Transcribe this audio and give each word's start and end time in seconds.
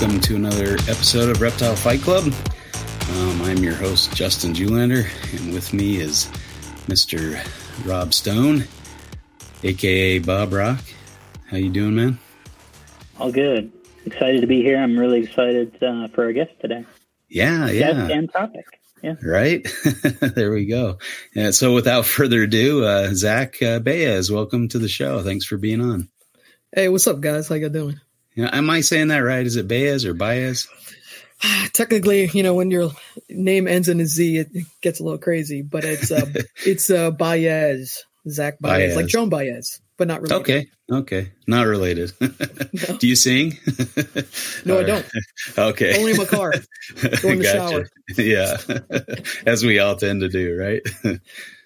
welcome 0.00 0.20
to 0.20 0.36
another 0.36 0.74
episode 0.86 1.28
of 1.28 1.40
Reptile 1.40 1.74
Fight 1.74 2.00
Club. 2.00 2.32
Um, 3.10 3.42
I'm 3.42 3.56
your 3.64 3.74
host, 3.74 4.14
Justin 4.14 4.54
Julander, 4.54 5.08
and 5.36 5.52
with 5.52 5.72
me 5.72 5.96
is 5.96 6.26
Mr. 6.86 7.36
Rob 7.84 8.14
Stone, 8.14 8.62
aka 9.64 10.20
Bob 10.20 10.52
Rock. 10.52 10.78
How 11.48 11.56
you 11.56 11.68
doing, 11.68 11.96
man? 11.96 12.16
All 13.18 13.32
good. 13.32 13.72
Excited 14.06 14.40
to 14.42 14.46
be 14.46 14.62
here. 14.62 14.78
I'm 14.78 14.96
really 14.96 15.24
excited 15.24 15.82
uh, 15.82 16.06
for 16.14 16.26
our 16.26 16.32
guest 16.32 16.52
today. 16.60 16.84
Yeah, 17.28 17.68
yeah. 17.68 17.92
Guest 17.92 18.12
and 18.12 18.32
topic. 18.32 18.66
Yeah. 19.02 19.14
Right. 19.20 19.66
there 20.20 20.52
we 20.52 20.66
go. 20.66 20.98
Yeah, 21.34 21.50
so 21.50 21.74
without 21.74 22.06
further 22.06 22.44
ado, 22.44 22.84
uh, 22.84 23.14
Zach 23.14 23.60
uh, 23.60 23.80
Baez, 23.80 24.30
welcome 24.30 24.68
to 24.68 24.78
the 24.78 24.88
show. 24.88 25.24
Thanks 25.24 25.44
for 25.44 25.56
being 25.56 25.80
on. 25.80 26.08
Hey, 26.72 26.88
what's 26.88 27.08
up, 27.08 27.20
guys? 27.20 27.48
How 27.48 27.56
you 27.56 27.68
doing? 27.68 28.00
Yeah, 28.38 28.50
am 28.52 28.70
I 28.70 28.82
saying 28.82 29.08
that 29.08 29.18
right? 29.18 29.44
Is 29.44 29.56
it 29.56 29.66
Baez 29.66 30.04
or 30.04 30.14
Baez? 30.14 30.68
Technically, 31.72 32.28
you 32.32 32.44
know, 32.44 32.54
when 32.54 32.70
your 32.70 32.92
name 33.28 33.66
ends 33.66 33.88
in 33.88 33.98
a 33.98 34.06
Z, 34.06 34.38
it 34.38 34.48
gets 34.80 35.00
a 35.00 35.02
little 35.02 35.18
crazy, 35.18 35.62
but 35.62 35.82
it's 35.82 36.12
uh, 36.12 36.24
it's 36.64 36.88
uh, 36.88 37.10
Baez, 37.10 38.04
Zach 38.28 38.60
Baez, 38.60 38.90
Baez. 38.90 38.96
like 38.96 39.06
Joan 39.08 39.28
Baez, 39.28 39.80
but 39.96 40.06
not 40.06 40.22
really. 40.22 40.36
Okay. 40.36 40.66
Okay. 40.90 41.32
Not 41.48 41.66
related. 41.66 42.12
Do 43.00 43.08
you 43.08 43.16
sing? 43.16 43.58
No, 44.64 44.78
I 44.78 44.82
don't. 44.84 45.06
Okay. 45.56 45.98
Only 45.98 46.12
in 46.12 46.16
my 46.16 46.24
car. 46.24 46.52
Go 47.22 47.28
in 47.30 47.38
the 47.38 47.44
shower. 47.44 47.88
Yeah. 48.16 48.56
As 49.46 49.64
we 49.64 49.80
all 49.80 49.96
tend 49.96 50.20
to 50.20 50.28
do, 50.28 50.56
right? 50.56 50.82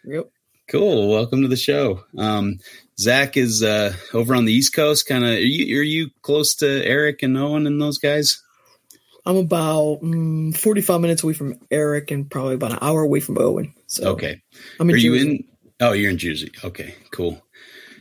Yep. 0.04 0.24
cool. 0.68 1.10
Welcome 1.10 1.42
to 1.42 1.48
the 1.48 1.56
show. 1.56 2.04
Um, 2.16 2.58
Zach 3.02 3.36
is 3.36 3.62
uh, 3.62 3.94
over 4.14 4.34
on 4.34 4.44
the 4.44 4.52
East 4.52 4.74
Coast. 4.74 5.06
Kind 5.06 5.24
of. 5.24 5.30
Are 5.30 5.34
you, 5.40 5.78
are 5.80 5.82
you 5.82 6.10
close 6.22 6.54
to 6.56 6.66
Eric 6.86 7.22
and 7.22 7.36
Owen 7.36 7.66
and 7.66 7.80
those 7.82 7.98
guys? 7.98 8.40
I'm 9.26 9.36
about 9.36 10.00
mm, 10.02 10.56
45 10.56 11.00
minutes 11.00 11.22
away 11.22 11.32
from 11.32 11.58
Eric 11.70 12.10
and 12.10 12.30
probably 12.30 12.54
about 12.54 12.72
an 12.72 12.78
hour 12.80 13.02
away 13.02 13.20
from 13.20 13.38
Owen. 13.38 13.74
So 13.86 14.10
Okay. 14.12 14.40
I'm 14.80 14.88
in 14.90 14.94
Are 14.94 14.98
you 14.98 15.14
Jersey. 15.14 15.30
in? 15.30 15.44
Oh, 15.80 15.92
you're 15.92 16.10
in 16.10 16.18
Jersey. 16.18 16.50
Okay, 16.64 16.94
cool. 17.12 17.40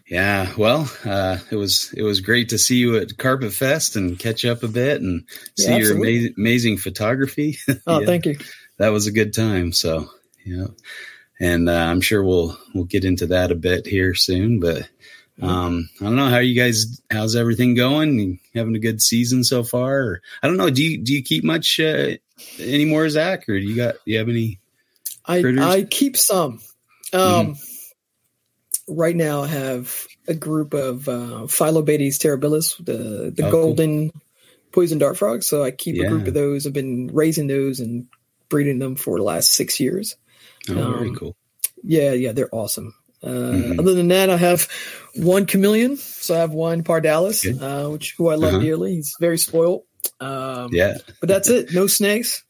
Yeah, 0.08 0.52
well, 0.58 0.92
uh, 1.06 1.38
it 1.52 1.56
was 1.56 1.94
it 1.96 2.02
was 2.04 2.20
great 2.22 2.50
to 2.50 2.58
see 2.58 2.76
you 2.78 2.98
at 2.98 3.18
Carpet 3.18 3.54
Fest 3.54 3.96
and 3.96 4.20
catch 4.20 4.44
up 4.46 4.62
a 4.62 4.68
bit 4.68 5.02
and 5.02 5.24
Yeah, 5.58 5.66
see 5.66 5.72
your 5.72 5.80
absolutely. 5.80 6.10
amazing, 6.10 6.34
amazing 6.38 6.78
photography. 6.78 7.58
Oh, 7.88 8.00
Yeah, 8.02 8.06
thank 8.06 8.26
you. 8.26 8.38
That 8.78 8.90
was 8.90 9.08
a 9.08 9.12
good 9.12 9.34
time. 9.34 9.72
So, 9.72 10.10
yeah, 10.46 10.68
and 11.42 11.68
uh, 11.68 11.74
I'm 11.74 12.00
sure 12.02 12.24
we'll 12.24 12.56
we'll 12.74 12.86
get 12.86 13.04
into 13.04 13.26
that 13.28 13.52
a 13.52 13.56
bit 13.56 13.88
here 13.88 14.14
soon. 14.14 14.60
But 14.60 14.88
um, 15.42 15.90
I 16.00 16.04
don't 16.04 16.16
know 16.16 16.30
how 16.30 16.38
you 16.38 16.56
guys. 16.56 17.02
How's 17.10 17.36
everything 17.36 17.74
going? 17.74 18.20
You 18.20 18.38
having 18.54 18.76
a 18.76 18.80
good 18.80 19.02
season 19.02 19.44
so 19.44 19.64
far? 19.64 19.98
Or, 20.00 20.22
I 20.44 20.48
don't 20.48 20.58
know. 20.58 20.70
Do 20.70 20.84
you 20.84 21.00
do 21.00 21.14
you 21.14 21.24
keep 21.24 21.44
much 21.44 21.80
uh, 21.80 22.12
anymore, 22.60 23.10
Zach, 23.10 23.50
or 23.50 23.60
do 23.60 23.66
you 23.66 23.76
got? 23.76 23.96
Do 24.06 24.12
you 24.12 24.20
have 24.20 24.30
any? 24.30 24.60
I 25.26 25.42
critters? 25.42 25.64
I 25.64 25.84
keep 25.84 26.16
some. 26.16 26.60
Um, 27.12 27.56
Right 28.88 29.16
now, 29.16 29.44
I 29.44 29.48
have 29.48 30.06
a 30.28 30.34
group 30.34 30.74
of 30.74 31.08
uh, 31.08 31.46
Phyllobates 31.48 32.18
terribilis, 32.18 32.76
the 32.84 33.32
the 33.32 33.48
Oh, 33.48 33.52
cool. 33.52 33.62
golden 33.64 34.12
poison 34.72 34.98
dart 34.98 35.18
frogs. 35.18 35.48
So 35.48 35.64
I 35.64 35.72
keep 35.72 35.96
Yeah. 35.96 36.06
a 36.06 36.10
group 36.10 36.28
of 36.28 36.34
those. 36.34 36.66
I've 36.68 36.74
been 36.74 37.10
raising 37.14 37.48
those 37.48 37.80
and 37.80 38.08
breeding 38.50 38.80
them 38.80 38.96
for 38.96 39.18
the 39.18 39.24
last 39.24 39.54
six 39.54 39.80
years. 39.80 40.18
Oh, 40.70 40.74
very 40.74 41.10
Um, 41.10 41.16
cool. 41.16 41.36
Yeah, 41.84 42.14
yeah, 42.14 42.32
they're 42.32 42.54
awesome. 42.54 42.94
Uh, 43.24 43.28
Mhm. 43.30 43.80
Other 43.80 43.94
than 43.94 44.08
that, 44.10 44.30
I 44.30 44.38
have 44.38 44.68
one 45.16 45.46
chameleon. 45.46 45.98
So 45.98 46.36
I 46.36 46.40
have 46.40 46.52
one 46.54 46.84
pardalis, 46.84 47.44
Good. 47.44 47.62
uh, 47.62 47.90
which 47.90 48.16
who 48.18 48.28
I 48.30 48.36
love 48.36 48.54
Uh-huh. 48.56 48.64
dearly. 48.64 48.96
He's 48.96 49.16
very 49.20 49.38
spoiled. 49.38 49.84
Um, 50.20 50.70
Yeah. 50.74 50.98
but 51.20 51.30
that's 51.30 51.50
it. 51.50 51.72
No 51.74 51.88
snakes. 51.88 52.44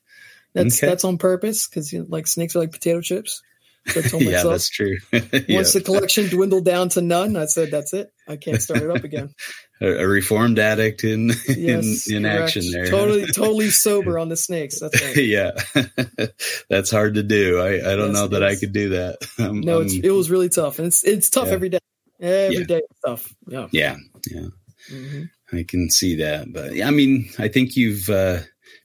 That's 0.53 0.77
Okay. 0.77 0.87
that's 0.87 1.03
on 1.05 1.17
purpose 1.17 1.67
because 1.67 1.91
you 1.93 1.99
know, 1.99 2.05
like 2.09 2.27
snakes 2.27 2.55
are 2.55 2.59
like 2.59 2.71
potato 2.71 2.99
chips. 3.01 3.41
So 3.87 3.99
I 4.01 4.03
told 4.03 4.23
yeah, 4.23 4.43
that's 4.43 4.69
true. 4.69 4.97
yeah. 5.13 5.55
once 5.55 5.73
the 5.73 5.81
collection 5.81 6.27
dwindled 6.27 6.65
down 6.65 6.89
to 6.89 7.01
none, 7.01 7.35
I 7.37 7.45
said 7.45 7.71
that's 7.71 7.93
it. 7.93 8.11
I 8.27 8.35
can't 8.37 8.61
start 8.61 8.81
it 8.83 8.91
up 8.91 9.03
again. 9.03 9.33
a, 9.81 10.03
a 10.03 10.07
reformed 10.07 10.59
addict 10.59 11.03
in 11.03 11.29
Yes, 11.47 12.07
in, 12.07 12.17
in 12.17 12.25
action 12.25 12.63
there. 12.71 12.87
Totally, 12.89 13.25
totally 13.33 13.69
sober 13.69 14.17
on 14.19 14.29
the 14.29 14.37
snakes. 14.37 14.79
That's 14.79 15.01
right. 15.01 15.15
yeah, 15.25 15.51
that's 16.69 16.91
hard 16.91 17.15
to 17.15 17.23
do. 17.23 17.59
I, 17.59 17.75
I 17.75 17.95
don't 17.95 18.13
Yes, 18.13 18.13
know 18.13 18.27
that 18.27 18.43
I 18.43 18.55
could 18.55 18.73
do 18.73 18.89
that. 18.89 19.17
Um, 19.39 19.61
No, 19.61 19.81
it's, 19.81 19.93
it 19.93 20.11
was 20.11 20.29
really 20.29 20.49
tough, 20.49 20.77
and 20.79 20.87
it's 20.87 21.03
it's 21.03 21.29
tough 21.29 21.47
Yeah. 21.47 21.53
every 21.53 21.69
day. 21.69 21.79
Every 22.19 22.57
Yeah. 22.59 22.63
day 22.65 22.81
it's 22.89 22.99
tough. 23.05 23.33
Yeah. 23.47 23.67
yeah, 23.71 23.95
yeah, 24.29 24.47
hmm 24.89 25.23
I 25.51 25.63
can 25.63 25.89
see 25.89 26.15
that. 26.17 26.53
But 26.53 26.81
I 26.81 26.91
mean, 26.91 27.29
I 27.39 27.47
think 27.47 27.75
you've 27.75 28.09
uh, 28.09 28.39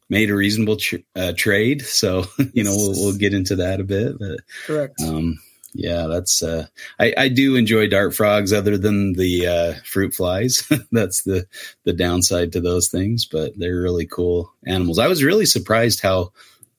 made 0.08 0.30
a 0.30 0.34
reasonable 0.34 0.76
tr- 0.76 0.96
uh, 1.14 1.32
trade. 1.36 1.82
So 1.82 2.24
you 2.54 2.64
know, 2.64 2.74
we'll, 2.74 2.92
we'll 2.92 3.16
get 3.18 3.34
into 3.34 3.56
that 3.56 3.80
a 3.80 3.84
bit. 3.84 4.18
But 4.18 4.40
Correct. 4.66 5.00
um, 5.02 5.38
yeah, 5.76 6.06
that's 6.06 6.42
uh, 6.42 6.66
I, 6.98 7.14
I 7.16 7.28
do 7.28 7.56
enjoy 7.56 7.88
dart 7.88 8.14
frogs, 8.14 8.52
other 8.52 8.78
than 8.78 9.12
the 9.12 9.46
uh, 9.46 9.72
fruit 9.84 10.14
flies. 10.14 10.66
that's 10.92 11.22
the 11.22 11.46
the 11.84 11.92
downside 11.92 12.52
to 12.52 12.60
those 12.60 12.88
things, 12.88 13.26
but 13.26 13.52
they're 13.58 13.80
really 13.80 14.06
cool 14.06 14.52
animals. 14.66 14.98
I 14.98 15.08
was 15.08 15.22
really 15.22 15.46
surprised 15.46 16.00
how 16.00 16.32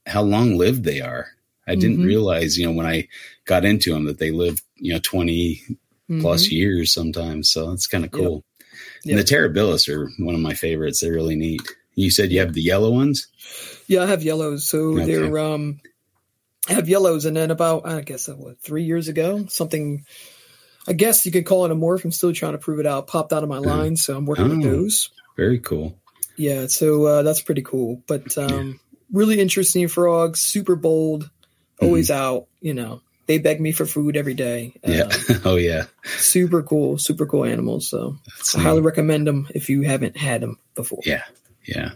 how 0.05 0.23
long 0.23 0.57
lived 0.57 0.83
they 0.83 1.01
are. 1.01 1.27
I 1.67 1.75
didn't 1.75 1.99
Mhm. 1.99 2.05
realize, 2.05 2.57
you 2.57 2.65
know, 2.65 2.71
when 2.71 2.85
I 2.85 3.07
got 3.45 3.65
into 3.65 3.93
them 3.93 4.05
that 4.05 4.19
they 4.19 4.31
lived, 4.31 4.61
you 4.77 4.93
know, 4.93 4.99
twenty 5.03 5.61
plus 6.21 6.47
Mhm. 6.47 6.51
years 6.51 6.93
sometimes. 6.93 7.51
So 7.51 7.69
that's 7.69 7.87
kind 7.87 8.05
of 8.05 8.11
cool. 8.11 8.45
Yep. 9.03 9.11
And 9.11 9.19
the 9.19 9.23
terribilis 9.35 9.89
are 9.89 10.09
one 10.23 10.33
of 10.35 10.41
my 10.41 10.53
favorites. 10.53 11.01
They're 11.01 11.11
really 11.13 11.35
neat. 11.35 11.61
You 11.95 12.09
said 12.09 12.31
you 12.31 12.39
have 12.39 12.53
the 12.53 12.61
yellow 12.61 12.91
ones. 12.91 13.27
Yeah, 13.87 14.03
I 14.03 14.05
have 14.07 14.23
yellows. 14.23 14.67
So 14.69 14.99
Okay. 14.99 15.05
they're 15.05 15.37
um 15.39 15.79
have 16.67 16.89
yellows 16.89 17.25
and 17.25 17.35
then 17.35 17.51
about 17.51 17.85
I 17.87 18.01
guess 18.01 18.27
uh, 18.29 18.33
what, 18.33 18.59
three 18.59 18.83
years 18.83 19.07
ago, 19.07 19.45
something 19.47 20.05
I 20.87 20.93
guess 20.93 21.25
you 21.25 21.31
could 21.31 21.45
call 21.45 21.65
it 21.65 21.71
a 21.71 21.75
morph. 21.75 22.03
I'm 22.05 22.11
still 22.11 22.33
trying 22.33 22.53
to 22.53 22.57
prove 22.57 22.79
it 22.79 22.85
out. 22.85 23.07
Popped 23.07 23.33
out 23.33 23.43
of 23.43 23.49
my 23.49 23.57
line, 23.57 23.97
so 23.97 24.15
I'm 24.15 24.25
working 24.25 24.49
with 24.57 24.65
Oh. 24.67 24.71
those. 24.71 25.09
Very 25.35 25.59
cool. 25.59 25.97
Yeah, 26.37 26.67
so 26.67 27.05
uh, 27.05 27.23
that's 27.23 27.41
pretty 27.41 27.61
cool. 27.63 28.01
But 28.07 28.37
um 28.37 28.79
really 29.11 29.39
interesting 29.39 29.87
frogs, 29.87 30.39
super 30.39 30.75
bold, 30.75 31.29
always 31.81 32.11
out, 32.11 32.47
you 32.61 32.73
know. 32.73 33.01
They 33.25 33.39
beg 33.39 33.59
me 33.59 33.73
for 33.73 33.85
food 33.85 34.15
every 34.15 34.35
day. 34.35 34.73
Mm-hmm. 34.85 35.31
Yeah. 35.31 35.37
oh 35.45 35.57
yeah. 35.57 35.85
super 36.05 36.63
cool, 36.63 36.97
super 36.97 37.25
cool 37.25 37.43
animals. 37.43 37.89
So 37.89 38.15
That's 38.37 38.55
I 38.55 38.59
neat. 38.59 38.63
highly 38.65 38.81
recommend 38.81 39.27
them 39.27 39.49
if 39.53 39.69
you 39.69 39.81
haven't 39.81 40.15
had 40.15 40.39
them 40.41 40.57
before. 40.75 41.01
Yeah, 41.05 41.23
yeah, 41.65 41.91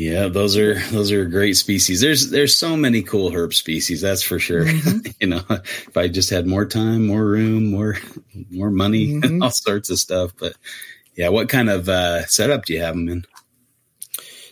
yeah. 0.00 0.28
Those 0.28 0.56
are 0.56 0.78
those 0.90 1.12
are 1.12 1.24
great 1.26 1.56
species. 1.56 2.00
There's 2.00 2.30
there's 2.30 2.56
so 2.56 2.76
many 2.76 3.02
cool 3.02 3.30
herp 3.30 3.52
species. 3.54 4.00
That's 4.00 4.22
for 4.22 4.38
sure. 4.38 4.64
Mhm. 4.64 5.14
you 5.20 5.26
know, 5.28 5.42
if 5.50 5.96
I 5.96 6.08
just 6.08 6.30
had 6.30 6.46
more 6.46 6.64
time, 6.66 7.06
more 7.06 7.24
room, 7.24 7.70
more 7.70 7.96
more 8.50 8.70
money, 8.70 9.08
Mhm. 9.20 9.42
all 9.42 9.50
sorts 9.50 9.90
of 9.90 9.98
stuff. 9.98 10.32
But 10.38 10.54
yeah, 11.14 11.28
what 11.28 11.48
kind 11.48 11.68
of 11.68 11.88
uh, 11.88 12.26
setup 12.26 12.64
do 12.64 12.72
you 12.74 12.80
have 12.80 12.94
them 12.94 13.08
in? 13.08 13.24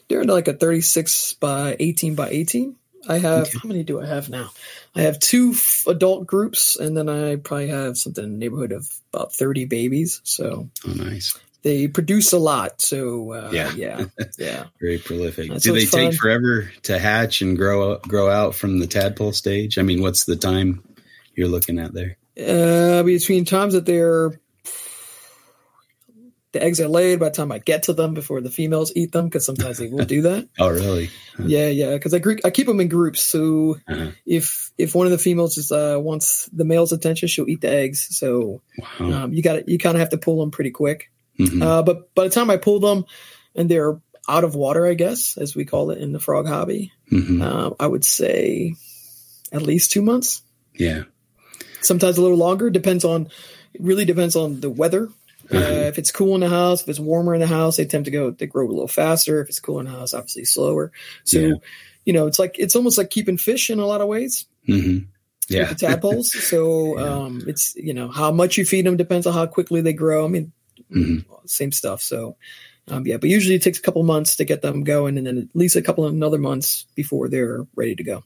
They're 0.09 0.25
like 0.25 0.49
a 0.49 0.55
36 0.55 1.35
by 1.35 1.77
18 1.79 2.15
by 2.15 2.31
18. 2.31 2.77
I 3.09 3.19
have, 3.19 3.49
Okay. 3.49 3.59
how 3.63 3.69
many 3.69 3.85
do 3.85 4.01
I 4.01 4.07
have 4.07 4.29
now? 4.29 4.51
I 4.95 5.03
have 5.03 5.19
two 5.19 5.51
f- 5.55 5.85
adult 5.87 6.27
groups, 6.27 6.77
and 6.77 6.97
then 6.97 7.09
I 7.09 7.37
probably 7.37 7.69
have 7.69 7.97
something 7.97 8.25
in 8.25 8.33
the 8.33 8.39
neighborhood 8.39 8.73
of 8.73 8.89
about 9.13 9.33
30 9.35 9.65
babies. 9.67 10.21
So 10.25 10.69
Oh, 10.87 10.93
nice, 10.93 11.35
they 11.63 11.89
produce 11.89 12.33
a 12.33 12.39
lot. 12.39 12.81
So, 12.81 13.33
uh, 13.33 13.51
Yeah. 13.53 13.73
yeah, 13.75 14.05
yeah. 14.39 14.65
very 14.81 14.99
prolific. 14.99 15.49
Do 15.51 15.73
they 15.73 15.81
what's 15.81 15.91
take 15.91 16.15
forever 16.15 16.71
to 16.83 16.99
hatch 16.99 17.43
and 17.43 17.57
grow 17.57 17.93
out, 17.93 18.03
grow 18.03 18.31
out 18.31 18.55
from 18.55 18.79
the 18.79 18.87
tadpole 18.87 19.33
stage? 19.33 19.79
I 19.79 19.83
mean, 19.83 20.01
what's 20.01 20.25
the 20.25 20.37
time 20.37 20.83
you're 21.35 21.49
looking 21.49 21.79
at 21.79 21.93
there? 21.93 22.17
Uh, 22.39 23.03
between 23.03 23.45
times 23.45 23.73
that 23.75 23.85
they're, 23.87 24.39
the 26.53 26.63
eggs 26.63 26.81
are 26.81 26.89
laid 26.89 27.21
by 27.21 27.29
the 27.29 27.35
time 27.35 27.53
I 27.53 27.59
get 27.59 27.85
to 27.85 27.93
them 27.93 28.15
before 28.15 28.41
the 28.41 28.51
females 28.51 28.91
eat 28.97 29.13
them, 29.13 29.27
because 29.27 29.45
sometimes 29.45 29.77
they 29.79 29.89
will 29.89 30.07
do 30.07 30.23
that. 30.31 30.49
Oh, 30.59 30.71
really? 30.71 31.11
Yeah, 31.39 31.69
yeah, 31.69 31.93
because 31.93 32.15
I, 32.15 32.21
I 32.45 32.51
keep 32.51 32.67
them 32.67 32.81
in 32.81 32.89
groups. 32.89 33.21
So 33.21 33.77
Uh-huh. 33.87 34.13
if 34.25 34.71
if 34.79 34.95
one 34.95 35.07
of 35.07 35.11
the 35.11 35.19
females 35.19 35.57
just 35.57 35.73
uh, 35.73 35.99
wants 36.01 36.49
the 36.53 36.65
male's 36.65 36.93
attention, 36.93 37.29
she'll 37.29 37.49
eat 37.49 37.61
the 37.61 37.71
eggs. 37.71 38.17
So 38.17 38.63
Wow. 38.79 39.13
um, 39.25 39.33
you 39.33 39.43
got 39.43 39.69
you 39.69 39.77
kind 39.79 39.97
of 39.97 40.01
have 40.01 40.11
to 40.11 40.19
pull 40.19 40.41
them 40.41 40.51
pretty 40.51 40.71
quick. 40.71 41.11
Mhm. 41.39 41.63
Uh, 41.63 41.83
but 41.83 42.15
by 42.15 42.25
the 42.25 42.31
time 42.31 42.51
I 42.51 42.57
pull 42.57 42.81
them 42.81 43.05
and 43.55 43.69
they're 43.71 44.01
out 44.29 44.45
of 44.45 44.55
water, 44.55 44.87
I 44.87 44.95
guess 44.95 45.37
as 45.39 45.55
we 45.55 45.65
call 45.65 45.91
it 45.91 45.99
in 45.99 46.13
the 46.13 46.21
frog 46.21 46.47
hobby, 46.47 46.93
Mhm. 47.13 47.41
uh, 47.43 47.75
I 47.81 47.87
would 47.87 48.05
say 48.05 48.75
at 49.53 49.63
least 49.63 49.91
two 49.93 50.03
months. 50.03 50.43
Yeah. 50.75 51.05
Sometimes 51.81 52.19
a 52.19 52.23
little 52.23 52.37
longer. 52.37 52.71
Depends 52.71 53.05
on. 53.05 53.29
It 53.75 53.81
really 53.81 54.05
depends 54.05 54.35
on 54.37 54.61
the 54.61 54.71
weather. 54.71 55.09
Uh, 55.51 55.55
Mhm. 55.55 55.89
if 55.89 55.99
it's 55.99 56.11
cool 56.11 56.35
in 56.35 56.41
the 56.43 56.49
house, 56.49 56.83
if 56.83 56.89
it's 56.89 56.99
warmer 57.01 57.35
in 57.35 57.41
the 57.41 57.47
house, 57.47 57.77
they 57.77 57.87
tend 57.87 58.05
to 58.05 58.11
go. 58.11 58.31
They 58.31 58.47
grow 58.47 58.67
a 58.67 58.69
little 58.69 58.89
faster. 58.89 59.41
If 59.41 59.49
it's 59.49 59.61
cool 59.61 59.79
in 59.79 59.87
the 59.87 59.93
house, 59.93 60.13
obviously 60.13 60.45
slower. 60.45 60.93
So, 61.25 61.39
Yeah. 61.39 61.53
you 62.05 62.13
know, 62.13 62.27
it's 62.27 62.39
like 62.39 62.57
it's 62.59 62.77
almost 62.77 62.99
like 62.99 63.09
keeping 63.11 63.39
fish 63.39 63.71
in 63.71 63.79
a 63.79 63.87
lot 63.87 64.01
of 64.03 64.09
ways. 64.09 64.45
hmm 64.67 64.99
Yeah. 65.49 65.73
the 65.73 65.75
tadpoles. 65.77 66.33
So 66.51 66.99
Yeah. 66.99 67.05
um, 67.25 67.45
it's 67.47 67.75
you 67.77 67.95
know 67.95 68.09
how 68.09 68.31
much 68.33 68.59
you 68.59 68.67
feed 68.67 68.85
them 68.85 68.99
depends 68.99 69.27
on 69.27 69.33
how 69.33 69.47
quickly 69.47 69.81
they 69.81 69.95
grow. 69.95 70.27
I 70.27 70.29
mean, 70.29 70.53
Mhm. 70.91 71.25
same 71.47 71.73
stuff. 71.73 72.03
So 72.03 72.37
Um, 72.91 73.07
yeah, 73.07 73.19
but 73.19 73.29
usually 73.29 73.55
it 73.55 73.63
takes 73.63 73.79
a 73.79 73.83
couple 73.83 74.03
months 74.03 74.37
to 74.37 74.45
get 74.45 74.63
them 74.63 74.83
going, 74.83 75.19
and 75.19 75.27
then 75.27 75.39
at 75.39 75.55
least 75.55 75.77
a 75.77 75.83
couple 75.83 76.05
of 76.05 76.13
another 76.13 76.39
months 76.39 76.87
before 76.95 77.29
they're 77.29 77.67
ready 77.77 77.95
to 77.95 78.03
go. 78.03 78.25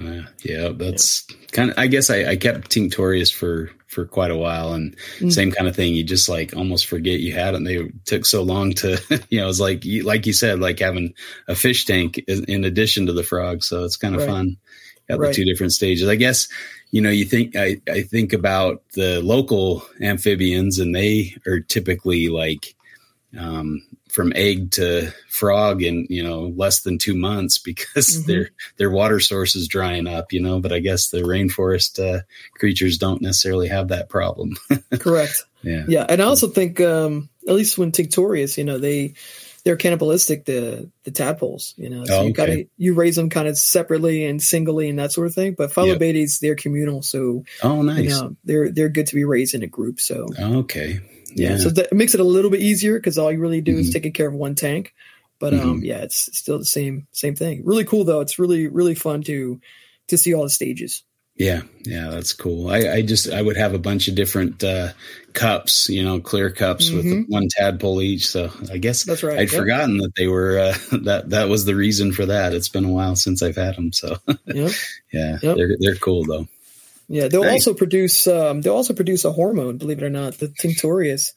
Uh, 0.00 0.22
yeah, 0.42 0.70
that's 0.74 1.24
yeah. 1.30 1.36
kind 1.52 1.70
of. 1.70 1.78
I 1.78 1.86
guess 1.86 2.10
I, 2.10 2.24
I, 2.24 2.36
kept 2.36 2.70
tinctorius 2.70 3.32
for 3.32 3.70
for 3.86 4.04
quite 4.04 4.32
a 4.32 4.36
while, 4.36 4.72
and 4.72 4.96
mm. 5.18 5.32
same 5.32 5.52
kind 5.52 5.68
of 5.68 5.76
thing. 5.76 5.94
You 5.94 6.02
just 6.02 6.28
like 6.28 6.56
almost 6.56 6.86
forget 6.86 7.20
you 7.20 7.32
had 7.32 7.54
them. 7.54 7.64
They 7.64 7.88
took 8.04 8.26
so 8.26 8.42
long 8.42 8.72
to, 8.74 9.00
you 9.30 9.40
know, 9.40 9.48
it's 9.48 9.60
like 9.60 9.84
like 10.02 10.26
you 10.26 10.32
said, 10.32 10.58
like 10.58 10.80
having 10.80 11.14
a 11.46 11.54
fish 11.54 11.84
tank 11.84 12.18
in 12.26 12.64
addition 12.64 13.06
to 13.06 13.12
the 13.12 13.22
frog. 13.22 13.62
So 13.62 13.84
it's 13.84 13.96
kind 13.96 14.16
of 14.16 14.22
right. 14.22 14.30
fun. 14.30 14.56
Got 15.08 15.20
right. 15.20 15.28
the 15.28 15.34
two 15.34 15.44
different 15.44 15.72
stages. 15.72 16.08
I 16.08 16.16
guess 16.16 16.48
you 16.90 17.00
know 17.00 17.10
you 17.10 17.24
think 17.24 17.56
I 17.56 17.80
I 17.88 18.02
think 18.02 18.32
about 18.32 18.82
the 18.94 19.20
local 19.22 19.86
amphibians, 20.00 20.78
and 20.78 20.94
they 20.94 21.36
are 21.46 21.60
typically 21.60 22.28
like 22.28 22.74
um, 23.38 23.82
from 24.08 24.32
egg 24.34 24.70
to 24.72 25.12
frog 25.28 25.82
in 25.82 26.06
you 26.08 26.22
know 26.22 26.52
less 26.56 26.80
than 26.80 26.98
two 26.98 27.14
months 27.14 27.58
because 27.58 28.18
mm-hmm. 28.18 28.30
their 28.30 28.50
their 28.78 28.90
water 28.90 29.20
source 29.20 29.54
is 29.54 29.68
drying 29.68 30.06
up 30.06 30.32
you 30.32 30.40
know 30.40 30.60
but 30.60 30.72
i 30.72 30.78
guess 30.78 31.10
the 31.10 31.20
rainforest 31.20 31.98
uh, 32.02 32.22
creatures 32.54 32.98
don't 32.98 33.20
necessarily 33.20 33.68
have 33.68 33.88
that 33.88 34.08
problem 34.08 34.56
correct 35.00 35.44
yeah 35.62 35.84
yeah 35.88 36.06
and 36.08 36.22
i 36.22 36.24
also 36.24 36.48
think 36.48 36.80
um, 36.80 37.28
at 37.46 37.54
least 37.54 37.76
when 37.76 37.92
tinctorius 37.92 38.56
you 38.56 38.64
know 38.64 38.78
they 38.78 39.12
they're 39.66 39.76
cannibalistic 39.76 40.46
the 40.46 40.88
the 41.04 41.10
tadpoles 41.10 41.74
you 41.76 41.90
know 41.90 42.04
so 42.06 42.20
oh, 42.20 42.22
you 42.22 42.32
gotta 42.32 42.66
you 42.78 42.94
raise 42.94 43.16
them 43.16 43.28
kind 43.28 43.48
of 43.48 43.58
separately 43.58 44.24
and 44.24 44.42
singly 44.42 44.88
and 44.88 44.98
that 44.98 45.12
sort 45.12 45.26
of 45.26 45.34
thing 45.34 45.54
but 45.58 45.70
phyllobates 45.70 46.34
yep. 46.34 46.40
they're 46.40 46.54
communal 46.54 47.02
so 47.02 47.44
oh 47.62 47.82
nice 47.82 48.04
you 48.04 48.08
know, 48.08 48.36
they're 48.44 48.70
they're 48.70 48.88
good 48.88 49.08
to 49.08 49.14
be 49.14 49.24
raised 49.24 49.54
in 49.54 49.62
a 49.62 49.66
group 49.66 50.00
so 50.00 50.28
okay 50.40 51.00
yeah. 51.36 51.58
So 51.58 51.68
that 51.70 51.92
makes 51.92 52.14
it 52.14 52.20
a 52.20 52.24
little 52.24 52.50
bit 52.50 52.60
easier 52.60 52.98
because 52.98 53.18
all 53.18 53.30
you 53.30 53.38
really 53.38 53.60
do 53.60 53.72
mm-hmm. 53.72 53.80
is 53.80 53.92
taking 53.92 54.12
care 54.12 54.26
of 54.26 54.34
one 54.34 54.54
tank. 54.54 54.94
But 55.38 55.52
um, 55.52 55.60
mm-hmm. 55.60 55.84
yeah, 55.84 55.98
it's 55.98 56.36
still 56.36 56.58
the 56.58 56.64
same 56.64 57.06
same 57.12 57.36
thing. 57.36 57.62
Really 57.64 57.84
cool 57.84 58.04
though. 58.04 58.20
It's 58.20 58.38
really 58.38 58.68
really 58.68 58.94
fun 58.94 59.22
to 59.24 59.60
to 60.08 60.16
see 60.16 60.32
all 60.32 60.44
the 60.44 60.50
stages. 60.50 61.02
Yeah, 61.38 61.62
yeah, 61.84 62.08
that's 62.08 62.32
cool. 62.32 62.70
I, 62.70 62.88
I 62.88 63.02
just 63.02 63.30
I 63.30 63.42
would 63.42 63.58
have 63.58 63.74
a 63.74 63.78
bunch 63.78 64.08
of 64.08 64.14
different 64.14 64.64
uh, 64.64 64.92
cups, 65.34 65.90
you 65.90 66.02
know, 66.02 66.18
clear 66.18 66.50
cups 66.50 66.88
mm-hmm. 66.88 66.96
with 66.96 67.26
one 67.28 67.48
tadpole 67.50 68.00
each. 68.00 68.26
So 68.26 68.50
I 68.72 68.78
guess 68.78 69.04
that's 69.04 69.22
right. 69.22 69.38
I'd 69.38 69.52
yep. 69.52 69.60
forgotten 69.60 69.98
that 69.98 70.14
they 70.16 70.28
were 70.28 70.58
uh, 70.58 70.78
that 71.02 71.30
that 71.30 71.48
was 71.50 71.66
the 71.66 71.74
reason 71.74 72.12
for 72.12 72.26
that. 72.26 72.54
It's 72.54 72.70
been 72.70 72.86
a 72.86 72.92
while 72.92 73.16
since 73.16 73.42
I've 73.42 73.56
had 73.56 73.76
them, 73.76 73.92
so 73.92 74.16
yep. 74.46 74.72
yeah, 75.12 75.38
yep. 75.42 75.56
they're 75.56 75.76
they're 75.78 75.96
cool 75.96 76.24
though. 76.24 76.48
Yeah, 77.08 77.28
they'll 77.28 77.48
also 77.48 77.74
produce 77.74 78.26
um, 78.26 78.62
they'll 78.62 78.74
also 78.74 78.94
produce 78.94 79.26
a 79.26 79.32
hormone, 79.32 79.76
believe 79.76 79.98
it 79.98 80.04
or 80.04 80.10
not, 80.10 80.38
the 80.38 80.48
tinctorius 80.48 81.34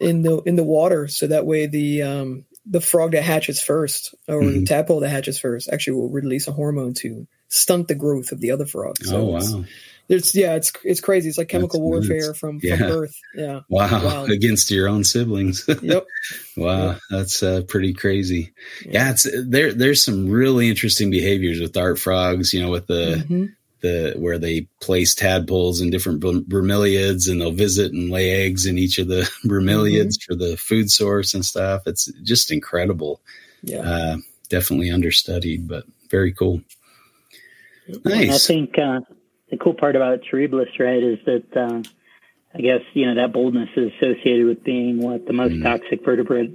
in 0.00 0.22
the 0.22 0.38
in 0.42 0.54
the 0.54 0.64
water, 0.64 1.08
so 1.08 1.26
that 1.26 1.46
way 1.46 1.66
the 1.66 2.02
um, 2.02 2.44
the 2.64 2.80
frog 2.80 3.10
that 3.12 3.22
hatches 3.22 3.60
first 3.60 4.14
or 4.28 4.40
mm-hmm. 4.40 4.60
the 4.60 4.66
tadpole 4.66 5.00
that 5.00 5.10
hatches 5.10 5.40
first 5.40 5.68
actually 5.72 5.94
will 5.94 6.10
release 6.10 6.46
a 6.46 6.52
hormone 6.52 6.94
to 6.94 7.26
stunt 7.52 7.88
the 7.88 7.94
growth 7.94 8.32
of 8.32 8.40
the 8.40 8.50
other 8.50 8.66
frogs. 8.66 9.08
So 9.08 9.16
oh 9.16 9.24
wow. 9.24 9.64
It's, 10.08 10.34
yeah, 10.34 10.56
it's 10.56 10.72
it's 10.84 11.00
crazy. 11.00 11.28
It's 11.28 11.38
like 11.38 11.48
chemical 11.48 11.78
That's 11.78 12.08
warfare 12.08 12.26
nuts. 12.28 12.38
from, 12.38 12.58
yeah. 12.62 12.76
from 12.76 12.88
birth. 12.88 13.14
Yeah. 13.34 13.60
Wow. 13.68 14.04
wow. 14.04 14.24
Against 14.24 14.70
your 14.70 14.88
own 14.88 15.04
siblings. 15.04 15.64
yep. 15.82 16.06
wow. 16.56 16.86
Yep. 16.86 16.98
That's 17.10 17.42
uh, 17.42 17.62
pretty 17.68 17.94
crazy. 17.94 18.52
Yeah. 18.84 18.90
yeah. 18.92 19.10
it's 19.12 19.26
there. 19.46 19.72
There's 19.72 20.04
some 20.04 20.28
really 20.28 20.68
interesting 20.68 21.10
behaviors 21.10 21.60
with 21.60 21.72
dart 21.72 21.98
frogs. 21.98 22.52
You 22.52 22.62
know, 22.62 22.70
with 22.70 22.88
the 22.88 23.24
mm-hmm 23.24 23.44
the 23.82 24.14
where 24.16 24.38
they 24.38 24.68
place 24.80 25.14
tadpoles 25.14 25.80
in 25.80 25.90
different 25.90 26.20
bromeliads 26.20 27.28
and 27.28 27.40
they'll 27.40 27.52
visit 27.52 27.92
and 27.92 28.10
lay 28.10 28.30
eggs 28.30 28.64
in 28.64 28.78
each 28.78 28.98
of 28.98 29.08
the 29.08 29.22
bromeliads 29.44 30.16
mm-hmm. 30.16 30.32
for 30.32 30.34
the 30.36 30.56
food 30.56 30.90
source 30.90 31.34
and 31.34 31.44
stuff. 31.44 31.82
It's 31.86 32.06
just 32.22 32.50
incredible. 32.50 33.20
Yeah. 33.62 33.80
Uh, 33.80 34.16
definitely 34.48 34.90
understudied, 34.90 35.68
but 35.68 35.84
very 36.08 36.32
cool. 36.32 36.62
Nice. 38.04 38.34
I 38.34 38.54
think 38.54 38.78
uh, 38.78 39.00
the 39.50 39.56
cool 39.56 39.74
part 39.74 39.96
about 39.96 40.20
terribilis, 40.30 40.78
right, 40.78 41.02
is 41.02 41.18
that 41.26 41.56
uh, 41.56 41.82
I 42.54 42.60
guess 42.60 42.80
you 42.94 43.06
know 43.06 43.14
that 43.16 43.32
boldness 43.32 43.70
is 43.76 43.92
associated 43.96 44.46
with 44.46 44.64
being 44.64 45.00
what 45.00 45.26
the 45.26 45.32
most 45.32 45.54
mm. 45.54 45.62
toxic 45.62 46.04
vertebrate, 46.04 46.52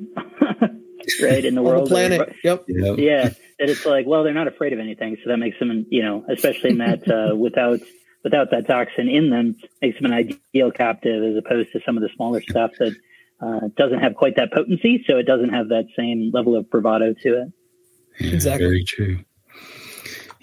right, 1.21 1.45
in 1.45 1.55
the 1.55 1.61
world. 1.63 1.87
The 1.87 1.95
planet. 1.95 2.35
Yep. 2.43 2.65
yep. 2.67 2.97
Yeah 2.97 3.29
that 3.59 3.69
it's 3.69 3.85
like, 3.85 4.05
well, 4.05 4.23
they're 4.23 4.33
not 4.33 4.47
afraid 4.47 4.73
of 4.73 4.79
anything, 4.79 5.17
so 5.23 5.29
that 5.29 5.37
makes 5.37 5.57
them, 5.59 5.85
you 5.89 6.03
know, 6.03 6.23
especially 6.29 6.71
in 6.71 6.77
that 6.77 7.07
uh, 7.09 7.35
without 7.35 7.79
without 8.23 8.51
that 8.51 8.67
toxin 8.67 9.09
in 9.09 9.29
them, 9.29 9.55
makes 9.81 9.99
them 9.99 10.11
an 10.11 10.13
ideal 10.13 10.71
captive 10.71 11.23
as 11.23 11.37
opposed 11.37 11.71
to 11.71 11.79
some 11.85 11.97
of 11.97 12.03
the 12.03 12.09
smaller 12.15 12.41
stuff 12.41 12.71
that 12.79 12.95
uh, 13.41 13.67
doesn't 13.77 13.99
have 13.99 14.15
quite 14.15 14.35
that 14.35 14.51
potency, 14.51 15.03
so 15.07 15.17
it 15.17 15.23
doesn't 15.23 15.49
have 15.49 15.69
that 15.69 15.85
same 15.97 16.31
level 16.33 16.55
of 16.55 16.69
bravado 16.69 17.13
to 17.13 17.41
it. 17.41 17.53
Yeah, 18.19 18.31
exactly. 18.31 18.65
Very 18.65 18.83
true. 18.83 19.19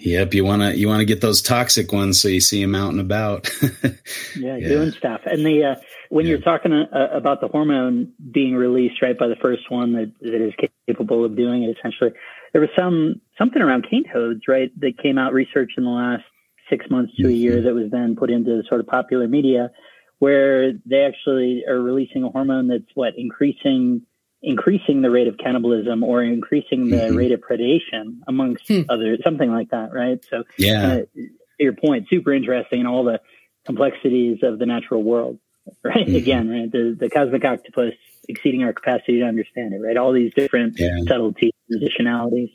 Yep, 0.05 0.35
you 0.35 0.45
want 0.45 0.61
to 0.61 0.77
you 0.77 0.87
want 0.87 0.99
to 0.99 1.05
get 1.05 1.21
those 1.21 1.41
toxic 1.41 1.91
ones 1.91 2.21
so 2.21 2.27
you 2.27 2.39
see 2.39 2.61
them 2.61 2.75
out 2.75 2.91
and 2.91 2.99
about. 2.99 3.49
yeah, 3.83 4.55
yeah, 4.55 4.67
doing 4.67 4.91
stuff. 4.91 5.21
And 5.25 5.43
the 5.43 5.63
uh, 5.63 5.75
when 6.09 6.25
yeah. 6.25 6.33
you're 6.33 6.41
talking 6.41 6.73
uh, 6.73 7.07
about 7.11 7.41
the 7.41 7.47
hormone 7.47 8.13
being 8.31 8.53
released 8.53 9.01
right 9.01 9.17
by 9.17 9.27
the 9.27 9.35
first 9.41 9.63
one 9.71 9.93
that, 9.93 10.13
that 10.21 10.45
is 10.45 10.53
capable 10.87 11.25
of 11.25 11.35
doing 11.35 11.63
it, 11.63 11.75
essentially, 11.75 12.11
there 12.53 12.61
was 12.61 12.69
some 12.77 13.19
something 13.35 13.63
around 13.63 13.87
cane 13.89 14.03
toads, 14.13 14.41
right, 14.47 14.69
that 14.79 14.99
came 15.01 15.17
out 15.17 15.33
research 15.33 15.71
in 15.75 15.83
the 15.83 15.89
last 15.89 16.23
six 16.69 16.85
months 16.91 17.11
to 17.15 17.27
a 17.27 17.31
year 17.31 17.55
mm-hmm. 17.55 17.65
that 17.65 17.73
was 17.73 17.89
then 17.89 18.15
put 18.15 18.29
into 18.29 18.61
sort 18.69 18.81
of 18.81 18.85
popular 18.85 19.27
media, 19.27 19.71
where 20.19 20.71
they 20.85 21.01
actually 21.01 21.63
are 21.67 21.81
releasing 21.81 22.23
a 22.23 22.29
hormone 22.29 22.67
that's 22.67 22.93
what 22.93 23.13
increasing 23.17 24.03
increasing 24.45 25.01
the 25.01 25.09
rate 25.09 25.27
of 25.27 25.37
cannibalism 25.37 26.03
or 26.03 26.23
increasing 26.23 26.89
the 26.89 26.97
mm-hmm. 26.97 27.15
rate 27.15 27.31
of 27.31 27.41
predation 27.41 28.19
amongst 28.27 28.67
hmm. 28.67 28.81
other 28.89 29.17
something 29.23 29.51
like 29.51 29.71
that, 29.71 29.91
right? 29.91 30.23
So 30.29 30.43
yeah, 30.57 30.99
uh, 31.17 31.21
your 31.59 31.73
point, 31.73 32.07
super 32.09 32.33
interesting 32.33 32.81
in 32.81 32.85
all 32.85 33.03
the 33.03 33.19
complexities 33.65 34.39
of 34.43 34.59
the 34.59 34.65
natural 34.65 35.03
world, 35.03 35.39
right? 35.83 36.05
Mm-hmm. 36.05 36.15
Again, 36.15 36.49
right, 36.49 36.71
the 36.71 36.95
the 36.97 37.09
cosmic 37.09 37.43
octopus 37.43 37.93
exceeding 38.27 38.63
our 38.63 38.73
capacity 38.73 39.19
to 39.19 39.25
understand 39.25 39.73
it, 39.73 39.79
right? 39.79 39.97
All 39.97 40.13
these 40.13 40.33
different 40.33 40.79
yeah. 40.79 40.99
subtleties, 41.07 41.53
additionalities. 41.71 42.51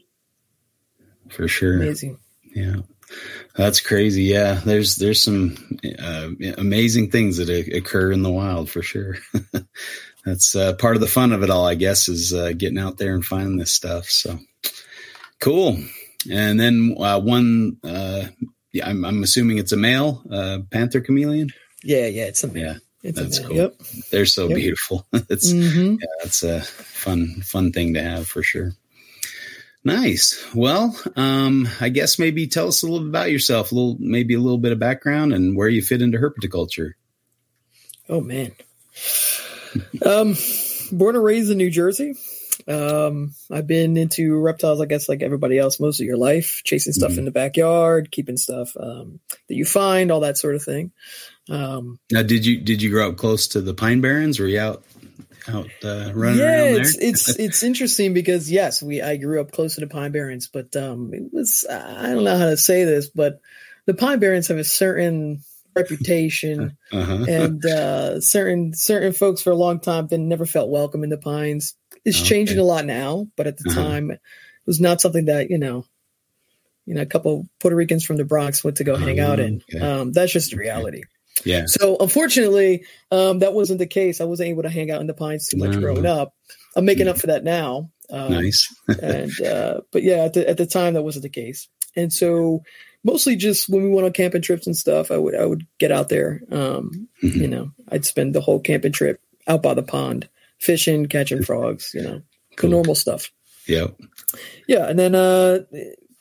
For 1.29 1.49
sure. 1.49 1.76
Amazing. 1.76 2.19
Yeah. 2.55 2.76
That's 3.57 3.81
crazy. 3.81 4.25
Yeah. 4.25 4.61
There's, 4.64 4.97
there's 4.97 5.23
some 5.23 5.57
uh, 5.99 6.31
amazing 6.59 7.11
things 7.11 7.37
that 7.38 7.49
occur 7.49 8.12
in 8.12 8.23
the 8.23 8.31
wild 8.31 8.71
for 8.71 8.83
sure. 8.83 9.19
That's 10.25 10.55
uh, 10.55 10.75
part 10.75 10.97
of 10.97 11.00
the 11.00 11.07
fun 11.07 11.33
of 11.33 11.43
it 11.43 11.50
all, 11.50 11.67
I 11.67 11.75
guess, 11.75 12.09
is 12.09 12.35
uh, 12.35 12.53
getting 12.57 12.79
out 12.79 12.99
there 12.99 13.15
and 13.15 13.25
finding 13.25 13.57
this 13.57 13.73
stuff. 13.73 14.07
So 14.07 14.39
cool. 15.41 15.79
And 16.31 16.61
then 16.61 16.95
uh, 16.99 17.21
one, 17.21 17.79
uh, 17.83 18.27
yeah, 18.73 18.89
I'm, 18.89 19.05
I'm 19.05 19.23
assuming 19.23 19.59
it's 19.59 19.73
a 19.73 19.77
male 19.77 20.23
uh, 20.31 20.59
panther 20.71 21.00
chameleon. 21.00 21.50
Yeah, 21.83 22.07
yeah, 22.07 22.25
it's 22.25 22.45
a 22.45 22.49
male. 22.49 22.73
Yeah. 22.73 22.79
It's 23.03 23.19
That's 23.19 23.39
cool. 23.39 23.57
Yep. 23.57 23.77
They're 24.11 24.27
so 24.27 24.49
yep. 24.49 24.57
beautiful. 24.57 25.07
it's 25.12 25.53
mm-hmm. 25.53 25.95
yeah, 26.00 26.25
it's 26.25 26.43
a 26.43 26.61
fun 26.61 27.41
fun 27.43 27.73
thing 27.73 27.95
to 27.95 28.03
have 28.03 28.29
for 28.29 28.43
sure. 28.43 28.73
Nice. 29.83 30.45
Well, 30.55 30.95
um, 31.17 31.67
I 31.81 31.89
guess 31.89 32.19
maybe 32.19 32.47
tell 32.47 32.69
us 32.69 32.83
a 32.83 32.87
little 32.87 33.00
bit 33.00 33.09
about 33.09 33.31
yourself, 33.31 33.73
a 33.73 33.75
little 33.75 33.97
maybe 33.99 34.35
a 34.35 34.41
little 34.41 34.59
bit 34.59 34.73
of 34.73 34.79
background 34.79 35.33
and 35.33 35.57
where 35.57 35.69
you 35.69 35.81
fit 35.81 36.03
into 36.03 36.19
herpetoculture. 36.19 36.93
Oh 38.09 38.21
man. 38.21 38.53
Um, 40.05 40.37
born 40.93 41.17
and 41.17 41.25
raised 41.25 41.50
in 41.50 41.59
New 41.59 41.71
Jersey. 41.71 42.15
Um, 42.69 43.35
I've 43.50 43.67
been 43.67 43.97
into 43.97 44.39
reptiles, 44.39 44.81
I 44.81 44.87
guess, 44.87 45.09
like 45.09 45.23
everybody 45.23 45.59
else, 45.59 45.81
most 45.81 46.00
of 46.00 46.07
your 46.07 46.17
life, 46.17 46.62
chasing 46.65 46.93
stuff 46.93 47.12
mm-hmm. 47.12 47.21
in 47.21 47.25
the 47.25 47.31
backyard, 47.31 48.11
keeping 48.11 48.37
stuff 48.37 48.77
um, 48.79 49.21
that 49.49 49.55
you 49.55 49.65
find, 49.65 50.12
all 50.12 50.21
that 50.21 50.39
sort 50.39 50.55
of 50.55 50.62
thing. 50.62 50.93
Um, 51.49 51.99
now, 52.12 52.23
did 52.23 52.47
you 52.47 52.61
did 52.61 52.83
you 52.83 52.91
grow 52.91 53.09
up 53.09 53.17
close 53.17 53.49
to 53.49 53.61
the 53.61 53.75
Pine 53.75 54.00
Barrens? 54.00 54.39
Were 54.39 54.47
you 54.47 54.61
out 54.61 54.85
out 55.49 55.69
uh, 55.83 56.12
running 56.15 56.39
yeah, 56.39 56.65
around 56.65 56.75
there? 56.75 56.81
it's 56.81 56.99
it's 56.99 57.29
it's 57.39 57.62
interesting 57.62 58.15
because 58.15 58.50
yes, 58.50 58.83
we 58.83 59.03
I 59.03 59.17
grew 59.17 59.41
up 59.41 59.53
close 59.53 59.75
to 59.75 59.81
the 59.81 59.87
Pine 59.87 60.12
Barrens, 60.12 60.49
but 60.49 60.77
um, 60.77 61.12
it 61.12 61.33
was 61.33 61.65
I 61.69 62.11
don't 62.11 62.25
know 62.25 62.39
how 62.39 62.47
to 62.47 62.57
say 62.57 62.85
this, 62.85 63.09
but 63.09 63.41
the 63.87 63.95
Pine 63.95 64.21
Barrens 64.21 64.49
have 64.49 64.59
a 64.59 64.65
certain 64.65 65.43
reputation 65.75 66.77
uh-huh. 66.93 67.25
and 67.29 67.65
uh, 67.65 68.21
certain 68.21 68.73
certain 68.75 69.12
folks 69.12 69.43
for 69.43 69.50
a 69.50 69.57
long 69.57 69.81
time 69.81 70.07
then 70.09 70.29
never 70.29 70.47
felt 70.47 70.71
welcome 70.71 71.05
in 71.05 71.11
the 71.11 71.19
pines 71.19 71.75
it's 72.05 72.21
okay. 72.21 72.29
changing 72.29 72.59
a 72.59 72.65
lot 72.65 72.85
now 72.85 73.27
but 73.37 73.47
at 73.47 73.57
the 73.57 73.71
uh-huh. 73.71 73.83
time 73.83 74.11
it 74.11 74.21
was 74.67 74.81
not 74.81 75.00
something 75.00 75.27
that 75.27 75.50
you 75.50 75.59
know 75.59 75.85
you 76.87 76.95
know 76.95 77.03
a 77.03 77.07
couple 77.07 77.47
puerto 77.61 77.77
ricans 77.77 78.05
from 78.05 78.17
the 78.17 78.25
bronx 78.25 78.65
went 78.65 78.79
to 78.79 78.85
go 78.85 78.97
hang 78.97 79.21
out 79.21 79.39
in 79.39 79.62
okay. 79.75 79.85
um, 79.85 80.12
that's 80.12 80.33
just 80.33 80.50
the 80.50 80.57
reality 80.57 81.03
yeah. 81.45 81.65
So 81.67 81.97
unfortunately, 81.99 82.85
um, 83.11 83.39
that 83.39 83.55
wasn't 83.55 83.79
the 83.79 83.87
case. 83.87 84.21
I 84.21 84.25
wasn't 84.25 84.50
able 84.50 84.65
to 84.65 84.69
hang 84.69 84.91
out 84.91 85.00
in 85.00 85.07
the 85.07 85.15
pines 85.15 85.49
too 85.49 85.57
much 85.57 85.71
no. 85.71 85.81
growing 85.81 86.07
up. 86.07 86.35
I'm 86.77 86.85
making 86.85 87.09
up 87.09 87.19
for 87.19 87.29
that 87.29 87.45
now. 87.45 87.91
Um, 88.11 88.33
nice. 88.33 88.75
and 89.03 89.33
uh, 89.41 89.81
but 89.93 90.03
yeah, 90.03 90.25
at 90.25 90.35
the, 90.35 90.49
at 90.49 90.57
the 90.57 90.67
time 90.67 90.95
that 90.95 91.03
wasn't 91.03 91.23
the 91.23 91.31
case. 91.31 91.69
And 91.97 92.12
so 92.12 92.62
mostly 93.04 93.37
just 93.37 93.69
when 93.69 93.83
we 93.83 93.90
went 93.90 94.07
on 94.07 94.12
camping 94.12 94.42
trips 94.42 94.66
and 94.66 94.76
stuff, 94.76 95.11
I 95.11 95.16
would 95.16 95.35
I 95.35 95.45
would 95.45 95.66
get 95.78 95.92
out 95.92 96.09
there. 96.09 96.42
Um, 96.50 97.09
mm-hmm. 97.23 97.40
You 97.40 97.49
know, 97.49 97.71
I'd 97.88 98.04
spend 98.04 98.35
the 98.35 98.40
whole 98.40 98.61
camping 98.61 98.92
trip 98.92 99.21
out 99.47 99.62
by 99.62 99.75
the 99.75 99.83
pond, 99.83 100.28
fishing, 100.59 101.07
catching 101.07 101.42
frogs. 101.42 101.92
You 101.95 102.02
know. 102.02 102.23
cool. 102.57 102.71
normal 102.71 102.95
stuff. 102.95 103.30
Yeah, 103.66 103.88
Yeah, 104.66 104.88
and 104.88 104.99
then 104.99 105.14
uh, 105.14 105.61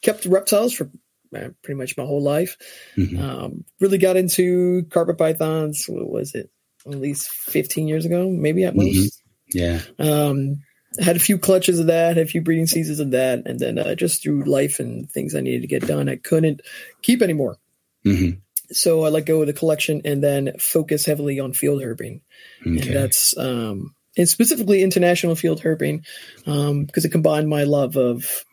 kept 0.01 0.25
reptiles 0.25 0.73
for 0.73 0.91
uh, 1.35 1.49
pretty 1.63 1.77
much 1.77 1.97
my 1.97 2.03
whole 2.03 2.21
life. 2.21 2.57
Mm-hmm. 2.97 3.19
Um, 3.19 3.65
really 3.79 3.97
got 3.97 4.17
into 4.17 4.83
carpet 4.89 5.17
pythons. 5.17 5.85
What 5.87 6.09
was 6.09 6.35
it? 6.35 6.49
At 6.85 6.95
least 6.95 7.29
fifteen 7.29 7.87
years 7.87 8.05
ago, 8.05 8.29
maybe 8.29 8.63
at 8.65 8.73
mm-hmm. 8.73 8.99
most. 8.99 9.21
Yeah. 9.53 9.81
Um, 9.97 10.61
had 10.97 11.15
a 11.15 11.19
few 11.19 11.37
clutches 11.37 11.79
of 11.79 11.87
that, 11.87 12.17
had 12.17 12.25
a 12.25 12.29
few 12.29 12.41
breeding 12.41 12.67
seasons 12.67 12.99
of 12.99 13.11
that, 13.11 13.43
and 13.45 13.59
then 13.59 13.77
uh, 13.77 13.95
just 13.95 14.23
through 14.23 14.43
life 14.43 14.79
and 14.79 15.09
things 15.09 15.35
I 15.35 15.41
needed 15.41 15.61
to 15.61 15.67
get 15.67 15.87
done, 15.87 16.09
I 16.09 16.15
couldn't 16.15 16.61
keep 17.01 17.21
anymore. 17.21 17.57
Mm-hmm. 18.05 18.39
So 18.71 19.03
I 19.03 19.09
let 19.09 19.25
go 19.25 19.41
of 19.41 19.47
the 19.47 19.53
collection 19.53 20.01
and 20.05 20.23
then 20.23 20.53
focus 20.59 21.05
heavily 21.05 21.39
on 21.39 21.53
field 21.53 21.81
herping, 21.81 22.21
okay. 22.61 22.69
and 22.69 22.95
that's 22.95 23.37
um, 23.37 23.95
and 24.17 24.29
specifically 24.29 24.83
international 24.83 25.35
field 25.35 25.61
herping 25.61 26.05
because 26.37 26.69
um, 26.69 26.87
it 26.93 27.11
combined 27.11 27.49
my 27.49 27.63
love 27.63 27.95
of 27.95 28.45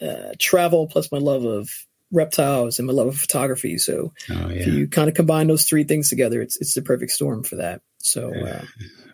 uh, 0.00 0.32
travel 0.38 0.86
plus 0.86 1.10
my 1.10 1.18
love 1.18 1.44
of 1.44 1.70
reptiles 2.12 2.78
and 2.78 2.86
my 2.86 2.92
love 2.92 3.08
of 3.08 3.18
photography. 3.18 3.78
So 3.78 4.12
oh, 4.30 4.34
yeah. 4.48 4.48
if 4.48 4.66
you 4.66 4.86
kind 4.86 5.08
of 5.08 5.14
combine 5.14 5.48
those 5.48 5.64
three 5.64 5.84
things 5.84 6.10
together, 6.10 6.40
it's 6.40 6.60
it's 6.60 6.74
the 6.74 6.82
perfect 6.82 7.12
storm 7.12 7.42
for 7.42 7.56
that. 7.56 7.80
So 7.98 8.32
uh, 8.34 8.64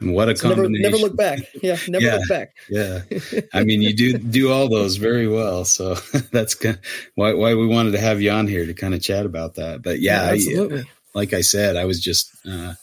what 0.00 0.28
a 0.28 0.36
so 0.36 0.48
combination! 0.48 0.82
Never, 0.82 0.96
never, 0.96 1.08
look 1.08 1.16
back. 1.16 1.40
Yeah, 1.62 1.76
never 1.88 2.04
yeah, 2.04 2.16
look 2.16 2.28
back. 2.28 2.54
yeah, 2.68 3.02
I 3.52 3.64
mean 3.64 3.80
you 3.80 3.94
do 3.94 4.18
do 4.18 4.50
all 4.50 4.68
those 4.68 4.96
very 4.96 5.28
well. 5.28 5.64
So 5.64 5.94
that's 6.32 6.54
kind 6.54 6.76
of 6.76 6.82
why 7.14 7.34
why 7.34 7.54
we 7.54 7.66
wanted 7.66 7.92
to 7.92 8.00
have 8.00 8.20
you 8.20 8.30
on 8.30 8.48
here 8.48 8.66
to 8.66 8.74
kind 8.74 8.94
of 8.94 9.02
chat 9.02 9.24
about 9.24 9.54
that. 9.54 9.82
But 9.82 10.00
yeah, 10.00 10.24
yeah 10.24 10.32
absolutely. 10.32 10.80
I, 10.80 10.84
like 11.14 11.32
I 11.32 11.40
said, 11.40 11.76
I 11.76 11.86
was 11.86 12.00
just. 12.00 12.30
Uh, 12.46 12.74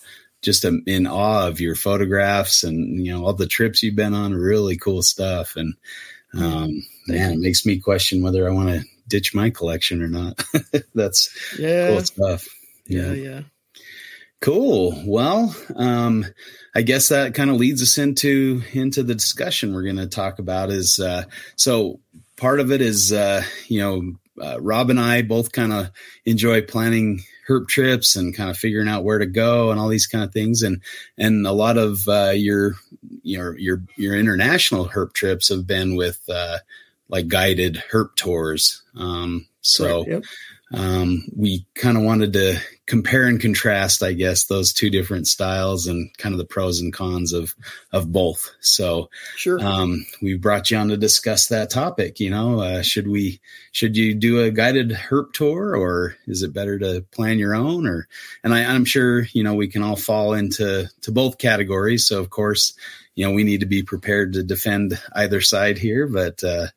just 0.41 0.63
in 0.63 1.07
awe 1.07 1.47
of 1.47 1.59
your 1.59 1.73
photographs 1.73 2.63
and 2.63 3.03
you 3.03 3.11
know 3.11 3.25
all 3.25 3.33
the 3.33 3.47
trips 3.47 3.81
you've 3.81 3.95
been 3.95 4.13
on 4.13 4.31
really 4.31 4.77
cool 4.77 5.01
stuff 5.01 5.55
and 5.55 5.73
um, 6.35 6.85
man 7.07 7.33
it 7.33 7.39
makes 7.39 7.65
me 7.65 7.79
question 7.79 8.21
whether 8.21 8.47
i 8.47 8.53
want 8.53 8.69
to 8.69 8.83
ditch 9.07 9.33
my 9.33 9.49
collection 9.49 10.01
or 10.01 10.07
not 10.07 10.43
that's 10.95 11.29
yeah 11.59 11.89
cool 11.89 12.01
stuff 12.01 12.47
yeah 12.87 13.11
yeah, 13.11 13.13
yeah. 13.13 13.41
Cool. 14.41 15.01
Well, 15.07 15.55
um, 15.75 16.23
I 16.75 16.83
guess 16.83 17.09
that 17.09 17.33
kind 17.33 17.49
of 17.49 17.55
leads 17.55 17.81
us 17.81 17.97
into 17.97 18.61
into 18.73 19.01
the 19.01 19.15
discussion 19.15 19.73
we're 19.73 19.81
going 19.83 19.95
to 19.95 20.07
talk 20.07 20.37
about. 20.37 20.69
Is 20.69 20.99
uh, 20.99 21.23
so 21.55 21.99
part 22.37 22.59
of 22.59 22.71
it 22.71 22.79
is 22.79 23.11
uh, 23.11 23.43
you 23.67 23.79
know 23.79 24.43
uh, 24.45 24.61
Rob 24.61 24.91
and 24.91 24.99
I 24.99 25.23
both 25.23 25.51
kind 25.51 25.73
of 25.73 25.89
enjoy 26.25 26.61
planning 26.61 27.23
herp 27.47 27.67
trips 27.67 28.15
and 28.15 28.35
kind 28.35 28.49
of 28.51 28.57
figuring 28.57 28.87
out 28.87 29.03
where 29.03 29.17
to 29.17 29.25
go 29.25 29.71
and 29.71 29.79
all 29.79 29.87
these 29.87 30.07
kind 30.07 30.23
of 30.23 30.31
things 30.31 30.61
and 30.61 30.79
and 31.17 31.47
a 31.47 31.51
lot 31.51 31.77
of 31.77 32.07
uh, 32.07 32.33
your 32.35 32.75
your 33.23 33.57
your 33.57 33.81
your 33.97 34.15
international 34.15 34.89
herp 34.89 35.13
trips 35.13 35.49
have 35.49 35.65
been 35.65 35.95
with 35.95 36.21
uh, 36.29 36.59
like 37.09 37.27
guided 37.27 37.81
herp 37.91 38.15
tours. 38.15 38.83
Um, 38.97 39.47
so. 39.61 39.99
Right, 39.99 40.07
yep 40.07 40.23
um, 40.73 41.27
we 41.35 41.65
kind 41.75 41.95
of 41.95 42.03
wanted 42.03 42.33
to 42.33 42.57
compare 42.87 43.27
and 43.27 43.39
contrast, 43.39 44.01
I 44.01 44.13
guess, 44.13 44.45
those 44.45 44.73
two 44.73 44.89
different 44.89 45.27
styles 45.27 45.85
and 45.85 46.15
kind 46.17 46.33
of 46.33 46.39
the 46.39 46.45
pros 46.45 46.81
and 46.81 46.91
cons 46.91 47.33
of 47.33 47.55
of 47.91 48.11
both. 48.11 48.51
So, 48.61 49.09
sure, 49.35 49.59
um, 49.59 50.05
we 50.23 50.35
brought 50.35 50.71
you 50.71 50.77
on 50.77 50.87
to 50.87 50.97
discuss 50.97 51.47
that 51.47 51.69
topic. 51.69 52.19
You 52.19 52.31
know, 52.31 52.61
uh, 52.61 52.81
should 52.81 53.07
we 53.07 53.41
should 53.71 53.95
you 53.95 54.15
do 54.15 54.41
a 54.41 54.51
guided 54.51 54.89
herp 54.89 55.33
tour, 55.33 55.77
or 55.77 56.15
is 56.25 56.41
it 56.41 56.53
better 56.53 56.79
to 56.79 57.05
plan 57.11 57.37
your 57.37 57.53
own? 57.53 57.85
Or, 57.85 58.07
and 58.43 58.53
I, 58.53 58.65
I'm 58.65 58.85
sure 58.85 59.21
you 59.33 59.43
know 59.43 59.53
we 59.53 59.67
can 59.67 59.83
all 59.83 59.95
fall 59.95 60.33
into 60.33 60.89
to 61.01 61.11
both 61.11 61.37
categories. 61.37 62.07
So, 62.07 62.19
of 62.19 62.31
course, 62.31 62.73
you 63.13 63.25
know 63.25 63.33
we 63.33 63.43
need 63.43 63.59
to 63.59 63.67
be 63.67 63.83
prepared 63.83 64.33
to 64.33 64.43
defend 64.43 64.99
either 65.13 65.41
side 65.41 65.77
here, 65.77 66.07
but. 66.07 66.43
Uh, 66.43 66.67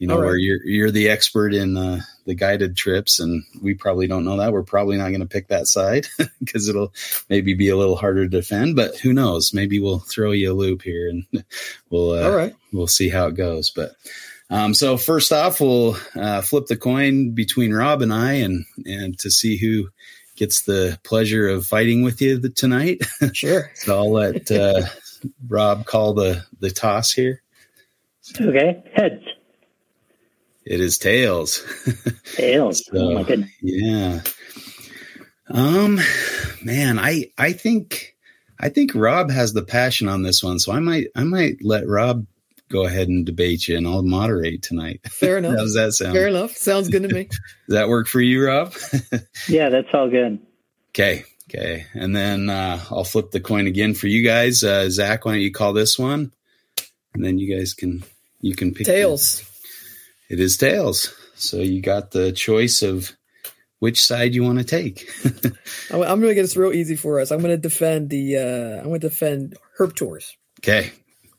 you 0.00 0.06
know, 0.06 0.18
right. 0.18 0.24
where 0.24 0.36
you're 0.36 0.64
you're 0.64 0.90
the 0.90 1.10
expert 1.10 1.52
in 1.52 1.76
uh, 1.76 2.00
the 2.24 2.34
guided 2.34 2.74
trips, 2.74 3.20
and 3.20 3.44
we 3.60 3.74
probably 3.74 4.06
don't 4.06 4.24
know 4.24 4.38
that. 4.38 4.50
We're 4.50 4.62
probably 4.62 4.96
not 4.96 5.10
going 5.10 5.20
to 5.20 5.26
pick 5.26 5.48
that 5.48 5.66
side 5.66 6.06
because 6.40 6.68
it'll 6.68 6.94
maybe 7.28 7.52
be 7.52 7.68
a 7.68 7.76
little 7.76 7.96
harder 7.96 8.24
to 8.24 8.28
defend. 8.28 8.76
But 8.76 8.96
who 8.96 9.12
knows? 9.12 9.52
Maybe 9.52 9.78
we'll 9.78 9.98
throw 9.98 10.32
you 10.32 10.52
a 10.52 10.54
loop 10.54 10.80
here, 10.80 11.10
and 11.10 11.26
we'll 11.90 12.12
uh, 12.12 12.22
all 12.22 12.34
right. 12.34 12.56
We'll 12.72 12.86
see 12.86 13.10
how 13.10 13.26
it 13.26 13.34
goes. 13.34 13.68
But 13.68 13.92
um, 14.48 14.72
so 14.72 14.96
first 14.96 15.32
off, 15.32 15.60
we'll 15.60 15.98
uh, 16.16 16.40
flip 16.40 16.66
the 16.66 16.78
coin 16.78 17.32
between 17.32 17.74
Rob 17.74 18.00
and 18.00 18.12
I, 18.12 18.32
and 18.32 18.64
and 18.86 19.18
to 19.18 19.30
see 19.30 19.58
who 19.58 19.90
gets 20.34 20.62
the 20.62 20.98
pleasure 21.04 21.46
of 21.46 21.66
fighting 21.66 22.02
with 22.02 22.22
you 22.22 22.40
tonight. 22.48 23.02
Sure. 23.34 23.70
so 23.74 23.98
I'll 23.98 24.10
let 24.10 24.50
uh, 24.50 24.86
Rob 25.46 25.84
call 25.84 26.14
the 26.14 26.42
the 26.58 26.70
toss 26.70 27.12
here. 27.12 27.42
Okay, 28.40 28.82
heads. 28.94 29.24
It 30.64 30.80
is 30.80 30.98
tails. 30.98 31.64
Tails. 32.34 32.84
so, 32.86 32.98
oh 32.98 33.14
my 33.14 33.22
goodness. 33.22 33.50
Yeah. 33.62 34.20
Um, 35.48 35.98
man, 36.62 36.98
I 36.98 37.30
I 37.38 37.52
think 37.52 38.14
I 38.58 38.68
think 38.68 38.94
Rob 38.94 39.30
has 39.30 39.52
the 39.52 39.62
passion 39.62 40.08
on 40.08 40.22
this 40.22 40.42
one, 40.42 40.58
so 40.58 40.72
I 40.72 40.80
might 40.80 41.08
I 41.16 41.24
might 41.24 41.56
let 41.62 41.88
Rob 41.88 42.26
go 42.68 42.84
ahead 42.84 43.08
and 43.08 43.26
debate 43.26 43.66
you, 43.66 43.76
and 43.76 43.86
I'll 43.86 44.02
moderate 44.02 44.62
tonight. 44.62 45.00
Fair 45.08 45.38
enough. 45.38 45.52
How 45.52 45.62
does 45.62 45.74
that 45.74 45.92
sound? 45.92 46.12
Fair 46.14 46.28
enough. 46.28 46.56
Sounds 46.56 46.88
good 46.88 47.02
to 47.02 47.08
me. 47.08 47.24
does 47.68 47.74
that 47.74 47.88
work 47.88 48.06
for 48.06 48.20
you, 48.20 48.46
Rob? 48.46 48.74
yeah, 49.48 49.70
that's 49.70 49.88
all 49.92 50.08
good. 50.08 50.38
Okay. 50.90 51.24
Okay. 51.48 51.86
And 51.94 52.14
then 52.14 52.48
uh, 52.48 52.80
I'll 52.90 53.02
flip 53.02 53.32
the 53.32 53.40
coin 53.40 53.66
again 53.66 53.94
for 53.94 54.06
you 54.06 54.22
guys. 54.22 54.62
Uh, 54.62 54.88
Zach, 54.88 55.24
why 55.24 55.32
don't 55.32 55.40
you 55.40 55.50
call 55.50 55.72
this 55.72 55.98
one? 55.98 56.32
And 57.12 57.24
then 57.24 57.38
you 57.38 57.56
guys 57.56 57.74
can 57.74 58.04
you 58.40 58.54
can 58.54 58.72
pick 58.72 58.86
tails. 58.86 59.42
It 60.30 60.38
is 60.38 60.56
tails. 60.56 61.12
So 61.34 61.56
you 61.56 61.82
got 61.82 62.12
the 62.12 62.30
choice 62.30 62.82
of 62.82 63.12
which 63.80 64.00
side 64.00 64.34
you 64.34 64.44
want 64.44 64.58
to 64.58 64.64
take. 64.64 65.10
I'm 65.90 65.98
going 65.98 66.20
to 66.20 66.34
get 66.34 66.42
this 66.42 66.56
real 66.56 66.72
easy 66.72 66.94
for 66.94 67.18
us. 67.18 67.32
I'm 67.32 67.40
going 67.40 67.50
to 67.50 67.56
defend 67.56 68.10
the. 68.10 68.36
Uh, 68.36 68.78
I'm 68.78 68.84
going 68.88 69.00
to 69.00 69.08
defend 69.08 69.56
herp 69.78 69.96
tours. 69.96 70.36
Okay. 70.60 70.92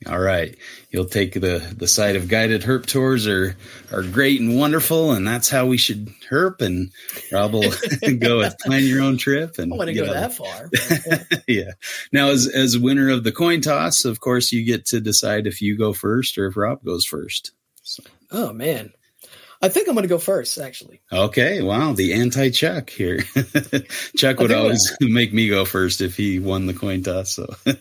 All 0.08 0.20
right. 0.20 0.58
You'll 0.90 1.06
take 1.06 1.34
the 1.34 1.64
the 1.78 1.88
side 1.88 2.16
of 2.16 2.28
guided 2.28 2.64
herp 2.64 2.88
tours 2.88 3.28
are 3.28 3.56
are 3.92 4.02
great 4.02 4.42
and 4.42 4.58
wonderful, 4.58 5.12
and 5.12 5.28
that's 5.28 5.48
how 5.48 5.68
we 5.68 5.78
should 5.78 6.08
herp. 6.30 6.62
And 6.62 6.92
Rob 7.32 7.54
will 7.54 7.72
go 8.20 8.40
with 8.40 8.58
plan 8.58 8.84
your 8.84 9.04
own 9.04 9.18
trip. 9.18 9.60
And 9.60 9.72
I 9.72 9.78
want 9.78 9.90
to 9.90 9.94
go 9.94 10.08
know. 10.08 10.14
that 10.14 10.34
far. 10.34 10.70
Yeah. 10.74 11.40
yeah. 11.48 11.72
Now, 12.12 12.30
as 12.30 12.48
as 12.48 12.78
winner 12.78 13.10
of 13.10 13.24
the 13.24 13.32
coin 13.32 13.62
toss, 13.62 14.04
of 14.04 14.20
course, 14.20 14.52
you 14.52 14.66
get 14.66 14.88
to 14.88 15.00
decide 15.00 15.46
if 15.46 15.62
you 15.62 15.78
go 15.78 15.94
first 15.94 16.38
or 16.40 16.48
if 16.48 16.58
Rob 16.58 16.84
goes 16.84 17.06
first. 17.06 17.52
So. 17.82 18.04
Oh 18.32 18.54
man. 18.54 18.92
I 19.64 19.70
think 19.70 19.88
I'm 19.88 19.94
going 19.94 20.04
to 20.04 20.10
go 20.10 20.18
first, 20.18 20.58
actually. 20.58 21.02
Okay, 21.12 21.62
wow, 21.62 21.94
the 21.94 22.14
anti-Chuck 22.14 22.90
here. 22.90 23.20
Chuck 24.18 24.40
would 24.40 24.52
always 24.52 24.92
make 25.00 25.32
me 25.32 25.50
go 25.50 25.66
first 25.66 26.02
if 26.02 26.18
he 26.18 26.40
won 26.40 26.66
the 26.66 26.74
coin 26.74 27.04
toss. 27.04 27.36
So 27.36 27.46
no, 27.68 27.74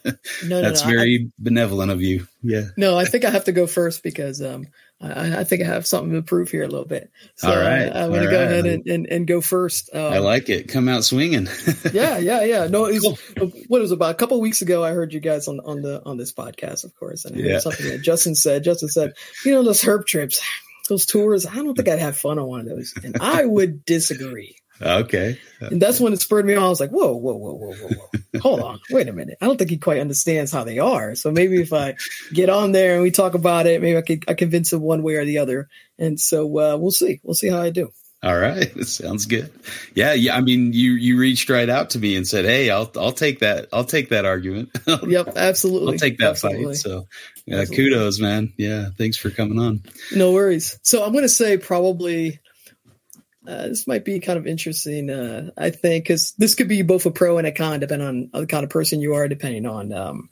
no, 0.45 0.61
that's 0.63 0.85
no, 0.85 0.91
very 0.91 1.31
I, 1.31 1.33
benevolent 1.39 1.91
of 1.91 2.03
you. 2.03 2.27
Yeah. 2.43 2.65
No, 2.77 2.99
I 2.99 3.07
think 3.07 3.25
I 3.25 3.31
have 3.31 3.45
to 3.45 3.53
go 3.53 3.67
first 3.67 4.03
because 4.03 4.43
um, 4.43 4.67
I, 5.01 5.41
I, 5.41 5.45
think 5.45 5.63
I 5.63 5.65
have 5.65 5.87
something 5.87 6.13
to 6.13 6.23
prove 6.23 6.51
here 6.51 6.63
a 6.63 6.69
little 6.69 6.85
bit. 6.85 7.11
So 7.37 7.49
All 7.49 7.57
right, 7.57 7.89
I, 7.89 8.03
am 8.03 8.11
going 8.11 8.23
to 8.23 8.31
go 8.31 8.43
ahead 8.43 8.67
and, 8.67 8.87
and, 8.87 9.07
and, 9.07 9.27
go 9.27 9.41
first. 9.41 9.89
Um, 9.95 10.13
I 10.13 10.19
like 10.19 10.51
it. 10.51 10.69
Come 10.69 10.89
out 10.89 11.05
swinging. 11.05 11.49
yeah, 11.93 12.19
yeah, 12.19 12.43
yeah. 12.45 12.67
No, 12.67 12.85
it 12.85 13.03
was, 13.03 13.19
cool. 13.39 13.53
what 13.69 13.81
was 13.81 13.93
about 13.93 14.11
a 14.11 14.15
couple 14.15 14.39
weeks 14.41 14.61
ago. 14.61 14.85
I 14.85 14.91
heard 14.91 15.15
you 15.15 15.21
guys 15.21 15.49
on 15.49 15.61
on 15.61 15.81
the 15.81 16.03
on 16.05 16.19
this 16.19 16.33
podcast, 16.33 16.85
of 16.85 16.95
course, 16.97 17.25
and 17.25 17.37
yeah. 17.37 17.61
something 17.61 17.87
that 17.89 18.03
Justin 18.03 18.35
said. 18.35 18.63
Justin 18.63 18.91
said, 18.91 19.15
you 19.45 19.53
know, 19.53 19.63
those 19.63 19.83
herp 19.83 20.07
trips 20.07 20.43
those 20.91 21.07
tours, 21.07 21.47
I 21.47 21.55
don't 21.55 21.75
think 21.75 21.89
I'd 21.89 22.01
have 22.01 22.19
fun 22.19 22.39
on 22.39 22.47
one 22.47 22.61
of 22.61 22.67
those. 22.67 22.93
And 23.03 23.17
I 23.21 23.47
would 23.47 23.87
disagree. 23.87 24.57
Okay. 24.83 25.39
And 25.61 25.81
that's 25.81 26.01
when 26.01 26.13
it 26.13 26.21
spurred 26.21 26.47
me 26.47 26.55
on. 26.55 26.63
I 26.63 26.69
was 26.69 26.81
like, 26.81 26.91
whoa, 26.91 27.13
whoa, 27.13 27.35
whoa, 27.35 27.53
whoa, 27.53 27.73
whoa, 27.75 27.89
whoa. 27.89 28.41
Hold 28.41 28.61
on. 28.61 28.81
Wait 28.91 29.09
a 29.09 29.13
minute. 29.13 29.37
I 29.41 29.47
don't 29.47 29.59
think 29.59 29.71
he 29.71 29.77
quite 29.77 30.01
understands 30.01 30.51
how 30.53 30.65
they 30.65 30.79
are. 30.79 31.15
So 31.15 31.31
maybe 31.31 31.61
if 31.61 31.73
I 31.73 31.97
get 32.33 32.49
on 32.49 32.73
there 32.73 32.95
and 32.95 33.03
we 33.03 33.11
talk 33.11 33.35
about 33.35 33.67
it, 33.67 33.83
maybe 33.83 33.99
I 33.99 34.03
could 34.03 34.25
I 34.29 34.35
convince 34.35 34.73
him 34.73 34.81
one 34.81 35.03
way 35.03 35.17
or 35.17 35.25
the 35.25 35.39
other. 35.39 35.69
And 35.99 36.19
so 36.19 36.47
uh, 36.59 36.77
we'll 36.79 36.93
see. 36.93 37.21
We'll 37.23 37.35
see 37.35 37.49
how 37.49 37.61
I 37.61 37.71
do. 37.71 37.91
All 38.23 38.39
right, 38.39 38.71
sounds 38.85 39.25
good. 39.25 39.51
Yeah, 39.95 40.13
yeah. 40.13 40.37
I 40.37 40.43
mean, 40.43 40.75
you 40.75 40.93
you 40.93 41.19
reached 41.19 41.49
right 41.49 41.69
out 41.69 41.91
to 41.91 41.99
me 41.99 42.17
and 42.17 42.27
said, 42.27 42.45
"Hey, 42.45 42.69
I'll 42.69 42.91
I'll 42.97 43.13
take 43.13 43.39
that. 43.39 43.69
I'll 43.73 43.85
take 43.85 44.11
that 44.11 44.27
argument. 44.27 44.71
yep, 45.07 45.33
absolutely. 45.37 45.95
I'll 45.95 45.99
take 45.99 46.19
that 46.19 46.31
absolutely. 46.33 46.75
fight." 46.75 46.77
So, 46.77 47.07
yeah, 47.47 47.65
kudos, 47.65 48.21
man. 48.21 48.53
Yeah, 48.59 48.91
thanks 48.99 49.17
for 49.17 49.31
coming 49.31 49.59
on. 49.59 49.83
No 50.15 50.33
worries. 50.33 50.79
So 50.83 51.03
I'm 51.03 51.13
going 51.13 51.25
to 51.25 51.31
say 51.31 51.57
probably 51.57 52.41
uh, 53.51 53.67
this 53.67 53.87
might 53.87 54.05
be 54.05 54.21
kind 54.21 54.39
of 54.39 54.47
interesting. 54.47 55.11
Uh, 55.11 55.51
I 55.59 55.71
think 55.71 56.05
because 56.05 56.33
this 56.39 56.55
could 56.55 56.69
be 56.69 56.83
both 56.83 57.05
a 57.05 57.11
pro 57.11 57.39
and 57.39 57.47
a 57.47 57.53
con, 57.53 57.81
depending 57.81 58.07
on 58.07 58.31
the 58.33 58.47
kind 58.47 58.63
of 58.63 58.71
person 58.71 59.01
you 59.01 59.15
are, 59.15 59.27
depending 59.27 59.67
on 59.67 59.93
um, 59.93 60.31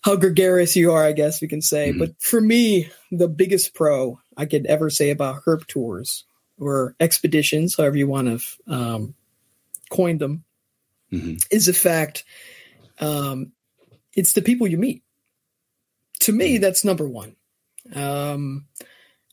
how 0.00 0.16
gregarious 0.16 0.74
you 0.74 0.92
are. 0.92 1.04
I 1.04 1.12
guess 1.12 1.42
we 1.42 1.48
can 1.48 1.60
say. 1.60 1.90
Mm-hmm. 1.90 1.98
But 1.98 2.22
for 2.22 2.40
me, 2.40 2.90
the 3.10 3.28
biggest 3.28 3.74
pro 3.74 4.18
I 4.38 4.46
could 4.46 4.64
ever 4.66 4.88
say 4.88 5.10
about 5.10 5.44
herp 5.44 5.66
tours 5.66 6.24
or 6.58 6.96
expeditions, 6.98 7.76
however 7.76 7.98
you 7.98 8.06
want 8.06 8.40
to 8.40 8.72
um, 8.72 9.14
coin 9.90 10.16
them, 10.16 10.44
mm-hmm. 11.12 11.34
is 11.50 11.66
the 11.66 11.74
fact 11.74 12.24
um, 13.00 13.52
it's 14.14 14.32
the 14.32 14.42
people 14.42 14.66
you 14.66 14.78
meet. 14.78 15.02
to 16.20 16.32
me, 16.32 16.56
that's 16.56 16.84
number 16.84 17.06
one. 17.06 17.36
Um, 17.94 18.66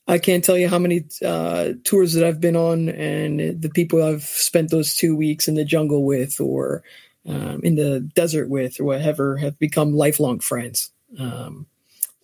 I 0.08 0.20
can't 0.20 0.44
tell 0.44 0.58
you 0.58 0.70
how 0.70 0.80
many 0.80 1.06
uh, 1.24 1.74
tours 1.84 2.14
that 2.14 2.24
I've 2.24 2.40
been 2.40 2.56
on 2.56 2.88
and 2.90 3.62
the 3.62 3.70
people 3.70 4.02
I've 4.02 4.24
spent 4.24 4.72
those 4.72 4.96
two 4.96 5.16
weeks 5.16 5.48
in 5.48 5.56
the 5.56 5.66
jungle 5.66 6.06
with 6.06 6.40
or 6.40 6.84
um, 7.26 7.60
in 7.64 7.76
the 7.76 8.00
desert 8.00 8.50
with 8.50 8.80
or 8.80 8.86
whatever 8.86 9.36
have 9.38 9.60
become 9.60 9.94
lifelong 9.94 10.40
friends. 10.40 10.92
Um, 11.20 11.66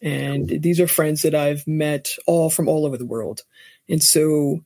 and 0.02 0.48
these 0.48 0.80
are 0.80 0.88
friends 0.88 1.24
that 1.24 1.36
I've 1.36 1.68
met 1.68 2.10
all 2.26 2.50
from 2.50 2.70
all 2.70 2.86
over 2.86 2.98
the 2.98 3.06
world. 3.06 3.42
And 3.90 4.02
so 4.02 4.64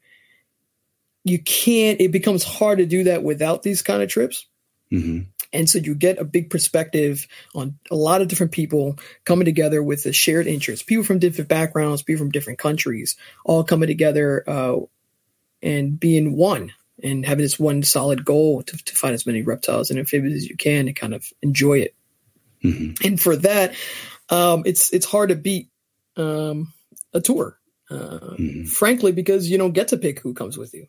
you 1.23 1.39
can't, 1.39 1.99
it 1.99 2.11
becomes 2.11 2.43
hard 2.43 2.77
to 2.77 2.85
do 2.85 3.05
that 3.05 3.23
without 3.23 3.63
these 3.63 3.81
kind 3.81 4.03
of 4.03 4.09
trips. 4.09 4.45
Mm-hmm. 4.91 5.29
And 5.53 5.69
so 5.69 5.79
you 5.79 5.95
get 5.95 6.19
a 6.19 6.25
big 6.25 6.49
perspective 6.49 7.27
on 7.55 7.77
a 7.89 7.95
lot 7.95 8.21
of 8.21 8.27
different 8.27 8.51
people 8.51 8.97
coming 9.23 9.45
together 9.45 9.81
with 9.81 10.05
a 10.05 10.13
shared 10.13 10.47
interest. 10.47 10.87
People 10.87 11.03
from 11.03 11.19
different 11.19 11.49
backgrounds, 11.49 12.01
people 12.01 12.19
from 12.19 12.31
different 12.31 12.59
countries, 12.59 13.15
all 13.45 13.63
coming 13.63 13.87
together 13.87 14.43
uh, 14.47 14.77
and 15.61 15.99
being 15.99 16.35
one 16.35 16.73
and 17.03 17.25
having 17.25 17.43
this 17.43 17.59
one 17.59 17.83
solid 17.83 18.25
goal 18.25 18.63
to, 18.63 18.77
to, 18.77 18.95
find 18.95 19.13
as 19.13 19.25
many 19.25 19.43
reptiles 19.43 19.89
and 19.89 19.99
amphibians 19.99 20.35
as 20.35 20.49
you 20.49 20.57
can 20.57 20.87
and 20.87 20.95
kind 20.95 21.13
of 21.13 21.31
enjoy 21.41 21.79
it. 21.79 21.95
Mm-hmm. 22.63 23.05
And 23.05 23.21
for 23.21 23.35
that, 23.37 23.75
um, 24.29 24.63
it's 24.65 24.91
it's 24.91 25.05
hard 25.05 25.29
to 25.29 25.35
beat 25.35 25.69
um, 26.15 26.73
a 27.13 27.21
tour, 27.21 27.57
uh, 27.89 27.95
mm-hmm. 27.95 28.65
frankly, 28.65 29.11
because 29.11 29.49
you 29.49 29.57
don't 29.57 29.73
get 29.73 29.89
to 29.89 29.97
pick 29.97 30.19
who 30.19 30.33
comes 30.33 30.57
with 30.57 30.73
you, 30.73 30.87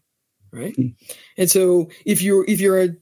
right? 0.51 0.75
Mm-hmm. 0.75 1.13
And 1.37 1.51
so 1.51 1.91
if 2.05 2.23
you're 2.23 2.45
if 2.49 2.61
you're 2.61 2.83
a 2.83 2.97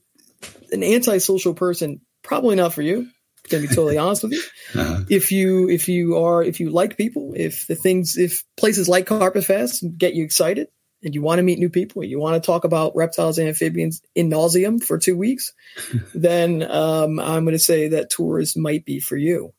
an 0.71 0.83
antisocial 0.83 1.53
person, 1.53 2.01
probably 2.23 2.55
not 2.55 2.73
for 2.73 2.81
you. 2.81 3.09
To 3.49 3.61
be 3.61 3.67
totally 3.67 3.97
honest 3.97 4.23
with 4.23 4.33
you, 4.33 4.41
uh-huh. 4.81 5.03
if 5.09 5.31
you 5.31 5.69
if 5.69 5.87
you 5.87 6.17
are 6.17 6.43
if 6.43 6.59
you 6.59 6.69
like 6.69 6.97
people, 6.97 7.31
if 7.33 7.65
the 7.65 7.75
things 7.75 8.17
if 8.17 8.43
places 8.57 8.89
like 8.89 9.05
Carpet 9.05 9.45
Fest 9.45 9.85
get 9.97 10.15
you 10.15 10.25
excited 10.25 10.67
and 11.01 11.15
you 11.15 11.21
want 11.21 11.39
to 11.39 11.43
meet 11.43 11.57
new 11.57 11.69
people, 11.69 12.03
you 12.03 12.19
want 12.19 12.41
to 12.41 12.45
talk 12.45 12.65
about 12.65 12.95
reptiles 12.95 13.37
and 13.37 13.47
amphibians 13.47 14.01
in 14.15 14.29
nauseum 14.29 14.83
for 14.83 14.97
two 14.97 15.15
weeks, 15.15 15.53
then 16.13 16.61
um, 16.61 17.19
I'm 17.19 17.45
going 17.45 17.55
to 17.55 17.59
say 17.59 17.89
that 17.89 18.09
tours 18.09 18.57
might 18.57 18.83
be 18.83 18.99
for 18.99 19.15
you. 19.15 19.53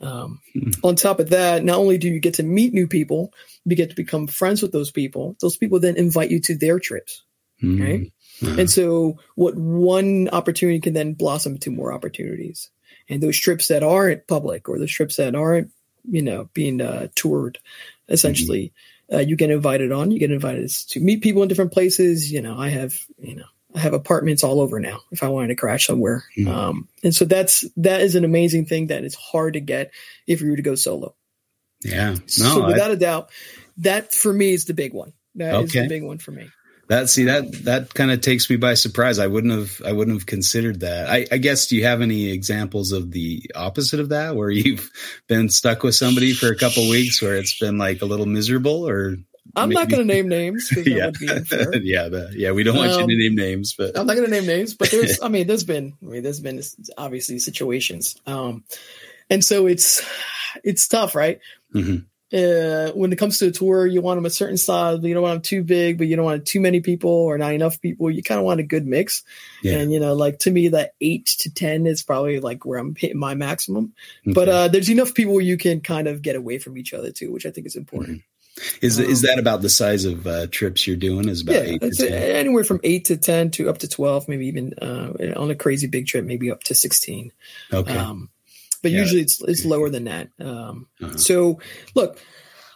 Um, 0.00 0.40
hmm. 0.52 0.70
On 0.84 0.96
top 0.96 1.20
of 1.20 1.30
that, 1.30 1.64
not 1.64 1.78
only 1.78 1.98
do 1.98 2.08
you 2.08 2.20
get 2.20 2.34
to 2.34 2.42
meet 2.42 2.72
new 2.72 2.86
people, 2.86 3.32
you 3.64 3.76
get 3.76 3.90
to 3.90 3.96
become 3.96 4.26
friends 4.26 4.62
with 4.62 4.72
those 4.72 4.90
people. 4.90 5.36
Those 5.40 5.56
people 5.56 5.80
then 5.80 5.96
invite 5.96 6.30
you 6.30 6.40
to 6.42 6.56
their 6.56 6.78
trips, 6.78 7.24
mm. 7.62 7.80
right? 7.80 8.12
Uh-huh. 8.42 8.60
And 8.60 8.70
so, 8.70 9.18
what 9.34 9.56
one 9.56 10.28
opportunity 10.30 10.80
can 10.80 10.94
then 10.94 11.14
blossom 11.14 11.54
into 11.54 11.70
more 11.70 11.92
opportunities. 11.92 12.70
And 13.08 13.22
those 13.22 13.38
trips 13.38 13.68
that 13.68 13.82
aren't 13.82 14.26
public 14.26 14.68
or 14.68 14.78
those 14.78 14.92
trips 14.92 15.16
that 15.16 15.34
aren't, 15.34 15.70
you 16.08 16.22
know, 16.22 16.48
being 16.52 16.80
uh, 16.80 17.08
toured, 17.14 17.58
essentially, 18.08 18.72
mm-hmm. 19.10 19.16
uh, 19.16 19.20
you 19.20 19.34
get 19.34 19.50
invited 19.50 19.92
on. 19.92 20.10
You 20.10 20.18
get 20.18 20.30
invited 20.30 20.68
to 20.70 21.00
meet 21.00 21.22
people 21.22 21.42
in 21.42 21.48
different 21.48 21.72
places. 21.72 22.30
You 22.30 22.42
know, 22.42 22.58
I 22.58 22.68
have, 22.68 22.98
you 23.18 23.36
know, 23.36 23.46
I 23.74 23.80
have 23.80 23.92
apartments 23.92 24.44
all 24.44 24.60
over 24.60 24.80
now 24.80 25.00
if 25.10 25.22
I 25.22 25.28
wanted 25.28 25.48
to 25.48 25.56
crash 25.56 25.86
somewhere. 25.86 26.24
Mm-hmm. 26.36 26.50
Um, 26.50 26.88
and 27.02 27.14
so 27.14 27.24
that's 27.24 27.64
that 27.76 28.00
is 28.00 28.14
an 28.14 28.24
amazing 28.24 28.66
thing 28.66 28.88
that 28.88 29.04
is 29.04 29.14
hard 29.14 29.54
to 29.54 29.60
get 29.60 29.92
if 30.26 30.40
you 30.40 30.50
were 30.50 30.56
to 30.56 30.62
go 30.62 30.74
solo. 30.74 31.14
Yeah. 31.84 32.10
No, 32.12 32.18
so 32.26 32.66
without 32.66 32.90
I, 32.90 32.94
a 32.94 32.96
doubt, 32.96 33.30
that 33.78 34.12
for 34.12 34.32
me 34.32 34.52
is 34.52 34.64
the 34.64 34.74
big 34.74 34.92
one. 34.92 35.12
That 35.36 35.54
okay. 35.54 35.64
is 35.64 35.72
the 35.72 35.88
big 35.88 36.02
one 36.02 36.18
for 36.18 36.32
me. 36.32 36.48
That 36.88 37.10
see 37.10 37.24
that 37.24 37.52
that 37.64 37.92
kind 37.92 38.10
of 38.10 38.22
takes 38.22 38.48
me 38.48 38.56
by 38.56 38.72
surprise. 38.72 39.18
I 39.18 39.26
wouldn't 39.26 39.52
have 39.52 39.82
I 39.84 39.92
wouldn't 39.92 40.16
have 40.16 40.24
considered 40.24 40.80
that. 40.80 41.10
I, 41.10 41.26
I, 41.30 41.36
guess 41.36 41.66
do 41.66 41.76
you 41.76 41.84
have 41.84 42.00
any 42.00 42.30
examples 42.30 42.92
of 42.92 43.10
the 43.10 43.42
opposite 43.54 44.00
of 44.00 44.08
that, 44.08 44.34
where 44.36 44.48
you've 44.50 44.90
been 45.26 45.50
stuck 45.50 45.82
with 45.82 45.94
somebody 45.94 46.32
for 46.32 46.48
a 46.48 46.56
couple 46.56 46.88
weeks, 46.88 47.20
where 47.20 47.36
it's 47.36 47.58
been 47.58 47.76
like 47.76 48.00
a 48.00 48.06
little 48.06 48.24
miserable, 48.24 48.88
or 48.88 49.16
I'm 49.56 49.70
Maybe. 49.70 49.78
not 49.80 49.88
going 49.88 50.06
to 50.06 50.14
name 50.14 50.28
names. 50.28 50.72
yeah, 50.76 51.10
yeah, 51.20 52.08
the, 52.08 52.32
yeah. 52.34 52.52
We 52.52 52.62
don't 52.62 52.76
want 52.76 52.92
um, 52.92 53.00
you 53.00 53.06
to 53.06 53.12
um, 53.12 53.18
name 53.18 53.34
names, 53.34 53.74
but 53.74 53.98
I'm 53.98 54.06
not 54.06 54.16
going 54.16 54.28
to 54.28 54.34
name 54.34 54.46
names. 54.46 54.74
But 54.74 54.90
there's, 54.90 55.20
I 55.22 55.28
mean, 55.28 55.46
there's 55.46 55.64
been, 55.64 55.94
I 56.02 56.06
mean, 56.06 56.22
there's 56.22 56.40
been 56.40 56.62
obviously 56.96 57.38
situations, 57.38 58.16
um, 58.26 58.64
and 59.30 59.44
so 59.44 59.66
it's 59.66 60.02
it's 60.64 60.86
tough, 60.88 61.14
right? 61.14 61.40
Mm-hmm. 61.74 62.04
Uh, 62.30 62.90
when 62.92 63.10
it 63.10 63.16
comes 63.16 63.38
to 63.38 63.46
a 63.46 63.50
tour, 63.50 63.86
you 63.86 64.02
want 64.02 64.18
them 64.18 64.26
a 64.26 64.30
certain 64.30 64.58
size, 64.58 64.98
but 64.98 65.06
you 65.06 65.14
don't 65.14 65.22
want 65.22 65.36
them 65.36 65.42
too 65.42 65.62
big, 65.64 65.96
but 65.96 66.06
you 66.06 66.16
don't 66.16 66.26
want 66.26 66.46
too 66.46 66.60
many 66.60 66.80
people 66.80 67.10
or 67.10 67.38
not 67.38 67.54
enough 67.54 67.80
people. 67.80 68.10
You 68.10 68.22
kind 68.22 68.38
of 68.38 68.44
want 68.44 68.60
a 68.60 68.64
good 68.64 68.86
mix. 68.86 69.22
Yeah. 69.62 69.78
And, 69.78 69.90
you 69.90 69.98
know, 69.98 70.14
like 70.14 70.40
to 70.40 70.50
me, 70.50 70.68
that 70.68 70.94
eight 71.00 71.26
to 71.38 71.52
10 71.52 71.86
is 71.86 72.02
probably 72.02 72.40
like 72.40 72.66
where 72.66 72.78
I'm 72.78 72.94
hitting 72.94 73.18
my 73.18 73.34
maximum. 73.34 73.94
Okay. 74.26 74.34
But, 74.34 74.48
uh, 74.48 74.68
there's 74.68 74.90
enough 74.90 75.14
people 75.14 75.40
you 75.40 75.56
can 75.56 75.80
kind 75.80 76.06
of 76.06 76.20
get 76.20 76.36
away 76.36 76.58
from 76.58 76.76
each 76.76 76.92
other 76.92 77.10
too, 77.10 77.32
which 77.32 77.46
I 77.46 77.50
think 77.50 77.66
is 77.66 77.76
important. 77.76 78.18
Mm-hmm. 78.18 78.28
Is 78.82 78.98
um, 78.98 79.04
is 79.04 79.22
that 79.22 79.38
about 79.38 79.62
the 79.62 79.68
size 79.68 80.04
of 80.04 80.26
uh, 80.26 80.46
trips 80.48 80.86
you're 80.86 80.96
doing? 80.96 81.28
Is 81.28 81.42
about 81.42 81.54
yeah, 81.54 81.60
eight 81.60 81.80
to 81.80 81.90
10? 81.90 82.12
anywhere 82.12 82.64
from 82.64 82.80
eight 82.82 83.04
to 83.06 83.16
ten 83.16 83.50
to 83.52 83.68
up 83.68 83.78
to 83.78 83.88
twelve, 83.88 84.28
maybe 84.28 84.46
even 84.46 84.74
uh, 84.80 85.12
on 85.36 85.50
a 85.50 85.54
crazy 85.54 85.86
big 85.86 86.06
trip, 86.06 86.24
maybe 86.24 86.50
up 86.50 86.64
to 86.64 86.74
sixteen. 86.74 87.32
Okay, 87.72 87.96
um, 87.96 88.30
but 88.82 88.90
yeah. 88.90 89.00
usually 89.00 89.22
it's 89.22 89.42
it's 89.42 89.64
lower 89.64 89.88
than 89.88 90.04
that. 90.04 90.28
Um, 90.40 90.86
uh-huh. 91.02 91.16
So 91.16 91.60
look, 91.94 92.18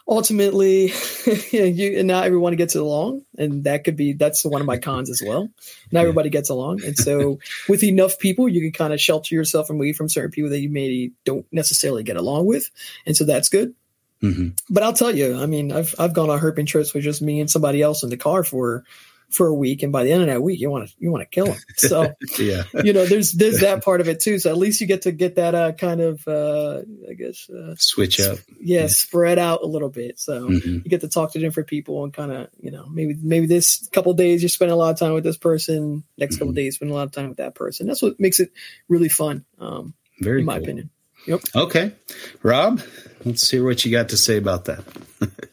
ultimately, 0.07 0.91
you 1.51 1.99
and 1.99 2.07
not 2.07 2.25
everyone 2.25 2.55
gets 2.55 2.75
along, 2.75 3.23
and 3.37 3.63
that 3.65 3.83
could 3.83 3.95
be 3.95 4.13
that's 4.13 4.43
one 4.45 4.61
of 4.61 4.67
my 4.67 4.77
cons 4.77 5.09
as 5.09 5.21
well. 5.25 5.49
Not 5.91 6.01
everybody 6.01 6.29
gets 6.29 6.49
along, 6.49 6.83
and 6.83 6.97
so 6.97 7.39
with 7.69 7.83
enough 7.83 8.19
people, 8.19 8.49
you 8.49 8.61
can 8.61 8.71
kind 8.71 8.93
of 8.93 9.01
shelter 9.01 9.35
yourself 9.35 9.69
and 9.69 9.79
away 9.79 9.93
from 9.93 10.09
certain 10.09 10.31
people 10.31 10.49
that 10.51 10.59
you 10.59 10.69
maybe 10.69 11.13
don't 11.25 11.45
necessarily 11.51 12.03
get 12.03 12.17
along 12.17 12.45
with, 12.45 12.69
and 13.05 13.15
so 13.15 13.25
that's 13.25 13.49
good. 13.49 13.73
Mm-hmm. 14.21 14.49
But 14.69 14.83
I'll 14.83 14.93
tell 14.93 15.13
you, 15.13 15.37
I 15.37 15.45
mean, 15.45 15.71
I've 15.71 15.95
I've 15.99 16.13
gone 16.13 16.29
on 16.29 16.39
herping 16.39 16.67
trips 16.67 16.93
with 16.93 17.03
just 17.03 17.21
me 17.21 17.39
and 17.39 17.49
somebody 17.49 17.81
else 17.81 18.03
in 18.03 18.09
the 18.09 18.17
car 18.17 18.43
for 18.43 18.83
for 19.29 19.47
a 19.47 19.53
week, 19.53 19.83
and 19.83 19.91
by 19.91 20.03
the 20.03 20.11
end 20.11 20.21
of 20.21 20.27
that 20.27 20.41
week, 20.41 20.59
you 20.59 20.69
want 20.69 20.87
to 20.87 20.95
you 20.99 21.11
want 21.11 21.21
to 21.21 21.29
kill 21.29 21.47
them. 21.47 21.57
So 21.77 22.13
yeah, 22.37 22.63
you 22.83 22.93
know, 22.93 23.05
there's 23.05 23.31
there's 23.33 23.59
that 23.59 23.83
part 23.83 24.01
of 24.01 24.07
it 24.07 24.19
too. 24.19 24.39
So 24.39 24.49
at 24.49 24.57
least 24.57 24.81
you 24.81 24.87
get 24.87 25.03
to 25.03 25.11
get 25.11 25.35
that 25.35 25.55
uh, 25.55 25.71
kind 25.73 26.01
of 26.01 26.27
uh, 26.27 26.81
I 27.09 27.13
guess 27.13 27.49
uh, 27.49 27.75
switch 27.77 28.19
up, 28.19 28.37
yeah, 28.59 28.81
yeah, 28.81 28.87
spread 28.87 29.39
out 29.39 29.63
a 29.63 29.67
little 29.67 29.89
bit. 29.89 30.19
So 30.19 30.47
mm-hmm. 30.47 30.69
you 30.69 30.89
get 30.89 31.01
to 31.01 31.09
talk 31.09 31.33
to 31.33 31.39
different 31.39 31.67
people 31.67 32.03
and 32.03 32.13
kind 32.13 32.31
of 32.31 32.49
you 32.59 32.71
know 32.71 32.85
maybe 32.87 33.15
maybe 33.21 33.47
this 33.47 33.87
couple 33.91 34.13
days 34.13 34.41
you're 34.41 34.49
spending 34.49 34.73
a 34.73 34.77
lot 34.77 34.91
of 34.91 34.99
time 34.99 35.13
with 35.13 35.23
this 35.23 35.37
person, 35.37 36.03
next 36.17 36.35
mm-hmm. 36.35 36.39
couple 36.39 36.53
days 36.53 36.75
spend 36.75 36.91
a 36.91 36.95
lot 36.95 37.03
of 37.03 37.11
time 37.11 37.29
with 37.29 37.37
that 37.37 37.55
person. 37.55 37.87
That's 37.87 38.01
what 38.01 38.19
makes 38.19 38.39
it 38.39 38.51
really 38.87 39.09
fun. 39.09 39.45
Um, 39.59 39.93
Very, 40.19 40.39
in 40.39 40.45
my 40.45 40.55
cool. 40.55 40.63
opinion. 40.63 40.89
Yep. 41.25 41.41
Okay, 41.55 41.93
Rob, 42.41 42.81
let's 43.23 43.49
hear 43.49 43.63
what 43.63 43.85
you 43.85 43.91
got 43.91 44.09
to 44.09 44.17
say 44.17 44.37
about 44.37 44.65
that. 44.65 44.83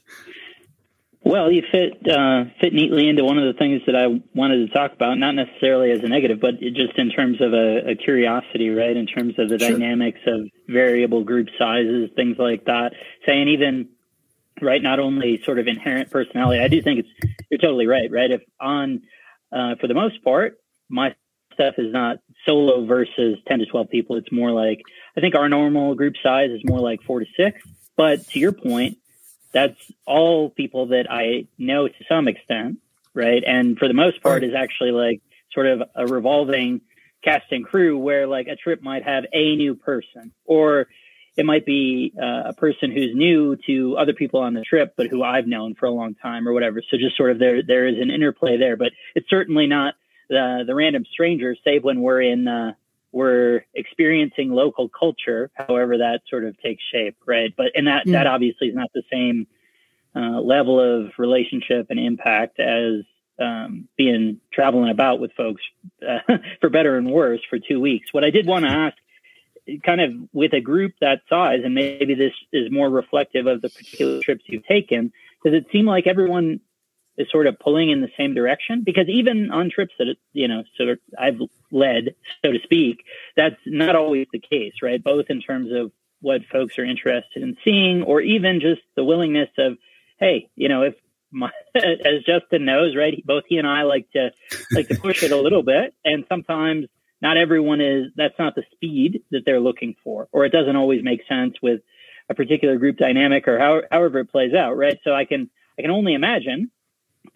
well, 1.22 1.50
you 1.50 1.62
fit 1.70 2.08
uh, 2.08 2.44
fit 2.60 2.72
neatly 2.72 3.08
into 3.08 3.24
one 3.24 3.38
of 3.38 3.44
the 3.52 3.58
things 3.58 3.82
that 3.86 3.94
I 3.94 4.06
wanted 4.34 4.66
to 4.66 4.72
talk 4.72 4.92
about, 4.92 5.18
not 5.18 5.34
necessarily 5.34 5.90
as 5.90 6.02
a 6.02 6.08
negative, 6.08 6.40
but 6.40 6.60
just 6.60 6.96
in 6.96 7.10
terms 7.10 7.40
of 7.40 7.52
a, 7.52 7.90
a 7.90 7.94
curiosity, 7.94 8.70
right? 8.70 8.96
In 8.96 9.06
terms 9.06 9.34
of 9.38 9.48
the 9.48 9.58
sure. 9.58 9.72
dynamics 9.72 10.20
of 10.26 10.48
variable 10.66 11.24
group 11.24 11.48
sizes, 11.58 12.10
things 12.16 12.36
like 12.38 12.64
that. 12.64 12.92
Saying 13.26 13.48
even 13.48 13.90
right, 14.62 14.82
not 14.82 14.98
only 14.98 15.42
sort 15.44 15.58
of 15.58 15.66
inherent 15.66 16.10
personality. 16.10 16.60
I 16.60 16.68
do 16.68 16.82
think 16.82 17.00
it's 17.00 17.36
you're 17.50 17.58
totally 17.58 17.86
right, 17.86 18.10
right? 18.10 18.30
If 18.30 18.42
on 18.60 19.02
uh, 19.52 19.74
for 19.80 19.88
the 19.88 19.94
most 19.94 20.22
part, 20.24 20.58
my 20.88 21.14
stuff 21.52 21.74
is 21.78 21.92
not 21.92 22.18
solo 22.46 22.86
versus 22.86 23.38
10 23.48 23.58
to 23.58 23.66
12 23.66 23.90
people. 23.90 24.16
It's 24.16 24.32
more 24.32 24.50
like, 24.50 24.80
I 25.16 25.20
think 25.20 25.34
our 25.34 25.48
normal 25.48 25.94
group 25.94 26.14
size 26.22 26.50
is 26.50 26.62
more 26.64 26.80
like 26.80 27.02
four 27.02 27.20
to 27.20 27.26
six. 27.36 27.60
But 27.96 28.26
to 28.28 28.38
your 28.38 28.52
point, 28.52 28.96
that's 29.52 29.80
all 30.06 30.50
people 30.50 30.86
that 30.88 31.10
I 31.10 31.46
know 31.58 31.88
to 31.88 32.04
some 32.08 32.28
extent, 32.28 32.78
right? 33.14 33.42
And 33.44 33.78
for 33.78 33.88
the 33.88 33.94
most 33.94 34.22
part, 34.22 34.44
is 34.44 34.54
actually 34.54 34.92
like 34.92 35.20
sort 35.52 35.66
of 35.66 35.82
a 35.94 36.06
revolving 36.06 36.80
cast 37.22 37.50
and 37.50 37.64
crew 37.64 37.98
where 37.98 38.26
like 38.26 38.46
a 38.46 38.56
trip 38.56 38.82
might 38.82 39.04
have 39.04 39.24
a 39.32 39.56
new 39.56 39.74
person 39.74 40.32
or 40.44 40.88
it 41.36 41.46
might 41.46 41.64
be 41.64 42.12
uh, 42.20 42.42
a 42.46 42.52
person 42.52 42.90
who's 42.90 43.14
new 43.14 43.56
to 43.66 43.96
other 43.96 44.12
people 44.12 44.40
on 44.40 44.54
the 44.54 44.62
trip, 44.62 44.94
but 44.96 45.06
who 45.06 45.22
I've 45.22 45.46
known 45.46 45.74
for 45.74 45.86
a 45.86 45.90
long 45.90 46.14
time 46.14 46.46
or 46.46 46.52
whatever. 46.52 46.82
So 46.90 46.96
just 46.96 47.16
sort 47.16 47.30
of 47.30 47.38
there, 47.38 47.62
there 47.62 47.86
is 47.86 47.96
an 48.00 48.10
interplay 48.10 48.56
there, 48.58 48.76
but 48.76 48.92
it's 49.14 49.30
certainly 49.30 49.66
not 49.66 49.94
the 50.28 50.64
the 50.66 50.74
random 50.74 51.04
strangers, 51.10 51.58
save 51.64 51.82
when 51.82 52.00
we're 52.00 52.22
in 52.22 52.46
uh, 52.46 52.72
we're 53.12 53.64
experiencing 53.74 54.50
local 54.50 54.88
culture, 54.88 55.50
however 55.54 55.98
that 55.98 56.20
sort 56.28 56.44
of 56.44 56.58
takes 56.60 56.82
shape, 56.92 57.16
right? 57.26 57.52
But 57.56 57.72
and 57.74 57.86
that 57.86 58.06
mm. 58.06 58.12
that 58.12 58.26
obviously 58.26 58.68
is 58.68 58.74
not 58.74 58.90
the 58.94 59.02
same 59.10 59.46
uh, 60.14 60.40
level 60.40 60.80
of 60.80 61.12
relationship 61.18 61.86
and 61.90 61.98
impact 61.98 62.60
as 62.60 63.04
um, 63.40 63.88
being 63.96 64.40
traveling 64.52 64.90
about 64.90 65.20
with 65.20 65.32
folks 65.32 65.62
uh, 66.06 66.18
for 66.60 66.68
better 66.68 66.96
and 66.96 67.10
worse 67.10 67.40
for 67.48 67.58
two 67.58 67.80
weeks. 67.80 68.12
What 68.12 68.24
I 68.24 68.30
did 68.30 68.46
want 68.46 68.64
to 68.64 68.70
ask, 68.70 68.96
kind 69.82 70.00
of 70.00 70.12
with 70.32 70.52
a 70.52 70.60
group 70.60 70.92
that 71.00 71.22
size, 71.28 71.60
and 71.64 71.74
maybe 71.74 72.14
this 72.14 72.32
is 72.52 72.70
more 72.70 72.88
reflective 72.88 73.46
of 73.46 73.62
the 73.62 73.68
particular 73.68 74.20
trips 74.20 74.44
you've 74.46 74.66
taken, 74.66 75.12
does 75.44 75.54
it 75.54 75.66
seem 75.72 75.86
like 75.86 76.06
everyone 76.06 76.60
is 77.20 77.30
sort 77.30 77.46
of 77.46 77.58
pulling 77.58 77.90
in 77.90 78.00
the 78.00 78.10
same 78.16 78.34
direction 78.34 78.82
because 78.84 79.08
even 79.08 79.50
on 79.50 79.70
trips 79.70 79.92
that 79.98 80.14
you 80.32 80.48
know 80.48 80.62
sort 80.76 80.90
of 80.90 80.98
I've 81.18 81.40
led 81.70 82.14
so 82.44 82.52
to 82.52 82.58
speak 82.64 83.04
that's 83.36 83.60
not 83.66 83.94
always 83.94 84.26
the 84.32 84.40
case 84.40 84.74
right 84.82 85.02
both 85.02 85.26
in 85.28 85.40
terms 85.40 85.70
of 85.72 85.92
what 86.20 86.42
folks 86.52 86.78
are 86.78 86.84
interested 86.84 87.42
in 87.42 87.56
seeing, 87.64 88.02
or 88.02 88.20
even 88.20 88.60
just 88.60 88.82
the 88.94 89.04
willingness 89.04 89.48
of, 89.58 89.78
hey, 90.18 90.48
you 90.54 90.68
know, 90.68 90.82
if 90.82 90.94
my, 91.30 91.50
as 91.74 92.22
Justin 92.26 92.64
knows, 92.64 92.94
right, 92.96 93.22
both 93.24 93.44
he 93.48 93.56
and 93.58 93.66
I 93.66 93.82
like 93.82 94.10
to 94.12 94.30
like 94.72 94.88
to 94.88 94.96
push 94.96 95.22
it 95.22 95.32
a 95.32 95.40
little 95.40 95.62
bit, 95.62 95.94
and 96.04 96.24
sometimes 96.28 96.86
not 97.22 97.36
everyone 97.36 97.80
is. 97.80 98.06
That's 98.16 98.38
not 98.38 98.54
the 98.54 98.64
speed 98.72 99.22
that 99.30 99.42
they're 99.44 99.60
looking 99.60 99.94
for, 100.04 100.28
or 100.32 100.44
it 100.44 100.52
doesn't 100.52 100.76
always 100.76 101.02
make 101.02 101.20
sense 101.28 101.54
with 101.62 101.80
a 102.28 102.34
particular 102.34 102.76
group 102.76 102.96
dynamic 102.96 103.48
or 103.48 103.58
how, 103.58 103.82
however 103.90 104.20
it 104.20 104.30
plays 104.30 104.54
out, 104.54 104.76
right? 104.76 104.98
So 105.04 105.12
I 105.12 105.24
can 105.24 105.50
I 105.78 105.82
can 105.82 105.90
only 105.90 106.14
imagine 106.14 106.70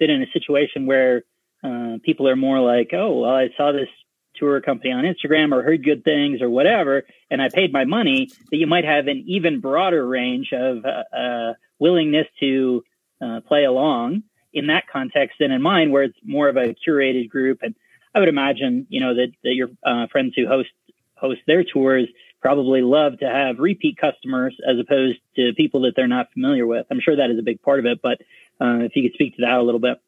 that 0.00 0.10
in 0.10 0.22
a 0.22 0.30
situation 0.32 0.86
where 0.86 1.24
uh, 1.62 1.98
people 2.02 2.28
are 2.28 2.36
more 2.36 2.60
like, 2.60 2.90
oh, 2.92 3.20
well, 3.20 3.30
I 3.30 3.48
saw 3.56 3.72
this 3.72 3.88
tour 4.36 4.60
company 4.60 4.92
on 4.92 5.04
Instagram 5.04 5.52
or 5.52 5.62
heard 5.62 5.84
good 5.84 6.04
things 6.04 6.42
or 6.42 6.50
whatever, 6.50 7.04
and 7.30 7.40
I 7.40 7.48
paid 7.48 7.72
my 7.72 7.84
money, 7.84 8.30
that 8.50 8.56
you 8.56 8.66
might 8.66 8.84
have 8.84 9.06
an 9.06 9.24
even 9.26 9.60
broader 9.60 10.06
range 10.06 10.52
of 10.52 10.84
uh, 10.84 11.16
uh, 11.16 11.54
willingness 11.78 12.26
to 12.40 12.82
uh, 13.20 13.40
play 13.46 13.64
along 13.64 14.24
in 14.52 14.66
that 14.68 14.84
context 14.92 15.36
than 15.40 15.50
in 15.50 15.62
mine, 15.62 15.90
where 15.90 16.04
it's 16.04 16.18
more 16.24 16.48
of 16.48 16.56
a 16.56 16.74
curated 16.86 17.28
group. 17.28 17.60
And 17.62 17.74
I 18.14 18.20
would 18.20 18.28
imagine, 18.28 18.86
you 18.88 19.00
know, 19.00 19.14
that, 19.14 19.32
that 19.42 19.54
your 19.54 19.68
uh, 19.84 20.06
friends 20.08 20.34
who 20.36 20.46
host 20.46 20.70
host 21.16 21.40
their 21.46 21.64
tours 21.64 22.08
probably 22.40 22.82
love 22.82 23.18
to 23.18 23.26
have 23.26 23.58
repeat 23.58 23.96
customers 23.96 24.54
as 24.68 24.78
opposed 24.78 25.18
to 25.36 25.52
people 25.56 25.80
that 25.82 25.94
they're 25.96 26.06
not 26.06 26.30
familiar 26.32 26.66
with. 26.66 26.86
I'm 26.90 27.00
sure 27.00 27.16
that 27.16 27.30
is 27.30 27.38
a 27.38 27.42
big 27.42 27.62
part 27.62 27.78
of 27.78 27.86
it, 27.86 28.00
but 28.02 28.20
uh, 28.60 28.78
if 28.80 28.96
you 28.96 29.02
could 29.02 29.14
speak 29.14 29.36
to 29.36 29.42
that 29.42 29.58
a 29.58 29.62
little 29.62 29.80
bit. 29.80 30.00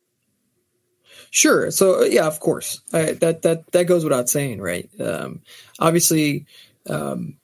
Sure. 1.31 1.71
So 1.71 2.03
yeah, 2.03 2.27
of 2.27 2.41
course, 2.41 2.81
I, 2.93 3.13
that 3.13 3.43
that 3.43 3.71
that 3.73 3.85
goes 3.85 4.05
without 4.05 4.29
saying, 4.29 4.61
right? 4.61 4.89
Um, 5.01 5.43
obviously, 5.79 6.47
um, 6.89 7.37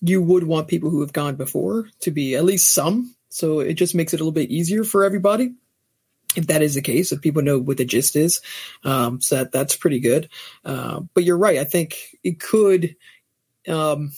you 0.00 0.20
would 0.20 0.44
want 0.44 0.68
people 0.68 0.90
who 0.90 1.00
have 1.00 1.12
gone 1.12 1.36
before 1.36 1.88
to 2.00 2.10
be 2.10 2.34
at 2.34 2.44
least 2.44 2.72
some. 2.72 3.14
So 3.28 3.60
it 3.60 3.74
just 3.74 3.94
makes 3.94 4.12
it 4.12 4.20
a 4.20 4.22
little 4.22 4.32
bit 4.32 4.50
easier 4.50 4.84
for 4.84 5.04
everybody. 5.04 5.54
If 6.34 6.46
that 6.48 6.62
is 6.62 6.74
the 6.74 6.82
case, 6.82 7.12
if 7.12 7.20
people 7.20 7.42
know 7.42 7.58
what 7.58 7.76
the 7.76 7.84
gist 7.84 8.16
is, 8.16 8.40
um, 8.84 9.20
so 9.20 9.36
that, 9.36 9.52
that's 9.52 9.76
pretty 9.76 10.00
good. 10.00 10.30
Uh, 10.64 11.00
but 11.12 11.24
you're 11.24 11.38
right. 11.38 11.58
I 11.58 11.64
think 11.64 11.98
it 12.24 12.40
could, 12.40 12.96
um, 13.68 14.12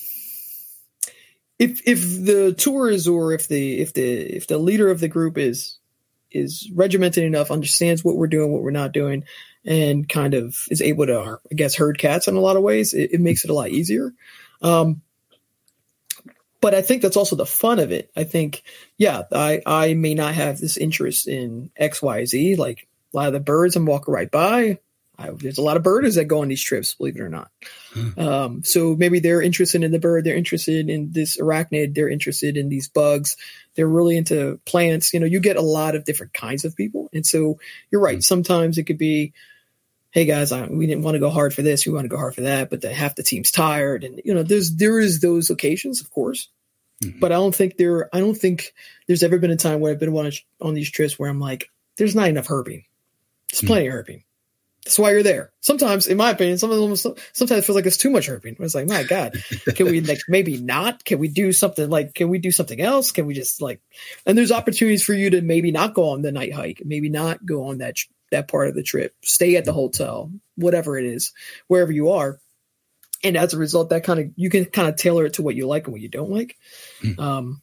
if 1.58 1.82
if 1.86 2.24
the 2.24 2.54
tours 2.56 3.08
or 3.08 3.32
if 3.32 3.48
the 3.48 3.80
if 3.80 3.92
the 3.94 4.36
if 4.36 4.46
the 4.46 4.58
leader 4.58 4.90
of 4.90 5.00
the 5.00 5.08
group 5.08 5.38
is 5.38 5.76
is 6.34 6.70
regimented 6.74 7.24
enough, 7.24 7.50
understands 7.50 8.04
what 8.04 8.16
we're 8.16 8.26
doing, 8.26 8.52
what 8.52 8.62
we're 8.62 8.70
not 8.70 8.92
doing, 8.92 9.24
and 9.64 10.08
kind 10.08 10.34
of 10.34 10.58
is 10.70 10.82
able 10.82 11.06
to, 11.06 11.38
I 11.50 11.54
guess, 11.54 11.74
herd 11.74 11.98
cats 11.98 12.28
in 12.28 12.36
a 12.36 12.40
lot 12.40 12.56
of 12.56 12.62
ways. 12.62 12.92
It, 12.92 13.12
it 13.12 13.20
makes 13.20 13.44
it 13.44 13.50
a 13.50 13.54
lot 13.54 13.70
easier. 13.70 14.12
Um, 14.60 15.02
but 16.60 16.74
I 16.74 16.82
think 16.82 17.02
that's 17.02 17.16
also 17.16 17.36
the 17.36 17.44
fun 17.44 17.78
of 17.78 17.92
it. 17.92 18.10
I 18.16 18.24
think, 18.24 18.62
yeah, 18.96 19.22
I, 19.32 19.60
I 19.66 19.94
may 19.94 20.14
not 20.14 20.34
have 20.34 20.58
this 20.58 20.76
interest 20.78 21.28
in 21.28 21.70
X, 21.76 22.00
Y, 22.00 22.24
Z. 22.24 22.56
Like 22.56 22.88
a 23.12 23.16
lot 23.16 23.26
of 23.26 23.34
the 23.34 23.40
birds 23.40 23.76
I'm 23.76 23.86
walking 23.86 24.14
right 24.14 24.30
by, 24.30 24.78
I, 25.18 25.30
there's 25.30 25.58
a 25.58 25.62
lot 25.62 25.76
of 25.76 25.82
birders 25.82 26.16
that 26.16 26.24
go 26.24 26.42
on 26.42 26.48
these 26.48 26.62
trips, 26.62 26.94
believe 26.94 27.16
it 27.16 27.22
or 27.22 27.28
not. 27.28 27.50
Hmm. 27.92 28.18
Um, 28.18 28.64
so 28.64 28.96
maybe 28.96 29.20
they're 29.20 29.42
interested 29.42 29.84
in 29.84 29.92
the 29.92 29.98
bird, 29.98 30.24
they're 30.24 30.36
interested 30.36 30.88
in 30.90 31.12
this 31.12 31.38
arachnid, 31.38 31.94
they're 31.94 32.08
interested 32.08 32.56
in 32.56 32.68
these 32.68 32.88
bugs, 32.88 33.36
they're 33.74 33.88
really 33.88 34.16
into 34.16 34.60
plants. 34.64 35.14
You 35.14 35.20
know, 35.20 35.26
you 35.26 35.40
get 35.40 35.56
a 35.56 35.62
lot 35.62 35.94
of 35.94 36.04
different 36.04 36.32
kinds 36.32 36.64
of 36.64 36.76
people, 36.76 37.08
and 37.12 37.24
so 37.24 37.58
you're 37.90 38.00
right. 38.00 38.16
Hmm. 38.16 38.20
Sometimes 38.20 38.78
it 38.78 38.84
could 38.84 38.98
be, 38.98 39.32
hey 40.10 40.24
guys, 40.24 40.50
I, 40.52 40.66
we 40.66 40.86
didn't 40.86 41.04
want 41.04 41.14
to 41.14 41.20
go 41.20 41.30
hard 41.30 41.54
for 41.54 41.62
this, 41.62 41.86
we 41.86 41.92
want 41.92 42.04
to 42.04 42.08
go 42.08 42.16
hard 42.16 42.34
for 42.34 42.42
that, 42.42 42.70
but 42.70 42.80
the, 42.80 42.92
half 42.92 43.14
the 43.14 43.22
team's 43.22 43.50
tired, 43.50 44.02
and 44.04 44.20
you 44.24 44.34
know, 44.34 44.42
there's 44.42 44.74
there 44.76 44.98
is 44.98 45.20
those 45.20 45.50
occasions, 45.50 46.00
of 46.00 46.10
course. 46.10 46.48
Mm-hmm. 47.02 47.18
But 47.18 47.32
I 47.32 47.36
don't 47.36 47.54
think 47.54 47.76
there. 47.76 48.08
I 48.14 48.20
don't 48.20 48.36
think 48.36 48.72
there's 49.06 49.22
ever 49.22 49.38
been 49.38 49.50
a 49.50 49.56
time 49.56 49.80
where 49.80 49.92
I've 49.92 49.98
been 49.98 50.16
on, 50.16 50.30
on 50.60 50.74
these 50.74 50.90
trips 50.90 51.18
where 51.18 51.28
I'm 51.28 51.40
like, 51.40 51.68
there's 51.96 52.14
not 52.14 52.28
enough 52.28 52.46
herping. 52.46 52.84
There's 53.50 53.60
hmm. 53.60 53.66
plenty 53.66 53.86
mm-hmm. 53.86 53.98
of 53.98 54.06
herping 54.06 54.24
that's 54.84 54.98
why 54.98 55.12
you're 55.12 55.22
there. 55.22 55.50
Sometimes, 55.60 56.06
in 56.06 56.18
my 56.18 56.30
opinion, 56.30 56.58
some 56.58 56.70
of 56.70 56.78
them 56.78 56.94
sometimes 57.32 57.58
it 57.58 57.64
feels 57.64 57.76
like 57.76 57.86
it's 57.86 57.96
too 57.96 58.10
much 58.10 58.28
herping. 58.28 58.60
It's 58.60 58.74
like, 58.74 58.86
my 58.86 59.02
God, 59.02 59.34
can 59.74 59.86
we 59.86 60.02
like 60.02 60.20
maybe 60.28 60.58
not? 60.58 61.04
Can 61.04 61.18
we 61.18 61.28
do 61.28 61.52
something 61.52 61.88
like? 61.88 62.14
Can 62.14 62.28
we 62.28 62.38
do 62.38 62.50
something 62.50 62.80
else? 62.80 63.10
Can 63.10 63.24
we 63.24 63.32
just 63.32 63.62
like? 63.62 63.80
And 64.26 64.36
there's 64.36 64.52
opportunities 64.52 65.02
for 65.02 65.14
you 65.14 65.30
to 65.30 65.40
maybe 65.40 65.72
not 65.72 65.94
go 65.94 66.10
on 66.10 66.20
the 66.20 66.32
night 66.32 66.52
hike, 66.52 66.82
maybe 66.84 67.08
not 67.08 67.44
go 67.46 67.68
on 67.68 67.78
that 67.78 67.96
that 68.30 68.48
part 68.48 68.68
of 68.68 68.74
the 68.74 68.82
trip, 68.82 69.14
stay 69.22 69.56
at 69.56 69.64
the 69.64 69.72
hotel, 69.72 70.30
whatever 70.56 70.98
it 70.98 71.06
is, 71.06 71.32
wherever 71.66 71.92
you 71.92 72.10
are. 72.10 72.38
And 73.22 73.38
as 73.38 73.54
a 73.54 73.58
result, 73.58 73.88
that 73.88 74.04
kind 74.04 74.20
of 74.20 74.26
you 74.36 74.50
can 74.50 74.66
kind 74.66 74.88
of 74.88 74.96
tailor 74.96 75.24
it 75.24 75.34
to 75.34 75.42
what 75.42 75.54
you 75.54 75.66
like 75.66 75.84
and 75.84 75.92
what 75.92 76.02
you 76.02 76.10
don't 76.10 76.30
like. 76.30 76.58
Mm. 77.02 77.18
Um, 77.18 77.62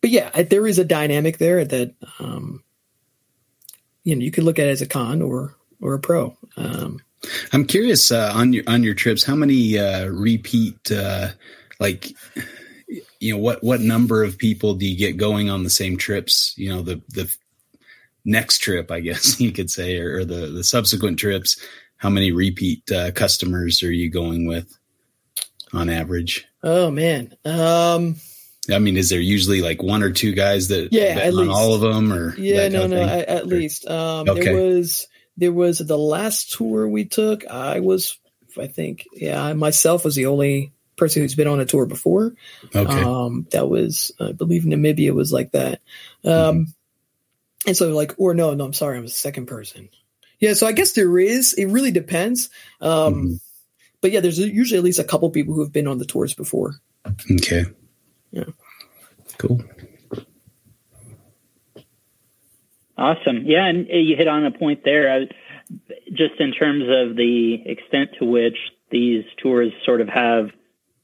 but 0.00 0.08
yeah, 0.08 0.42
there 0.42 0.66
is 0.66 0.78
a 0.78 0.84
dynamic 0.84 1.36
there 1.36 1.66
that 1.66 1.94
um, 2.18 2.64
you 4.04 4.16
know 4.16 4.22
you 4.22 4.30
could 4.30 4.44
look 4.44 4.58
at 4.58 4.68
it 4.68 4.70
as 4.70 4.80
a 4.80 4.86
con 4.86 5.20
or 5.20 5.57
or 5.80 5.94
a 5.94 5.98
pro. 5.98 6.36
Um, 6.56 7.00
I'm 7.52 7.66
curious 7.66 8.10
uh, 8.12 8.32
on 8.34 8.52
your 8.52 8.64
on 8.66 8.82
your 8.82 8.94
trips, 8.94 9.24
how 9.24 9.34
many 9.34 9.78
uh, 9.78 10.06
repeat 10.06 10.90
uh, 10.90 11.28
like 11.80 12.12
you 13.20 13.34
know 13.34 13.38
what 13.38 13.62
what 13.62 13.80
number 13.80 14.22
of 14.22 14.38
people 14.38 14.74
do 14.74 14.86
you 14.86 14.96
get 14.96 15.16
going 15.16 15.50
on 15.50 15.64
the 15.64 15.70
same 15.70 15.96
trips? 15.96 16.54
You 16.56 16.70
know 16.70 16.82
the 16.82 17.02
the 17.08 17.34
next 18.24 18.58
trip, 18.58 18.90
I 18.90 19.00
guess 19.00 19.40
you 19.40 19.52
could 19.52 19.70
say, 19.70 19.98
or, 19.98 20.18
or 20.18 20.24
the 20.24 20.46
the 20.48 20.64
subsequent 20.64 21.18
trips. 21.18 21.60
How 21.96 22.10
many 22.10 22.30
repeat 22.30 22.90
uh, 22.92 23.10
customers 23.10 23.82
are 23.82 23.92
you 23.92 24.08
going 24.08 24.46
with 24.46 24.78
on 25.72 25.90
average? 25.90 26.46
Oh 26.62 26.90
man. 26.90 27.34
Um, 27.44 28.16
I 28.70 28.78
mean, 28.78 28.96
is 28.96 29.10
there 29.10 29.20
usually 29.20 29.62
like 29.62 29.82
one 29.82 30.02
or 30.02 30.10
two 30.10 30.32
guys 30.32 30.68
that 30.68 30.92
yeah, 30.92 31.26
on 31.26 31.34
least. 31.34 31.50
all 31.50 31.74
of 31.74 31.80
them, 31.80 32.12
or 32.12 32.36
yeah, 32.36 32.68
no, 32.68 32.86
no, 32.86 33.02
at, 33.02 33.28
at 33.28 33.46
least. 33.46 33.88
Um, 33.88 34.28
okay. 34.28 34.44
There 34.44 34.54
was 34.54 35.08
there 35.38 35.52
was 35.52 35.78
the 35.78 35.96
last 35.96 36.52
tour 36.52 36.88
we 36.88 37.04
took. 37.04 37.46
I 37.46 37.80
was, 37.80 38.18
I 38.60 38.66
think, 38.66 39.06
yeah, 39.12 39.42
I 39.42 39.52
myself 39.54 40.04
was 40.04 40.16
the 40.16 40.26
only 40.26 40.72
person 40.96 41.22
who's 41.22 41.36
been 41.36 41.46
on 41.46 41.60
a 41.60 41.64
tour 41.64 41.86
before. 41.86 42.34
Okay. 42.74 43.02
Um, 43.02 43.46
that 43.52 43.68
was, 43.68 44.12
I 44.20 44.32
believe, 44.32 44.64
Namibia 44.64 45.14
was 45.14 45.32
like 45.32 45.52
that. 45.52 45.80
Um, 46.24 46.32
mm-hmm. 46.32 46.62
and 47.68 47.76
so 47.76 47.94
like, 47.94 48.14
or 48.18 48.34
no, 48.34 48.52
no, 48.52 48.64
I'm 48.64 48.72
sorry, 48.72 48.98
I'm 48.98 49.04
the 49.04 49.10
second 49.10 49.46
person. 49.46 49.88
Yeah, 50.40 50.54
so 50.54 50.66
I 50.66 50.72
guess 50.72 50.92
there 50.92 51.18
is. 51.18 51.54
It 51.54 51.66
really 51.66 51.92
depends. 51.92 52.50
Um, 52.80 53.14
mm-hmm. 53.14 53.34
But 54.00 54.12
yeah, 54.12 54.20
there's 54.20 54.38
usually 54.38 54.78
at 54.78 54.84
least 54.84 55.00
a 55.00 55.04
couple 55.04 55.30
people 55.30 55.54
who 55.54 55.60
have 55.62 55.72
been 55.72 55.88
on 55.88 55.98
the 55.98 56.04
tours 56.04 56.34
before. 56.34 56.74
Okay. 57.32 57.64
Yeah. 58.32 58.44
Cool. 59.38 59.62
Awesome. 62.98 63.44
Yeah, 63.46 63.66
and 63.66 63.86
you 63.88 64.16
hit 64.16 64.26
on 64.26 64.44
a 64.44 64.50
point 64.50 64.80
there. 64.84 65.10
I, 65.10 65.18
just 66.10 66.40
in 66.40 66.52
terms 66.52 66.82
of 66.82 67.16
the 67.16 67.62
extent 67.64 68.10
to 68.18 68.24
which 68.24 68.56
these 68.90 69.24
tours 69.40 69.70
sort 69.84 70.00
of 70.00 70.08
have 70.08 70.46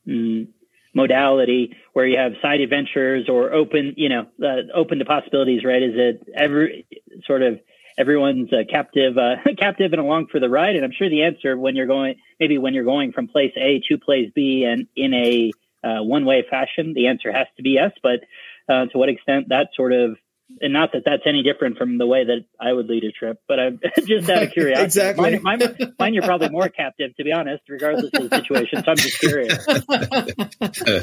mm, 0.07 0.49
modality 0.93 1.77
where 1.93 2.07
you 2.07 2.19
have 2.19 2.33
side 2.43 2.61
adventures 2.61 3.29
or 3.29 3.53
open, 3.53 3.95
you 3.97 4.09
know, 4.09 4.27
uh, 4.43 4.63
open 4.75 4.99
to 4.99 5.05
possibilities, 5.05 5.65
right? 5.65 5.83
Is 5.83 5.95
it 5.95 6.29
every 6.35 6.87
sort 7.27 7.43
of 7.43 7.61
everyone's 7.97 8.53
uh, 8.53 8.65
captive, 8.69 9.17
uh, 9.17 9.37
captive 9.59 9.93
and 9.93 10.01
along 10.01 10.27
for 10.33 10.41
the 10.41 10.49
ride? 10.49 10.75
And 10.75 10.85
I'm 10.85 10.93
sure 10.93 11.09
the 11.09 11.23
answer 11.23 11.57
when 11.57 11.77
you're 11.77 11.87
going, 11.87 12.17
maybe 12.41 12.59
when 12.59 12.75
you're 12.75 12.85
going 12.85 13.13
from 13.13 13.29
place 13.29 13.53
A 13.57 13.81
to 13.89 13.99
place 13.99 14.31
B 14.35 14.65
and 14.65 14.89
in 14.97 15.15
a 15.15 15.53
uh, 15.87 16.03
one 16.03 16.25
way 16.25 16.45
fashion, 16.49 16.95
the 16.95 17.07
answer 17.07 17.31
has 17.31 17.47
to 17.57 17.63
be 17.63 17.71
yes. 17.71 17.93
But 18.03 18.21
uh, 18.69 18.87
to 18.87 18.99
what 18.99 19.11
extent 19.11 19.51
that 19.51 19.69
sort 19.77 19.93
of 19.93 20.17
and 20.61 20.73
not 20.73 20.93
that 20.93 21.03
that's 21.05 21.23
any 21.27 21.43
different 21.43 21.79
from 21.79 21.99
the 21.99 22.07
way 22.07 22.25
that 22.25 22.45
I 22.61 22.73
would 22.73 22.87
lead 22.87 23.05
a 23.05 23.13
trip, 23.13 23.41
but 23.49 23.59
I'm 23.59 23.81
just 24.07 24.29
out 24.29 24.43
of 24.43 24.53
curiosity. 24.53 24.85
exactly. 24.85 25.39
Mine, 25.39 25.61
mine, 25.61 25.95
mine, 25.99 26.15
you're 26.15 26.23
probably 26.23 26.51
more 26.51 26.69
captive, 26.69 27.17
to 27.17 27.25
be 27.25 27.33
honest, 27.33 27.63
regardless 27.69 28.11
of 28.15 28.31
the 28.31 28.37
situation. 28.37 28.85
So 28.85 28.91
I'm 28.91 28.97
just 28.97 29.19
curious. 29.19 29.69
uh, 29.69 31.01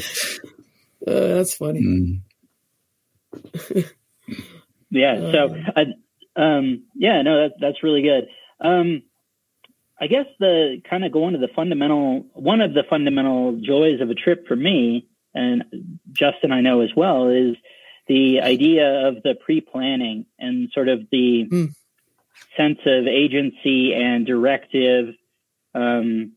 that's 1.06 1.56
funny. 1.56 2.22
Mm. 3.34 3.90
yeah. 4.90 5.32
So, 5.32 5.56
uh, 5.76 5.86
um, 6.40 6.84
yeah, 6.96 7.22
no, 7.22 7.42
that's 7.44 7.60
that's 7.60 7.84
really 7.84 8.04
good. 8.04 8.28
Um, 8.60 9.04
I 10.00 10.08
guess 10.08 10.26
the 10.40 10.82
kind 10.90 11.04
of 11.06 11.12
going 11.12 11.34
to 11.34 11.40
the 11.40 11.50
fundamental, 11.56 12.26
one 12.34 12.62
of 12.62 12.74
the 12.74 12.84
fundamental 12.90 13.60
joys 13.62 14.02
of 14.02 14.10
a 14.10 14.16
trip 14.16 14.48
for 14.48 14.56
me, 14.56 15.08
and 15.34 15.64
Justin 16.12 16.52
I 16.52 16.62
know 16.62 16.82
as 16.82 16.90
well, 16.96 17.30
is 17.30 17.56
the 18.08 18.42
idea 18.42 19.08
of 19.08 19.24
the 19.24 19.36
pre-planning 19.36 20.26
and 20.40 20.70
sort 20.74 20.90
of 20.90 21.02
the 21.12 21.48
mm. 21.52 21.70
sense 22.58 22.80
of 22.86 23.08
agency 23.08 23.94
and 23.94 24.26
directive 24.26 25.14
um, 25.74 26.34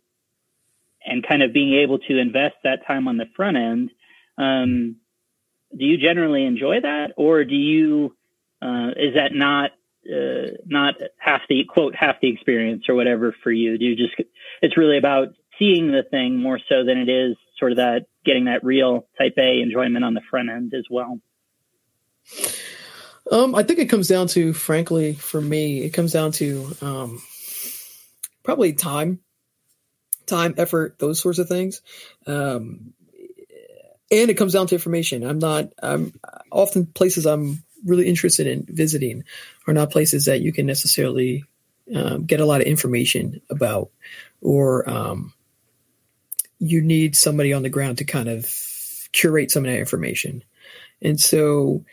and 1.05 1.27
kind 1.27 1.43
of 1.43 1.53
being 1.53 1.75
able 1.75 1.99
to 1.99 2.19
invest 2.19 2.55
that 2.65 2.87
time 2.87 3.09
on 3.09 3.17
the 3.17 3.27
front 3.37 3.57
end 3.57 3.91
um, 4.39 4.97
do 5.77 5.85
you 5.85 5.97
generally 5.97 6.45
enjoy 6.45 6.81
that 6.81 7.13
or 7.17 7.45
do 7.45 7.55
you 7.55 8.15
uh, 8.63 8.91
is 8.97 9.15
that 9.15 9.31
not 9.33 9.71
uh, 10.07 10.51
not 10.67 10.95
half 11.19 11.41
the 11.49 11.65
quote 11.65 11.95
half 11.95 12.17
the 12.21 12.29
experience 12.29 12.85
or 12.89 12.95
whatever 12.95 13.35
for 13.43 13.51
you 13.51 13.79
do 13.79 13.85
you 13.85 13.97
just 13.97 14.15
it's 14.63 14.77
really 14.77 14.99
about 14.99 15.29
seeing 15.59 15.91
the 15.91 16.03
thing 16.03 16.39
more 16.39 16.59
so 16.69 16.85
than 16.85 16.99
it 16.99 17.09
is 17.09 17.37
sort 17.59 17.73
of 17.73 17.77
that 17.77 18.07
getting 18.25 18.47
that 18.47 18.65
real 18.65 19.07
type 19.19 19.35
A 19.39 19.61
enjoyment 19.61 20.05
on 20.05 20.15
the 20.15 20.21
front 20.31 20.51
end 20.51 20.75
as 20.75 20.85
well? 20.91 21.21
Um, 23.31 23.55
I 23.55 23.63
think 23.63 23.79
it 23.79 23.89
comes 23.89 24.09
down 24.09 24.29
to, 24.29 24.53
frankly, 24.53 25.15
for 25.15 25.41
me, 25.41 25.83
it 25.83 25.91
comes 25.91 26.13
down 26.13 26.33
to 26.33 26.77
um, 26.83 27.23
probably 28.43 28.75
time, 28.75 29.21
time, 30.27 30.55
effort, 30.59 30.99
those 30.99 31.21
sorts 31.21 31.39
of 31.39 31.49
things. 31.49 31.81
Um, 32.27 32.93
and 34.11 34.31
it 34.31 34.35
comes 34.35 34.53
down 34.53 34.67
to 34.69 34.75
information. 34.75 35.25
I'm 35.25 35.39
not, 35.39 35.73
I'm 35.83 36.13
often 36.53 36.87
places 36.87 37.27
I'm 37.27 37.65
really 37.85 38.07
interested 38.07 38.47
in 38.47 38.67
visiting 38.69 39.25
are 39.67 39.75
not 39.75 39.91
places 39.91 40.27
that 40.27 40.41
you 40.41 40.53
can 40.53 40.67
necessarily 40.67 41.45
um, 41.95 42.25
get 42.25 42.41
a 42.41 42.47
lot 42.47 42.61
of 42.61 42.67
information 42.67 43.41
about, 43.51 43.91
or 44.41 44.89
um, 44.89 45.33
you 46.59 46.81
need 46.81 47.17
somebody 47.17 47.53
on 47.53 47.63
the 47.63 47.69
ground 47.69 47.99
to 47.99 48.05
kind 48.05 48.29
of 48.29 48.51
curate 49.13 49.51
some 49.51 49.65
of 49.65 49.71
that 49.71 49.79
information. 49.79 50.43
And 51.03 51.21
so, 51.21 51.85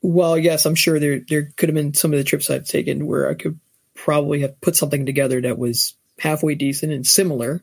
while 0.00 0.38
yes, 0.38 0.66
I'm 0.66 0.74
sure 0.74 0.98
there 0.98 1.20
there 1.20 1.50
could 1.56 1.68
have 1.68 1.76
been 1.76 1.94
some 1.94 2.12
of 2.12 2.18
the 2.18 2.24
trips 2.24 2.50
I've 2.50 2.66
taken 2.66 3.06
where 3.06 3.28
I 3.28 3.34
could 3.34 3.58
probably 3.94 4.40
have 4.40 4.60
put 4.60 4.76
something 4.76 5.04
together 5.06 5.40
that 5.42 5.58
was 5.58 5.94
halfway 6.18 6.54
decent 6.54 6.92
and 6.92 7.06
similar. 7.06 7.62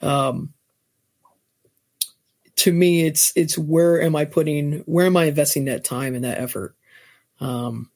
Um, 0.00 0.52
to 2.56 2.72
me, 2.72 3.06
it's 3.06 3.32
it's 3.34 3.56
where 3.56 4.02
am 4.02 4.14
I 4.14 4.26
putting 4.26 4.80
where 4.80 5.06
am 5.06 5.16
I 5.16 5.24
investing 5.24 5.64
that 5.64 5.84
time 5.84 6.14
and 6.14 6.24
that 6.24 6.38
effort? 6.38 6.74
Um, 7.40 7.90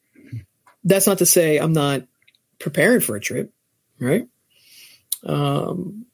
that's 0.83 1.07
not 1.07 1.19
to 1.19 1.25
say 1.25 1.57
I'm 1.57 1.73
not 1.73 2.03
preparing 2.59 3.01
for 3.01 3.15
a 3.15 3.21
trip, 3.21 3.53
right? 3.99 4.27
Um, 5.23 6.06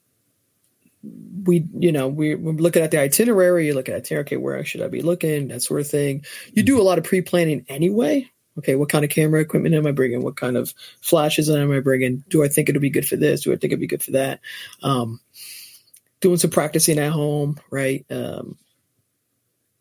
we, 1.04 1.68
you 1.78 1.92
know, 1.92 2.08
we, 2.08 2.36
we're 2.36 2.54
looking 2.54 2.82
at 2.82 2.92
the 2.92 3.00
itinerary, 3.00 3.68
you 3.68 3.74
look 3.74 3.90
at 3.90 4.12
okay, 4.12 4.38
where 4.38 4.64
should 4.64 4.82
I 4.82 4.88
be 4.88 5.02
looking, 5.02 5.50
that 5.50 5.62
sort 5.62 5.82
of 5.82 5.88
thing. 5.88 6.26
You 6.54 6.64
do 6.64 6.82
a 6.82 6.84
lot 6.84 6.98
of 6.98 7.04
pre 7.04 7.22
planning 7.22 7.66
anyway. 7.68 8.30
Okay, 8.58 8.76
what 8.76 8.90
kind 8.90 9.04
of 9.04 9.10
camera 9.10 9.42
equipment 9.42 9.74
am 9.74 9.88
I 9.88 9.92
bringing? 9.92 10.22
What 10.22 10.36
kind 10.36 10.58
of 10.58 10.74
flashes 11.02 11.50
am 11.50 11.72
I 11.72 11.80
bringing? 11.80 12.24
Do 12.28 12.44
I 12.44 12.48
think 12.48 12.70
it'll 12.70 12.82
be 12.82 12.92
good 12.92 13.08
for 13.08 13.16
this? 13.16 13.42
Do 13.42 13.52
I 13.52 13.56
think 13.56 13.74
it'll 13.74 13.82
be 13.82 13.88
good 13.88 14.04
for 14.04 14.12
that? 14.12 14.42
Um, 14.84 15.20
doing 16.22 16.38
some 16.38 16.52
practicing 16.52 17.00
at 17.00 17.12
home, 17.12 17.60
right? 17.72 18.06
Um, 18.12 18.58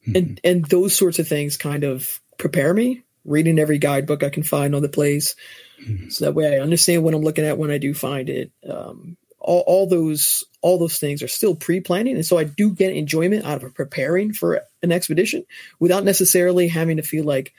mm-hmm. 0.06 0.16
and 0.16 0.40
and 0.42 0.64
those 0.64 0.96
sorts 0.96 1.18
of 1.18 1.28
things 1.28 1.56
kind 1.56 1.84
of 1.84 2.20
prepare 2.38 2.72
me. 2.72 3.02
Reading 3.24 3.60
every 3.60 3.78
guidebook 3.78 4.24
I 4.24 4.30
can 4.30 4.42
find 4.42 4.74
on 4.74 4.82
the 4.82 4.88
place, 4.88 5.36
mm-hmm. 5.80 6.08
so 6.08 6.24
that 6.24 6.34
way 6.34 6.56
I 6.56 6.60
understand 6.60 7.04
what 7.04 7.14
I'm 7.14 7.22
looking 7.22 7.44
at 7.44 7.56
when 7.56 7.70
I 7.70 7.78
do 7.78 7.94
find 7.94 8.28
it. 8.28 8.50
Um, 8.68 9.16
all, 9.42 9.64
all 9.66 9.86
those 9.86 10.44
all 10.60 10.78
those 10.78 10.98
things 10.98 11.22
are 11.22 11.28
still 11.28 11.54
pre-planning, 11.54 12.16
and 12.16 12.26
so 12.26 12.38
I 12.38 12.44
do 12.44 12.70
get 12.70 12.94
enjoyment 12.94 13.44
out 13.44 13.62
of 13.62 13.74
preparing 13.74 14.32
for 14.32 14.62
an 14.82 14.92
expedition 14.92 15.44
without 15.78 16.04
necessarily 16.04 16.68
having 16.68 16.96
to 16.96 17.02
feel 17.02 17.24
like 17.24 17.52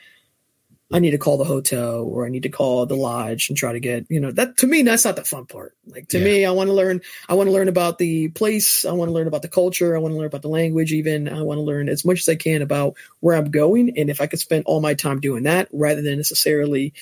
I 0.92 0.98
need 0.98 1.10
to 1.10 1.18
call 1.18 1.38
the 1.38 1.44
hotel 1.44 2.02
or 2.02 2.26
I 2.26 2.28
need 2.28 2.42
to 2.42 2.50
call 2.50 2.84
the 2.86 2.94
lodge 2.94 3.48
and 3.48 3.56
try 3.56 3.72
to 3.72 3.80
get, 3.80 4.06
you 4.10 4.20
know, 4.20 4.30
that 4.32 4.58
to 4.58 4.66
me, 4.66 4.82
that's 4.82 5.04
not 5.04 5.16
the 5.16 5.24
fun 5.24 5.46
part. 5.46 5.74
Like 5.86 6.08
to 6.08 6.18
yeah. 6.18 6.24
me, 6.24 6.44
I 6.44 6.50
want 6.50 6.68
to 6.68 6.74
learn, 6.74 7.00
I 7.28 7.34
want 7.34 7.48
to 7.48 7.52
learn 7.52 7.68
about 7.68 7.98
the 7.98 8.28
place. 8.28 8.84
I 8.84 8.92
want 8.92 9.08
to 9.08 9.12
learn 9.12 9.26
about 9.26 9.42
the 9.42 9.48
culture. 9.48 9.96
I 9.96 9.98
want 9.98 10.12
to 10.12 10.18
learn 10.18 10.26
about 10.26 10.42
the 10.42 10.48
language, 10.48 10.92
even. 10.92 11.28
I 11.28 11.42
want 11.42 11.58
to 11.58 11.62
learn 11.62 11.88
as 11.88 12.04
much 12.04 12.20
as 12.20 12.28
I 12.28 12.36
can 12.36 12.60
about 12.60 12.94
where 13.20 13.34
I'm 13.34 13.50
going. 13.50 13.98
And 13.98 14.10
if 14.10 14.20
I 14.20 14.26
could 14.26 14.38
spend 14.38 14.66
all 14.66 14.80
my 14.80 14.94
time 14.94 15.20
doing 15.20 15.44
that 15.44 15.68
rather 15.72 16.02
than 16.02 16.16
necessarily 16.16 16.92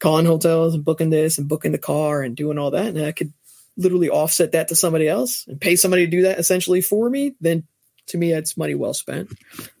calling 0.00 0.26
hotels 0.26 0.74
and 0.74 0.84
booking 0.84 1.10
this 1.10 1.38
and 1.38 1.48
booking 1.48 1.72
the 1.72 1.78
car 1.78 2.22
and 2.22 2.36
doing 2.36 2.58
all 2.58 2.72
that, 2.72 2.88
and 2.88 3.06
I 3.06 3.12
could 3.12 3.32
literally 3.78 4.10
offset 4.10 4.52
that 4.52 4.68
to 4.68 4.76
somebody 4.76 5.08
else 5.08 5.46
and 5.48 5.58
pay 5.58 5.76
somebody 5.76 6.04
to 6.04 6.10
do 6.10 6.22
that 6.22 6.38
essentially 6.38 6.82
for 6.82 7.08
me, 7.08 7.34
then 7.40 7.64
to 8.08 8.18
me, 8.18 8.32
it's 8.32 8.56
money 8.56 8.74
well 8.74 8.94
spent. 8.94 9.32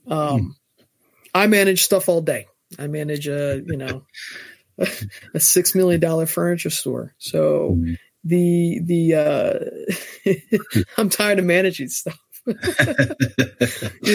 Um. 0.06 0.56
I 1.34 1.46
manage 1.46 1.84
stuff 1.84 2.08
all 2.08 2.20
day. 2.20 2.46
I 2.78 2.86
manage 2.86 3.28
a 3.28 3.62
you 3.64 3.76
know 3.76 4.02
a 5.34 5.40
six 5.40 5.74
million 5.74 6.00
dollar 6.00 6.26
furniture 6.26 6.70
store. 6.70 7.14
So 7.18 7.76
mm-hmm. 7.76 7.94
the 8.24 8.80
the 8.84 9.14
uh, 10.26 10.84
I'm 10.98 11.08
tired 11.08 11.38
of 11.38 11.44
managing 11.44 11.88
stuff. 11.88 12.18
you 12.46 12.54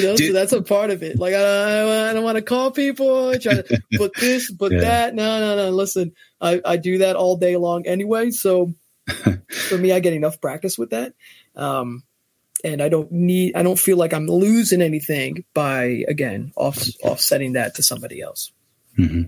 know, 0.01 0.15
Dude. 0.15 0.27
so 0.27 0.33
that's 0.33 0.53
a 0.53 0.63
part 0.63 0.89
of 0.89 1.03
it. 1.03 1.19
Like 1.19 1.35
I, 1.35 2.09
I 2.09 2.13
don't 2.13 2.23
want 2.23 2.37
to 2.37 2.41
call 2.41 2.71
people, 2.71 3.37
try 3.37 3.61
to 3.61 3.81
put 3.95 4.15
this, 4.15 4.51
put 4.51 4.71
yeah. 4.71 4.79
that. 4.81 5.15
No, 5.15 5.39
no, 5.39 5.55
no. 5.55 5.69
Listen, 5.69 6.13
I, 6.41 6.59
I 6.65 6.77
do 6.77 6.99
that 6.99 7.15
all 7.15 7.37
day 7.37 7.57
long 7.57 7.85
anyway. 7.85 8.31
So 8.31 8.73
for 9.49 9.77
me, 9.77 9.91
I 9.91 9.99
get 9.99 10.13
enough 10.13 10.39
practice 10.41 10.77
with 10.77 10.91
that. 10.91 11.13
Um, 11.55 12.03
and 12.63 12.81
I 12.81 12.89
don't 12.89 13.11
need 13.11 13.55
I 13.55 13.63
don't 13.63 13.77
feel 13.77 13.97
like 13.97 14.13
I'm 14.13 14.27
losing 14.27 14.81
anything 14.81 15.43
by 15.53 16.05
again 16.07 16.53
off 16.55 16.81
offsetting 17.03 17.53
that 17.53 17.75
to 17.75 17.83
somebody 17.83 18.21
else. 18.21 18.51
Mm-hmm. 18.97 19.23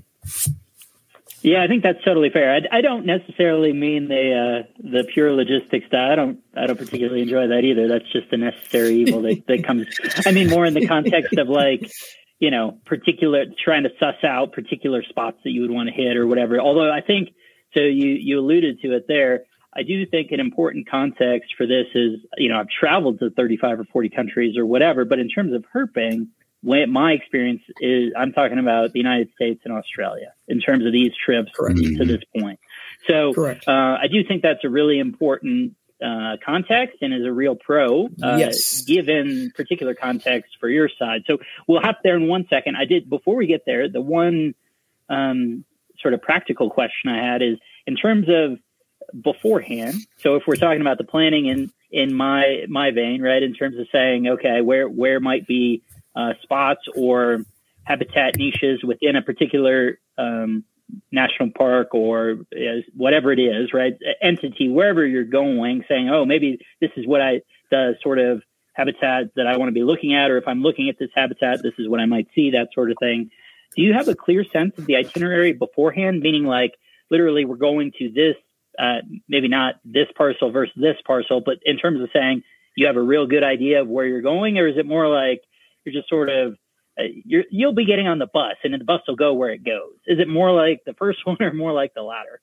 Yeah, 1.41 1.63
I 1.63 1.67
think 1.67 1.83
that's 1.83 2.03
totally 2.03 2.31
fair. 2.31 2.55
I, 2.55 2.77
I 2.79 2.81
don't 2.81 3.05
necessarily 3.05 3.71
mean 3.71 4.07
the 4.07 4.63
uh, 4.65 4.67
the 4.79 5.03
pure 5.13 5.31
logistics 5.31 5.85
stuff. 5.85 6.09
I 6.11 6.15
don't 6.15 6.39
I 6.57 6.65
don't 6.65 6.77
particularly 6.77 7.21
enjoy 7.21 7.47
that 7.47 7.63
either. 7.63 7.87
That's 7.87 8.11
just 8.11 8.33
a 8.33 8.37
necessary 8.37 8.95
evil 8.95 9.21
that, 9.21 9.45
that 9.47 9.63
comes. 9.63 9.85
I 10.25 10.31
mean, 10.31 10.49
more 10.49 10.65
in 10.65 10.73
the 10.73 10.87
context 10.87 11.37
of 11.37 11.47
like 11.47 11.91
you 12.39 12.49
know 12.49 12.79
particular 12.85 13.45
trying 13.63 13.83
to 13.83 13.89
suss 13.99 14.23
out 14.23 14.53
particular 14.53 15.03
spots 15.03 15.37
that 15.43 15.51
you 15.51 15.61
would 15.61 15.71
want 15.71 15.87
to 15.87 15.93
hit 15.93 16.17
or 16.17 16.25
whatever. 16.25 16.59
Although 16.59 16.91
I 16.91 17.01
think 17.01 17.29
so, 17.75 17.81
you 17.81 18.17
you 18.19 18.39
alluded 18.39 18.81
to 18.81 18.95
it 18.95 19.05
there. 19.07 19.43
I 19.75 19.83
do 19.83 20.05
think 20.05 20.31
an 20.31 20.39
important 20.39 20.89
context 20.89 21.53
for 21.57 21.67
this 21.67 21.87
is, 21.93 22.19
you 22.37 22.49
know, 22.49 22.59
I've 22.59 22.69
traveled 22.69 23.19
to 23.19 23.29
35 23.29 23.81
or 23.81 23.83
40 23.85 24.09
countries 24.09 24.57
or 24.57 24.65
whatever, 24.65 25.03
but 25.05 25.19
in 25.19 25.27
terms 25.27 25.53
of 25.53 25.65
herping, 25.73 26.27
my 26.63 27.11
experience 27.11 27.61
is 27.79 28.13
I'm 28.17 28.31
talking 28.31 28.57
about 28.57 28.93
the 28.93 28.99
United 28.99 29.29
States 29.35 29.61
and 29.65 29.73
Australia 29.73 30.33
in 30.47 30.59
terms 30.59 30.85
of 30.85 30.91
these 30.91 31.11
trips 31.23 31.51
Correct. 31.55 31.77
to 31.77 32.05
this 32.05 32.23
point. 32.37 32.59
So 33.07 33.33
uh, 33.67 33.71
I 33.71 34.07
do 34.11 34.23
think 34.23 34.41
that's 34.41 34.63
a 34.63 34.69
really 34.69 34.99
important 34.99 35.75
uh, 36.03 36.37
context 36.43 36.97
and 37.01 37.13
is 37.13 37.25
a 37.25 37.31
real 37.31 37.55
pro, 37.55 38.05
uh, 38.21 38.37
yes. 38.37 38.81
given 38.81 39.51
particular 39.55 39.93
context 39.93 40.57
for 40.59 40.69
your 40.69 40.89
side. 40.89 41.23
So 41.27 41.37
we'll 41.67 41.81
hop 41.81 41.99
there 42.03 42.15
in 42.15 42.27
one 42.27 42.47
second. 42.49 42.75
I 42.75 42.85
did 42.85 43.09
before 43.09 43.35
we 43.35 43.47
get 43.47 43.65
there. 43.65 43.87
The 43.87 44.01
one 44.01 44.55
um, 45.09 45.63
sort 45.99 46.13
of 46.13 46.21
practical 46.21 46.69
question 46.69 47.11
I 47.11 47.23
had 47.23 47.41
is 47.41 47.57
in 47.85 47.95
terms 47.95 48.27
of 48.27 48.59
beforehand. 49.19 49.95
So 50.17 50.35
if 50.35 50.43
we're 50.47 50.55
talking 50.55 50.81
about 50.81 50.97
the 50.97 51.03
planning 51.03 51.47
in 51.47 51.71
in 51.91 52.13
my 52.13 52.65
my 52.67 52.91
vein, 52.91 53.21
right, 53.21 53.41
in 53.41 53.53
terms 53.53 53.77
of 53.77 53.87
saying, 53.91 54.27
okay, 54.27 54.61
where 54.61 54.87
where 54.87 55.19
might 55.19 55.47
be 55.47 55.83
uh, 56.15 56.33
spots 56.41 56.81
or 56.95 57.45
habitat 57.83 58.37
niches 58.37 58.83
within 58.83 59.15
a 59.15 59.21
particular 59.21 59.99
um, 60.17 60.63
national 61.11 61.51
park 61.55 61.93
or 61.93 62.37
uh, 62.55 62.81
whatever 62.95 63.31
it 63.31 63.39
is, 63.39 63.73
right, 63.73 63.93
entity, 64.21 64.69
wherever 64.69 65.05
you're 65.05 65.23
going, 65.23 65.83
saying, 65.87 66.09
oh, 66.09 66.25
maybe 66.25 66.59
this 66.81 66.91
is 66.95 67.05
what 67.07 67.21
I 67.21 67.41
the 67.71 67.95
sort 68.01 68.19
of 68.19 68.41
habitat 68.73 69.33
that 69.35 69.47
I 69.47 69.57
want 69.57 69.69
to 69.69 69.73
be 69.73 69.83
looking 69.83 70.13
at, 70.15 70.29
or 70.29 70.37
if 70.37 70.47
I'm 70.47 70.61
looking 70.61 70.89
at 70.89 70.99
this 70.99 71.09
habitat, 71.15 71.63
this 71.63 71.73
is 71.77 71.87
what 71.87 71.99
I 71.99 72.05
might 72.05 72.27
see, 72.35 72.51
that 72.51 72.69
sort 72.73 72.91
of 72.91 72.97
thing. 72.99 73.31
Do 73.75 73.81
you 73.81 73.93
have 73.93 74.07
a 74.07 74.15
clear 74.15 74.43
sense 74.43 74.77
of 74.77 74.85
the 74.85 74.95
itinerary 74.95 75.53
beforehand? 75.53 76.21
Meaning, 76.21 76.45
like, 76.45 76.73
literally, 77.09 77.45
we're 77.45 77.55
going 77.55 77.91
to 77.99 78.09
this 78.09 78.35
uh, 78.79 79.01
maybe 79.27 79.47
not 79.47 79.75
this 79.83 80.07
parcel 80.17 80.51
versus 80.51 80.73
this 80.75 80.97
parcel, 81.05 81.41
but 81.45 81.55
in 81.63 81.77
terms 81.77 82.01
of 82.01 82.09
saying 82.13 82.43
you 82.75 82.87
have 82.87 82.97
a 82.97 83.01
real 83.01 83.27
good 83.27 83.43
idea 83.43 83.81
of 83.81 83.87
where 83.87 84.05
you're 84.05 84.21
going, 84.21 84.57
or 84.57 84.67
is 84.67 84.77
it 84.77 84.85
more 84.85 85.07
like 85.07 85.41
you're 85.83 85.93
just 85.93 86.09
sort 86.09 86.29
of 86.29 86.55
uh, 86.97 87.03
you 87.25 87.67
will 87.67 87.73
be 87.73 87.85
getting 87.85 88.07
on 88.07 88.19
the 88.19 88.27
bus 88.27 88.55
and 88.63 88.73
the 88.73 88.83
bus 88.83 89.01
will 89.07 89.15
go 89.15 89.33
where 89.33 89.49
it 89.49 89.63
goes? 89.63 89.93
Is 90.07 90.19
it 90.19 90.27
more 90.27 90.51
like 90.51 90.83
the 90.85 90.93
first 90.93 91.19
one 91.25 91.37
or 91.39 91.53
more 91.53 91.73
like 91.73 91.93
the 91.93 92.01
latter? 92.01 92.41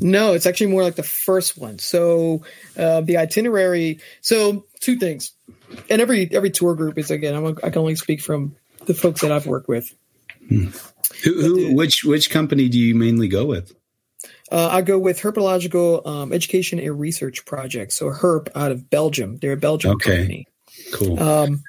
No, 0.00 0.34
it's 0.34 0.46
actually 0.46 0.68
more 0.68 0.82
like 0.82 0.94
the 0.94 1.02
first 1.02 1.58
one. 1.58 1.78
So 1.78 2.44
uh, 2.78 3.00
the 3.00 3.16
itinerary. 3.16 4.00
So 4.20 4.66
two 4.78 4.96
things, 4.96 5.32
and 5.88 6.00
every 6.00 6.30
every 6.32 6.50
tour 6.50 6.74
group 6.74 6.98
is 6.98 7.10
again. 7.10 7.34
I'm 7.34 7.44
a, 7.44 7.50
I 7.64 7.70
can 7.70 7.78
only 7.78 7.96
speak 7.96 8.20
from 8.20 8.56
the 8.86 8.94
folks 8.94 9.22
that 9.22 9.32
I've 9.32 9.46
worked 9.46 9.68
with. 9.68 9.92
Hmm. 10.48 10.68
Who, 11.24 11.42
who, 11.42 11.74
which 11.74 12.04
which 12.04 12.30
company 12.30 12.68
do 12.68 12.78
you 12.78 12.94
mainly 12.94 13.28
go 13.28 13.46
with? 13.46 13.74
Uh, 14.50 14.68
I 14.70 14.82
go 14.82 14.98
with 14.98 15.20
Herpological 15.20 16.06
um, 16.06 16.32
Education 16.32 16.78
and 16.78 16.98
Research 16.98 17.44
Project. 17.44 17.92
So 17.92 18.10
Herp 18.10 18.48
out 18.54 18.72
of 18.72 18.90
Belgium. 18.90 19.38
They're 19.38 19.52
a 19.52 19.56
Belgian 19.56 19.92
okay. 19.92 20.16
company. 20.16 20.46
Cool. 20.92 21.22
Um, 21.22 21.62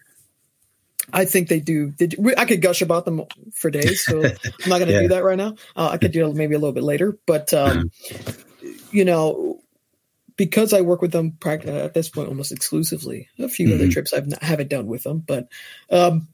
I 1.14 1.26
think 1.26 1.50
they 1.50 1.60
do. 1.60 1.92
They 1.92 2.08
do, 2.08 2.34
I 2.38 2.46
could 2.46 2.62
gush 2.62 2.82
about 2.82 3.06
them 3.06 3.24
for 3.54 3.70
days, 3.70 4.06
so 4.06 4.24
I'm 4.24 4.70
not 4.70 4.78
going 4.78 4.88
to 4.88 4.94
yeah. 4.94 5.02
do 5.02 5.08
that 5.10 5.24
right 5.24 5.38
now. 5.38 5.56
Uh, 5.76 5.90
I 5.92 5.98
could 5.98 6.12
do 6.12 6.26
it 6.28 6.36
maybe 6.36 6.56
a 6.56 6.60
little 6.60 6.74
bit 6.74 6.84
later, 6.84 7.18
but 7.26 7.54
um, 7.54 7.92
you 8.92 9.04
know, 9.04 9.62
because 10.38 10.74
I 10.74 10.82
work 10.82 11.02
with 11.02 11.12
them 11.12 11.38
at 11.46 11.94
this 11.94 12.10
point 12.10 12.30
almost 12.30 12.52
exclusively. 12.52 13.28
A 13.40 13.50
few 13.50 13.68
mm-hmm. 13.68 13.76
other 13.76 13.92
trips 13.92 14.14
I've 14.14 14.28
not, 14.28 14.42
haven't 14.42 14.70
done 14.70 14.88
with 14.88 15.04
them, 15.04 15.20
but 15.20 15.50
um, 15.90 16.30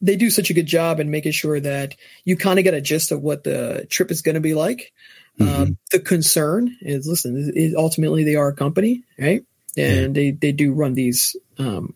they 0.00 0.16
do 0.16 0.30
such 0.30 0.50
a 0.50 0.54
good 0.54 0.66
job 0.66 1.00
in 1.00 1.10
making 1.10 1.32
sure 1.32 1.58
that 1.58 1.96
you 2.24 2.36
kind 2.36 2.58
of 2.58 2.64
get 2.64 2.74
a 2.74 2.80
gist 2.80 3.12
of 3.12 3.22
what 3.22 3.44
the 3.44 3.86
trip 3.90 4.10
is 4.10 4.22
going 4.22 4.34
to 4.34 4.40
be 4.40 4.54
like. 4.54 4.92
Mm-hmm. 5.38 5.62
Um, 5.62 5.78
the 5.92 6.00
concern 6.00 6.76
is, 6.80 7.06
listen, 7.06 7.52
is 7.54 7.74
ultimately 7.74 8.24
they 8.24 8.36
are 8.36 8.48
a 8.48 8.54
company, 8.54 9.04
right? 9.18 9.44
and 9.76 10.16
yeah. 10.16 10.22
they 10.22 10.30
they 10.30 10.52
do 10.52 10.72
run 10.72 10.94
these 10.94 11.36
um, 11.58 11.94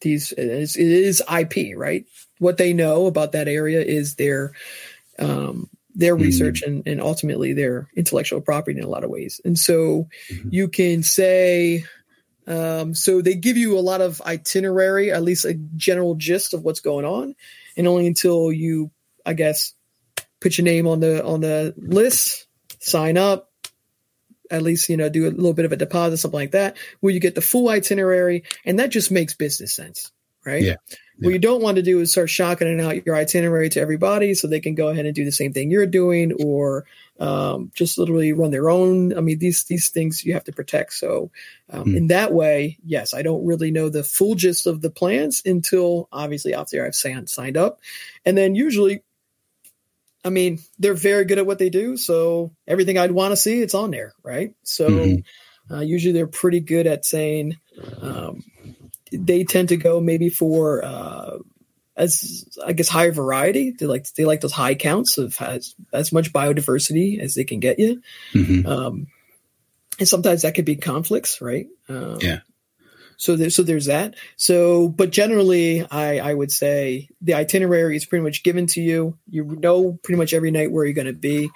these 0.00 0.32
it 0.32 0.46
is, 0.46 0.76
it 0.76 0.86
is 0.86 1.22
IP 1.32 1.76
right. 1.76 2.04
What 2.38 2.58
they 2.58 2.72
know 2.72 3.06
about 3.06 3.32
that 3.32 3.48
area 3.48 3.80
is 3.80 4.14
their 4.14 4.52
um, 5.18 5.68
their 5.94 6.14
mm-hmm. 6.14 6.24
research 6.24 6.62
and, 6.62 6.86
and 6.86 7.00
ultimately 7.00 7.52
their 7.52 7.88
intellectual 7.96 8.40
property 8.40 8.78
in 8.78 8.84
a 8.84 8.88
lot 8.88 9.04
of 9.04 9.10
ways. 9.10 9.40
And 9.44 9.58
so 9.58 10.08
mm-hmm. 10.30 10.48
you 10.52 10.68
can 10.68 11.02
say, 11.02 11.84
um, 12.46 12.94
so 12.94 13.20
they 13.20 13.34
give 13.34 13.56
you 13.56 13.76
a 13.76 13.80
lot 13.80 14.00
of 14.00 14.22
itinerary, 14.22 15.10
at 15.10 15.24
least 15.24 15.44
a 15.44 15.54
general 15.76 16.14
gist 16.14 16.54
of 16.54 16.62
what's 16.62 16.80
going 16.80 17.04
on, 17.04 17.34
and 17.76 17.88
only 17.88 18.06
until 18.06 18.52
you, 18.52 18.90
I 19.26 19.32
guess, 19.32 19.74
put 20.40 20.58
your 20.58 20.64
name 20.64 20.86
on 20.86 21.00
the 21.00 21.24
on 21.24 21.40
the 21.40 21.74
list, 21.76 22.46
sign 22.78 23.16
up, 23.16 23.50
at 24.50 24.62
least 24.62 24.88
you 24.88 24.96
know 24.96 25.08
do 25.08 25.26
a 25.26 25.30
little 25.30 25.54
bit 25.54 25.64
of 25.64 25.72
a 25.72 25.76
deposit, 25.76 26.18
something 26.18 26.38
like 26.38 26.52
that, 26.52 26.76
where 27.00 27.12
you 27.12 27.20
get 27.20 27.34
the 27.34 27.40
full 27.40 27.68
itinerary, 27.68 28.44
and 28.64 28.78
that 28.78 28.90
just 28.90 29.10
makes 29.10 29.34
business 29.34 29.74
sense, 29.74 30.12
right? 30.44 30.62
Yeah. 30.62 30.76
What 31.20 31.32
you 31.32 31.38
don't 31.40 31.62
want 31.62 31.76
to 31.76 31.82
do 31.82 32.00
is 32.00 32.12
start 32.12 32.30
shocking 32.30 32.80
out 32.80 33.04
your 33.04 33.16
itinerary 33.16 33.68
to 33.70 33.80
everybody 33.80 34.34
so 34.34 34.46
they 34.46 34.60
can 34.60 34.76
go 34.76 34.88
ahead 34.88 35.04
and 35.04 35.14
do 35.14 35.24
the 35.24 35.32
same 35.32 35.52
thing 35.52 35.68
you're 35.68 35.84
doing 35.84 36.32
or 36.44 36.86
um, 37.18 37.72
just 37.74 37.98
literally 37.98 38.32
run 38.32 38.52
their 38.52 38.70
own. 38.70 39.16
I 39.16 39.20
mean, 39.20 39.40
these 39.40 39.64
these 39.64 39.88
things 39.88 40.24
you 40.24 40.34
have 40.34 40.44
to 40.44 40.52
protect. 40.52 40.92
So 40.92 41.32
um, 41.70 41.86
mm. 41.86 41.96
in 41.96 42.06
that 42.08 42.32
way, 42.32 42.78
yes, 42.84 43.14
I 43.14 43.22
don't 43.22 43.44
really 43.44 43.72
know 43.72 43.88
the 43.88 44.04
full 44.04 44.36
gist 44.36 44.68
of 44.68 44.80
the 44.80 44.90
plans 44.90 45.42
until 45.44 46.08
obviously 46.12 46.54
after 46.54 46.86
I've 46.86 46.94
signed, 46.94 47.28
signed 47.28 47.56
up. 47.56 47.80
And 48.24 48.38
then 48.38 48.54
usually, 48.54 49.02
I 50.24 50.30
mean, 50.30 50.58
they're 50.78 50.94
very 50.94 51.24
good 51.24 51.38
at 51.38 51.46
what 51.46 51.58
they 51.58 51.70
do. 51.70 51.96
So 51.96 52.52
everything 52.66 52.98
I'd 52.98 53.12
want 53.12 53.32
to 53.32 53.36
see, 53.36 53.60
it's 53.60 53.74
on 53.74 53.90
there, 53.90 54.12
right? 54.22 54.54
So 54.62 54.88
mm-hmm. 54.88 55.74
uh, 55.74 55.80
usually 55.80 56.12
they're 56.12 56.26
pretty 56.26 56.60
good 56.60 56.86
at 56.86 57.04
saying, 57.04 57.56
um, 58.00 58.42
they 59.12 59.44
tend 59.44 59.70
to 59.70 59.76
go 59.76 60.00
maybe 60.00 60.28
for 60.28 60.84
uh, 60.84 61.38
as 61.96 62.44
I 62.64 62.72
guess 62.72 62.88
higher 62.88 63.12
variety. 63.12 63.72
They 63.72 63.86
like 63.86 64.12
they 64.14 64.24
like 64.24 64.40
those 64.40 64.52
high 64.52 64.74
counts 64.74 65.18
of 65.18 65.40
as 65.40 65.74
as 65.92 66.12
much 66.12 66.32
biodiversity 66.32 67.18
as 67.20 67.34
they 67.34 67.44
can 67.44 67.60
get 67.60 67.78
you. 67.78 68.02
Mm-hmm. 68.34 68.66
Um, 68.66 69.06
and 69.98 70.08
sometimes 70.08 70.42
that 70.42 70.54
could 70.54 70.64
be 70.64 70.76
conflicts, 70.76 71.40
right? 71.40 71.66
Um, 71.88 72.18
yeah. 72.20 72.40
So 73.18 73.36
there, 73.36 73.50
so 73.50 73.62
there's 73.62 73.86
that. 73.86 74.14
So, 74.36 74.88
but 74.88 75.10
generally, 75.10 75.86
I 75.90 76.18
I 76.20 76.32
would 76.32 76.50
say 76.50 77.10
the 77.20 77.34
itinerary 77.34 77.96
is 77.96 78.06
pretty 78.06 78.24
much 78.24 78.42
given 78.42 78.66
to 78.68 78.80
you. 78.80 79.18
You 79.28 79.44
know 79.44 79.98
pretty 80.02 80.16
much 80.16 80.32
every 80.32 80.50
night 80.50 80.72
where 80.72 80.86
you're 80.86 80.94
going 80.94 81.06
to 81.06 81.12
be, 81.12 81.50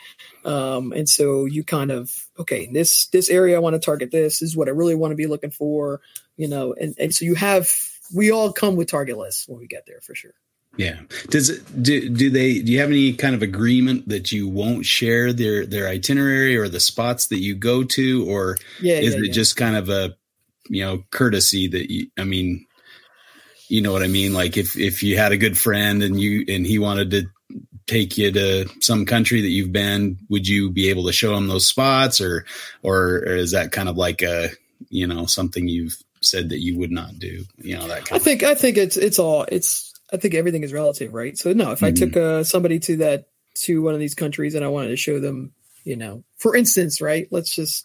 um, 0.44 0.92
and 0.92 1.08
so 1.08 1.46
you 1.46 1.64
kind 1.64 1.90
of 1.90 2.12
okay 2.38 2.68
this 2.70 3.06
this 3.06 3.30
area 3.30 3.56
I 3.56 3.60
want 3.60 3.74
to 3.74 3.80
target. 3.80 4.10
This, 4.10 4.40
this 4.40 4.50
is 4.50 4.56
what 4.56 4.68
I 4.68 4.72
really 4.72 4.94
want 4.94 5.12
to 5.12 5.16
be 5.16 5.26
looking 5.26 5.50
for 5.50 6.02
you 6.36 6.48
know, 6.48 6.74
and, 6.74 6.94
and 6.98 7.14
so 7.14 7.24
you 7.24 7.34
have, 7.34 7.70
we 8.14 8.30
all 8.30 8.52
come 8.52 8.76
with 8.76 8.88
target 8.88 9.16
lists 9.16 9.48
when 9.48 9.58
we 9.58 9.66
get 9.66 9.84
there 9.86 10.00
for 10.00 10.14
sure. 10.14 10.34
Yeah. 10.76 11.00
Does 11.28 11.50
it, 11.50 11.82
do, 11.82 12.08
do 12.08 12.30
they, 12.30 12.62
do 12.62 12.72
you 12.72 12.80
have 12.80 12.88
any 12.88 13.12
kind 13.12 13.34
of 13.34 13.42
agreement 13.42 14.08
that 14.08 14.32
you 14.32 14.48
won't 14.48 14.86
share 14.86 15.32
their, 15.32 15.66
their 15.66 15.86
itinerary 15.86 16.56
or 16.56 16.68
the 16.68 16.80
spots 16.80 17.26
that 17.26 17.40
you 17.40 17.54
go 17.54 17.84
to, 17.84 18.28
or 18.28 18.56
yeah, 18.80 18.96
is 18.96 19.14
yeah, 19.14 19.20
it 19.20 19.26
yeah. 19.26 19.32
just 19.32 19.56
kind 19.56 19.76
of 19.76 19.90
a, 19.90 20.16
you 20.68 20.84
know, 20.84 21.04
courtesy 21.10 21.68
that 21.68 21.90
you, 21.90 22.08
I 22.18 22.24
mean, 22.24 22.66
you 23.68 23.80
know 23.80 23.92
what 23.92 24.02
I 24.02 24.08
mean? 24.08 24.32
Like 24.32 24.56
if, 24.56 24.76
if 24.76 25.02
you 25.02 25.16
had 25.16 25.32
a 25.32 25.38
good 25.38 25.56
friend 25.56 26.02
and 26.02 26.20
you, 26.20 26.44
and 26.48 26.66
he 26.66 26.78
wanted 26.78 27.10
to 27.12 27.26
take 27.86 28.18
you 28.18 28.32
to 28.32 28.68
some 28.80 29.06
country 29.06 29.40
that 29.40 29.48
you've 29.48 29.72
been, 29.72 30.18
would 30.28 30.46
you 30.46 30.70
be 30.70 30.90
able 30.90 31.06
to 31.06 31.12
show 31.12 31.34
him 31.36 31.48
those 31.48 31.66
spots 31.66 32.20
or, 32.20 32.44
or, 32.82 33.16
or 33.16 33.36
is 33.36 33.52
that 33.52 33.72
kind 33.72 33.88
of 33.88 33.96
like 33.96 34.22
a, 34.22 34.50
you 34.88 35.06
know, 35.06 35.26
something 35.26 35.68
you've 35.68 35.96
said 36.24 36.50
that 36.50 36.60
you 36.60 36.78
would 36.78 36.90
not 36.90 37.18
do. 37.18 37.44
You 37.58 37.78
know 37.78 37.88
that. 37.88 38.10
I 38.12 38.18
think 38.18 38.42
I 38.42 38.54
think 38.54 38.76
it's 38.76 38.96
it's 38.96 39.18
all 39.18 39.44
it's 39.48 39.92
I 40.12 40.16
think 40.16 40.34
everything 40.34 40.62
is 40.62 40.72
relative, 40.72 41.12
right? 41.12 41.36
So 41.36 41.52
no, 41.52 41.72
if 41.72 41.80
mm-hmm. 41.80 41.84
I 41.86 41.90
took 41.92 42.16
uh, 42.16 42.44
somebody 42.44 42.78
to 42.80 42.96
that 42.98 43.26
to 43.64 43.82
one 43.82 43.94
of 43.94 44.00
these 44.00 44.14
countries 44.14 44.54
and 44.54 44.64
I 44.64 44.68
wanted 44.68 44.88
to 44.88 44.96
show 44.96 45.20
them, 45.20 45.52
you 45.84 45.96
know, 45.96 46.24
for 46.38 46.56
instance, 46.56 47.00
right? 47.00 47.28
Let's 47.30 47.54
just 47.54 47.84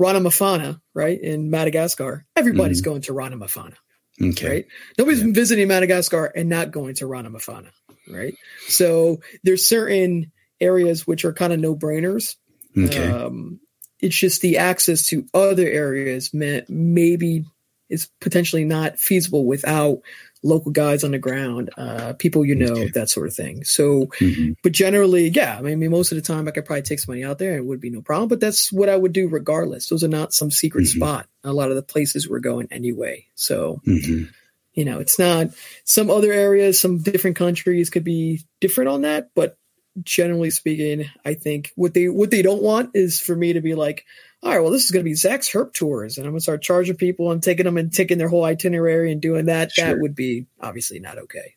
Ranomafana, 0.00 0.80
right 0.94 1.20
in 1.20 1.50
Madagascar. 1.50 2.24
Everybody's 2.34 2.80
mm-hmm. 2.80 2.90
going 2.90 3.02
to 3.02 3.12
Ranomafana. 3.12 3.74
Okay. 4.22 4.48
Right. 4.48 4.66
Nobody's 4.98 5.22
yeah. 5.22 5.32
visiting 5.32 5.68
Madagascar 5.68 6.26
and 6.26 6.48
not 6.48 6.70
going 6.70 6.94
to 6.96 7.04
Ranomafana. 7.04 7.70
Right. 8.08 8.34
So 8.68 9.20
there's 9.44 9.68
certain 9.68 10.32
areas 10.60 11.06
which 11.06 11.24
are 11.24 11.32
kind 11.32 11.52
of 11.52 11.60
no 11.60 11.76
brainers. 11.76 12.36
Okay. 12.76 13.08
Um, 13.08 13.60
it's 14.00 14.16
just 14.16 14.40
the 14.40 14.58
access 14.58 15.06
to 15.08 15.26
other 15.34 15.66
areas 15.66 16.32
may, 16.32 16.62
maybe 16.68 17.44
is 17.90 18.08
potentially 18.20 18.64
not 18.64 18.98
feasible 18.98 19.44
without 19.44 20.00
local 20.42 20.72
guides 20.72 21.04
on 21.04 21.10
the 21.10 21.18
ground, 21.18 21.70
uh, 21.76 22.14
people 22.14 22.44
you 22.44 22.54
know, 22.54 22.88
that 22.88 23.10
sort 23.10 23.26
of 23.26 23.34
thing. 23.34 23.64
So, 23.64 24.06
mm-hmm. 24.20 24.52
but 24.62 24.72
generally, 24.72 25.28
yeah, 25.28 25.58
I 25.58 25.62
mean, 25.62 25.90
most 25.90 26.12
of 26.12 26.16
the 26.16 26.22
time 26.22 26.48
I 26.48 26.50
could 26.50 26.64
probably 26.64 26.82
take 26.82 26.98
somebody 26.98 27.24
out 27.24 27.38
there 27.38 27.52
and 27.52 27.58
it 27.58 27.66
would 27.66 27.80
be 27.80 27.90
no 27.90 28.00
problem, 28.00 28.28
but 28.28 28.40
that's 28.40 28.72
what 28.72 28.88
I 28.88 28.96
would 28.96 29.12
do 29.12 29.28
regardless. 29.28 29.88
Those 29.88 30.04
are 30.04 30.08
not 30.08 30.32
some 30.32 30.50
secret 30.50 30.84
mm-hmm. 30.84 30.98
spot. 30.98 31.28
A 31.44 31.52
lot 31.52 31.70
of 31.70 31.76
the 31.76 31.82
places 31.82 32.28
we're 32.28 32.40
going 32.40 32.68
anyway. 32.70 33.26
So, 33.34 33.80
mm-hmm. 33.86 34.24
you 34.72 34.84
know, 34.84 34.98
it's 34.98 35.18
not 35.18 35.48
some 35.84 36.10
other 36.10 36.32
areas, 36.32 36.80
some 36.80 36.98
different 36.98 37.36
countries 37.36 37.90
could 37.90 38.04
be 38.04 38.40
different 38.60 38.88
on 38.88 39.02
that, 39.02 39.30
but 39.34 39.58
generally 40.02 40.50
speaking, 40.50 41.10
I 41.24 41.34
think 41.34 41.72
what 41.74 41.94
they 41.94 42.08
what 42.08 42.30
they 42.30 42.42
don't 42.42 42.62
want 42.62 42.90
is 42.94 43.20
for 43.20 43.34
me 43.34 43.54
to 43.54 43.60
be 43.60 43.74
like, 43.74 44.04
all 44.42 44.52
right, 44.52 44.60
well, 44.60 44.70
this 44.70 44.84
is 44.84 44.90
going 44.90 45.04
to 45.04 45.08
be 45.08 45.14
Zach's 45.14 45.50
Herp 45.50 45.74
tours, 45.74 46.16
and 46.16 46.26
I'm 46.26 46.32
going 46.32 46.38
to 46.38 46.42
start 46.42 46.62
charging 46.62 46.96
people 46.96 47.30
and 47.30 47.42
taking 47.42 47.64
them 47.64 47.76
and 47.76 47.92
taking 47.92 48.16
their 48.16 48.28
whole 48.28 48.44
itinerary 48.44 49.12
and 49.12 49.20
doing 49.20 49.46
that. 49.46 49.72
Sure. 49.72 49.86
That 49.86 50.00
would 50.00 50.14
be 50.14 50.46
obviously 50.60 50.98
not 50.98 51.18
okay. 51.18 51.56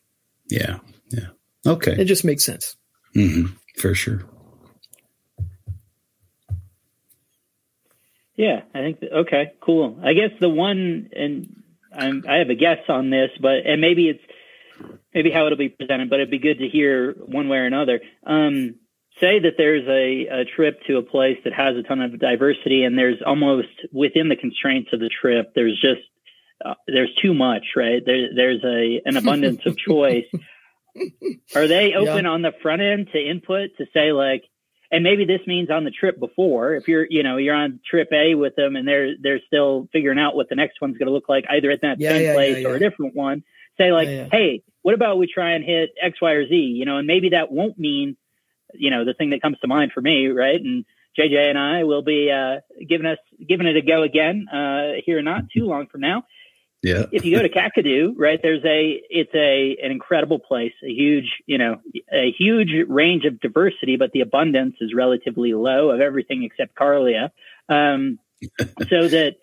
Yeah, 0.50 0.78
yeah, 1.08 1.28
okay. 1.66 1.92
It 1.92 2.04
just 2.04 2.24
makes 2.24 2.44
sense. 2.44 2.76
Mm-hmm. 3.16 3.54
For 3.78 3.94
sure. 3.94 4.24
Yeah, 8.36 8.62
I 8.74 8.78
think 8.80 9.00
that, 9.00 9.12
okay, 9.12 9.52
cool. 9.60 9.98
I 10.02 10.12
guess 10.12 10.30
the 10.40 10.48
one, 10.48 11.08
and 11.14 11.62
I'm, 11.92 12.24
I 12.28 12.36
have 12.38 12.50
a 12.50 12.54
guess 12.54 12.80
on 12.88 13.08
this, 13.08 13.30
but 13.40 13.64
and 13.64 13.80
maybe 13.80 14.08
it's 14.08 14.22
maybe 15.14 15.30
how 15.30 15.46
it'll 15.46 15.56
be 15.56 15.68
presented, 15.68 16.10
but 16.10 16.16
it'd 16.20 16.30
be 16.30 16.38
good 16.38 16.58
to 16.58 16.68
hear 16.68 17.12
one 17.12 17.48
way 17.48 17.58
or 17.58 17.66
another. 17.66 18.00
Um, 18.26 18.74
say 19.20 19.40
that 19.40 19.54
there's 19.56 19.86
a, 19.86 20.40
a, 20.40 20.44
trip 20.44 20.80
to 20.86 20.96
a 20.96 21.02
place 21.02 21.38
that 21.44 21.52
has 21.52 21.76
a 21.76 21.82
ton 21.82 22.00
of 22.00 22.18
diversity, 22.18 22.84
and 22.84 22.98
there's 22.98 23.22
almost 23.24 23.68
within 23.92 24.28
the 24.28 24.36
constraints 24.36 24.92
of 24.92 25.00
the 25.00 25.08
trip, 25.08 25.52
there's 25.54 25.80
just 25.80 26.02
uh, 26.64 26.74
there's 26.86 27.14
too 27.22 27.34
much, 27.34 27.64
right? 27.76 28.02
There, 28.04 28.28
there's 28.34 28.64
a 28.64 29.02
an 29.04 29.16
abundance 29.16 29.60
of 29.66 29.76
choice. 29.76 30.26
Are 31.54 31.66
they 31.66 31.94
open 31.94 32.24
yeah. 32.24 32.30
on 32.30 32.42
the 32.42 32.52
front 32.62 32.80
end 32.80 33.08
to 33.12 33.18
input 33.18 33.70
to 33.78 33.86
say 33.92 34.12
like, 34.12 34.44
and 34.92 35.02
maybe 35.02 35.24
this 35.24 35.40
means 35.46 35.70
on 35.70 35.82
the 35.82 35.90
trip 35.90 36.20
before, 36.20 36.74
if 36.74 36.86
you're, 36.86 37.06
you 37.08 37.24
know, 37.24 37.36
you're 37.36 37.54
on 37.54 37.80
trip 37.88 38.08
A 38.12 38.36
with 38.36 38.54
them 38.54 38.76
and 38.76 38.86
they're 38.86 39.14
they're 39.20 39.40
still 39.46 39.88
figuring 39.92 40.18
out 40.18 40.36
what 40.36 40.48
the 40.48 40.54
next 40.54 40.80
one's 40.80 40.96
going 40.96 41.08
to 41.08 41.12
look 41.12 41.28
like, 41.28 41.44
either 41.50 41.70
at 41.70 41.82
that 41.82 42.00
yeah, 42.00 42.10
same 42.10 42.22
yeah, 42.22 42.32
place 42.34 42.64
or 42.64 42.76
a 42.76 42.78
different 42.78 43.14
one 43.14 43.42
say 43.78 43.92
like, 43.92 44.08
hey, 44.30 44.62
what 44.82 44.94
about 44.94 45.18
we 45.18 45.28
try 45.32 45.52
and 45.52 45.64
hit 45.64 45.90
X, 46.00 46.20
Y, 46.20 46.30
or 46.30 46.46
Z? 46.46 46.54
You 46.54 46.84
know, 46.84 46.98
and 46.98 47.06
maybe 47.06 47.30
that 47.30 47.50
won't 47.50 47.78
mean, 47.78 48.16
you 48.78 48.90
know, 48.90 49.04
the 49.04 49.14
thing 49.14 49.30
that 49.30 49.42
comes 49.42 49.58
to 49.60 49.68
mind 49.68 49.92
for 49.92 50.00
me, 50.00 50.28
right? 50.28 50.60
And 50.60 50.84
JJ 51.18 51.50
and 51.50 51.58
I 51.58 51.84
will 51.84 52.02
be 52.02 52.30
uh, 52.30 52.60
giving 52.86 53.06
us 53.06 53.18
giving 53.46 53.66
it 53.66 53.76
a 53.76 53.82
go 53.82 54.02
again 54.02 54.46
uh, 54.52 55.00
here 55.04 55.22
not 55.22 55.44
too 55.54 55.64
long 55.64 55.86
from 55.86 56.00
now. 56.00 56.24
Yeah. 56.82 57.06
if 57.12 57.24
you 57.24 57.34
go 57.34 57.42
to 57.42 57.48
Kakadu, 57.48 58.12
right, 58.18 58.38
there's 58.42 58.62
a 58.62 59.00
it's 59.08 59.34
a 59.34 59.82
an 59.82 59.90
incredible 59.90 60.38
place, 60.38 60.74
a 60.84 60.90
huge, 60.90 61.42
you 61.46 61.56
know, 61.56 61.80
a 62.12 62.30
huge 62.38 62.72
range 62.88 63.24
of 63.24 63.40
diversity, 63.40 63.96
but 63.96 64.10
the 64.12 64.20
abundance 64.20 64.76
is 64.82 64.92
relatively 64.94 65.54
low 65.54 65.90
of 65.90 66.00
everything 66.00 66.44
except 66.44 66.76
Carlia. 66.76 67.30
Um, 67.70 68.18
so 68.58 69.08
that 69.08 69.36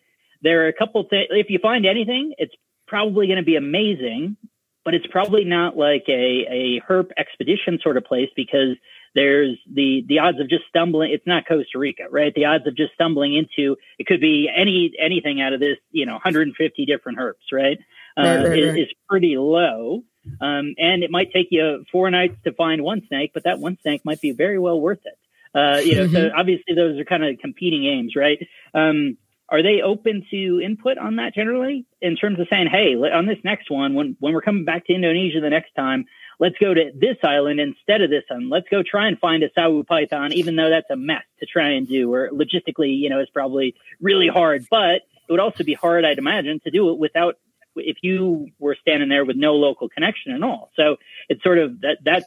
there 0.44 0.66
are 0.66 0.68
a 0.68 0.74
couple 0.74 1.04
things. 1.10 1.28
If 1.32 1.50
you 1.50 1.58
find 1.60 1.88
anything, 1.88 2.34
it's 2.38 2.54
probably 2.88 3.26
going 3.26 3.40
to 3.40 3.44
be 3.44 3.56
amazing, 3.56 4.38
but 4.86 4.94
it's 4.94 5.08
probably 5.08 5.44
not 5.44 5.76
like 5.76 6.04
a, 6.08 6.46
a 6.48 6.82
herp 6.88 7.10
expedition 7.18 7.80
sort 7.82 7.98
of 7.98 8.04
place 8.04 8.30
because 8.36 8.76
there's 9.16 9.58
the 9.72 10.04
the 10.08 10.20
odds 10.20 10.40
of 10.40 10.50
just 10.50 10.64
stumbling 10.70 11.12
it's 11.12 11.28
not 11.28 11.48
costa 11.48 11.78
rica 11.78 12.04
right? 12.10 12.34
The 12.34 12.46
odds 12.46 12.68
of 12.68 12.76
just 12.76 12.94
stumbling 12.94 13.36
into 13.36 13.78
it 14.00 14.08
could 14.08 14.22
be 14.22 14.50
any 14.54 14.92
anything 15.00 15.42
out 15.42 15.54
of 15.54 15.60
this 15.60 15.78
you 15.92 16.06
know 16.06 16.14
150 16.14 16.86
different 16.86 17.18
herps 17.18 17.52
right, 17.52 17.78
uh, 18.18 18.22
right, 18.22 18.48
right, 18.48 18.60
is, 18.60 18.76
is, 18.76 18.94
pretty 19.10 19.38
low. 19.38 20.04
Um, 20.40 20.76
and 20.78 21.04
it 21.04 21.10
might 21.10 21.34
take 21.34 21.48
you 21.50 21.84
four 21.92 22.10
nights 22.12 22.36
to 22.44 22.54
find 22.54 22.84
one 22.84 23.02
snake 23.08 23.32
but 23.34 23.44
that 23.44 23.60
one 23.60 23.78
snake 23.82 24.02
might 24.06 24.22
be 24.22 24.32
very 24.32 24.60
well 24.60 24.80
worth 24.80 25.02
it. 25.06 25.18
Uh, 25.54 25.80
you 25.80 25.96
know 25.96 26.06
mm-hmm. 26.06 26.16
so 26.16 26.32
obviously 26.36 26.76
those 26.76 27.00
are 27.00 27.06
kind 27.06 27.24
of 27.24 27.38
competing 27.40 27.86
aims 27.86 28.16
right? 28.16 28.40
Um, 28.74 29.18
are 29.52 29.62
they 29.62 29.82
open 29.82 30.26
to 30.32 30.62
input 30.64 30.98
on 30.98 31.18
that 31.18 31.36
generally 31.36 31.86
in 32.02 32.16
terms 32.16 32.40
of 32.40 32.48
saying, 32.50 32.68
hey, 32.72 32.96
on 32.96 33.26
this 33.26 33.38
next 33.44 33.70
one, 33.70 33.94
when, 33.94 34.16
when 34.22 34.34
we're 34.34 34.42
coming 34.42 34.64
back 34.64 34.88
to 34.88 34.94
Indonesia 34.94 35.42
the 35.42 35.50
next 35.50 35.74
time, 35.76 36.06
let's 36.42 36.58
go 36.60 36.74
to 36.74 36.92
this 36.96 37.18
island 37.24 37.60
instead 37.60 38.02
of 38.02 38.10
this 38.10 38.24
one. 38.28 38.50
Let's 38.50 38.68
go 38.68 38.82
try 38.84 39.08
and 39.08 39.18
find 39.20 39.44
a 39.44 39.50
sawu 39.50 39.86
python, 39.86 40.34
even 40.34 40.56
though 40.56 40.72
that's 40.72 40.90
a 40.90 40.96
mess 40.98 41.24
to 41.40 41.46
try 41.46 41.70
and 41.70 41.88
do, 41.88 42.12
or 42.12 42.30
logistically, 42.32 42.98
you 42.98 43.10
know, 43.10 43.20
it's 43.20 43.32
probably 43.32 43.76
really 44.02 44.28
hard. 44.28 44.66
But 44.70 44.96
it 44.96 45.30
would 45.30 45.40
also 45.40 45.64
be 45.64 45.76
hard, 45.76 46.04
I'd 46.04 46.18
imagine, 46.18 46.60
to 46.62 46.72
do 46.72 46.90
it 46.90 46.98
without 46.98 47.36
if 47.76 47.98
you 48.02 48.48
were 48.60 48.76
standing 48.82 49.08
there 49.08 49.24
with 49.24 49.38
no 49.38 49.54
local 49.54 49.88
connection 49.88 50.34
at 50.34 50.44
all. 50.44 50.72
So 50.76 50.98
it's 51.30 51.44
sort 51.44 51.60
of 51.60 51.82
that 51.82 52.00
that 52.06 52.26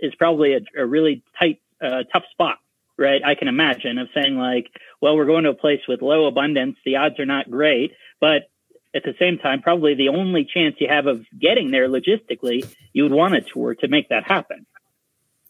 is 0.00 0.14
probably 0.14 0.54
a, 0.54 0.60
a 0.80 0.86
really 0.86 1.24
tight, 1.36 1.60
uh, 1.82 2.04
tough 2.12 2.24
spot, 2.30 2.58
right? 2.96 3.20
I 3.24 3.34
can 3.34 3.48
imagine 3.48 3.98
of 3.98 4.08
saying 4.14 4.36
like, 4.36 4.70
well, 5.02 5.16
we're 5.16 5.26
going 5.26 5.44
to 5.44 5.50
a 5.50 5.54
place 5.54 5.80
with 5.88 6.00
low 6.00 6.26
abundance. 6.26 6.76
The 6.84 6.96
odds 6.96 7.18
are 7.18 7.26
not 7.26 7.50
great, 7.50 7.90
but 8.20 8.48
at 8.94 9.02
the 9.04 9.14
same 9.18 9.38
time, 9.38 9.62
probably 9.62 9.94
the 9.94 10.08
only 10.08 10.44
chance 10.44 10.76
you 10.78 10.88
have 10.88 11.06
of 11.06 11.26
getting 11.38 11.70
there 11.70 11.88
logistically, 11.88 12.66
you 12.92 13.02
would 13.02 13.12
want 13.12 13.34
a 13.34 13.40
tour 13.40 13.74
to 13.76 13.88
make 13.88 14.08
that 14.08 14.24
happen. 14.24 14.66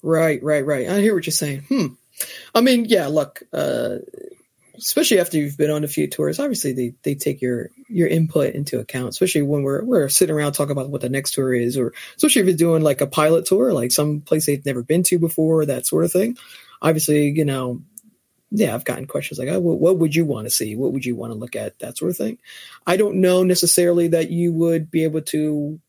Right, 0.03 0.43
right, 0.43 0.65
right. 0.65 0.89
I 0.89 1.01
hear 1.01 1.15
what 1.15 1.27
you're 1.27 1.33
saying. 1.33 1.63
Hmm. 1.69 1.87
I 2.55 2.61
mean, 2.61 2.85
yeah, 2.87 3.07
look, 3.07 3.43
uh, 3.53 3.99
especially 4.77 5.21
after 5.21 5.37
you've 5.37 5.57
been 5.57 5.71
on 5.71 5.85
a 5.85 5.89
few 5.89 6.09
tours, 6.09 6.39
obviously 6.39 6.73
they, 6.73 6.95
they 7.03 7.15
take 7.15 7.41
your, 7.41 7.71
your 7.89 8.09
input 8.09 8.55
into 8.55 8.79
account, 8.79 9.11
especially 9.11 9.43
when 9.43 9.63
we're, 9.63 9.85
we're 9.85 10.09
sitting 10.09 10.35
around 10.35 10.53
talking 10.53 10.73
about 10.73 10.91
what 10.91 11.01
the 11.01 11.09
next 11.09 11.35
tour 11.35 11.55
is, 11.55 11.77
or 11.77 11.93
especially 12.17 12.43
if 12.43 12.49
you're 12.49 12.57
doing 12.57 12.83
like 12.83 13.01
a 13.01 13.07
pilot 13.07 13.47
tour, 13.47 13.73
like 13.73 13.93
some 13.93 14.21
place 14.21 14.47
they've 14.47 14.65
never 14.65 14.83
been 14.83 15.03
to 15.05 15.19
before, 15.19 15.67
that 15.67 15.87
sort 15.87 16.05
of 16.05 16.13
thing. 16.13 16.37
Obviously, 16.81 17.31
you 17.31 17.45
know, 17.45 17.83
yeah, 18.51 18.75
I've 18.75 18.85
gotten 18.85 19.07
questions 19.07 19.39
like, 19.39 19.49
oh, 19.49 19.61
what 19.61 19.99
would 19.99 20.15
you 20.15 20.25
want 20.25 20.47
to 20.47 20.51
see? 20.51 20.75
What 20.75 20.93
would 20.93 21.05
you 21.05 21.15
want 21.15 21.33
to 21.33 21.39
look 21.39 21.55
at? 21.55 21.79
That 21.81 21.99
sort 21.99 22.11
of 22.11 22.17
thing. 22.17 22.39
I 22.87 22.97
don't 22.97 23.21
know 23.21 23.43
necessarily 23.43 24.09
that 24.09 24.31
you 24.31 24.53
would 24.53 24.91
be 24.91 25.05
able 25.05 25.23
to 25.23 25.81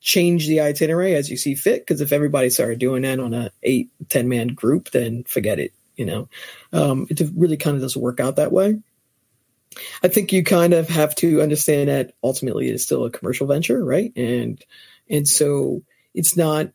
change 0.00 0.46
the 0.46 0.60
itinerary 0.60 1.14
as 1.14 1.30
you 1.30 1.36
see 1.36 1.54
fit. 1.54 1.80
Because 1.80 2.00
if 2.00 2.12
everybody 2.12 2.50
started 2.50 2.78
doing 2.78 3.02
that 3.02 3.18
on 3.18 3.32
a 3.34 3.50
eight, 3.62 3.90
10 4.08 4.28
man 4.28 4.48
group, 4.48 4.90
then 4.90 5.24
forget 5.24 5.58
it. 5.58 5.72
You 5.96 6.04
know, 6.04 6.28
um, 6.72 7.06
it 7.08 7.20
really 7.34 7.56
kind 7.56 7.76
of 7.76 7.82
doesn't 7.82 8.00
work 8.00 8.20
out 8.20 8.36
that 8.36 8.52
way. 8.52 8.78
I 10.02 10.08
think 10.08 10.32
you 10.32 10.44
kind 10.44 10.74
of 10.74 10.88
have 10.88 11.14
to 11.16 11.40
understand 11.42 11.88
that 11.88 12.12
ultimately 12.22 12.68
it's 12.68 12.84
still 12.84 13.04
a 13.04 13.10
commercial 13.10 13.46
venture, 13.46 13.82
right? 13.82 14.12
And 14.16 14.62
and 15.08 15.26
so 15.26 15.82
it's 16.14 16.36
not. 16.36 16.70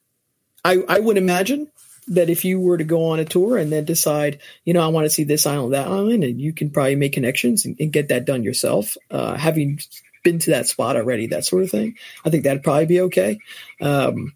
I 0.63 0.83
I 0.87 0.99
would 0.99 1.17
imagine 1.17 1.71
that 2.11 2.29
if 2.29 2.43
you 2.43 2.59
were 2.59 2.77
to 2.77 2.83
go 2.83 3.05
on 3.09 3.19
a 3.19 3.25
tour 3.25 3.57
and 3.57 3.71
then 3.71 3.85
decide, 3.85 4.39
you 4.65 4.73
know, 4.73 4.83
I 4.83 4.87
want 4.87 5.05
to 5.05 5.09
see 5.09 5.23
this 5.23 5.45
island, 5.45 5.73
that 5.73 5.87
island, 5.87 6.23
and 6.23 6.39
you 6.39 6.53
can 6.53 6.69
probably 6.69 6.95
make 6.95 7.13
connections 7.13 7.65
and, 7.65 7.77
and 7.79 7.91
get 7.91 8.09
that 8.09 8.25
done 8.25 8.43
yourself, 8.43 8.97
uh, 9.09 9.35
having 9.35 9.79
been 10.23 10.39
to 10.39 10.51
that 10.51 10.67
spot 10.67 10.97
already, 10.97 11.27
that 11.27 11.45
sort 11.45 11.63
of 11.63 11.71
thing. 11.71 11.95
I 12.25 12.29
think 12.29 12.43
that'd 12.43 12.63
probably 12.63 12.85
be 12.85 13.01
okay. 13.01 13.39
Um, 13.79 14.33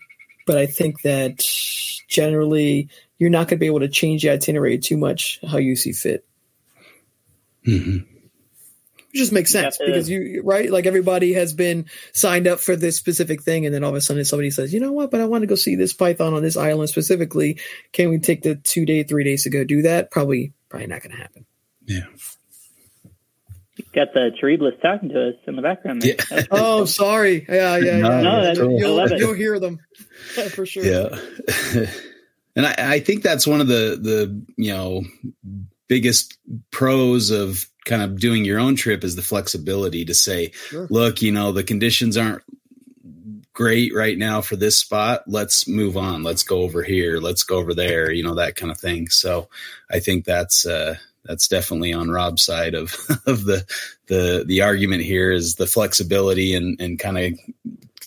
but 0.48 0.58
I 0.58 0.68
think 0.68 1.02
that 1.02 1.46
generally 2.08 2.90
you're 3.18 3.30
not 3.30 3.48
going 3.48 3.58
to 3.58 3.64
be 3.64 3.66
able 3.66 3.82
to 3.82 3.90
change 3.90 4.24
the 4.24 4.30
itinerary 4.30 4.78
too 4.78 4.98
much 4.98 5.40
how 5.46 5.58
you 5.58 5.76
see 5.76 5.92
fit. 5.92 6.26
Mm-hmm. 7.68 8.15
It 9.16 9.20
just 9.20 9.32
makes 9.32 9.50
sense 9.50 9.78
to, 9.78 9.86
because 9.86 10.10
you 10.10 10.42
right 10.44 10.70
like 10.70 10.86
everybody 10.86 11.34
has 11.34 11.54
been 11.54 11.86
signed 12.12 12.48
up 12.48 12.60
for 12.60 12.76
this 12.76 12.98
specific 12.98 13.44
thing 13.44 13.66
and 13.66 13.74
then 13.74 13.82
all 13.82 13.92
of 13.92 13.96
a 13.96 14.02
sudden 14.02 14.26
somebody 14.26 14.52
says 14.52 14.74
you 14.74 14.82
know 14.82 14.92
what 14.92 15.10
but 15.10 15.22
i 15.22 15.26
want 15.26 15.44
to 15.44 15.48
go 15.48 15.56
see 15.56 15.76
this 15.76 15.94
python 15.94 16.34
on 16.34 16.44
this 16.44 16.58
island 16.58 16.90
specifically 16.90 17.58
can 17.94 18.10
we 18.10 18.20
take 18.20 18.42
the 18.42 18.56
two 18.56 18.86
day 18.86 19.04
three 19.04 19.24
days 19.24 19.44
to 19.44 19.50
go 19.50 19.64
do 19.64 19.84
that 19.84 20.12
probably 20.12 20.52
probably 20.68 20.88
not 20.88 21.02
going 21.02 21.16
to 21.16 21.18
happen 21.18 21.46
yeah 21.86 22.02
got 23.94 24.14
the 24.14 24.32
Charybdis 24.38 24.74
talking 24.82 25.10
to 25.10 25.30
us 25.30 25.36
in 25.48 25.56
the 25.56 25.62
background. 25.62 26.02
There. 26.02 26.16
Yeah. 26.32 26.44
oh, 26.52 26.86
sorry. 26.86 27.46
Yeah, 27.48 27.78
yeah, 27.78 27.98
no, 27.98 28.10
yeah. 28.10 28.22
No, 28.22 28.56
cool. 28.56 28.80
you'll, 28.80 29.10
you'll, 29.18 29.34
hear 29.34 29.60
them 29.60 29.80
for 30.52 30.66
sure. 30.66 30.86
Yeah. 30.86 31.18
and 32.56 32.66
I, 32.66 32.76
I, 32.78 33.00
think 33.00 33.22
that's 33.22 33.46
one 33.46 33.62
of 33.62 33.68
the 33.68 34.00
the 34.02 34.46
you 34.58 34.74
know 34.74 35.04
biggest 35.88 36.38
pros 36.72 37.32
of 37.32 37.66
kind 37.86 38.02
of 38.02 38.20
doing 38.20 38.44
your 38.44 38.60
own 38.60 38.76
trip 38.76 39.04
is 39.04 39.16
the 39.16 39.22
flexibility 39.22 40.04
to 40.06 40.14
say, 40.14 40.52
sure. 40.52 40.88
look, 40.90 41.22
you 41.22 41.32
know, 41.32 41.52
the 41.52 41.64
conditions 41.64 42.18
aren't 42.18 42.44
great 43.54 43.96
right 43.96 44.18
now 44.18 44.42
for 44.42 44.56
this 44.56 44.78
spot. 44.78 45.24
Let's 45.28 45.68
move 45.68 45.96
on. 45.96 46.24
Let's 46.24 46.44
go 46.44 46.60
over 46.60 46.84
here. 46.84 47.20
Let's 47.20 47.44
go 47.44 47.58
over 47.58 47.74
there. 47.74 48.12
You 48.12 48.24
know, 48.24 48.36
that 48.36 48.56
kind 48.56 48.72
of 48.72 48.78
thing. 48.78 49.08
So 49.08 49.48
I 49.90 50.00
think 50.00 50.26
that's, 50.26 50.66
uh, 50.66 50.96
that's 51.24 51.48
definitely 51.48 51.94
on 51.94 52.12
Rob's 52.12 52.44
side 52.44 52.76
of, 52.76 52.94
of 53.26 53.46
the, 53.46 53.66
the, 54.08 54.44
the 54.46 54.62
argument 54.62 55.04
here 55.04 55.32
is 55.32 55.56
the 55.56 55.68
flexibility 55.68 56.54
and, 56.54 56.80
and 56.82 57.00
kind 57.00 57.18
of 57.18 57.34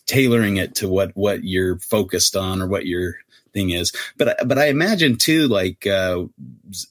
tailoring 0.06 0.58
it 0.58 0.74
to 0.76 0.88
what, 0.88 1.12
what 1.16 1.44
you're 1.44 1.78
focused 1.78 2.36
on 2.36 2.60
or 2.60 2.66
what 2.66 2.86
your 2.86 3.16
thing 3.52 3.70
is. 3.70 3.92
But, 4.18 4.36
but 4.46 4.58
I 4.58 4.66
imagine 4.66 5.16
too, 5.16 5.48
like, 5.48 5.86
uh, 5.86 6.24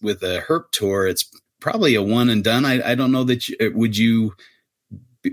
with 0.01 0.23
a 0.23 0.43
herp 0.47 0.71
tour, 0.71 1.07
it's 1.07 1.29
probably 1.59 1.95
a 1.95 2.01
one 2.01 2.29
and 2.29 2.43
done. 2.43 2.65
I, 2.65 2.91
I 2.91 2.95
don't 2.95 3.11
know 3.11 3.23
that 3.25 3.47
you, 3.47 3.57
uh, 3.61 3.69
would 3.73 3.97
you 3.97 4.33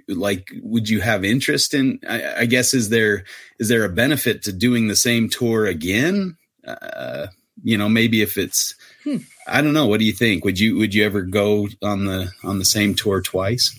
like 0.09 0.51
would 0.63 0.89
you 0.89 1.01
have 1.01 1.25
interest 1.25 1.75
in 1.75 2.01
I, 2.09 2.41
I, 2.41 2.47
guess 2.47 2.75
is 2.75 2.89
there 2.89 3.25
is 3.61 3.69
there 3.69 3.85
a 3.85 3.89
benefit 3.89 4.43
to 4.43 4.53
doing 4.53 4.89
the 4.89 4.97
same 4.97 5.29
tour 5.29 5.67
again? 5.67 6.37
Uh, 6.67 7.27
you 7.63 7.79
know 7.79 7.89
maybe 7.89 8.23
if 8.23 8.37
it's 8.37 8.75
hmm. 9.05 9.19
i 9.47 9.61
don't 9.61 9.75
know. 9.75 9.87
What 9.87 10.01
do 10.01 10.07
you 10.07 10.13
think? 10.13 10.45
Would 10.45 10.59
you 10.59 10.77
would 10.77 10.95
you 10.95 11.05
ever 11.05 11.23
go 11.23 11.69
on 11.83 12.07
the 12.07 12.33
on 12.43 12.59
the 12.59 12.65
same 12.65 12.95
tour 12.95 13.21
twice? 13.21 13.79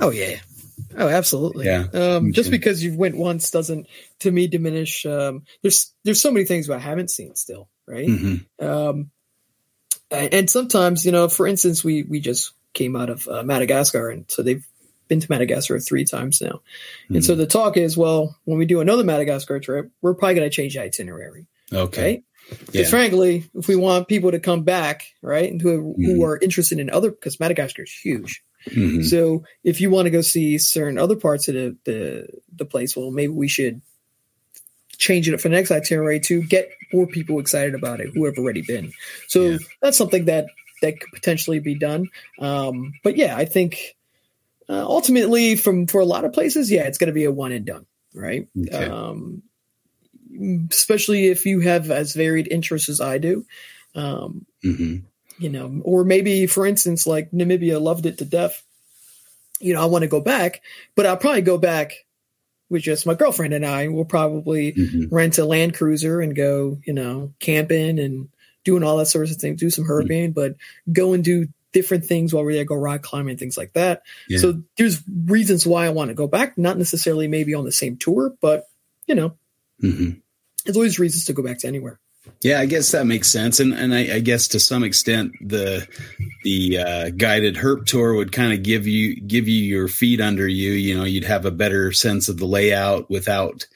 Oh 0.00 0.10
yeah. 0.10 0.36
Oh 0.96 1.08
absolutely. 1.08 1.66
Yeah. 1.66 1.86
Um, 1.92 2.32
just 2.32 2.50
because 2.50 2.82
you 2.82 2.96
went 2.96 3.16
once 3.16 3.50
doesn't 3.50 3.86
to 4.20 4.30
me 4.30 4.48
diminish 4.48 5.06
um, 5.06 5.44
there's 5.62 5.92
there's 6.04 6.20
so 6.20 6.32
many 6.32 6.44
things 6.44 6.68
i 6.70 6.78
haven't 6.78 7.10
seen 7.10 7.36
still 7.36 7.68
right? 7.88 8.08
Mm-hmm. 8.08 8.64
um, 8.66 9.10
and 10.10 10.48
sometimes, 10.50 11.04
you 11.04 11.12
know, 11.12 11.28
for 11.28 11.46
instance, 11.46 11.84
we 11.84 12.02
we 12.02 12.20
just 12.20 12.52
came 12.74 12.96
out 12.96 13.10
of 13.10 13.26
uh, 13.28 13.42
Madagascar, 13.42 14.10
and 14.10 14.24
so 14.28 14.42
they've 14.42 14.66
been 15.08 15.20
to 15.20 15.26
Madagascar 15.30 15.80
three 15.80 16.04
times 16.04 16.40
now. 16.40 16.60
Mm-hmm. 17.04 17.16
And 17.16 17.24
so 17.24 17.34
hmm. 17.34 17.40
the 17.40 17.46
talk 17.46 17.76
is, 17.76 17.96
well, 17.96 18.36
when 18.44 18.58
we 18.58 18.66
do 18.66 18.80
another 18.80 19.04
Madagascar 19.04 19.58
trip, 19.58 19.90
we're 20.02 20.14
probably 20.14 20.34
going 20.34 20.50
to 20.50 20.54
change 20.54 20.74
the 20.74 20.82
itinerary. 20.82 21.46
Okay. 21.72 22.02
Right? 22.02 22.24
Because 22.50 22.74
yeah. 22.74 22.88
frankly, 22.88 23.50
if 23.54 23.68
we 23.68 23.76
want 23.76 24.08
people 24.08 24.30
to 24.30 24.40
come 24.40 24.64
back, 24.64 25.06
right, 25.22 25.50
and 25.50 25.60
who, 25.60 25.94
mm-hmm. 25.94 26.04
who 26.04 26.24
are 26.24 26.38
interested 26.38 26.78
in 26.78 26.90
other, 26.90 27.10
because 27.10 27.40
Madagascar 27.40 27.82
is 27.82 27.92
huge. 27.92 28.42
Mm-hmm. 28.66 29.02
So 29.02 29.44
if 29.64 29.80
you 29.80 29.90
want 29.90 30.06
to 30.06 30.10
go 30.10 30.20
see 30.20 30.58
certain 30.58 30.98
other 30.98 31.16
parts 31.16 31.48
of 31.48 31.54
the, 31.54 31.76
the 31.84 32.28
the 32.56 32.64
place, 32.64 32.96
well, 32.96 33.10
maybe 33.10 33.32
we 33.32 33.48
should 33.48 33.82
changing 34.98 35.32
it 35.32 35.40
for 35.40 35.48
the 35.48 35.54
next 35.54 35.70
itinerary 35.70 36.20
to 36.20 36.42
get 36.42 36.70
more 36.92 37.06
people 37.06 37.38
excited 37.38 37.74
about 37.74 38.00
it 38.00 38.10
who 38.12 38.24
have 38.24 38.36
already 38.36 38.62
been. 38.62 38.92
So 39.28 39.42
yeah. 39.42 39.58
that's 39.80 39.96
something 39.96 40.26
that 40.26 40.46
that 40.82 41.00
could 41.00 41.10
potentially 41.12 41.60
be 41.60 41.74
done. 41.74 42.08
Um, 42.38 42.92
but 43.02 43.16
yeah, 43.16 43.36
I 43.36 43.44
think 43.44 43.96
uh, 44.68 44.84
ultimately, 44.84 45.56
from 45.56 45.86
for 45.86 46.00
a 46.00 46.04
lot 46.04 46.24
of 46.24 46.32
places, 46.32 46.70
yeah, 46.70 46.82
it's 46.82 46.98
going 46.98 47.08
to 47.08 47.14
be 47.14 47.24
a 47.24 47.32
one 47.32 47.52
and 47.52 47.64
done, 47.64 47.86
right? 48.14 48.48
Okay. 48.66 48.84
Um, 48.84 49.42
especially 50.70 51.26
if 51.26 51.46
you 51.46 51.60
have 51.60 51.90
as 51.90 52.14
varied 52.14 52.48
interests 52.50 52.88
as 52.88 53.00
I 53.00 53.18
do. 53.18 53.46
Um, 53.94 54.46
mm-hmm. 54.64 54.96
You 55.38 55.48
know, 55.48 55.80
or 55.84 56.04
maybe 56.04 56.46
for 56.46 56.66
instance, 56.66 57.06
like 57.06 57.30
Namibia 57.30 57.80
loved 57.80 58.06
it 58.06 58.18
to 58.18 58.24
death. 58.24 58.62
You 59.60 59.74
know, 59.74 59.82
I 59.82 59.86
want 59.86 60.02
to 60.02 60.08
go 60.08 60.20
back, 60.20 60.62
but 60.94 61.06
I'll 61.06 61.16
probably 61.16 61.42
go 61.42 61.58
back 61.58 61.92
with 62.70 62.82
just 62.82 63.06
my 63.06 63.14
girlfriend 63.14 63.54
and 63.54 63.64
I. 63.64 63.88
We'll 63.88 64.04
probably 64.04 64.72
mm-hmm. 64.72 65.14
rent 65.14 65.38
a 65.38 65.44
Land 65.44 65.74
Cruiser 65.74 66.20
and 66.20 66.34
go, 66.34 66.78
you 66.84 66.92
know, 66.92 67.32
camping 67.40 67.98
and 67.98 68.28
doing 68.64 68.82
all 68.82 68.98
that 68.98 69.06
sorts 69.06 69.30
of 69.30 69.38
things, 69.38 69.60
do 69.60 69.70
some 69.70 69.84
herping, 69.84 70.30
mm-hmm. 70.30 70.32
but 70.32 70.56
go 70.92 71.12
and 71.14 71.24
do 71.24 71.48
different 71.72 72.04
things 72.04 72.32
while 72.32 72.44
we're 72.44 72.54
there, 72.54 72.64
go 72.64 72.74
rock 72.74 73.02
climbing, 73.02 73.36
things 73.36 73.56
like 73.56 73.72
that. 73.74 74.02
Yeah. 74.28 74.38
So 74.38 74.62
there's 74.76 75.02
reasons 75.26 75.66
why 75.66 75.86
I 75.86 75.90
want 75.90 76.08
to 76.08 76.14
go 76.14 76.26
back, 76.26 76.58
not 76.58 76.78
necessarily 76.78 77.28
maybe 77.28 77.54
on 77.54 77.64
the 77.64 77.72
same 77.72 77.96
tour, 77.96 78.34
but 78.40 78.68
you 79.06 79.14
know, 79.14 79.36
mm-hmm. 79.82 80.18
there's 80.64 80.76
always 80.76 80.98
reasons 80.98 81.24
to 81.26 81.32
go 81.32 81.42
back 81.42 81.58
to 81.58 81.68
anywhere. 81.68 81.98
Yeah, 82.42 82.60
I 82.60 82.66
guess 82.66 82.92
that 82.92 83.06
makes 83.06 83.30
sense, 83.30 83.60
and 83.60 83.72
and 83.72 83.94
I, 83.94 84.16
I 84.16 84.20
guess 84.20 84.48
to 84.48 84.60
some 84.60 84.84
extent 84.84 85.32
the 85.40 85.86
the 86.44 86.78
uh, 86.78 87.10
guided 87.10 87.56
herp 87.56 87.86
tour 87.86 88.14
would 88.14 88.32
kind 88.32 88.52
of 88.52 88.62
give 88.62 88.86
you 88.86 89.20
give 89.20 89.48
you 89.48 89.62
your 89.62 89.88
feet 89.88 90.20
under 90.20 90.46
you. 90.46 90.72
You 90.72 90.96
know, 90.96 91.04
you'd 91.04 91.24
have 91.24 91.44
a 91.44 91.50
better 91.50 91.92
sense 91.92 92.28
of 92.28 92.38
the 92.38 92.46
layout 92.46 93.10
without 93.10 93.66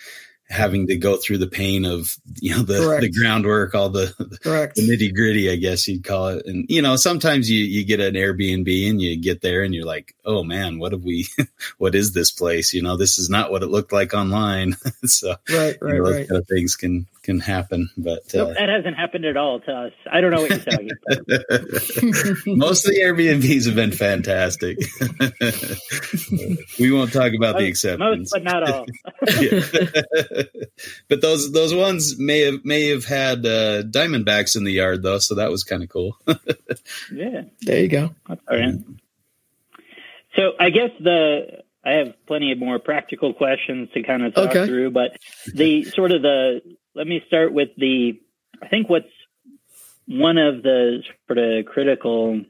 having 0.52 0.86
to 0.86 0.96
go 0.96 1.16
through 1.16 1.38
the 1.38 1.46
pain 1.46 1.86
of 1.86 2.16
you 2.40 2.54
know 2.54 2.62
the 2.62 2.98
the 3.00 3.10
groundwork, 3.10 3.74
all 3.74 3.88
the 3.88 4.14
Correct. 4.42 4.76
the 4.76 4.82
nitty 4.82 5.14
gritty, 5.14 5.50
I 5.50 5.56
guess 5.56 5.88
you'd 5.88 6.04
call 6.04 6.28
it. 6.28 6.46
And 6.46 6.66
you 6.68 6.82
know, 6.82 6.96
sometimes 6.96 7.50
you 7.50 7.64
you 7.64 7.84
get 7.84 8.00
an 8.00 8.14
Airbnb 8.14 8.90
and 8.90 9.00
you 9.00 9.16
get 9.16 9.40
there 9.40 9.62
and 9.62 9.74
you're 9.74 9.86
like, 9.86 10.14
oh 10.24 10.44
man, 10.44 10.78
what 10.78 10.92
have 10.92 11.02
we? 11.02 11.26
what 11.78 11.94
is 11.94 12.12
this 12.12 12.30
place? 12.30 12.72
You 12.72 12.82
know, 12.82 12.96
this 12.96 13.18
is 13.18 13.30
not 13.30 13.50
what 13.50 13.62
it 13.62 13.68
looked 13.68 13.92
like 13.92 14.14
online. 14.14 14.76
so 15.04 15.34
right, 15.50 15.76
right, 15.80 15.94
you 15.94 16.02
know, 16.02 16.10
right. 16.10 16.28
Kind 16.28 16.40
of 16.40 16.46
things 16.46 16.76
can 16.76 17.06
can 17.22 17.38
happen, 17.38 17.88
but 17.96 18.22
nope, 18.34 18.50
uh, 18.50 18.54
that 18.54 18.68
hasn't 18.68 18.96
happened 18.96 19.24
at 19.24 19.36
all 19.36 19.60
to 19.60 19.72
us. 19.72 19.92
I 20.10 20.20
don't 20.20 20.32
know 20.32 20.40
what 20.40 20.50
you're 20.50 20.58
talking 20.58 20.90
about. 21.06 21.26
Most 22.46 22.86
of 22.86 22.92
the 22.92 23.00
Airbnbs 23.00 23.66
have 23.66 23.76
been 23.76 23.92
fantastic. 23.92 24.78
we 26.80 26.90
won't 26.90 27.12
talk 27.12 27.32
about 27.32 27.54
most, 27.54 27.60
the 27.60 27.66
exceptions, 27.66 28.32
most, 28.32 28.32
but 28.32 28.42
not 28.42 28.62
all. 28.68 28.86
but 31.08 31.20
those 31.20 31.52
those 31.52 31.74
ones 31.74 32.18
may 32.18 32.40
have 32.40 32.64
may 32.64 32.88
have 32.88 33.04
had 33.04 33.46
uh, 33.46 33.82
diamondbacks 33.82 34.56
in 34.56 34.64
the 34.64 34.72
yard 34.72 35.02
though, 35.02 35.18
so 35.18 35.36
that 35.36 35.50
was 35.50 35.62
kind 35.62 35.82
of 35.82 35.88
cool. 35.88 36.16
yeah, 37.12 37.42
there 37.60 37.80
you 37.80 37.88
go. 37.88 38.14
All 38.28 38.38
right. 38.50 38.74
So 40.34 40.52
I 40.58 40.70
guess 40.70 40.90
the 40.98 41.62
I 41.84 41.92
have 41.92 42.14
plenty 42.26 42.52
of 42.52 42.58
more 42.58 42.78
practical 42.78 43.34
questions 43.34 43.90
to 43.94 44.02
kind 44.02 44.24
of 44.24 44.34
talk 44.34 44.50
okay. 44.50 44.66
through, 44.66 44.90
but 44.90 45.16
the 45.52 45.84
sort 45.84 46.12
of 46.12 46.22
the 46.22 46.60
let 46.94 47.06
me 47.06 47.22
start 47.26 47.52
with 47.52 47.70
the 47.76 48.20
I 48.62 48.68
think 48.68 48.88
what's 48.88 49.06
one 50.06 50.38
of 50.38 50.62
the 50.62 51.02
sort 51.26 51.38
of 51.38 51.64
critical 51.66 52.42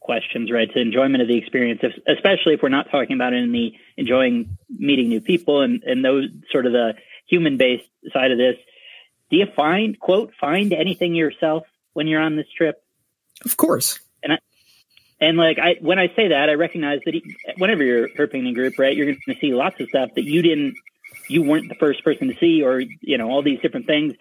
questions, 0.00 0.50
right, 0.52 0.70
to 0.72 0.80
enjoyment 0.80 1.22
of 1.22 1.28
the 1.28 1.36
experience, 1.36 1.80
if, 1.82 1.92
especially 2.06 2.54
if 2.54 2.62
we're 2.62 2.68
not 2.68 2.90
talking 2.90 3.16
about 3.16 3.32
in 3.32 3.52
the 3.52 3.72
enjoying 3.96 4.58
meeting 4.68 5.08
new 5.08 5.20
people 5.20 5.62
and, 5.62 5.82
and 5.84 6.04
those 6.04 6.28
sort 6.52 6.66
of 6.66 6.72
the 6.72 6.94
human 7.26 7.56
based 7.56 7.88
side 8.12 8.30
of 8.30 8.38
this. 8.38 8.56
Do 9.30 9.38
you 9.38 9.46
find, 9.56 9.98
quote, 9.98 10.32
find 10.38 10.72
anything 10.72 11.14
yourself 11.14 11.64
when 11.94 12.06
you're 12.06 12.20
on 12.20 12.36
this 12.36 12.46
trip? 12.54 12.82
Of 13.44 13.56
course. 13.56 13.98
And 14.22 14.34
I, 14.34 14.38
and 15.20 15.38
like 15.38 15.58
I, 15.58 15.76
when 15.80 15.98
I 15.98 16.08
say 16.14 16.28
that, 16.28 16.50
I 16.50 16.54
recognize 16.54 17.00
that 17.06 17.14
he, 17.14 17.36
whenever 17.56 17.82
you're 17.82 18.08
herping 18.10 18.46
in 18.46 18.52
group, 18.52 18.78
right, 18.78 18.94
you're 18.94 19.06
going 19.06 19.18
to 19.28 19.34
see 19.40 19.54
lots 19.54 19.80
of 19.80 19.88
stuff 19.88 20.10
that 20.16 20.24
you 20.24 20.42
didn't, 20.42 20.74
you 21.28 21.42
weren't 21.42 21.68
the 21.68 21.74
first 21.76 22.04
person 22.04 22.28
to 22.28 22.36
see, 22.38 22.62
or 22.62 22.80
you 23.00 23.18
know, 23.18 23.30
all 23.30 23.42
these 23.42 23.60
different 23.60 23.86
things. 23.86 24.14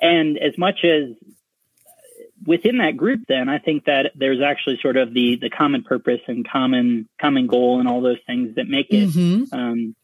And 0.00 0.38
as 0.38 0.56
much 0.58 0.84
as 0.84 1.16
within 2.46 2.78
that 2.78 2.96
group, 2.96 3.20
then 3.28 3.48
I 3.48 3.58
think 3.58 3.84
that 3.84 4.12
there's 4.14 4.40
actually 4.40 4.78
sort 4.80 4.96
of 4.96 5.12
the 5.12 5.38
the 5.40 5.50
common 5.50 5.82
purpose 5.82 6.20
and 6.26 6.48
common 6.48 7.08
common 7.20 7.46
goal 7.46 7.80
and 7.80 7.88
all 7.88 8.00
those 8.00 8.20
things 8.26 8.56
that 8.56 8.68
make 8.68 8.86
it. 8.90 9.10
Mm-hmm. 9.10 9.54
Um, 9.54 9.94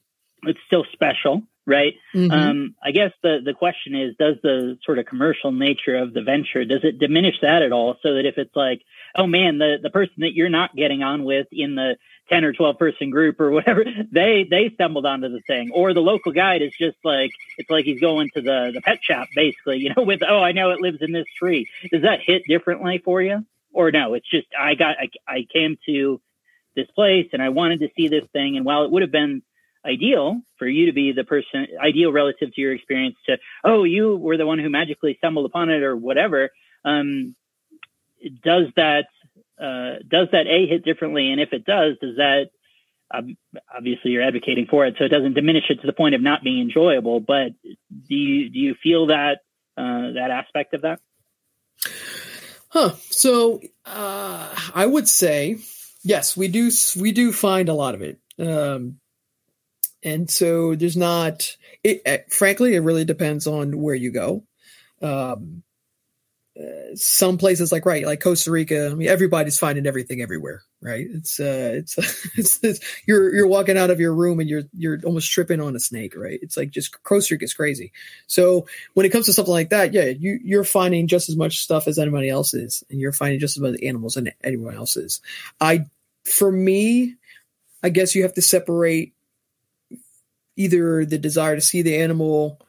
it's 0.43 0.59
still 0.67 0.85
special, 0.93 1.43
right? 1.67 1.95
Mm-hmm. 2.15 2.31
Um, 2.31 2.75
I 2.83 2.91
guess 2.91 3.13
the 3.23 3.39
the 3.45 3.55
question 3.55 3.95
is, 3.95 4.15
does 4.19 4.37
the 4.43 4.79
sort 4.85 4.99
of 4.99 5.07
commercial 5.07 5.53
nature 5.53 5.97
of 5.97 6.13
the 6.13 6.23
venture 6.23 6.65
does 6.65 6.85
it 6.85 6.99
diminish 6.99 7.37
that 7.43 7.63
at 7.63 7.73
all? 7.73 7.97
So 8.03 8.15
that 8.15 8.27
if 8.27 8.39
it's 8.39 8.55
like, 8.55 8.83
oh 9.17 9.27
man, 9.27 9.59
the 9.59 9.77
the 9.83 9.91
person 9.91 10.15
that 10.19 10.35
you're 10.35 10.49
not 10.49 10.77
getting 10.77 11.03
on 11.03 11.25
with 11.25 11.47
in 11.53 11.75
the 11.75 11.97
10 12.29 12.45
or 12.45 12.53
12 12.53 12.79
person 12.79 13.11
group 13.11 13.41
or 13.41 13.51
whatever 13.51 13.85
they 14.11 14.47
they 14.49 14.71
stumbled 14.75 15.07
onto 15.07 15.29
the 15.29 15.41
thing. 15.41 15.71
Or 15.73 15.95
the 15.95 16.01
local 16.01 16.33
guide 16.33 16.63
is 16.63 16.73
just 16.79 16.97
like 17.05 17.31
it's 17.59 17.71
like 17.71 17.85
he's 17.85 18.01
going 18.01 18.31
to 18.35 18.43
the 18.43 18.71
the 18.75 18.81
pet 18.81 18.99
shop 19.03 19.29
basically 19.35 19.79
you 19.79 19.93
know 19.95 20.03
with 20.03 20.21
oh 20.29 20.41
i 20.41 20.53
know 20.53 20.71
it 20.71 20.81
lives 20.81 20.99
in 21.01 21.13
this 21.13 21.27
tree. 21.39 21.69
Does 21.91 22.03
that 22.03 22.21
hit 22.21 22.43
differently 22.49 22.99
for 23.05 23.23
you? 23.23 23.45
Or 23.73 23.91
no 23.91 24.15
it's 24.15 24.29
just 24.29 24.49
i 24.59 24.75
got 24.75 24.97
i, 24.99 25.09
I 25.27 25.47
came 25.53 25.79
to 25.87 26.21
this 26.75 26.91
place 26.91 27.29
and 27.33 27.43
i 27.43 27.51
wanted 27.51 27.81
to 27.81 27.89
see 27.97 28.09
this 28.09 28.25
thing. 28.33 28.57
And 28.57 28.65
while 28.65 28.85
it 28.85 28.91
would 28.91 29.03
have 29.03 29.13
been 29.13 29.43
ideal 29.85 30.41
for 30.59 30.67
you 30.67 30.87
to 30.87 30.93
be 30.93 31.13
the 31.13 31.25
person 31.25 31.67
ideal 31.81 32.11
relative 32.11 32.53
to 32.53 32.61
your 32.61 32.75
experience 32.75 33.17
to 33.27 33.39
oh 33.63 33.85
you 33.85 34.17
were 34.17 34.37
the 34.37 34.47
one 34.47 34.59
who 34.59 34.69
magically 34.69 35.15
stumbled 35.19 35.47
upon 35.47 35.71
it 35.71 35.83
or 35.83 35.97
whatever 35.97 36.51
um 36.85 37.37
does 38.43 38.67
that 38.75 39.07
uh, 39.61 40.03
does 40.09 40.29
that 40.33 40.47
a 40.47 40.67
hit 40.67 40.85
differently? 40.85 41.31
And 41.31 41.41
if 41.41 41.53
it 41.53 41.65
does, 41.65 41.97
does 42.01 42.17
that 42.17 42.51
um, 43.13 43.37
obviously 43.75 44.11
you're 44.11 44.23
advocating 44.23 44.67
for 44.69 44.87
it, 44.87 44.97
so 44.99 45.05
it 45.05 45.11
doesn't 45.11 45.35
diminish 45.35 45.65
it 45.69 45.81
to 45.81 45.87
the 45.87 45.93
point 45.93 46.15
of 46.15 46.23
not 46.23 46.43
being 46.43 46.61
enjoyable. 46.61 47.21
But 47.21 47.53
do 47.63 48.15
you 48.15 48.51
do 48.51 48.59
you 48.59 48.75
feel 48.83 49.07
that 49.07 49.39
uh, 49.77 50.13
that 50.15 50.31
aspect 50.31 50.75
of 50.75 50.83
that? 50.83 51.01
Huh. 52.69 52.95
So 53.11 53.61
uh, 53.85 54.55
I 54.75 54.87
would 54.87 55.09
say 55.09 55.59
yes, 56.03 56.37
we 56.37 56.49
do 56.49 56.71
we 56.99 57.13
do 57.13 57.33
find 57.33 57.69
a 57.69 57.75
lot 57.75 57.95
of 57.95 58.03
it. 58.03 58.19
Um, 58.39 58.99
and 60.03 60.31
so 60.31 60.75
there's 60.75 60.97
not 60.97 61.57
it, 61.83 62.33
frankly 62.33 62.75
it 62.75 62.81
really 62.81 63.05
depends 63.05 63.47
on 63.47 63.81
where 63.81 63.95
you 63.95 64.11
go 64.11 64.45
um, 65.03 65.63
some 66.95 67.37
places 67.37 67.71
like 67.71 67.85
right 67.85 68.07
like 68.07 68.21
costa 68.21 68.51
rica 68.51 68.89
i 68.91 68.95
mean 68.95 69.09
everybody's 69.09 69.59
finding 69.59 69.87
everything 69.87 70.23
everywhere 70.23 70.63
right? 70.87 71.07
It's 71.11 71.41
uh 71.41 71.73
it's, 71.75 71.99
it's, 72.37 72.63
it's 72.63 72.81
you're 73.07 73.35
you're 73.35 73.47
walking 73.47 73.77
out 73.77 73.91
of 73.91 74.01
your 74.01 74.15
room 74.15 74.41
and 74.41 74.49
you're 74.49 74.63
you're 74.73 75.01
almost 75.05 75.31
tripping 75.31 75.61
on 75.61 75.77
a 75.77 75.81
snake 75.81 76.15
right? 76.17 76.39
It's 76.43 76.57
like 76.57 76.71
just 76.71 77.03
costa 77.03 77.35
rica's 77.35 77.55
crazy. 77.55 77.93
So 78.27 78.67
when 78.95 79.07
it 79.07 79.11
comes 79.11 79.27
to 79.27 79.33
something 79.33 79.53
like 79.53 79.71
that 79.71 79.93
yeah 79.93 80.05
you 80.05 80.39
you're 80.43 80.65
finding 80.65 81.09
just 81.09 81.29
as 81.29 81.37
much 81.37 81.61
stuff 81.61 81.89
as 81.89 81.99
anybody 81.99 82.29
else 82.29 82.55
is 82.55 82.85
and 82.91 83.01
you're 83.01 83.13
finding 83.13 83.41
just 83.41 83.57
as 83.57 83.61
much 83.61 83.83
animals 83.83 84.17
as 84.17 84.29
anyone 84.43 84.75
else 84.75 84.97
is. 84.97 85.21
I 85.61 85.87
for 86.25 86.51
me 86.51 87.15
i 87.85 87.89
guess 87.89 88.17
you 88.17 88.23
have 88.23 88.35
to 88.35 88.43
separate 88.43 89.15
either 90.57 91.05
the 91.05 91.19
desire 91.19 91.55
to 91.55 91.61
see 91.61 91.83
the 91.83 91.99
animal 91.99 92.61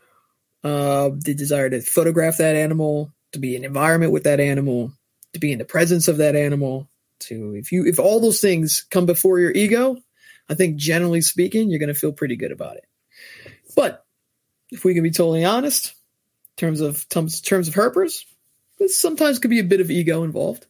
uh 0.63 1.09
the 1.15 1.33
desire 1.33 1.67
to 1.67 1.81
photograph 1.81 2.37
that 2.37 2.55
animal 2.55 3.11
to 3.37 3.41
be 3.41 3.55
in 3.55 3.61
an 3.61 3.65
environment 3.65 4.11
with 4.11 4.23
that 4.23 4.39
animal, 4.39 4.91
to 5.33 5.39
be 5.39 5.51
in 5.51 5.59
the 5.59 5.65
presence 5.65 6.07
of 6.07 6.17
that 6.17 6.35
animal, 6.35 6.89
to 7.19 7.55
if 7.55 7.71
you 7.71 7.85
if 7.85 7.99
all 7.99 8.19
those 8.19 8.41
things 8.41 8.85
come 8.89 9.05
before 9.05 9.39
your 9.39 9.51
ego, 9.51 9.97
I 10.49 10.55
think 10.55 10.77
generally 10.77 11.21
speaking, 11.21 11.69
you're 11.69 11.79
going 11.79 11.93
to 11.93 11.99
feel 11.99 12.11
pretty 12.11 12.35
good 12.35 12.51
about 12.51 12.77
it. 12.77 12.85
But 13.75 14.05
if 14.71 14.83
we 14.83 14.93
can 14.93 15.03
be 15.03 15.11
totally 15.11 15.45
honest, 15.45 15.93
in 16.57 16.67
terms 16.67 16.81
of 16.81 17.07
terms, 17.09 17.43
of 17.45 17.75
herpers, 17.75 18.23
sometimes 18.87 19.39
could 19.39 19.51
be 19.51 19.59
a 19.59 19.63
bit 19.63 19.81
of 19.81 19.91
ego 19.91 20.23
involved. 20.23 20.65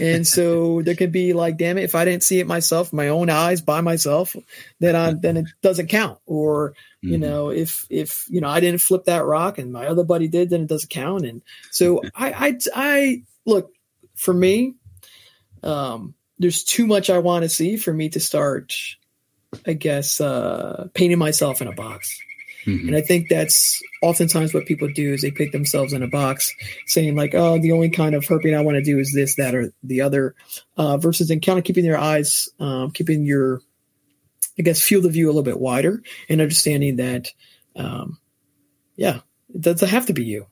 And 0.00 0.26
so 0.26 0.82
there 0.82 0.94
could 0.94 1.12
be 1.12 1.32
like, 1.32 1.56
damn 1.56 1.78
it, 1.78 1.84
if 1.84 1.94
I 1.94 2.04
didn't 2.04 2.22
see 2.22 2.40
it 2.40 2.46
myself, 2.46 2.92
my 2.92 3.08
own 3.08 3.30
eyes 3.30 3.60
by 3.60 3.80
myself, 3.80 4.36
then 4.78 4.94
I 4.94 5.12
then 5.12 5.36
it 5.38 5.46
doesn't 5.62 5.88
count. 5.88 6.18
Or 6.26 6.74
you 7.00 7.12
mm-hmm. 7.12 7.20
know, 7.20 7.50
if 7.50 7.86
if 7.90 8.26
you 8.28 8.40
know 8.40 8.48
I 8.48 8.60
didn't 8.60 8.80
flip 8.80 9.04
that 9.06 9.24
rock 9.24 9.58
and 9.58 9.72
my 9.72 9.86
other 9.86 10.04
buddy 10.04 10.28
did, 10.28 10.50
then 10.50 10.62
it 10.62 10.68
doesn't 10.68 10.90
count. 10.90 11.24
And 11.24 11.42
so 11.70 12.02
I 12.14 12.32
I 12.32 12.58
I 12.74 13.22
look 13.44 13.72
for 14.14 14.34
me, 14.34 14.74
um, 15.62 16.14
there's 16.38 16.64
too 16.64 16.86
much 16.86 17.10
I 17.10 17.18
want 17.18 17.44
to 17.44 17.48
see 17.48 17.76
for 17.76 17.92
me 17.92 18.08
to 18.10 18.20
start, 18.20 18.74
I 19.66 19.72
guess, 19.72 20.20
uh, 20.20 20.88
painting 20.94 21.18
myself 21.18 21.60
in 21.60 21.68
a 21.68 21.72
box. 21.72 22.20
Mm-hmm. 22.68 22.88
And 22.88 22.96
I 22.96 23.00
think 23.00 23.28
that's 23.28 23.82
oftentimes 24.02 24.52
what 24.52 24.66
people 24.66 24.88
do 24.88 25.14
is 25.14 25.22
they 25.22 25.30
pick 25.30 25.52
themselves 25.52 25.94
in 25.94 26.02
a 26.02 26.08
box 26.08 26.54
saying 26.86 27.16
like, 27.16 27.34
oh, 27.34 27.58
the 27.58 27.72
only 27.72 27.88
kind 27.88 28.14
of 28.14 28.26
herping 28.26 28.56
I 28.56 28.60
want 28.60 28.76
to 28.76 28.82
do 28.82 28.98
is 28.98 29.12
this, 29.14 29.36
that, 29.36 29.54
or 29.54 29.72
the 29.82 30.02
other, 30.02 30.34
uh, 30.76 30.98
versus 30.98 31.30
in 31.30 31.40
kind 31.40 31.58
of 31.58 31.64
keeping 31.64 31.84
their 31.84 31.98
eyes, 31.98 32.50
um, 32.60 32.90
keeping 32.90 33.24
your, 33.24 33.62
I 34.58 34.62
guess, 34.62 34.82
field 34.82 35.06
of 35.06 35.12
view 35.12 35.26
a 35.26 35.30
little 35.30 35.42
bit 35.42 35.58
wider 35.58 36.02
and 36.28 36.42
understanding 36.42 36.96
that, 36.96 37.28
um, 37.74 38.18
yeah, 38.96 39.20
it 39.54 39.62
doesn't 39.62 39.88
have 39.88 40.06
to 40.06 40.12
be 40.12 40.24
you. 40.24 40.46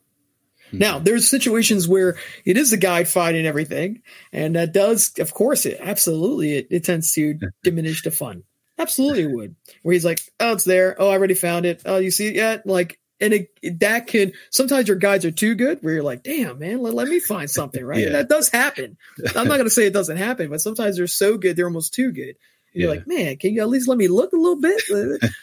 Mm-hmm. 0.69 0.79
Now, 0.79 0.99
there's 0.99 1.29
situations 1.29 1.87
where 1.87 2.17
it 2.47 2.57
is 2.57 2.71
the 2.71 2.79
guide 2.79 3.09
finding 3.09 3.47
everything, 3.47 4.03
and 4.33 4.57
that 4.57 4.73
does, 4.73 5.13
of 5.19 5.35
course, 5.35 5.67
it 5.67 5.79
absolutely 5.81 6.55
it, 6.55 6.69
it 6.71 6.85
tends 6.85 7.13
to 7.13 7.39
diminish 7.63 8.03
the 8.03 8.11
fun. 8.11 8.45
Absolutely 8.79 9.27
would. 9.27 9.57
Where 9.83 9.95
he's 9.95 10.05
like, 10.05 10.21
oh, 10.39 10.53
it's 10.53 10.65
there. 10.65 10.97
Oh, 10.99 11.09
I 11.09 11.13
already 11.13 11.35
found 11.35 11.67
it. 11.67 11.83
Oh, 11.87 11.99
you 11.99 12.11
see 12.11 12.29
it 12.29 12.35
yet? 12.35 12.67
Like, 12.67 12.99
and 13.21 13.33
it, 13.33 13.81
that 13.81 14.07
can 14.07 14.33
sometimes 14.51 14.89
your 14.89 14.99
guides 14.99 15.25
are 15.25 15.31
too 15.31 15.55
good 15.55 15.79
where 15.81 15.95
you're 15.95 16.03
like, 16.03 16.23
damn, 16.23 16.59
man, 16.59 16.83
let, 16.83 16.95
let 16.95 17.09
me 17.09 17.19
find 17.19 17.51
something, 17.51 17.83
right? 17.83 18.01
yeah. 18.01 18.11
That 18.11 18.29
does 18.29 18.51
happen. 18.51 18.99
I'm 19.35 19.49
not 19.49 19.57
going 19.57 19.65
to 19.65 19.71
say 19.71 19.87
it 19.87 19.95
doesn't 19.95 20.19
happen, 20.19 20.51
but 20.51 20.61
sometimes 20.61 20.97
they're 20.97 21.07
so 21.07 21.39
good, 21.39 21.57
they're 21.57 21.67
almost 21.67 21.95
too 21.95 22.13
good. 22.13 22.37
You're 22.75 22.91
yeah. 22.91 22.99
like, 22.99 23.07
man, 23.07 23.37
can 23.39 23.55
you 23.55 23.63
at 23.63 23.69
least 23.71 23.89
let 23.89 23.97
me 23.97 24.09
look 24.09 24.35
a 24.35 24.37
little 24.37 24.61
bit? 24.61 24.83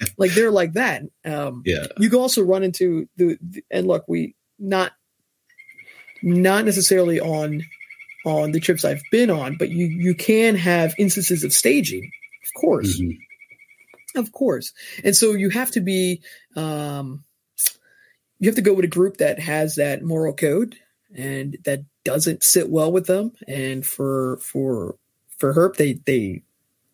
like 0.17 0.33
they're 0.33 0.51
like 0.51 0.73
that. 0.73 1.01
Um, 1.25 1.63
yeah. 1.65 1.87
You 1.97 2.11
can 2.11 2.19
also 2.19 2.43
run 2.43 2.61
into 2.61 3.09
the, 3.17 3.39
and 3.71 3.87
look, 3.87 4.05
we 4.07 4.35
not, 4.59 4.91
not 6.21 6.65
necessarily 6.65 7.19
on, 7.19 7.63
on 8.23 8.51
the 8.51 8.59
trips 8.59 8.85
I've 8.85 9.01
been 9.09 9.31
on, 9.31 9.57
but 9.57 9.69
you, 9.69 9.87
you 9.87 10.13
can 10.13 10.55
have 10.55 10.93
instances 10.99 11.43
of 11.43 11.51
staging 11.51 12.11
course. 12.59 12.99
Mm-hmm. 12.99 14.19
Of 14.19 14.31
course. 14.31 14.73
And 15.03 15.15
so 15.15 15.33
you 15.33 15.49
have 15.49 15.71
to 15.71 15.81
be, 15.81 16.21
um, 16.55 17.23
you 18.39 18.47
have 18.47 18.55
to 18.55 18.61
go 18.61 18.73
with 18.73 18.85
a 18.85 18.89
group 18.89 19.17
that 19.17 19.39
has 19.39 19.75
that 19.75 20.03
moral 20.03 20.33
code 20.33 20.75
and 21.15 21.57
that 21.65 21.85
doesn't 22.03 22.43
sit 22.43 22.69
well 22.69 22.91
with 22.91 23.07
them. 23.07 23.31
And 23.47 23.85
for, 23.85 24.37
for, 24.37 24.97
for 25.37 25.53
Herp, 25.53 25.77
they, 25.77 25.93
they, 26.05 26.43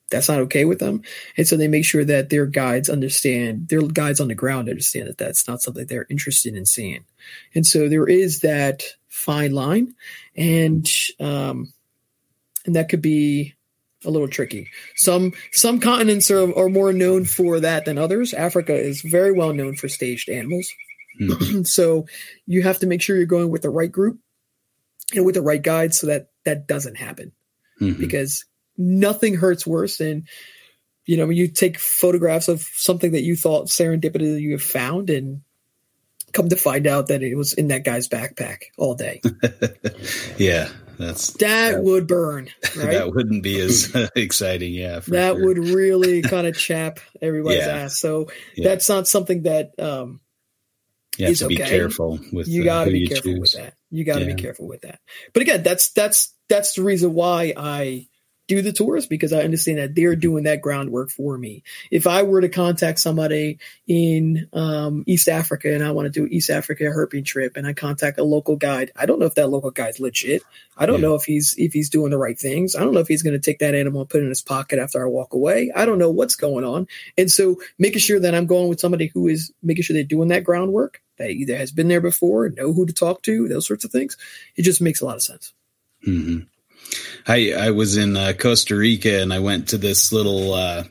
that's 0.10 0.30
not 0.30 0.39
okay 0.41 0.66
with 0.66 0.80
them. 0.80 1.01
And 1.38 1.47
so 1.47 1.57
they 1.57 1.68
make 1.68 1.86
sure 1.86 2.05
that 2.05 2.30
their 2.30 2.45
guides 2.45 2.89
understand, 2.89 3.70
their 3.70 3.82
guides 3.82 4.20
on 4.20 4.30
the 4.30 4.36
ground 4.36 4.70
understand 4.70 5.07
that 5.07 5.18
that's 5.18 5.47
not 5.47 5.62
something 5.62 5.86
they're 5.86 6.07
interested 6.10 6.55
in 6.55 6.66
seeing. 6.66 7.03
And 7.53 7.66
so 7.66 7.89
there 7.89 8.07
is 8.07 8.39
that 8.41 8.84
fine 9.07 9.53
line 9.53 9.93
and, 10.36 10.89
um, 11.20 11.74
and 12.66 12.76
that 12.76 12.89
could 12.89 13.01
be 13.01 13.55
a 14.06 14.10
little 14.10 14.28
tricky. 14.28 14.70
Some 14.95 15.34
some 15.52 15.80
continents 15.80 16.32
are, 16.32 16.58
are 16.58 16.70
more 16.70 16.93
known 16.93 17.26
for 17.26 17.60
that 17.60 17.86
than 17.86 17.97
others. 17.97 18.34
Africa 18.34 18.76
is 18.76 19.02
very 19.02 19.32
well 19.32 19.54
known 19.54 19.76
for 19.76 19.89
staged 19.89 20.30
animals. 20.30 20.70
Mm-hmm. 21.20 21.64
so 21.64 22.06
you 22.45 22.62
have 22.64 22.80
to 22.80 22.88
make 22.88 23.02
sure 23.02 23.18
you're 23.18 23.26
going 23.26 23.50
with 23.50 23.62
the 23.62 23.70
right 23.70 23.91
group 23.91 24.20
and 25.14 25.26
with 25.26 25.36
the 25.36 25.41
right 25.41 25.62
guide 25.62 25.93
so 25.93 26.08
that 26.08 26.30
that 26.45 26.68
doesn't 26.68 26.95
happen. 26.95 27.32
Mm-hmm. 27.82 28.00
Because 28.00 28.45
nothing 28.78 29.36
hurts 29.36 29.68
worse 29.68 29.97
than 29.97 30.26
you 31.06 31.18
know 31.18 31.28
when 31.28 31.38
you 31.38 31.47
take 31.47 31.80
photographs 31.80 32.47
of 32.47 32.62
something 32.62 33.12
that 33.12 33.24
you 33.24 33.36
thought 33.36 33.68
serendipity 33.68 34.39
you 34.39 34.52
have 34.52 34.62
found 34.62 35.10
and 35.10 35.41
come 36.32 36.50
to 36.50 36.56
find 36.56 36.88
out 36.88 37.08
that 37.08 37.24
it 37.24 37.36
was 37.36 37.54
in 37.54 37.70
that 37.70 37.84
guy's 37.84 38.08
backpack 38.08 38.64
all 38.78 38.95
day. 38.95 39.22
yeah, 40.38 40.70
that's 41.00 41.32
that, 41.34 41.72
that 41.72 41.84
would 41.84 42.08
burn. 42.08 42.50
Right? 42.78 42.91
that 42.91 43.14
wouldn't 43.14 43.41
be 43.41 43.60
as 43.60 43.91
exciting. 44.16 44.74
Yeah, 44.74 45.00
that 45.08 45.36
sure. 45.36 45.45
would 45.45 45.58
really 45.58 46.22
kind 46.22 46.45
of 46.45 46.58
chap 46.58 47.00
everybody's 47.22 47.66
yeah. 47.66 47.78
ass. 47.78 48.00
So 48.00 48.30
yeah. 48.56 48.70
that's 48.70 48.88
not 48.89 49.08
something 49.08 49.43
that 49.43 49.72
um, 49.80 50.20
you 51.18 51.28
have 51.28 51.38
to 51.38 51.45
okay. 51.45 51.56
be 51.56 51.64
careful 51.64 52.20
with. 52.34 52.47
You 52.47 52.64
got 52.64 52.86
to 52.86 52.91
be 52.91 53.08
careful 53.08 53.32
choose. 53.32 53.39
with 53.39 53.54
that. 53.54 53.74
You 53.89 54.04
got 54.04 54.20
to 54.20 54.26
yeah. 54.26 54.36
be 54.36 54.41
careful 54.41 54.68
with 54.68 54.82
that. 54.82 55.00
But 55.34 55.41
again, 55.41 55.64
that's 55.64 55.91
that's 55.93 56.36
that's 56.50 56.74
the 56.74 56.84
reason 56.84 57.14
why 57.14 57.54
I 57.56 58.08
do 58.50 58.62
the 58.64 58.74
tours 58.74 59.06
because 59.06 59.32
I 59.32 59.43
understand 59.43 59.78
that 59.78 59.93
they're 59.95 60.16
doing 60.16 60.43
that 60.43 60.62
groundwork 60.62 61.12
for 61.12 61.38
me. 61.38 61.64
If 61.91 62.08
I 62.08 62.24
were 62.24 62.41
to 62.41 62.50
contact 62.50 63.00
somebody 63.00 63.60
in 63.88 64.50
um, 64.54 65.04
East 65.06 65.30
Africa 65.30 65.74
and 65.74 65.84
I 65.84 65.91
want 65.91 66.08
to 66.08 66.20
do 66.20 66.28
East 66.30 66.50
Africa 66.50 66.86
herping 66.86 67.24
trip 67.24 67.56
and 67.56 67.68
I 67.68 67.74
contact 67.74 68.18
a 68.18 68.24
local 68.24 68.56
guide, 68.56 68.91
I 68.95 69.06
don't 69.06 69.20
know 69.20 69.28
if 69.28 69.36
that 69.36 69.50
local 69.52 69.70
guide's 69.70 70.00
legit. 70.00 70.41
I 70.76 70.88
don't 70.88 71.00
yeah. 71.00 71.10
know 71.10 71.16
if 71.16 71.26
he's 71.26 71.54
if 71.58 71.74
he's 71.74 71.91
doing 71.91 72.10
the 72.10 72.18
right 72.18 72.38
things. 72.38 72.76
I 72.76 72.80
don't 72.80 72.93
know 72.93 73.00
if 73.00 73.08
he's 73.08 73.22
going 73.22 73.39
to 73.39 73.39
take 73.39 73.60
that 73.60 73.76
animal 73.76 74.02
and 74.02 74.10
put 74.10 74.22
it 74.22 74.24
in 74.24 74.30
his 74.30 74.41
pocket 74.41 74.80
after 74.80 75.02
I 75.02 75.08
walk 75.08 75.34
away. 75.34 75.72
I 75.76 75.86
don't 75.86 76.00
know 76.00 76.10
what's 76.10 76.36
going 76.36 76.66
on. 76.66 76.88
And 77.20 77.30
so 77.30 77.58
making 77.78 78.00
sure 78.00 78.20
that 78.20 78.34
I'm 78.34 78.47
going 78.47 78.68
with 78.68 78.80
somebody 78.80 79.12
who 79.14 79.28
is 79.28 79.54
making 79.62 79.84
sure 79.84 79.93
they're 79.93 80.04
doing 80.04 80.30
that 80.30 80.43
groundwork, 80.43 81.04
that 81.20 81.30
either 81.30 81.56
has 81.56 81.72
been 81.72 81.88
there 81.88 82.02
before, 82.02 82.50
know 82.50 82.74
who 82.74 82.88
to 82.88 82.93
talk 82.93 83.22
to, 83.24 83.47
those 83.47 83.68
sorts 83.68 83.86
of 83.86 83.91
things, 83.91 84.18
it 84.56 84.64
just 84.64 84.82
makes 84.82 85.02
a 85.02 85.06
lot 85.06 85.18
of 85.18 85.22
sense. 85.22 85.54
Mm-hmm. 86.08 86.47
I 87.28 87.54
I 87.54 87.72
was 87.72 87.98
in 87.98 88.18
uh, 88.18 88.34
Costa 88.38 88.76
Rica 88.76 89.22
and 89.22 89.34
I 89.34 89.40
went 89.40 89.70
to 89.70 89.78
this 89.78 90.12
little 90.12 90.54
uh, 90.54 90.84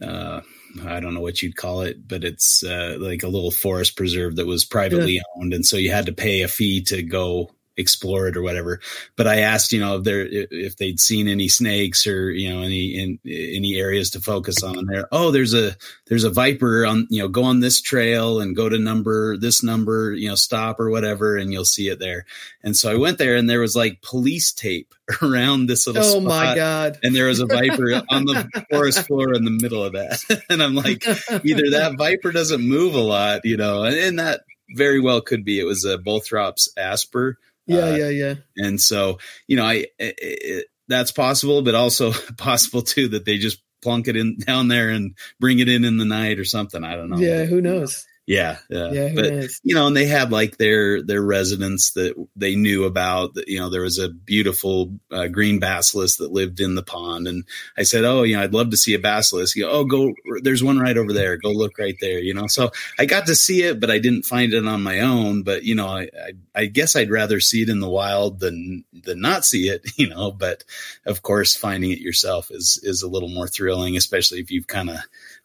uh, 0.00 0.40
I 0.84 1.00
don't 1.00 1.14
know 1.14 1.20
what 1.20 1.42
you'd 1.42 1.56
call 1.56 1.82
it, 1.82 2.06
but 2.06 2.24
it's 2.24 2.64
uh, 2.64 2.96
like 2.98 3.22
a 3.22 3.28
little 3.28 3.50
forest 3.50 3.96
preserve 3.96 4.36
that 4.36 4.46
was 4.46 4.64
privately 4.64 5.14
yeah. 5.14 5.22
owned, 5.36 5.54
and 5.54 5.64
so 5.64 5.76
you 5.76 5.90
had 5.90 6.06
to 6.06 6.12
pay 6.12 6.42
a 6.42 6.48
fee 6.48 6.82
to 6.84 7.02
go 7.02 7.50
explore 7.76 8.28
it 8.28 8.36
or 8.36 8.42
whatever. 8.42 8.80
But 9.16 9.26
I 9.26 9.40
asked, 9.40 9.72
you 9.72 9.80
know, 9.80 9.98
if 9.98 10.04
there 10.04 10.26
if 10.30 10.76
they'd 10.76 11.00
seen 11.00 11.28
any 11.28 11.48
snakes 11.48 12.06
or 12.06 12.30
you 12.30 12.52
know 12.52 12.62
any 12.62 12.98
in, 12.98 13.18
any 13.24 13.74
areas 13.76 14.10
to 14.10 14.20
focus 14.20 14.62
on 14.62 14.86
there. 14.86 15.08
Oh, 15.12 15.30
there's 15.30 15.54
a 15.54 15.76
there's 16.06 16.24
a 16.24 16.30
viper 16.30 16.86
on 16.86 17.06
you 17.10 17.22
know 17.22 17.28
go 17.28 17.44
on 17.44 17.60
this 17.60 17.80
trail 17.80 18.40
and 18.40 18.56
go 18.56 18.68
to 18.68 18.78
number 18.78 19.36
this 19.36 19.62
number 19.62 20.12
you 20.12 20.28
know 20.28 20.34
stop 20.34 20.80
or 20.80 20.90
whatever 20.90 21.36
and 21.36 21.52
you'll 21.52 21.64
see 21.64 21.88
it 21.88 21.98
there. 21.98 22.26
And 22.62 22.76
so 22.76 22.90
I 22.90 22.96
went 22.96 23.18
there 23.18 23.36
and 23.36 23.48
there 23.48 23.60
was 23.60 23.76
like 23.76 24.02
police 24.02 24.52
tape 24.52 24.94
around 25.22 25.66
this 25.66 25.86
little. 25.86 26.02
Oh 26.04 26.20
my 26.20 26.54
god! 26.54 26.98
And 27.02 27.14
there 27.14 27.26
was 27.26 27.40
a 27.40 27.46
viper 27.46 27.92
on 28.10 28.24
the 28.24 28.64
forest 28.70 29.06
floor 29.06 29.34
in 29.34 29.44
the 29.44 29.50
middle 29.50 29.84
of 29.84 29.92
that. 29.92 30.20
and 30.48 30.62
I'm 30.62 30.74
like, 30.74 31.06
either 31.44 31.70
that 31.70 31.96
viper 31.98 32.32
doesn't 32.32 32.66
move 32.66 32.94
a 32.94 33.00
lot, 33.00 33.42
you 33.44 33.56
know, 33.56 33.84
and, 33.84 33.96
and 33.96 34.18
that 34.18 34.42
very 34.70 35.00
well 35.00 35.20
could 35.20 35.44
be. 35.44 35.60
It 35.60 35.64
was 35.64 35.84
a 35.84 35.98
Bothrops 35.98 36.68
asper 36.76 37.38
yeah, 37.66 37.78
uh, 37.78 37.96
yeah, 37.96 38.08
yeah. 38.08 38.34
And 38.56 38.80
so, 38.80 39.18
you 39.46 39.56
know, 39.56 39.64
I 39.64 39.86
it, 39.98 40.14
it, 40.18 40.66
that's 40.88 41.12
possible, 41.12 41.62
but 41.62 41.74
also 41.74 42.12
possible 42.38 42.82
too 42.82 43.08
that 43.08 43.24
they 43.24 43.38
just 43.38 43.62
plunk 43.82 44.08
it 44.08 44.16
in 44.16 44.38
down 44.46 44.68
there 44.68 44.90
and 44.90 45.16
bring 45.40 45.58
it 45.58 45.68
in 45.68 45.84
in 45.84 45.96
the 45.96 46.04
night 46.04 46.38
or 46.38 46.44
something. 46.44 46.84
I 46.84 46.96
don't 46.96 47.10
know. 47.10 47.18
Yeah, 47.18 47.44
who 47.44 47.60
knows? 47.60 48.06
Yeah, 48.26 48.56
yeah, 48.70 48.90
yeah 48.90 49.10
but 49.14 49.32
you 49.64 49.74
know, 49.74 49.86
and 49.86 49.94
they 49.94 50.06
had 50.06 50.32
like 50.32 50.56
their 50.56 51.02
their 51.02 51.20
residents 51.20 51.90
that 51.92 52.14
they 52.34 52.56
knew 52.56 52.84
about. 52.84 53.34
That 53.34 53.48
you 53.48 53.58
know, 53.58 53.68
there 53.68 53.82
was 53.82 53.98
a 53.98 54.08
beautiful 54.08 54.98
uh, 55.10 55.26
green 55.26 55.58
basilisk 55.58 56.18
that 56.18 56.32
lived 56.32 56.58
in 56.58 56.74
the 56.74 56.82
pond, 56.82 57.28
and 57.28 57.44
I 57.76 57.82
said, 57.82 58.04
"Oh, 58.04 58.22
you 58.22 58.36
know, 58.36 58.42
I'd 58.42 58.54
love 58.54 58.70
to 58.70 58.78
see 58.78 58.94
a 58.94 58.98
basilisk." 58.98 59.56
You 59.56 59.64
go, 59.64 59.70
"Oh, 59.72 59.84
go! 59.84 60.14
There's 60.42 60.64
one 60.64 60.78
right 60.78 60.96
over 60.96 61.12
there. 61.12 61.36
Go 61.36 61.50
look 61.50 61.78
right 61.78 61.96
there." 62.00 62.18
You 62.18 62.32
know, 62.32 62.46
so 62.46 62.70
I 62.98 63.04
got 63.04 63.26
to 63.26 63.34
see 63.34 63.62
it, 63.62 63.78
but 63.78 63.90
I 63.90 63.98
didn't 63.98 64.24
find 64.24 64.54
it 64.54 64.66
on 64.66 64.82
my 64.82 65.00
own. 65.00 65.42
But 65.42 65.64
you 65.64 65.74
know, 65.74 65.88
I 65.88 66.04
I, 66.04 66.32
I 66.54 66.64
guess 66.64 66.96
I'd 66.96 67.10
rather 67.10 67.40
see 67.40 67.60
it 67.60 67.68
in 67.68 67.80
the 67.80 67.90
wild 67.90 68.40
than 68.40 68.84
than 68.94 69.20
not 69.20 69.44
see 69.44 69.68
it. 69.68 69.82
You 69.96 70.08
know, 70.08 70.32
but 70.32 70.64
of 71.06 71.22
course, 71.22 71.56
finding 71.56 71.90
it 71.92 72.00
yourself 72.00 72.50
is 72.50 72.80
is 72.82 73.02
a 73.02 73.08
little 73.08 73.28
more 73.28 73.46
thrilling, 73.46 73.96
especially 73.96 74.40
if 74.40 74.50
you've 74.50 74.66
kind 74.66 74.90
of 74.90 74.96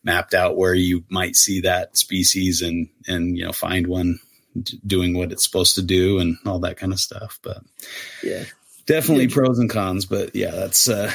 mapped 0.03 0.33
out 0.33 0.57
where 0.57 0.73
you 0.73 1.03
might 1.09 1.35
see 1.35 1.61
that 1.61 1.97
species 1.97 2.61
and 2.61 2.89
and 3.07 3.37
you 3.37 3.43
know 3.43 3.51
find 3.51 3.87
one 3.87 4.19
doing 4.85 5.13
what 5.13 5.31
it's 5.31 5.43
supposed 5.43 5.75
to 5.75 5.81
do 5.81 6.19
and 6.19 6.37
all 6.45 6.59
that 6.59 6.77
kind 6.77 6.91
of 6.91 6.99
stuff 6.99 7.39
but 7.43 7.61
yeah. 8.23 8.43
definitely 8.85 9.25
yeah. 9.25 9.33
pros 9.33 9.59
and 9.59 9.69
cons 9.69 10.05
but 10.05 10.35
yeah 10.35 10.51
that's 10.51 10.89
uh 10.89 11.11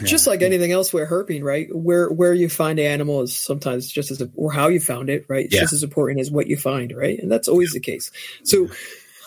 yeah. 0.00 0.06
just 0.06 0.26
like 0.26 0.42
anything 0.42 0.72
else 0.72 0.92
we're 0.92 1.06
herping 1.06 1.42
right? 1.42 1.68
Where 1.74 2.08
where 2.08 2.34
you 2.34 2.48
find 2.48 2.78
an 2.78 2.86
animal 2.86 3.22
is 3.22 3.36
sometimes 3.36 3.90
just 3.90 4.10
as 4.10 4.22
or 4.34 4.52
how 4.52 4.68
you 4.68 4.80
found 4.80 5.10
it 5.10 5.26
right? 5.28 5.44
It's 5.44 5.54
yeah. 5.54 5.60
just 5.60 5.72
as 5.72 5.82
important 5.82 6.20
as 6.20 6.30
what 6.30 6.46
you 6.46 6.56
find 6.56 6.92
right? 6.96 7.18
And 7.18 7.30
that's 7.30 7.48
always 7.48 7.72
the 7.72 7.80
case. 7.80 8.10
So 8.44 8.68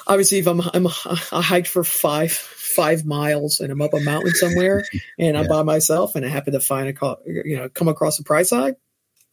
obviously 0.08 0.40
if 0.40 0.48
i'm 0.48 0.62
i'm 0.74 0.88
i 1.32 1.42
hiked 1.42 1.68
for 1.68 1.84
five 1.84 2.32
five 2.32 3.06
miles 3.06 3.60
and 3.60 3.72
i'm 3.72 3.82
up 3.82 3.94
a 3.94 4.00
mountain 4.02 4.32
somewhere 4.32 4.84
and 5.20 5.38
i'm 5.38 5.48
by 5.48 5.64
myself 5.64 6.16
and 6.16 6.26
i 6.26 6.28
happen 6.28 6.54
to 6.54 6.60
find 6.60 6.90
a 6.90 7.16
you 7.26 7.56
know 7.56 7.70
come 7.70 7.88
across 7.88 8.20
a 8.20 8.24
price 8.24 8.50
tag 8.50 8.76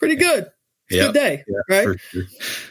pretty 0.01 0.17
good. 0.17 0.51
It's 0.89 0.97
yep. 0.97 1.11
a 1.11 1.13
good 1.13 1.19
day, 1.19 1.45
yeah, 1.47 1.77
right? 1.87 2.01
Sure. 2.01 2.25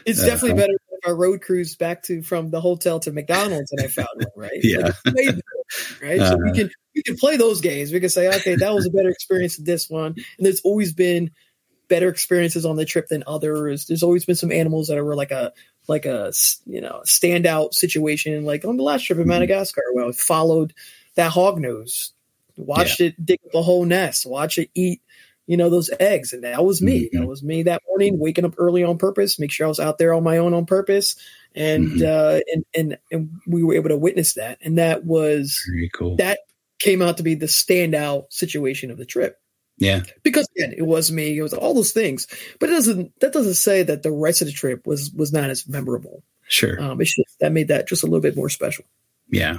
It's 0.04 0.22
uh, 0.22 0.26
definitely 0.26 0.60
better 0.60 0.74
than 0.90 0.98
our 1.06 1.14
road 1.14 1.40
cruise 1.40 1.74
back 1.76 2.02
to 2.04 2.22
from 2.22 2.50
the 2.50 2.60
hotel 2.60 3.00
to 3.00 3.12
McDonald's 3.12 3.72
and 3.72 3.80
I 3.82 3.88
found 3.88 4.08
one, 4.14 4.26
right? 4.36 4.60
yeah. 4.62 4.90
Like 5.06 5.40
right. 6.02 6.20
Uh, 6.20 6.30
so 6.30 6.36
we 6.36 6.50
uh-huh. 6.50 6.54
can 6.54 6.70
we 6.94 7.02
can 7.02 7.16
play 7.16 7.38
those 7.38 7.62
games. 7.62 7.92
We 7.92 8.00
can 8.00 8.10
say, 8.10 8.28
okay, 8.28 8.56
that 8.56 8.74
was 8.74 8.86
a 8.86 8.90
better 8.90 9.08
experience 9.08 9.56
than 9.56 9.64
this 9.64 9.88
one. 9.88 10.16
And 10.16 10.46
there's 10.46 10.60
always 10.60 10.92
been 10.92 11.30
better 11.88 12.08
experiences 12.08 12.66
on 12.66 12.76
the 12.76 12.84
trip 12.84 13.08
than 13.08 13.24
others. 13.26 13.86
There's 13.86 14.02
always 14.02 14.24
been 14.24 14.36
some 14.36 14.52
animals 14.52 14.88
that 14.88 15.02
were 15.02 15.16
like 15.16 15.30
a 15.30 15.52
like 15.88 16.06
a 16.06 16.32
you 16.66 16.80
know 16.80 17.02
standout 17.06 17.74
situation. 17.74 18.44
Like 18.44 18.64
on 18.64 18.76
the 18.76 18.82
last 18.82 19.04
trip 19.04 19.18
in 19.18 19.22
mm-hmm. 19.22 19.30
Madagascar, 19.30 19.82
where 19.92 20.06
I 20.06 20.12
followed 20.12 20.74
that 21.14 21.32
hog 21.32 21.58
nose, 21.58 22.12
watched 22.56 23.00
yeah. 23.00 23.08
it 23.08 23.24
dig 23.24 23.40
up 23.46 23.54
a 23.54 23.62
whole 23.62 23.84
nest, 23.84 24.26
watch 24.26 24.58
it 24.58 24.70
eat 24.74 25.00
you 25.50 25.56
know, 25.56 25.68
those 25.68 25.90
eggs. 25.98 26.32
And 26.32 26.44
that 26.44 26.64
was 26.64 26.80
me. 26.80 27.06
Mm-hmm. 27.06 27.18
That 27.18 27.26
was 27.26 27.42
me 27.42 27.64
that 27.64 27.82
morning, 27.88 28.20
waking 28.20 28.44
up 28.44 28.54
early 28.56 28.84
on 28.84 28.98
purpose, 28.98 29.40
make 29.40 29.50
sure 29.50 29.66
I 29.66 29.68
was 29.68 29.80
out 29.80 29.98
there 29.98 30.14
on 30.14 30.22
my 30.22 30.38
own 30.38 30.54
on 30.54 30.64
purpose. 30.64 31.16
And, 31.56 31.88
mm-hmm. 31.88 32.06
uh, 32.06 32.38
and, 32.52 32.64
and, 32.72 32.98
and 33.10 33.40
we 33.48 33.64
were 33.64 33.74
able 33.74 33.88
to 33.88 33.96
witness 33.96 34.34
that. 34.34 34.58
And 34.62 34.78
that 34.78 35.04
was 35.04 35.60
very 35.68 35.90
cool. 35.92 36.14
That 36.18 36.38
came 36.78 37.02
out 37.02 37.16
to 37.16 37.24
be 37.24 37.34
the 37.34 37.46
standout 37.46 38.32
situation 38.32 38.92
of 38.92 38.96
the 38.96 39.04
trip. 39.04 39.40
Yeah. 39.76 40.04
Because 40.22 40.46
again, 40.54 40.72
it 40.76 40.86
was 40.86 41.10
me, 41.10 41.36
it 41.36 41.42
was 41.42 41.52
all 41.52 41.74
those 41.74 41.90
things. 41.90 42.28
But 42.60 42.68
it 42.68 42.74
doesn't 42.74 43.18
that 43.18 43.32
doesn't 43.32 43.54
say 43.54 43.82
that 43.82 44.04
the 44.04 44.12
rest 44.12 44.42
of 44.42 44.46
the 44.46 44.52
trip 44.52 44.86
was 44.86 45.10
was 45.10 45.32
not 45.32 45.50
as 45.50 45.66
memorable. 45.66 46.22
Sure. 46.46 46.80
Um 46.80 47.00
it's 47.00 47.16
just 47.16 47.40
that 47.40 47.50
made 47.50 47.68
that 47.68 47.88
just 47.88 48.04
a 48.04 48.06
little 48.06 48.20
bit 48.20 48.36
more 48.36 48.50
special. 48.50 48.84
Yeah. 49.28 49.58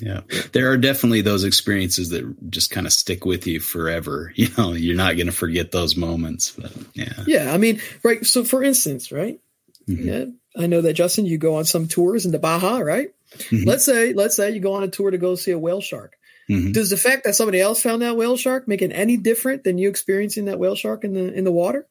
Yeah. 0.00 0.20
There 0.52 0.70
are 0.70 0.76
definitely 0.76 1.22
those 1.22 1.44
experiences 1.44 2.10
that 2.10 2.50
just 2.50 2.70
kind 2.70 2.86
of 2.86 2.92
stick 2.92 3.24
with 3.24 3.46
you 3.46 3.60
forever. 3.60 4.32
You 4.38 4.48
know, 4.56 4.72
you're 4.72 4.96
not 4.96 5.16
going 5.16 5.26
to 5.26 5.32
forget 5.32 5.72
those 5.72 5.96
moments. 5.96 6.52
But 6.52 6.72
yeah. 6.94 7.24
Yeah. 7.26 7.52
I 7.52 7.58
mean, 7.58 7.80
right. 8.04 8.24
So 8.24 8.44
for 8.44 8.62
instance, 8.62 9.10
right. 9.10 9.40
Mm-hmm. 9.88 10.08
Yeah. 10.08 10.24
I 10.56 10.66
know 10.66 10.80
that 10.82 10.94
Justin, 10.94 11.26
you 11.26 11.38
go 11.38 11.56
on 11.56 11.64
some 11.64 11.88
tours 11.88 12.24
in 12.24 12.32
the 12.32 12.38
Baja, 12.38 12.78
right? 12.78 13.10
Mm-hmm. 13.32 13.68
Let's 13.68 13.84
say, 13.84 14.12
let's 14.12 14.36
say 14.36 14.52
you 14.52 14.60
go 14.60 14.74
on 14.74 14.84
a 14.84 14.88
tour 14.88 15.10
to 15.10 15.18
go 15.18 15.34
see 15.34 15.50
a 15.50 15.58
whale 15.58 15.80
shark. 15.80 16.16
Mm-hmm. 16.48 16.72
Does 16.72 16.90
the 16.90 16.96
fact 16.96 17.24
that 17.24 17.34
somebody 17.34 17.60
else 17.60 17.82
found 17.82 18.02
that 18.02 18.16
whale 18.16 18.36
shark 18.36 18.68
make 18.68 18.80
it 18.80 18.92
any 18.92 19.16
different 19.16 19.64
than 19.64 19.76
you 19.76 19.88
experiencing 19.88 20.46
that 20.46 20.58
whale 20.58 20.74
shark 20.76 21.04
in 21.04 21.14
the 21.14 21.32
in 21.32 21.44
the 21.44 21.52
water? 21.52 21.86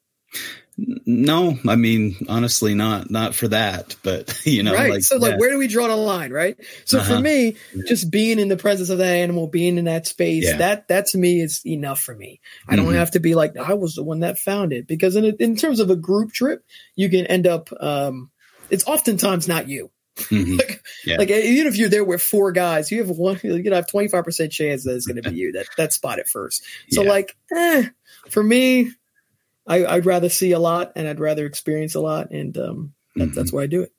No, 0.80 1.58
I 1.68 1.76
mean 1.76 2.16
honestly, 2.30 2.76
not 2.76 3.10
not 3.10 3.34
for 3.34 3.48
that, 3.48 3.96
but 4.04 4.40
you 4.46 4.62
know, 4.62 4.76
right. 4.76 4.92
Like, 4.92 5.02
so, 5.02 5.18
like, 5.18 5.32
yeah. 5.32 5.38
where 5.38 5.50
do 5.50 5.58
we 5.58 5.68
draw 5.68 5.88
the 5.88 5.96
line, 5.96 6.32
right? 6.32 6.56
So 6.86 7.00
uh-huh. 7.00 7.16
for 7.16 7.20
me, 7.20 7.56
just 7.88 8.12
being 8.12 8.38
in 8.38 8.48
the 8.48 8.58
presence 8.58 8.92
of 8.92 9.00
that 9.00 9.16
animal, 9.16 9.48
being 9.48 9.80
in 9.80 9.86
that 9.86 10.06
space, 10.06 10.46
yeah. 10.46 10.58
that 10.58 10.90
that 10.90 11.08
to 11.08 11.18
me 11.18 11.42
is 11.42 11.66
enough 11.66 12.00
for 12.00 12.14
me. 12.14 12.42
I 12.68 12.76
don't 12.76 12.86
mm-hmm. 12.86 12.96
have 12.96 13.12
to 13.12 13.20
be 13.20 13.34
like 13.34 13.58
I 13.58 13.74
was 13.74 13.96
the 13.96 14.04
one 14.04 14.20
that 14.20 14.38
found 14.38 14.72
it 14.72 14.86
because 14.86 15.16
in 15.16 15.26
in 15.26 15.56
terms 15.56 15.80
of 15.80 15.90
a 15.90 15.96
group 15.96 16.32
trip, 16.32 16.64
you 16.96 17.10
can 17.10 17.26
end 17.26 17.48
up. 17.48 17.70
um 17.80 18.30
It's 18.70 18.86
oftentimes 18.86 19.48
not 19.48 19.68
you. 19.68 19.90
Mm-hmm. 20.18 20.56
like, 20.58 20.84
yeah. 21.06 21.18
like 21.18 21.32
even 21.32 21.66
if 21.66 21.78
you're 21.78 21.90
there 21.90 22.04
with 22.04 22.22
four 22.22 22.52
guys, 22.52 22.92
you 22.92 23.00
have 23.00 23.10
one. 23.10 23.40
You 23.44 23.64
know, 23.64 23.76
have 23.76 23.90
twenty 23.90 24.10
five 24.10 24.26
percent 24.26 24.52
chance 24.52 24.84
that 24.84 24.96
it's 24.96 25.08
going 25.08 25.22
to 25.22 25.28
be 25.28 25.36
you 25.40 25.54
that 25.54 25.68
that 25.78 25.94
spot 25.94 26.20
it 26.20 26.28
first. 26.28 26.64
So 26.92 27.02
like, 27.02 27.36
eh, 27.52 27.88
for 28.30 28.44
me, 28.44 28.92
I, 29.68 29.96
would 29.96 30.06
rather 30.06 30.30
see 30.30 30.54
a 30.54 30.60
lot 30.60 30.94
and 30.96 31.08
I'd 31.08 31.20
rather 31.20 31.46
experience 31.46 31.96
a 31.96 32.02
lot, 32.02 32.32
and 32.32 32.58
um, 32.58 32.94
that, 33.16 33.26
mm-hmm. 33.26 33.34
that's 33.34 33.52
why 33.52 33.64
I 33.64 33.68
do 33.68 33.82
it. 33.82 33.92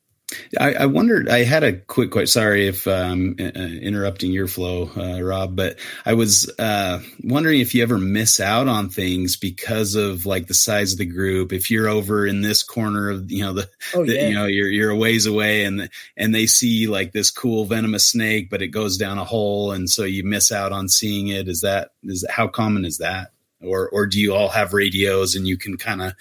I, 0.60 0.74
I, 0.74 0.86
wondered. 0.86 1.30
I 1.30 1.44
had 1.44 1.64
a 1.64 1.72
quick 1.72 2.10
question. 2.10 2.26
Sorry 2.26 2.68
if 2.68 2.86
um, 2.86 3.36
uh, 3.40 3.44
interrupting 3.44 4.30
your 4.30 4.46
flow, 4.46 4.90
uh, 4.94 5.22
Rob, 5.22 5.56
but 5.56 5.78
I 6.04 6.14
was 6.14 6.52
uh, 6.58 7.00
wondering 7.24 7.60
if 7.60 7.74
you 7.74 7.82
ever 7.82 7.96
miss 7.96 8.38
out 8.38 8.68
on 8.68 8.90
things 8.90 9.36
because 9.36 9.94
of 9.94 10.26
like 10.26 10.46
the 10.46 10.52
size 10.52 10.92
of 10.92 10.98
the 10.98 11.06
group. 11.06 11.54
If 11.54 11.70
you're 11.70 11.88
over 11.88 12.26
in 12.26 12.42
this 12.42 12.62
corner 12.62 13.08
of 13.08 13.30
you 13.30 13.42
know 13.42 13.54
the, 13.54 13.70
oh, 13.94 14.04
the 14.04 14.28
you 14.28 14.34
know 14.34 14.44
you're 14.44 14.68
you're 14.68 14.90
a 14.90 14.96
ways 14.96 15.24
away 15.24 15.64
and 15.64 15.88
and 16.14 16.34
they 16.34 16.46
see 16.46 16.88
like 16.88 17.12
this 17.12 17.30
cool 17.30 17.64
venomous 17.64 18.06
snake, 18.06 18.50
but 18.50 18.60
it 18.60 18.68
goes 18.68 18.98
down 18.98 19.16
a 19.16 19.24
hole, 19.24 19.72
and 19.72 19.88
so 19.88 20.04
you 20.04 20.24
miss 20.24 20.52
out 20.52 20.72
on 20.72 20.90
seeing 20.90 21.28
it. 21.28 21.48
Is 21.48 21.62
that 21.62 21.92
is 22.02 22.26
how 22.28 22.48
common 22.48 22.84
is 22.84 22.98
that? 22.98 23.30
Or 23.60 23.88
or 23.90 24.06
do 24.06 24.20
you 24.20 24.34
all 24.34 24.48
have 24.48 24.72
radios 24.72 25.34
and 25.34 25.46
you 25.46 25.56
can 25.58 25.76
kind 25.76 26.02
of 26.02 26.12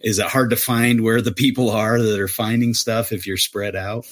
is 0.00 0.18
it 0.18 0.26
hard 0.26 0.50
to 0.50 0.56
find 0.56 1.02
where 1.02 1.20
the 1.20 1.32
people 1.32 1.70
are 1.70 2.00
that 2.00 2.18
are 2.20 2.28
finding 2.28 2.74
stuff 2.74 3.12
if 3.12 3.26
you're 3.26 3.36
spread 3.36 3.76
out 3.76 4.06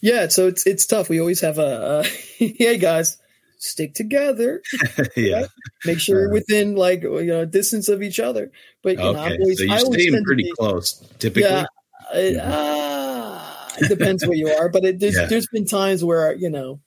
yeah 0.00 0.28
so 0.28 0.46
it's 0.46 0.66
it's 0.66 0.86
tough 0.86 1.08
we 1.08 1.20
always 1.20 1.40
have 1.40 1.58
a, 1.58 2.00
a 2.00 2.04
hey 2.38 2.78
guys 2.78 3.18
stick 3.60 3.94
together. 3.94 4.62
yeah. 5.16 5.40
Right? 5.42 5.48
Make 5.84 6.00
sure 6.00 6.16
uh, 6.16 6.20
you're 6.22 6.32
within 6.32 6.74
like 6.74 7.02
you 7.02 7.26
know 7.26 7.44
distance 7.44 7.88
of 7.88 8.02
each 8.02 8.18
other. 8.18 8.50
But 8.82 8.96
you 8.98 9.04
okay. 9.04 9.12
know, 9.12 9.24
I'm 9.24 9.40
always, 9.40 9.58
so 9.58 9.64
you 9.64 9.72
I 9.72 9.78
always 9.78 10.22
pretty 10.24 10.44
be- 10.44 10.52
close, 10.58 10.94
typically. 11.18 11.42
Yeah, 11.50 11.66
it, 12.14 12.36
uh, 12.36 13.40
it 13.78 13.88
depends 13.88 14.26
where 14.26 14.36
you 14.36 14.48
are, 14.48 14.68
but 14.68 14.84
it, 14.84 14.98
there's 14.98 15.14
Yeah. 15.18 15.26
there's 15.26 15.46
been 15.48 15.66
times 15.66 16.02
where 16.02 16.34
you 16.34 16.50
know, 16.50 16.80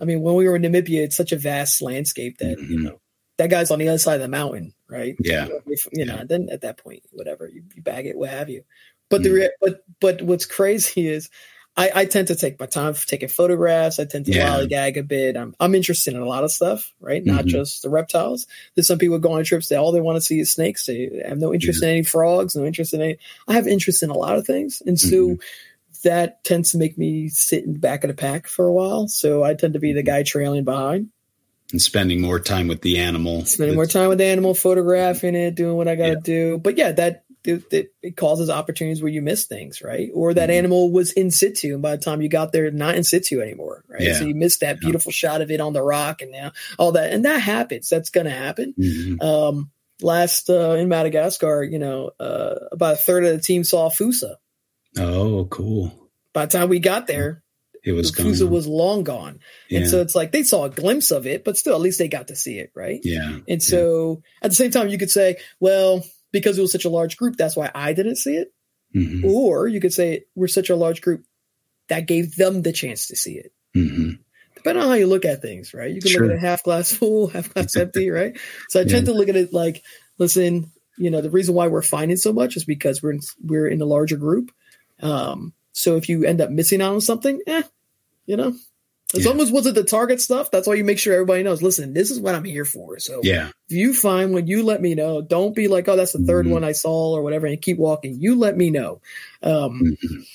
I 0.00 0.04
mean, 0.04 0.22
when 0.22 0.34
we 0.34 0.48
were 0.48 0.56
in 0.56 0.62
Namibia, 0.62 1.04
it's 1.04 1.16
such 1.16 1.32
a 1.32 1.36
vast 1.36 1.80
landscape 1.82 2.38
that 2.38 2.58
you 2.60 2.78
Mhm. 2.78 2.82
know 2.84 3.00
that 3.38 3.50
guy's 3.50 3.70
on 3.70 3.78
the 3.78 3.88
other 3.88 3.98
side 3.98 4.14
of 4.16 4.20
the 4.22 4.28
mountain, 4.28 4.72
right? 4.88 5.16
Yeah. 5.20 5.48
If- 5.66 5.86
you 5.92 6.04
know, 6.04 6.24
then 6.24 6.48
at 6.50 6.60
that 6.62 6.78
point, 6.78 7.02
whatever 7.10 7.48
you, 7.48 7.62
you 7.74 7.82
bag 7.82 8.06
it, 8.06 8.16
what 8.16 8.30
have 8.30 8.48
you. 8.48 8.64
But 9.10 9.22
the 9.22 9.30
rea- 9.30 9.50
but 9.60 9.84
but 10.00 10.22
what's 10.22 10.46
crazy 10.46 11.08
is. 11.08 11.30
I, 11.76 11.90
I 11.92 12.04
tend 12.04 12.28
to 12.28 12.36
take 12.36 12.60
my 12.60 12.66
time 12.66 12.94
for 12.94 13.04
taking 13.04 13.28
photographs. 13.28 13.98
I 13.98 14.04
tend 14.04 14.26
to 14.26 14.32
Yeah. 14.32 14.58
lollygag 14.60 14.96
a 14.96 15.02
bit. 15.02 15.36
I'm 15.36 15.56
I'm 15.58 15.74
interested 15.74 16.14
in 16.14 16.20
a 16.20 16.24
lot 16.24 16.44
of 16.44 16.52
stuff, 16.52 16.94
right? 17.00 17.24
Not 17.26 17.46
Mhm. 17.46 17.48
just 17.48 17.82
the 17.82 17.88
reptiles. 17.90 18.46
There's 18.76 18.86
some 18.86 19.00
people 19.00 19.18
go 19.18 19.32
on 19.32 19.42
trips 19.42 19.70
that 19.70 19.80
all 19.80 19.90
they 19.90 20.00
want 20.00 20.14
to 20.14 20.20
see 20.20 20.38
is 20.38 20.52
snakes. 20.52 20.86
They 20.86 21.10
have 21.26 21.38
no 21.38 21.52
interest 21.52 21.82
in 21.82 21.88
any 21.88 22.04
frogs, 22.04 22.54
no 22.54 22.64
interest 22.64 22.94
in 22.94 23.02
any. 23.02 23.18
I 23.48 23.54
have 23.54 23.66
interest 23.66 24.04
in 24.04 24.10
a 24.10 24.16
lot 24.16 24.36
of 24.38 24.46
things, 24.46 24.84
and 24.86 25.00
so 25.00 25.30
Mhm. 25.30 25.40
that 26.04 26.44
tends 26.44 26.70
to 26.70 26.78
make 26.78 26.96
me 26.96 27.28
sit 27.28 27.64
in 27.64 27.72
the 27.72 27.78
back 27.80 28.04
of 28.04 28.08
the 28.08 28.14
pack 28.14 28.46
for 28.46 28.66
a 28.66 28.72
while. 28.72 29.08
So 29.08 29.42
I 29.42 29.54
tend 29.54 29.74
to 29.74 29.80
be 29.80 29.92
the 29.92 30.04
guy 30.04 30.22
trailing 30.22 30.62
behind, 30.62 31.08
And 31.74 31.82
spending 31.82 32.20
more 32.20 32.38
time 32.38 32.68
with 32.68 32.82
the 32.82 33.00
animal. 33.00 33.44
spending 33.46 33.74
more 33.74 33.84
time 33.86 34.08
with 34.08 34.18
the 34.18 34.26
animal, 34.26 34.54
photographing 34.54 35.34
it, 35.34 35.56
doing 35.56 35.76
what 35.76 35.88
I 35.88 35.96
got 35.96 36.04
to 36.04 36.10
Yeah. 36.12 36.20
do. 36.22 36.58
But 36.58 36.78
yeah, 36.78 36.92
that. 36.92 37.22
It, 37.46 37.90
it, 38.02 38.16
causes 38.16 38.48
opportunities 38.48 39.02
where 39.02 39.12
you 39.12 39.20
miss 39.20 39.44
things, 39.44 39.82
right? 39.82 40.08
Or 40.14 40.32
that 40.32 40.48
Mhm. 40.48 40.54
animal 40.54 40.90
was 40.90 41.12
in 41.12 41.30
situ, 41.30 41.74
and 41.74 41.82
by 41.82 41.94
the 41.94 42.02
time 42.02 42.22
you 42.22 42.30
got 42.30 42.52
there, 42.52 42.70
not 42.70 42.94
in 42.96 43.04
situ 43.04 43.42
anymore, 43.42 43.84
right? 43.86 44.00
Yeah. 44.00 44.18
So 44.18 44.24
you 44.24 44.34
missed 44.34 44.60
that 44.60 44.76
Yeah. 44.76 44.80
beautiful 44.80 45.12
shot 45.12 45.42
of 45.42 45.50
it 45.50 45.60
on 45.60 45.74
the 45.74 45.82
rock, 45.82 46.22
and 46.22 46.30
now 46.32 46.52
all 46.78 46.92
that, 46.92 47.12
and 47.12 47.26
that 47.26 47.40
happens. 47.42 47.90
That's 47.90 48.08
going 48.08 48.24
to 48.24 48.30
happen. 48.30 48.72
Mhm. 48.80 49.22
Um, 49.22 49.70
last 50.00 50.48
uh, 50.48 50.70
in 50.78 50.88
Madagascar, 50.88 51.62
you 51.62 51.78
know, 51.78 52.12
uh, 52.18 52.54
about 52.72 52.94
a 52.94 52.96
third 52.96 53.26
of 53.26 53.32
the 53.36 53.42
team 53.42 53.62
saw 53.62 53.90
fossa. 53.90 54.38
Oh, 54.96 55.44
cool. 55.50 55.92
By 56.32 56.46
the 56.46 56.52
time 56.58 56.70
we 56.70 56.78
got 56.78 57.06
there, 57.06 57.42
It 57.84 57.92
was 57.92 58.10
gone. 58.10 58.26
fossa 58.26 58.46
was 58.46 58.66
long 58.66 59.04
gone, 59.04 59.40
yeah. 59.68 59.80
and 59.80 59.88
so 59.90 60.00
it's 60.00 60.14
like 60.14 60.32
they 60.32 60.42
saw 60.42 60.64
a 60.64 60.70
glimpse 60.70 61.10
of 61.10 61.26
it, 61.26 61.44
but 61.44 61.56
still, 61.58 61.74
at 61.74 61.80
least 61.80 61.98
they 61.98 62.08
got 62.08 62.28
to 62.28 62.36
see 62.36 62.58
it, 62.58 62.70
right? 62.74 63.00
yeah. 63.04 63.38
And 63.46 63.62
so 63.62 64.22
at 64.42 64.50
the 64.50 64.54
same 64.56 64.70
time, 64.70 64.88
you 64.88 64.96
could 64.98 65.10
say, 65.10 65.36
well, 65.60 66.02
because 66.32 66.58
it 66.58 66.62
was 66.62 66.72
such 66.72 66.84
a 66.86 66.90
large 66.90 67.16
group, 67.16 67.36
that's 67.36 67.56
why 67.56 67.70
I 67.74 67.92
didn't 67.92 68.16
see 68.16 68.36
it. 68.36 68.52
Mhm. 68.96 69.24
Or 69.24 69.68
you 69.68 69.80
could 69.80 69.92
say 69.92 70.24
we're 70.34 70.48
such 70.48 70.70
a 70.70 70.76
large 70.76 71.00
group 71.02 71.24
that 71.88 72.06
gave 72.06 72.36
them 72.36 72.62
the 72.62 72.72
chance 72.72 73.08
to 73.08 73.16
see 73.16 73.34
it. 73.34 73.52
Mhm. 73.76 74.18
Depending 74.56 74.82
on 74.82 74.88
how 74.88 74.94
you 74.94 75.06
look 75.06 75.24
at 75.26 75.42
things, 75.42 75.74
right? 75.74 75.92
You 75.92 76.00
can 76.00 76.12
look 76.12 76.30
at 76.30 76.36
it 76.36 76.40
half 76.40 76.62
glass 76.62 76.90
full, 76.92 77.26
half 77.34 77.52
glass 77.52 77.76
empty, 77.76 78.08
right? 78.20 78.36
So 78.70 78.80
I 78.80 78.84
tend 78.84 79.06
to 79.06 79.12
look 79.12 79.28
at 79.28 79.36
it 79.36 79.52
like, 79.52 79.82
listen, 80.18 80.72
you 80.96 81.10
know, 81.10 81.20
the 81.20 81.30
reason 81.30 81.54
why 81.54 81.66
we're 81.66 81.82
finding 81.82 82.16
so 82.16 82.32
much 82.32 82.56
is 82.56 82.64
because 82.64 83.02
we're 83.02 83.12
in, 83.12 83.20
we're 83.42 83.68
in 83.68 83.82
a 83.82 83.84
larger 83.86 84.16
group. 84.16 84.52
Um, 85.02 85.52
so 85.72 85.96
if 85.96 86.08
you 86.08 86.24
end 86.24 86.40
up 86.40 86.50
missing 86.50 86.80
out 86.80 86.94
on 86.94 87.00
something, 87.00 87.40
eh, 87.46 87.62
you 88.26 88.36
know, 88.36 88.54
as 89.14 89.24
Yeah. 89.24 89.30
long 89.30 89.40
as 89.40 89.50
wasn't 89.52 89.76
the 89.76 89.84
target 89.84 90.20
stuff, 90.20 90.50
that's 90.50 90.66
why 90.66 90.74
you 90.74 90.84
make 90.84 90.98
sure 90.98 91.12
everybody 91.12 91.42
knows. 91.42 91.62
Listen, 91.62 91.92
this 91.94 92.10
is 92.10 92.18
what 92.18 92.34
I'm 92.34 92.44
here 92.44 92.64
for. 92.64 92.98
So 92.98 93.20
Yeah. 93.22 93.50
if 93.68 93.76
you 93.76 93.94
find 93.94 94.32
when 94.34 94.46
you 94.46 94.62
let 94.62 94.82
me 94.82 94.94
know, 94.94 95.22
don't 95.22 95.54
be 95.54 95.68
like, 95.68 95.88
oh, 95.88 95.96
that's 95.96 96.12
the 96.12 96.18
3rd 96.20 96.46
Mhm. 96.46 96.50
one 96.50 96.64
I 96.64 96.72
saw 96.72 97.12
or 97.14 97.22
whatever, 97.22 97.46
and 97.46 97.60
keep 97.60 97.78
walking. 97.78 98.16
You 98.20 98.34
let 98.36 98.56
me 98.56 98.70
know. 98.70 99.00
Um, 99.42 99.96
Mhm. 100.02 100.26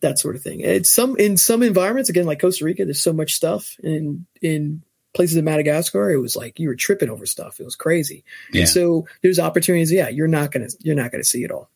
that 0.00 0.18
sort 0.18 0.34
of 0.36 0.42
thing. 0.42 0.60
It's 0.60 0.90
some 0.90 1.16
in 1.18 1.36
some 1.36 1.62
environments, 1.62 2.10
again, 2.10 2.26
like 2.26 2.40
Costa 2.40 2.64
Rica, 2.64 2.84
there's 2.84 3.00
so 3.00 3.12
much 3.12 3.34
stuff. 3.34 3.76
In 3.82 4.26
in 4.40 4.82
places 5.14 5.36
in 5.36 5.44
Madagascar, 5.44 6.10
it 6.10 6.16
was 6.18 6.34
like 6.34 6.58
you 6.58 6.68
were 6.68 6.74
tripping 6.74 7.10
over 7.10 7.26
stuff. 7.26 7.60
It 7.60 7.64
was 7.64 7.76
crazy. 7.76 8.24
Yeah. 8.52 8.60
And 8.62 8.68
so 8.70 9.06
there's 9.22 9.38
opportunities. 9.38 9.92
Yeah, 9.92 10.08
you're 10.08 10.26
not 10.26 10.50
gonna 10.52 10.68
you're 10.80 10.94
not 10.96 11.12
gonna 11.12 11.22
see 11.22 11.44
it 11.44 11.50
all. 11.50 11.70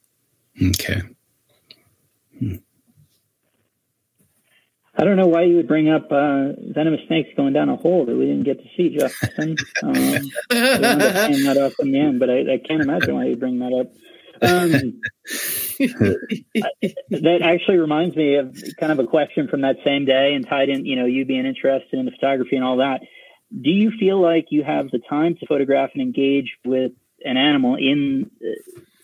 Okay. 0.70 1.02
I 4.98 5.04
don't 5.04 5.16
know 5.16 5.26
why 5.26 5.42
you 5.42 5.56
would 5.56 5.68
bring 5.68 5.90
up 5.90 6.10
uh, 6.10 6.52
venomous 6.58 7.00
snakes 7.06 7.30
going 7.36 7.52
down 7.52 7.68
a 7.68 7.76
hole 7.76 8.06
that 8.06 8.16
we 8.16 8.26
didn't 8.26 8.44
get 8.44 8.62
to 8.62 8.68
see, 8.76 8.96
Justin. 8.96 9.56
Um, 9.82 9.92
up 9.92 10.48
that 10.48 11.58
up 11.60 11.72
in 11.80 11.92
the 11.92 12.00
end, 12.00 12.18
but 12.18 12.30
I, 12.30 12.54
I 12.54 12.58
can't 12.66 12.80
imagine 12.80 13.14
why 13.14 13.26
you 13.26 13.36
bring 13.36 13.58
that 13.58 13.72
up. 13.72 13.92
Um, 14.42 15.00
that 17.10 17.40
actually 17.42 17.78
reminds 17.78 18.16
me 18.16 18.36
of 18.36 18.56
kind 18.78 18.92
of 18.92 18.98
a 18.98 19.06
question 19.06 19.48
from 19.48 19.62
that 19.62 19.76
same 19.84 20.04
day 20.04 20.34
and 20.34 20.46
tied 20.46 20.68
in, 20.68 20.86
you 20.86 20.96
know, 20.96 21.06
you 21.06 21.24
being 21.24 21.46
interested 21.46 21.98
in 21.98 22.06
the 22.06 22.10
photography 22.10 22.56
and 22.56 22.64
all 22.64 22.78
that. 22.78 23.00
Do 23.52 23.70
you 23.70 23.90
feel 23.92 24.20
like 24.20 24.46
you 24.50 24.64
have 24.64 24.90
the 24.90 24.98
time 24.98 25.36
to 25.36 25.46
photograph 25.46 25.90
and 25.92 26.02
engage 26.02 26.56
with 26.64 26.92
an 27.24 27.36
animal 27.36 27.76
in 27.76 28.30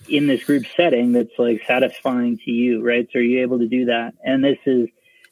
in 0.09 0.27
this 0.27 0.45
group 0.45 0.65
setting 0.77 1.13
that's 1.13 1.39
like 1.39 1.63
satisfying 1.67 2.39
to 2.45 2.51
you, 2.51 2.85
right? 2.85 3.09
So 3.13 3.19
are 3.19 3.23
you 3.23 3.43
able 3.43 3.59
to 3.61 3.69
do 3.69 3.87
that? 3.87 4.15
And 4.25 4.43
this 4.45 4.59
is 4.67 4.89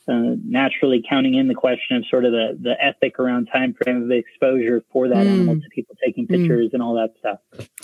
uh, 0.08 0.34
naturally 0.44 1.04
counting 1.08 1.34
in 1.34 1.46
the 1.48 1.54
question 1.54 1.96
of 1.96 2.06
sort 2.06 2.24
of 2.24 2.32
the, 2.32 2.58
the 2.60 2.82
ethic 2.84 3.18
around 3.18 3.46
time 3.46 3.74
frame 3.74 4.02
of 4.02 4.10
exposure 4.10 4.82
for 4.92 5.08
that 5.08 5.26
Mm. 5.26 5.30
animal 5.30 5.54
to 5.56 5.68
people 5.74 5.96
taking 6.04 6.26
pictures 6.26 6.70
and 6.72 6.82
all 6.82 6.94
that 6.94 7.14
stuff. 7.18 7.38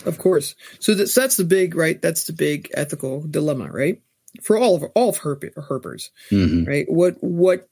Of 0.04 0.18
course. 0.18 0.54
So 0.80 0.94
that's 0.94 1.14
that's 1.14 1.36
the 1.36 1.44
big 1.44 1.74
right. 1.74 2.00
That's 2.00 2.24
the 2.24 2.32
big 2.32 2.70
ethical 2.74 3.22
dilemma, 3.28 3.70
right? 3.70 4.00
For 4.42 4.58
all 4.58 4.74
of 4.76 4.84
all 4.94 5.08
of 5.10 5.18
herp, 5.18 5.44
herpers, 5.54 6.10
Mhm. 6.30 6.66
right? 6.66 6.86
What 6.90 7.16
what 7.22 7.68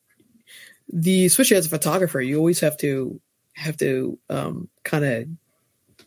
the 0.93 1.25
especially 1.27 1.57
as 1.57 1.67
a 1.67 1.71
photographer, 1.71 2.21
you 2.21 2.39
always 2.39 2.61
have 2.61 2.77
to 2.79 3.21
have 3.55 3.77
to 3.79 4.19
um, 4.29 4.69
kind 4.83 5.05
of 5.05 5.29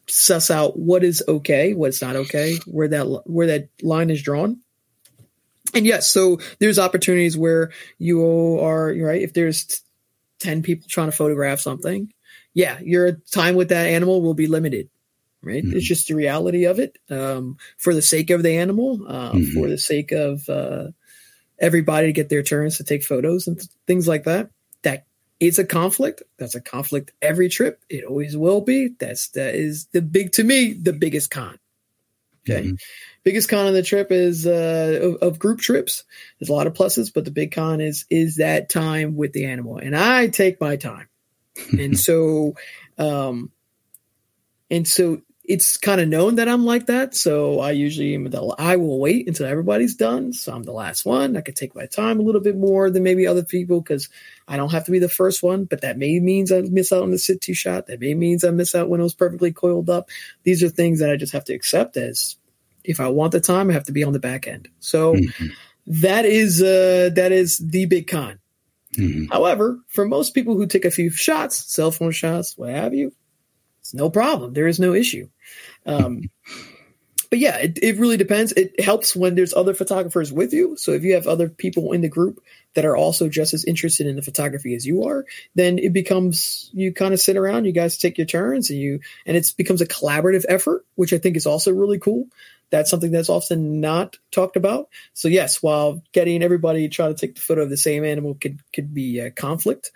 suss 0.07 0.49
out 0.51 0.77
what 0.77 1.03
is 1.03 1.23
okay, 1.27 1.73
what's 1.73 2.01
not 2.01 2.15
okay, 2.15 2.55
where 2.65 2.87
that 2.89 3.21
where 3.25 3.47
that 3.47 3.69
line 3.81 4.09
is 4.09 4.21
drawn. 4.21 4.61
And 5.73 5.85
yes, 5.85 6.09
so 6.09 6.39
there's 6.59 6.79
opportunities 6.79 7.37
where 7.37 7.71
you 7.97 8.23
are 8.59 8.93
right. 8.93 9.21
If 9.21 9.33
there's 9.33 9.81
ten 10.39 10.61
people 10.63 10.87
trying 10.89 11.07
to 11.09 11.15
photograph 11.15 11.59
something, 11.59 12.11
yeah, 12.53 12.79
your 12.81 13.13
time 13.31 13.55
with 13.55 13.69
that 13.69 13.87
animal 13.87 14.21
will 14.21 14.33
be 14.33 14.47
limited. 14.47 14.89
Right, 15.43 15.63
Mhm. 15.63 15.73
it's 15.75 15.85
just 15.85 16.07
the 16.07 16.15
reality 16.15 16.65
of 16.65 16.79
it. 16.79 16.97
Um, 17.09 17.57
for 17.77 17.93
the 17.93 18.01
sake 18.01 18.31
of 18.31 18.41
the 18.43 18.53
animal, 18.57 19.05
uh, 19.07 19.33
Mhm. 19.33 19.53
for 19.53 19.69
the 19.69 19.77
sake 19.77 20.11
of 20.11 20.49
uh, 20.49 20.89
everybody 21.59 22.07
to 22.07 22.13
get 22.13 22.29
their 22.29 22.43
turns 22.43 22.77
to 22.77 22.83
take 22.83 23.03
photos 23.03 23.47
and 23.47 23.57
th- 23.57 23.69
things 23.85 24.07
like 24.07 24.23
that. 24.25 24.49
That 24.81 25.05
is 25.39 25.59
a 25.59 25.63
conflict. 25.63 26.23
That's 26.37 26.55
a 26.55 26.59
conflict 26.61 27.11
every 27.21 27.49
trip. 27.49 27.79
It 27.87 28.03
always 28.03 28.35
will 28.35 28.61
be. 28.61 28.89
That's 28.99 29.27
that 29.29 29.53
is 29.55 29.85
the 29.91 30.01
big 30.01 30.31
to 30.33 30.43
me 30.43 30.73
the 30.73 30.93
biggest 30.93 31.29
con. 31.29 31.57
Okay, 32.49 32.69
Mhm. 32.69 32.79
biggest 33.23 33.49
con 33.49 33.67
of 33.67 33.73
the 33.73 33.83
trip 33.83 34.11
is 34.11 34.47
uh, 34.47 34.99
of, 35.01 35.15
of 35.15 35.39
group 35.39 35.59
trips. 35.59 36.03
There's 36.39 36.49
a 36.49 36.53
lot 36.53 36.67
of 36.67 36.73
pluses, 36.73 37.11
but 37.13 37.25
the 37.25 37.31
big 37.31 37.51
con 37.51 37.81
is 37.81 38.05
is 38.09 38.37
that 38.37 38.69
time 38.69 39.15
with 39.15 39.33
the 39.33 39.45
animal, 39.45 39.77
and 39.77 39.95
I 39.95 40.27
take 40.27 40.61
my 40.61 40.75
time, 40.77 41.07
and 41.79 41.97
so, 41.99 42.55
um, 42.97 43.51
and 44.69 44.87
so 44.87 45.21
it's 45.47 45.77
kind 45.77 46.01
of 46.01 46.09
known 46.09 46.35
that 46.35 46.49
I'm 46.49 46.65
like 46.65 46.87
that. 46.87 47.15
So 47.15 47.61
I 47.61 47.71
usually 47.71 48.13
am 48.13 48.29
the, 48.29 48.41
I 48.59 48.75
will 48.75 48.99
wait 48.99 49.29
until 49.29 49.45
everybody's 49.45 49.95
done. 49.95 50.33
So 50.33 50.53
I'm 50.53 50.63
the 50.63 50.73
last 50.73 51.05
one. 51.05 51.37
I 51.37 51.41
could 51.41 51.55
take 51.55 51.73
my 51.73 51.85
time 51.85 52.19
a 52.19 52.23
little 52.23 52.41
bit 52.41 52.57
more 52.57 52.89
than 52.89 53.01
maybe 53.03 53.25
other 53.25 53.45
people 53.45 53.79
because 53.79 54.09
I 54.49 54.57
don't 54.57 54.73
have 54.73 54.83
to 54.85 54.91
be 54.91 54.99
the 54.99 55.07
first 55.07 55.41
one. 55.41 55.63
But 55.63 55.79
that 55.81 55.97
may 55.97 56.19
means 56.19 56.51
I 56.51 56.61
miss 56.61 56.91
out 56.91 57.01
on 57.03 57.11
the 57.11 57.17
situ 57.17 57.53
shot. 57.53 57.87
That 57.87 58.01
may 58.01 58.13
means 58.13 58.43
I 58.43 58.51
miss 58.51 58.75
out 58.75 58.89
when 58.89 58.99
it 58.99 59.03
was 59.03 59.13
perfectly 59.13 59.53
coiled 59.53 59.89
up. 59.89 60.09
These 60.43 60.61
are 60.63 60.69
things 60.69 60.99
that 60.99 61.09
I 61.09 61.15
just 61.15 61.31
have 61.31 61.45
to 61.45 61.53
accept 61.53 61.95
as 61.95 62.35
if 62.83 62.99
I 62.99 63.07
want 63.07 63.31
the 63.31 63.39
time, 63.39 63.69
I 63.69 63.73
have 63.73 63.85
to 63.85 63.93
be 63.93 64.03
on 64.03 64.13
the 64.13 64.19
back 64.19 64.47
end. 64.47 64.67
So 64.81 65.13
Mhm. 65.13 65.51
that 65.87 66.25
is 66.25 66.61
uh, 66.61 67.09
that 67.15 67.31
is 67.31 67.57
the 67.59 67.85
big 67.85 68.07
con. 68.07 68.39
Mhm. 68.97 69.29
However, 69.31 69.79
for 69.87 70.05
most 70.05 70.33
people 70.33 70.55
who 70.55 70.67
take 70.67 70.83
a 70.83 70.91
few 70.91 71.09
shots, 71.09 71.71
cell 71.73 71.91
phone 71.91 72.11
shots, 72.11 72.57
what 72.57 72.69
have 72.71 72.93
you, 72.93 73.13
it's 73.79 73.93
no 73.93 74.09
problem. 74.09 74.53
There 74.53 74.67
is 74.67 74.79
no 74.79 74.93
issue. 74.93 75.29
Um, 75.85 76.29
but 77.29 77.39
yeah, 77.39 77.57
it, 77.57 77.79
it 77.81 77.97
really 77.97 78.17
depends. 78.17 78.53
It 78.53 78.79
helps 78.79 79.15
when 79.15 79.35
there's 79.35 79.53
other 79.53 79.73
photographers 79.73 80.31
with 80.31 80.53
you. 80.53 80.77
So 80.77 80.91
if 80.91 81.03
you 81.03 81.15
have 81.15 81.27
other 81.27 81.49
people 81.49 81.91
in 81.91 82.01
the 82.01 82.09
group 82.09 82.39
that 82.73 82.85
are 82.85 82.95
also 82.95 83.27
just 83.27 83.53
as 83.53 83.65
interested 83.65 84.07
in 84.07 84.15
the 84.15 84.21
photography 84.21 84.75
as 84.75 84.85
you 84.85 85.03
are, 85.03 85.25
then 85.55 85.77
it 85.77 85.91
becomes 85.91 86.69
you 86.73 86.93
kind 86.93 87.13
of 87.13 87.19
sit 87.19 87.35
around, 87.35 87.65
you 87.65 87.73
guys 87.73 87.97
take 87.97 88.17
your 88.17 88.27
turns, 88.27 88.69
and 88.69 88.79
you 88.79 88.99
and 89.25 89.35
it 89.35 89.51
becomes 89.57 89.81
a 89.81 89.87
collaborative 89.87 90.45
effort, 90.47 90.85
which 90.95 91.11
I 91.11 91.17
think 91.17 91.35
is 91.35 91.45
also 91.45 91.73
really 91.73 91.99
cool. 91.99 92.27
That's 92.69 92.89
something 92.89 93.11
that's 93.11 93.29
often 93.29 93.79
not 93.79 94.17
talked 94.31 94.57
about. 94.57 94.89
So 95.13 95.27
yes, 95.27 95.61
while 95.63 96.03
getting 96.11 96.43
everybody 96.43 96.87
to 96.87 96.93
try 96.93 97.07
to 97.07 97.13
take 97.13 97.35
the 97.35 97.41
photo 97.41 97.63
of 97.63 97.69
the 97.69 97.77
same 97.77 98.05
animal 98.05 98.35
could 98.35 98.61
could 98.73 98.93
be 98.93 99.19
a 99.19 99.31
conflict, 99.31 99.91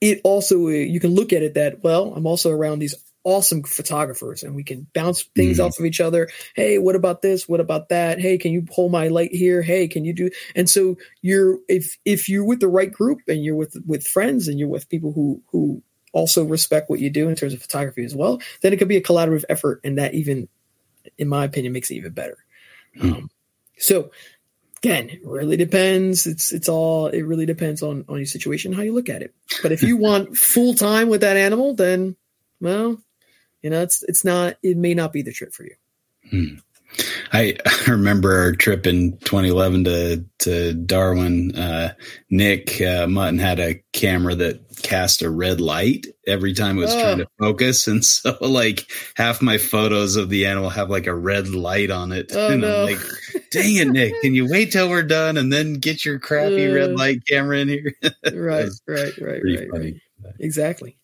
it 0.00 0.20
also 0.24 0.68
you 0.68 1.00
can 1.00 1.14
look 1.14 1.32
at 1.32 1.42
it 1.42 1.54
that 1.54 1.82
well, 1.82 2.12
I'm 2.14 2.26
also 2.26 2.50
around 2.50 2.80
these 2.80 2.94
awesome 3.28 3.62
photographers 3.62 4.42
and 4.42 4.54
we 4.54 4.64
can 4.64 4.86
bounce 4.94 5.22
things 5.36 5.58
Mhm. 5.58 5.66
off 5.66 5.78
of 5.78 5.84
each 5.84 6.00
other. 6.00 6.30
Hey, 6.56 6.78
what 6.78 6.96
about 6.96 7.20
this? 7.20 7.46
What 7.46 7.60
about 7.60 7.90
that? 7.90 8.18
Hey, 8.18 8.38
can 8.38 8.52
you 8.52 8.62
pull 8.62 8.88
my 8.88 9.08
light 9.08 9.34
here? 9.34 9.60
Hey, 9.60 9.86
can 9.86 10.06
you 10.06 10.14
do? 10.14 10.30
And 10.54 10.68
so 10.68 10.96
you're 11.20 11.58
if 11.68 11.98
if 12.06 12.28
you're 12.28 12.44
with 12.44 12.60
the 12.60 12.68
right 12.68 12.90
group 12.90 13.18
and 13.28 13.44
you're 13.44 13.54
with 13.54 13.76
with 13.86 14.06
friends 14.06 14.48
and 14.48 14.58
you're 14.58 14.68
with 14.68 14.88
people 14.88 15.12
who 15.12 15.42
who 15.52 15.82
also 16.12 16.42
respect 16.42 16.88
what 16.88 17.00
you 17.00 17.10
do 17.10 17.28
in 17.28 17.36
terms 17.36 17.52
of 17.52 17.60
photography 17.60 18.02
as 18.02 18.14
well, 18.16 18.40
then 18.62 18.72
it 18.72 18.78
could 18.78 18.88
be 18.88 18.96
a 18.96 19.02
collaborative 19.02 19.44
effort, 19.50 19.80
and 19.84 19.98
that 19.98 20.14
even, 20.14 20.48
in 21.18 21.28
my 21.28 21.44
opinion, 21.44 21.74
makes 21.74 21.90
it 21.90 21.96
even 21.96 22.12
better. 22.12 22.38
Mm. 22.96 23.12
Um, 23.14 23.30
so 23.76 24.10
again, 24.78 25.10
it 25.10 25.20
really 25.22 25.58
depends. 25.58 26.26
It's 26.26 26.50
it's 26.50 26.68
all 26.68 27.08
it 27.08 27.22
really 27.22 27.46
depends 27.46 27.82
on 27.82 28.06
on 28.08 28.16
your 28.16 28.26
situation, 28.26 28.72
how 28.72 28.82
you 28.82 28.94
look 28.94 29.10
at 29.10 29.20
it. 29.22 29.34
But 29.62 29.72
if 29.72 29.82
you 29.82 29.96
want 30.06 30.34
full 30.36 30.72
time 30.72 31.10
with 31.10 31.20
that 31.20 31.36
animal, 31.36 31.74
then 31.74 32.16
well, 32.60 33.00
you 33.62 33.70
know, 33.70 33.82
it's 33.82 34.02
it's 34.04 34.24
not 34.24 34.56
it 34.62 34.76
may 34.76 34.94
not 34.94 35.12
be 35.12 35.22
the 35.22 35.32
trip 35.32 35.52
for 35.52 35.64
you. 35.64 35.74
Hmm. 36.30 36.58
I, 37.32 37.56
I 37.66 37.90
remember 37.90 38.36
our 38.38 38.52
trip 38.52 38.86
in 38.86 39.18
2011 39.18 39.84
to 39.84 40.24
to 40.38 40.74
Darwin. 40.74 41.54
Uh, 41.54 41.94
Nick 42.30 42.80
uh, 42.80 43.06
Mutton 43.06 43.38
had 43.38 43.60
a 43.60 43.82
camera 43.92 44.34
that 44.36 44.60
cast 44.82 45.22
a 45.22 45.30
red 45.30 45.60
light 45.60 46.06
every 46.26 46.54
time 46.54 46.78
it 46.78 46.82
was 46.82 46.94
oh. 46.94 47.00
trying 47.00 47.18
to 47.18 47.28
focus, 47.38 47.86
and 47.86 48.04
so 48.04 48.36
like 48.40 48.90
half 49.16 49.42
my 49.42 49.58
photos 49.58 50.16
of 50.16 50.30
the 50.30 50.46
animal 50.46 50.70
have 50.70 50.90
like 50.90 51.06
a 51.06 51.14
red 51.14 51.48
light 51.48 51.90
on 51.90 52.12
it. 52.12 52.32
Oh, 52.34 52.52
and 52.52 52.62
no. 52.62 52.82
I'm 52.82 52.86
like, 52.86 53.00
dang 53.50 53.76
it, 53.76 53.88
Nick! 53.88 54.14
Can 54.22 54.34
you 54.34 54.48
wait 54.48 54.72
till 54.72 54.88
we're 54.88 55.02
done 55.02 55.36
and 55.36 55.52
then 55.52 55.74
get 55.74 56.04
your 56.04 56.18
crappy 56.18 56.70
uh, 56.70 56.74
red 56.74 56.96
light 56.96 57.26
camera 57.26 57.58
in 57.58 57.68
here? 57.68 57.94
right, 58.32 58.70
right, 58.86 59.12
right, 59.18 59.42
right, 59.44 59.68
right. 59.72 59.94
Exactly. 60.40 60.98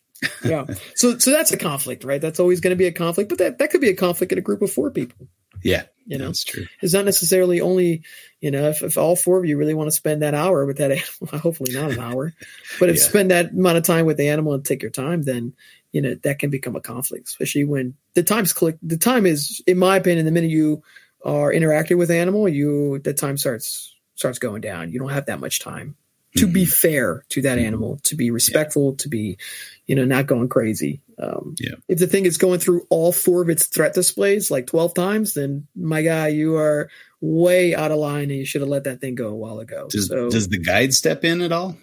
Yeah. 0.45 0.67
So 0.95 1.19
so 1.19 1.31
that's 1.31 1.53
a 1.53 1.57
conflict, 1.57 2.05
right? 2.05 2.21
That's 2.21 2.41
always 2.41 2.61
going 2.61 2.73
to 2.73 2.77
be 2.77 2.87
a 2.87 2.93
conflict, 2.93 3.29
but 3.29 3.39
that, 3.39 3.59
that 3.59 3.71
could 3.71 3.81
be 3.81 3.91
a 3.91 3.97
conflict 3.97 4.33
in 4.33 4.39
a 4.39 4.43
group 4.43 4.63
of 4.63 4.71
four 4.71 4.91
people. 4.91 5.29
Yeah. 5.63 5.85
You 6.07 6.19
know, 6.19 6.27
that's 6.27 6.45
true. 6.45 6.67
It's 6.83 6.93
not 6.93 7.07
necessarily 7.07 7.63
only, 7.63 8.03
you 8.41 8.51
know, 8.51 8.69
if, 8.69 8.83
if 8.83 8.99
all 8.99 9.17
four 9.17 9.39
of 9.39 9.47
you 9.47 9.57
really 9.57 9.73
want 9.73 9.87
to 9.87 9.97
spend 9.97 10.21
that 10.21 10.35
hour 10.35 10.67
with 10.67 10.77
that 10.77 10.91
animal, 10.91 11.39
hopefully 11.41 11.73
not 11.73 11.93
an 11.93 11.99
hour, 11.99 12.35
but 12.79 12.91
if 12.91 12.97
yeah. 12.97 13.03
spend 13.03 13.31
that 13.31 13.53
amount 13.53 13.79
of 13.79 13.85
time 13.85 14.05
with 14.05 14.19
the 14.19 14.29
animal 14.29 14.53
and 14.53 14.65
take 14.65 14.83
your 14.83 14.91
time, 14.91 15.23
then, 15.23 15.55
you 15.93 16.03
know, 16.03 16.15
that 16.17 16.39
can 16.39 16.51
become 16.51 16.77
a 16.77 16.81
conflict, 16.81 17.29
especially 17.29 17.65
when 17.65 17.95
the 18.13 18.23
time's 18.23 18.53
click. 18.53 18.77
The 18.83 18.99
time 18.99 19.25
is, 19.25 19.63
in 19.67 19.79
my 19.79 19.97
opinion, 19.97 20.27
the 20.27 20.33
minute 20.33 20.51
you 20.51 20.83
are 21.25 21.51
interacting 21.51 21.97
with 21.97 22.11
animal, 22.11 22.47
you, 22.47 22.99
the 22.99 23.15
time 23.15 23.39
starts, 23.39 23.97
starts 24.15 24.39
going 24.39 24.61
down. 24.61 24.93
You 24.93 24.99
don't 24.99 25.09
have 25.09 25.27
that 25.27 25.41
much 25.41 25.61
time 25.61 25.97
to 26.37 26.47
mm-hmm. 26.47 26.53
be 26.53 26.65
fair 26.65 27.25
to 27.29 27.43
that 27.43 27.59
mm-hmm. 27.59 27.67
animal, 27.67 27.99
to 28.05 28.17
be 28.17 28.31
respectful, 28.31 28.91
yeah. 28.91 28.97
to 29.03 29.09
be, 29.09 29.39
you 29.87 29.95
know, 29.95 30.05
not 30.05 30.27
going 30.27 30.49
crazy. 30.49 31.01
Um, 31.19 31.55
yeah. 31.59 31.77
If 31.89 31.99
the 31.99 32.07
thing 32.07 32.27
is 32.27 32.39
going 32.39 32.59
through 32.59 32.87
all 32.91 33.13
four 33.13 33.43
of 33.43 33.49
its 33.49 33.67
threat 33.67 33.95
displays 33.95 34.51
like 34.51 34.67
12 34.67 34.95
times, 34.95 35.35
then 35.35 35.69
my 35.77 36.03
guy, 36.03 36.29
you 36.29 36.57
are 36.57 36.91
way 37.21 37.75
out 37.75 37.93
of 37.93 37.99
line 37.99 38.31
and 38.31 38.39
you 38.39 38.45
should 38.45 38.63
have 38.63 38.69
let 38.69 38.85
that 38.85 39.01
thing 39.01 39.15
go 39.15 39.29
a 39.29 39.35
while 39.35 39.61
ago. 39.61 39.87
Does, 39.91 40.09
so, 40.09 40.29
does 40.29 40.49
the 40.49 40.59
guide 40.59 40.93
step 40.93 41.25
in 41.25 41.41
at 41.41 41.53
all? 41.53 41.77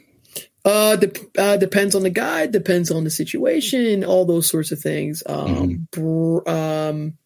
Uh, 0.63 0.95
de- 0.97 1.41
uh, 1.41 1.57
depends 1.57 1.95
on 1.95 2.03
the 2.03 2.09
guide, 2.09 2.51
depends 2.51 2.91
on 2.91 3.03
the 3.03 3.09
situation, 3.09 4.03
all 4.03 4.25
those 4.25 4.47
sorts 4.47 4.71
of 4.71 4.79
things. 4.79 5.23
Um, 5.25 5.87
mm-hmm. 5.95 6.39
br- 6.41 6.49
um, 6.49 7.17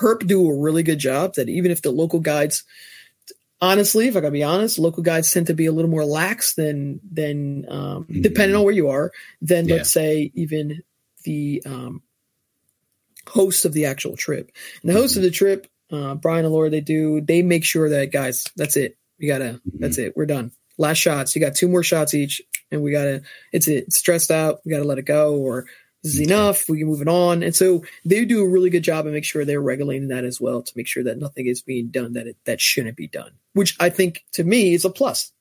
Herp 0.00 0.26
do 0.26 0.48
a 0.48 0.56
really 0.56 0.84
good 0.84 1.00
job 1.00 1.34
that 1.34 1.48
even 1.48 1.72
if 1.72 1.82
the 1.82 1.90
local 1.90 2.20
guides– 2.20 2.62
honestly, 3.60 4.08
if 4.08 4.16
I 4.16 4.20
gotta 4.20 4.32
be 4.32 4.44
honest, 4.44 4.78
local 4.78 5.02
guides 5.02 5.32
tend 5.32 5.48
to 5.48 5.54
be 5.54 5.66
a 5.66 5.72
little 5.72 5.90
more 5.90 6.04
lax 6.04 6.54
than 6.54 7.00
than 7.10 7.66
um, 7.68 8.04
mm-hmm. 8.04 8.22
depending 8.22 8.56
on 8.56 8.64
where 8.64 8.74
you 8.74 8.88
are 8.88 9.12
than 9.42 9.68
yeah. 9.68 9.76
let's 9.76 9.92
say 9.92 10.30
even 10.34 10.82
the 11.24 11.62
um, 11.66 12.02
host 13.28 13.64
of 13.64 13.72
the 13.72 13.86
actual 13.86 14.16
trip. 14.16 14.50
And 14.82 14.90
the 14.90 14.94
host 14.94 15.12
mm-hmm. 15.12 15.20
of 15.20 15.24
the 15.24 15.30
trip, 15.30 15.66
uh, 15.92 16.14
Brian 16.14 16.44
and 16.44 16.54
Laura, 16.54 16.70
they 16.70 16.80
do 16.80 17.20
they 17.20 17.42
make 17.42 17.64
sure 17.64 17.90
that 17.90 18.12
guys, 18.12 18.44
that's 18.56 18.76
it. 18.76 18.96
We 19.18 19.26
gotta, 19.26 19.44
mm-hmm. 19.44 19.78
that's 19.78 19.98
it. 19.98 20.16
We're 20.16 20.26
done. 20.26 20.52
Last 20.76 20.98
shots. 20.98 21.34
You 21.34 21.40
got 21.40 21.56
two 21.56 21.68
more 21.68 21.82
shots 21.82 22.14
each, 22.14 22.40
and 22.70 22.82
we 22.82 22.92
gotta. 22.92 23.22
It's 23.52 23.66
it. 23.66 23.92
Stressed 23.92 24.30
out. 24.30 24.60
We 24.64 24.70
gotta 24.70 24.84
let 24.84 24.98
it 24.98 25.06
go, 25.06 25.34
or 25.34 25.66
this 26.02 26.14
is 26.14 26.20
enough. 26.20 26.68
We 26.68 26.78
can 26.78 26.86
move 26.86 27.02
it 27.02 27.08
on. 27.08 27.42
And 27.42 27.54
so 27.54 27.84
they 28.04 28.24
do 28.24 28.44
a 28.44 28.48
really 28.48 28.70
good 28.70 28.84
job 28.84 29.06
and 29.06 29.14
make 29.14 29.24
sure 29.24 29.44
they're 29.44 29.60
regulating 29.60 30.08
that 30.08 30.24
as 30.24 30.40
well 30.40 30.62
to 30.62 30.72
make 30.76 30.86
sure 30.86 31.04
that 31.04 31.18
nothing 31.18 31.46
is 31.46 31.62
being 31.62 31.88
done 31.88 32.12
that 32.12 32.26
it, 32.26 32.36
that 32.44 32.60
shouldn't 32.60 32.96
be 32.96 33.08
done, 33.08 33.32
which 33.52 33.76
I 33.80 33.90
think 33.90 34.24
to 34.32 34.44
me 34.44 34.74
is 34.74 34.84
a 34.84 34.90
plus. 34.90 35.32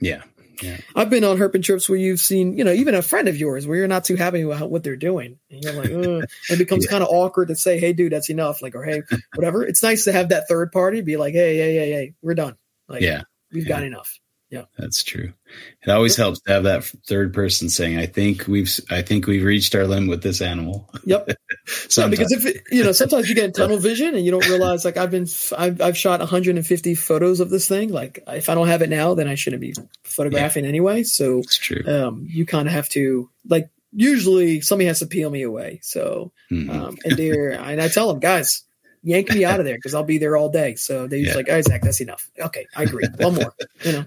Yeah. 0.00 0.22
Yeah. 0.62 0.76
I've 0.94 1.08
been 1.08 1.24
on 1.24 1.38
herping 1.38 1.62
trips 1.62 1.88
where 1.88 1.98
you've 1.98 2.20
seen, 2.20 2.58
you 2.58 2.64
know, 2.64 2.72
even 2.72 2.94
a 2.94 3.02
friend 3.02 3.28
of 3.28 3.36
yours 3.36 3.66
where 3.66 3.78
you're 3.78 3.88
not 3.88 4.04
too 4.04 4.16
happy 4.16 4.42
about 4.42 4.70
what 4.70 4.82
they're 4.82 4.96
doing. 4.96 5.38
And 5.50 5.62
you're 5.62 5.72
like, 5.72 5.90
Ugh. 5.90 6.24
it 6.50 6.58
becomes 6.58 6.84
yeah. 6.84 6.90
kind 6.90 7.02
of 7.02 7.08
awkward 7.10 7.48
to 7.48 7.56
say, 7.56 7.78
Hey 7.78 7.92
dude, 7.92 8.12
that's 8.12 8.30
enough. 8.30 8.60
Like, 8.60 8.74
or 8.74 8.84
Hey, 8.84 9.02
whatever. 9.34 9.62
It's 9.64 9.82
nice 9.82 10.04
to 10.04 10.12
have 10.12 10.30
that 10.30 10.48
third 10.48 10.72
party 10.72 11.00
be 11.00 11.16
like, 11.16 11.34
Hey, 11.34 11.56
hey, 11.56 11.74
hey, 11.74 11.90
hey, 11.92 12.14
we're 12.20 12.34
done. 12.34 12.56
Like, 12.88 13.02
yeah, 13.02 13.22
we've 13.52 13.62
yeah. 13.64 13.68
got 13.68 13.84
enough. 13.84 14.18
Yeah, 14.50 14.64
that's 14.76 15.04
true. 15.04 15.32
It 15.82 15.90
always 15.90 16.16
helps 16.16 16.40
to 16.40 16.52
have 16.52 16.64
that 16.64 16.82
third 16.82 17.32
person 17.32 17.68
saying, 17.68 17.98
"I 17.98 18.06
think 18.06 18.48
we've, 18.48 18.68
I 18.90 19.00
think 19.02 19.28
we've 19.28 19.44
reached 19.44 19.76
our 19.76 19.86
limit 19.86 20.10
with 20.10 20.24
this 20.24 20.42
animal." 20.42 20.90
Yep. 21.04 21.28
yeah, 21.96 22.08
because 22.08 22.32
if 22.32 22.44
it, 22.44 22.62
you 22.72 22.82
know, 22.82 22.90
sometimes 22.90 23.28
you 23.28 23.36
get 23.36 23.54
tunnel 23.54 23.78
vision 23.78 24.16
and 24.16 24.24
you 24.24 24.32
don't 24.32 24.48
realize. 24.48 24.84
Like 24.84 24.96
I've 24.96 25.12
been, 25.12 25.28
I've, 25.56 25.80
I've 25.80 25.96
shot 25.96 26.18
150 26.18 26.94
photos 26.96 27.38
of 27.38 27.50
this 27.50 27.68
thing. 27.68 27.92
Like 27.92 28.24
if 28.26 28.48
I 28.48 28.56
don't 28.56 28.66
have 28.66 28.82
it 28.82 28.90
now, 28.90 29.14
then 29.14 29.28
I 29.28 29.36
shouldn't 29.36 29.62
be 29.62 29.72
photographing 30.02 30.64
yeah. 30.64 30.70
anyway. 30.70 31.04
So 31.04 31.38
it's 31.38 31.56
true. 31.56 31.84
Um, 31.86 32.26
you 32.28 32.44
kind 32.44 32.66
of 32.66 32.74
have 32.74 32.88
to 32.90 33.30
like. 33.48 33.70
Usually, 33.92 34.60
somebody 34.60 34.86
has 34.86 35.00
to 35.00 35.06
peel 35.06 35.30
me 35.30 35.42
away. 35.42 35.80
So, 35.82 36.30
mm-hmm. 36.50 36.70
um, 36.70 36.96
and 37.04 37.16
they're, 37.16 37.50
and 37.50 37.80
I 37.82 37.88
tell 37.88 38.06
them, 38.06 38.20
guys, 38.20 38.62
yank 39.02 39.30
me 39.30 39.44
out 39.44 39.60
of 39.60 39.66
there 39.66 39.76
because 39.76 39.94
I'll 39.94 40.04
be 40.04 40.18
there 40.18 40.36
all 40.36 40.48
day. 40.48 40.74
So 40.74 41.06
they're 41.06 41.18
yeah. 41.18 41.34
like, 41.34 41.48
Isaac, 41.48 41.82
that's 41.82 42.00
enough. 42.00 42.30
Okay, 42.38 42.66
I 42.76 42.84
agree. 42.84 43.06
One 43.18 43.34
more, 43.34 43.54
you 43.82 43.92
know. 43.92 44.04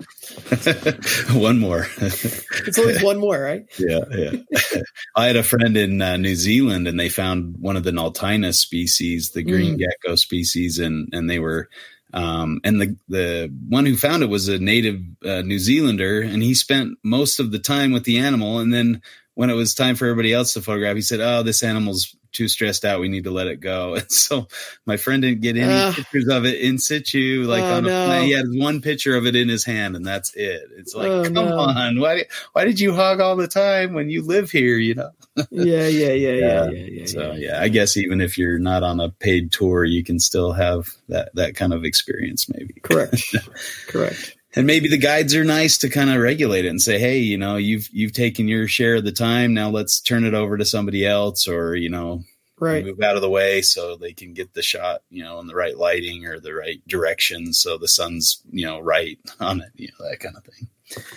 one 1.39 1.59
more. 1.59 1.87
it's 1.97 2.77
always 2.77 3.03
one 3.03 3.19
more, 3.19 3.39
right? 3.39 3.65
Yeah, 3.77 4.03
yeah. 4.11 4.31
I 5.15 5.27
had 5.27 5.35
a 5.35 5.43
friend 5.43 5.75
in 5.77 6.01
uh, 6.01 6.17
New 6.17 6.35
Zealand, 6.35 6.87
and 6.87 6.99
they 6.99 7.09
found 7.09 7.55
one 7.59 7.75
of 7.75 7.83
the 7.83 7.91
Naultinus 7.91 8.59
species, 8.59 9.31
the 9.31 9.43
green 9.43 9.77
mm. 9.77 9.79
gecko 9.79 10.15
species, 10.15 10.79
and 10.79 11.09
and 11.13 11.29
they 11.29 11.39
were. 11.39 11.69
Um, 12.15 12.61
and 12.63 12.79
the 12.79 12.95
the 13.07 13.51
one 13.69 13.87
who 13.87 13.97
found 13.97 14.21
it 14.21 14.29
was 14.29 14.47
a 14.47 14.59
native 14.59 15.01
uh, 15.25 15.41
New 15.41 15.57
Zealander, 15.57 16.21
and 16.21 16.43
he 16.43 16.53
spent 16.53 16.99
most 17.03 17.39
of 17.39 17.51
the 17.51 17.57
time 17.57 17.91
with 17.91 18.03
the 18.03 18.19
animal. 18.19 18.59
And 18.59 18.71
then 18.71 19.01
when 19.33 19.49
it 19.49 19.55
was 19.55 19.73
time 19.73 19.95
for 19.95 20.05
everybody 20.05 20.31
else 20.31 20.53
to 20.53 20.61
photograph, 20.61 20.95
he 20.95 21.01
said, 21.01 21.21
"Oh, 21.21 21.41
this 21.41 21.63
animal's 21.63 22.15
too 22.33 22.47
stressed 22.47 22.83
out. 22.83 22.99
We 22.99 23.07
need 23.07 23.23
to 23.23 23.31
let 23.31 23.47
it 23.47 23.59
go. 23.59 23.95
And 24.03 24.11
so 24.11 24.47
my 24.85 24.97
friend 24.97 25.21
didn't 25.21 25.41
get 25.41 25.55
any 25.55 25.71
uh, 25.71 25.93
pictures 25.93 26.27
of 26.27 26.45
it 26.45 26.59
in 26.59 26.77
situ. 26.77 27.45
Like 27.47 27.63
oh, 27.63 27.75
on 27.75 27.85
a 27.85 27.87
no. 27.87 28.05
plane. 28.07 28.25
he 28.25 28.31
had 28.31 28.47
one 28.49 28.81
picture 28.81 29.15
of 29.15 29.25
it 29.25 29.35
in 29.35 29.47
his 29.47 29.63
hand, 29.63 29.95
and 29.95 30.05
that's 30.05 30.33
it. 30.35 30.63
It's 30.77 30.93
like, 30.93 31.07
oh, 31.07 31.23
come 31.23 31.33
no. 31.33 31.59
on, 31.59 31.99
why 31.99 32.25
why 32.53 32.65
did 32.65 32.79
you 32.79 32.93
hog 32.93 33.19
all 33.21 33.35
the 33.35 33.47
time 33.47 33.93
when 33.93 34.09
you 34.09 34.25
live 34.25 34.51
here? 34.51 34.77
You 34.77 34.95
know? 34.95 35.11
yeah, 35.51 35.87
yeah, 35.87 36.11
yeah, 36.11 36.31
yeah, 36.31 36.69
yeah, 36.69 36.69
yeah. 36.71 37.05
So 37.05 37.31
yeah, 37.33 37.37
yeah, 37.37 37.61
I 37.61 37.69
guess 37.69 37.95
even 37.95 38.19
if 38.19 38.37
you're 38.37 38.59
not 38.59 38.83
on 38.83 38.99
a 38.99 39.09
paid 39.09 39.51
tour, 39.51 39.85
you 39.85 40.03
can 40.03 40.19
still 40.19 40.51
have 40.51 40.89
that 41.09 41.33
that 41.35 41.55
kind 41.55 41.73
of 41.73 41.85
experience. 41.85 42.49
Maybe 42.49 42.73
correct, 42.81 43.23
correct 43.87 44.35
and 44.55 44.67
maybe 44.67 44.87
the 44.87 44.97
guides 44.97 45.35
are 45.35 45.43
nice 45.43 45.77
to 45.79 45.89
kind 45.89 46.09
of 46.09 46.21
regulate 46.21 46.65
it 46.65 46.69
and 46.69 46.81
say, 46.81 46.99
hey, 46.99 47.17
you 47.17 47.37
know, 47.37 47.55
you've 47.55 47.87
you've 47.91 48.13
taken 48.13 48.47
your 48.47 48.67
share 48.67 48.95
of 48.95 49.05
the 49.05 49.11
time. 49.11 49.53
Now 49.53 49.69
let's 49.69 49.99
turn 49.99 50.23
it 50.23 50.33
over 50.33 50.57
to 50.57 50.65
somebody 50.65 51.05
else, 51.05 51.47
or 51.47 51.75
you 51.75 51.89
know, 51.89 52.23
right. 52.59 52.85
move 52.85 53.01
out 53.01 53.15
of 53.15 53.21
the 53.21 53.29
way 53.29 53.61
so 53.61 53.95
they 53.95 54.13
can 54.13 54.33
get 54.33 54.53
the 54.53 54.61
shot, 54.61 55.01
you 55.09 55.23
know, 55.23 55.39
in 55.39 55.47
the 55.47 55.55
right 55.55 55.77
lighting 55.77 56.25
or 56.25 56.39
the 56.39 56.53
right 56.53 56.81
direction, 56.87 57.53
so 57.53 57.77
the 57.77 57.87
sun's 57.87 58.41
you 58.51 58.65
know 58.65 58.79
right 58.79 59.19
on 59.39 59.61
it, 59.61 59.69
you 59.75 59.89
know, 59.99 60.09
that 60.09 60.19
kind 60.19 60.35
of 60.35 60.43
thing. 60.43 60.67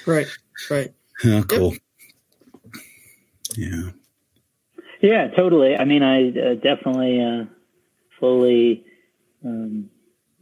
Right, 0.07 0.27
right. 0.71 0.93
Oh, 1.25 1.45
cool. 1.49 1.73
Yep. 1.73 1.81
Yeah. 3.57 3.91
Yeah, 5.01 5.29
totally. 5.29 5.77
I 5.77 5.85
mean, 5.85 6.03
I 6.03 6.31
uh, 6.31 6.55
definitely 6.55 7.23
uh, 7.23 7.45
fully, 8.19 8.85
um, 9.45 9.91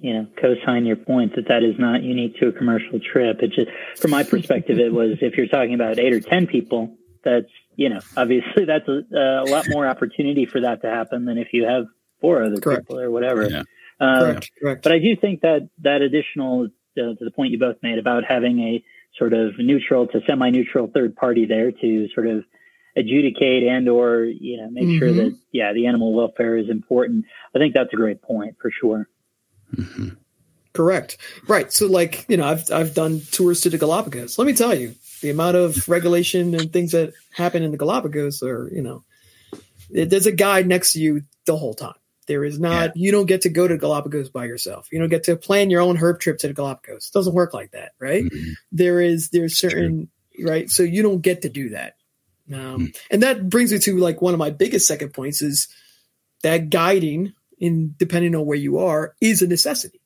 you 0.04 0.12
know, 0.12 0.26
co-sign 0.38 0.84
your 0.84 0.96
point 0.96 1.34
that 1.34 1.48
that 1.48 1.62
is 1.62 1.76
not 1.78 2.02
unique 2.02 2.36
to 2.36 2.48
a 2.48 2.52
commercial 2.52 3.00
trip. 3.00 3.38
It 3.40 3.52
just, 3.52 3.68
from 3.96 4.10
my 4.10 4.22
perspective, 4.22 4.78
it 4.78 4.92
was 4.92 5.16
if 5.22 5.34
you're 5.38 5.46
talking 5.46 5.72
about 5.72 5.98
eight 5.98 6.12
or 6.12 6.20
ten 6.20 6.46
people, 6.46 6.94
that's 7.24 7.48
you 7.76 7.88
know, 7.88 8.00
obviously 8.14 8.66
that's 8.66 8.86
a, 8.86 9.00
a, 9.16 9.48
lot 9.48 9.64
more 9.70 9.86
opportunity 9.86 10.44
for 10.44 10.60
that 10.60 10.82
to 10.82 10.90
happen 10.90 11.24
than 11.24 11.38
if 11.38 11.54
you 11.54 11.66
have 11.66 11.86
four 12.20 12.44
other 12.44 12.60
correct. 12.60 12.82
people 12.82 13.00
or 13.00 13.10
whatever. 13.10 13.48
Yeah. 13.48 13.62
Um, 13.98 14.20
correct, 14.20 14.50
correct. 14.60 14.82
But 14.82 14.92
I 14.92 14.98
do 14.98 15.16
think 15.18 15.40
that 15.40 15.70
that 15.80 16.02
additional 16.02 16.64
uh, 16.98 17.00
to 17.00 17.16
the 17.18 17.30
point 17.30 17.52
you 17.52 17.58
both 17.58 17.76
made 17.82 17.98
about 17.98 18.24
having 18.28 18.60
a 18.60 18.84
sort 19.18 19.32
of 19.32 19.58
neutral 19.58 20.06
to 20.08 20.20
semi-neutral 20.26 20.90
third 20.92 21.16
party 21.16 21.46
there 21.46 21.72
to 21.72 22.08
sort 22.14 22.26
of 22.26 22.44
adjudicate 22.94 23.62
and 23.62 23.88
or 23.88 24.24
you 24.24 24.58
know 24.58 24.68
make 24.70 24.84
mm-hmm. 24.84 24.98
sure 24.98 25.12
that 25.14 25.38
yeah 25.50 25.72
the 25.72 25.86
animal 25.86 26.12
welfare 26.12 26.58
is 26.58 26.68
important. 26.68 27.24
I 27.56 27.58
think 27.58 27.72
that's 27.72 27.94
a 27.94 27.96
great 27.96 28.20
point 28.20 28.56
for 28.60 28.70
sure. 28.70 29.08
Mm-hmm. 29.74 30.08
Correct. 30.72 31.18
Right. 31.46 31.72
So 31.72 31.86
like, 31.86 32.26
you 32.28 32.36
know, 32.36 32.46
I've 32.46 32.70
I've 32.72 32.94
done 32.94 33.20
tours 33.30 33.60
to 33.62 33.70
the 33.70 33.78
Galapagos. 33.78 34.38
Let 34.38 34.46
me 34.46 34.54
tell 34.54 34.74
you, 34.74 34.94
the 35.20 35.30
amount 35.30 35.56
of 35.56 35.88
regulation 35.88 36.54
and 36.54 36.72
things 36.72 36.92
that 36.92 37.12
happen 37.32 37.62
in 37.62 37.70
the 37.70 37.76
Galapagos 37.76 38.42
are, 38.42 38.68
you 38.72 38.82
know, 38.82 39.04
there's 39.90 40.26
a 40.26 40.32
guide 40.32 40.66
next 40.66 40.92
to 40.92 41.00
you 41.00 41.22
the 41.46 41.56
whole 41.56 41.74
time. 41.74 41.94
There 42.26 42.44
is 42.44 42.58
not, 42.58 42.96
yeah. 42.96 43.04
you 43.04 43.12
don't 43.12 43.26
get 43.26 43.42
to 43.42 43.50
go 43.50 43.68
to 43.68 43.76
Galapagos 43.76 44.30
by 44.30 44.46
yourself. 44.46 44.88
You 44.90 44.98
don't 44.98 45.10
get 45.10 45.24
to 45.24 45.36
plan 45.36 45.70
your 45.70 45.82
own 45.82 45.96
herp 45.96 46.20
trip 46.20 46.38
to 46.38 46.48
the 46.48 46.54
Galapagos. 46.54 47.08
It 47.08 47.16
doesn't 47.16 47.34
work 47.34 47.54
like 47.54 47.72
that, 47.72 47.92
right? 48.00 48.24
Mm-hmm. 48.24 48.52
There 48.72 49.00
is, 49.00 49.28
there's 49.28 49.58
certain, 49.58 50.08
right? 50.42 50.70
So 50.70 50.82
you 50.82 51.02
don't 51.02 51.20
get 51.20 51.42
to 51.42 51.48
do 51.48 51.70
that. 51.70 51.96
Um, 52.52 52.88
mm. 52.88 52.96
And 53.10 53.22
that 53.22 53.48
brings 53.48 53.72
me 53.72 53.78
to 53.78 53.98
like 53.98 54.22
one 54.22 54.34
of 54.34 54.38
my 54.38 54.50
biggest 54.50 54.88
second 54.88 55.10
points 55.10 55.42
is 55.42 55.68
that 56.42 56.70
guiding 56.70 57.34
in 57.58 57.94
depending 57.98 58.34
on 58.34 58.46
where 58.46 58.58
you 58.58 58.78
are 58.78 59.14
is 59.20 59.42
a 59.42 59.46
necessity. 59.46 60.00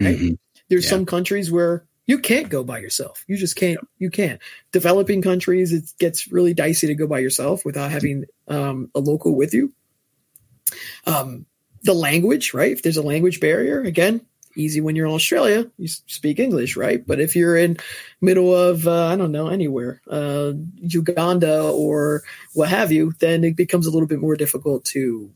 Right? 0.00 0.16
Mm-hmm. 0.16 0.34
There's 0.68 0.84
yeah. 0.84 0.90
some 0.90 1.06
countries 1.06 1.50
where 1.50 1.84
you 2.06 2.18
can't 2.18 2.48
go 2.48 2.64
by 2.64 2.78
yourself. 2.78 3.24
You 3.28 3.36
just 3.36 3.56
can't. 3.56 3.78
You 3.98 4.10
can't. 4.10 4.40
Developing 4.72 5.22
countries, 5.22 5.72
it 5.72 5.92
gets 5.98 6.32
really 6.32 6.54
dicey 6.54 6.88
to 6.88 6.94
go 6.94 7.06
by 7.06 7.20
yourself 7.20 7.64
without 7.64 7.90
having 7.90 8.24
um, 8.48 8.90
a 8.94 9.00
local 9.00 9.36
with 9.36 9.54
you. 9.54 9.72
Um, 11.06 11.46
the 11.82 11.94
language, 11.94 12.52
right? 12.52 12.72
If 12.72 12.82
there's 12.82 12.96
a 12.96 13.02
language 13.02 13.40
barrier, 13.40 13.80
again, 13.80 14.22
easy 14.56 14.80
when 14.80 14.96
you're 14.96 15.06
in 15.06 15.12
Australia, 15.12 15.70
you 15.78 15.88
speak 15.88 16.38
English, 16.38 16.76
right? 16.76 17.04
But 17.06 17.20
if 17.20 17.36
you're 17.36 17.56
in 17.56 17.78
middle 18.20 18.54
of 18.54 18.86
uh, 18.86 19.06
I 19.06 19.16
don't 19.16 19.32
know 19.32 19.48
anywhere, 19.48 20.02
uh, 20.10 20.52
Uganda 20.76 21.62
or 21.70 22.22
what 22.54 22.68
have 22.68 22.92
you, 22.92 23.12
then 23.20 23.44
it 23.44 23.56
becomes 23.56 23.86
a 23.86 23.90
little 23.90 24.08
bit 24.08 24.20
more 24.20 24.36
difficult 24.36 24.84
to. 24.86 25.30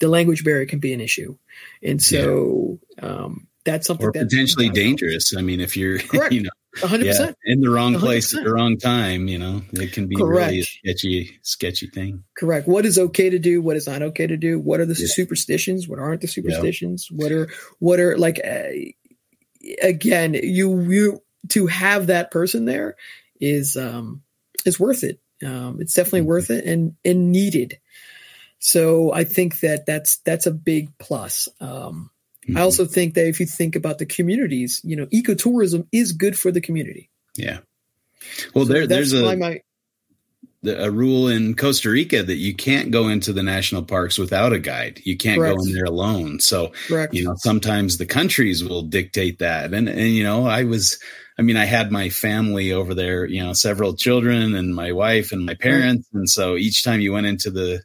The 0.00 0.08
language 0.08 0.44
barrier 0.44 0.66
can 0.66 0.80
be 0.80 0.92
an 0.92 1.00
issue, 1.00 1.36
and 1.82 2.02
so 2.02 2.78
yeah. 2.96 3.04
um, 3.04 3.46
that's 3.64 3.86
something 3.86 4.06
or 4.06 4.12
that 4.12 4.28
potentially 4.28 4.68
dangerous. 4.68 5.34
I 5.36 5.40
mean, 5.40 5.60
if 5.60 5.76
you're 5.76 5.98
you 6.30 6.42
know 6.42 6.50
100%. 6.76 7.04
Yeah, 7.04 7.32
in 7.44 7.60
the 7.60 7.70
wrong 7.70 7.98
place 7.98 8.34
100%. 8.34 8.38
at 8.38 8.44
the 8.44 8.52
wrong 8.52 8.78
time, 8.78 9.28
you 9.28 9.38
know, 9.38 9.62
it 9.72 9.92
can 9.92 10.06
be 10.06 10.16
Correct. 10.16 10.50
really 10.50 10.60
a 10.60 10.64
sketchy, 10.64 11.38
sketchy 11.42 11.86
thing. 11.86 12.24
Correct. 12.36 12.66
What 12.66 12.84
is 12.84 12.98
okay 12.98 13.30
to 13.30 13.38
do? 13.38 13.62
What 13.62 13.76
is 13.76 13.86
not 13.86 14.02
okay 14.02 14.26
to 14.26 14.36
do? 14.36 14.58
What 14.58 14.80
are 14.80 14.86
the 14.86 14.96
yeah. 14.98 15.06
superstitions? 15.08 15.88
What 15.88 15.98
aren't 15.98 16.20
the 16.20 16.26
superstitions? 16.26 17.08
What 17.10 17.30
are, 17.30 17.48
what 17.78 18.00
are 18.00 18.18
like, 18.18 18.40
uh, 18.44 18.70
again, 19.82 20.34
you, 20.34 20.80
you, 20.80 21.22
to 21.50 21.66
have 21.66 22.08
that 22.08 22.30
person 22.30 22.64
there 22.64 22.96
is, 23.40 23.76
um, 23.76 24.22
is 24.64 24.80
worth 24.80 25.04
it. 25.04 25.20
Um, 25.44 25.78
it's 25.80 25.94
definitely 25.94 26.20
mm-hmm. 26.20 26.28
worth 26.28 26.50
it 26.50 26.64
and, 26.64 26.96
and 27.04 27.30
needed. 27.30 27.78
So 28.64 29.12
I 29.12 29.24
think 29.24 29.60
that 29.60 29.84
that's, 29.86 30.16
that's 30.24 30.46
a 30.46 30.52
big 30.52 30.96
plus. 30.98 31.48
Um, 31.60 32.10
Mm-hmm. 32.46 32.58
I 32.58 32.60
also 32.60 32.84
think 32.84 33.14
that 33.14 33.26
if 33.26 33.40
you 33.40 33.46
think 33.46 33.74
about 33.74 33.96
the 33.96 34.04
communities, 34.04 34.78
you 34.84 34.96
know, 34.96 35.06
ecotourism 35.06 35.86
is 35.92 36.12
good 36.12 36.38
for 36.38 36.52
the 36.52 36.60
community. 36.60 37.08
Yeah. 37.36 37.60
Well, 38.54 38.66
so 38.66 38.72
there, 38.74 38.86
there's 38.86 39.14
a, 39.14 39.34
my, 39.34 39.60
a 40.66 40.90
rule 40.90 41.28
in 41.28 41.54
Costa 41.54 41.88
Rica 41.88 42.22
that 42.22 42.36
you 42.36 42.54
can't 42.54 42.90
go 42.90 43.08
into 43.08 43.32
the 43.32 43.42
national 43.42 43.84
parks 43.84 44.18
without 44.18 44.52
a 44.52 44.58
guide. 44.58 45.00
You 45.04 45.16
can't 45.16 45.38
correct. 45.38 45.56
go 45.56 45.64
in 45.64 45.72
there 45.72 45.86
alone. 45.86 46.38
So, 46.38 46.72
correct. 46.86 47.14
you 47.14 47.24
know, 47.24 47.34
sometimes 47.36 47.96
the 47.96 48.04
countries 48.04 48.62
will 48.62 48.82
dictate 48.82 49.38
that. 49.38 49.72
And, 49.72 49.88
and, 49.88 50.10
you 50.10 50.22
know, 50.22 50.46
I 50.46 50.64
was, 50.64 50.98
I 51.38 51.42
mean, 51.42 51.56
I 51.56 51.64
had 51.64 51.90
my 51.90 52.10
family 52.10 52.72
over 52.72 52.92
there, 52.92 53.24
you 53.24 53.42
know, 53.42 53.54
several 53.54 53.96
children 53.96 54.54
and 54.54 54.74
my 54.74 54.92
wife 54.92 55.32
and 55.32 55.46
my 55.46 55.54
parents. 55.54 56.10
Right. 56.12 56.20
And 56.20 56.28
so 56.28 56.56
each 56.56 56.84
time 56.84 57.00
you 57.00 57.14
went 57.14 57.26
into 57.26 57.50
the, 57.50 57.80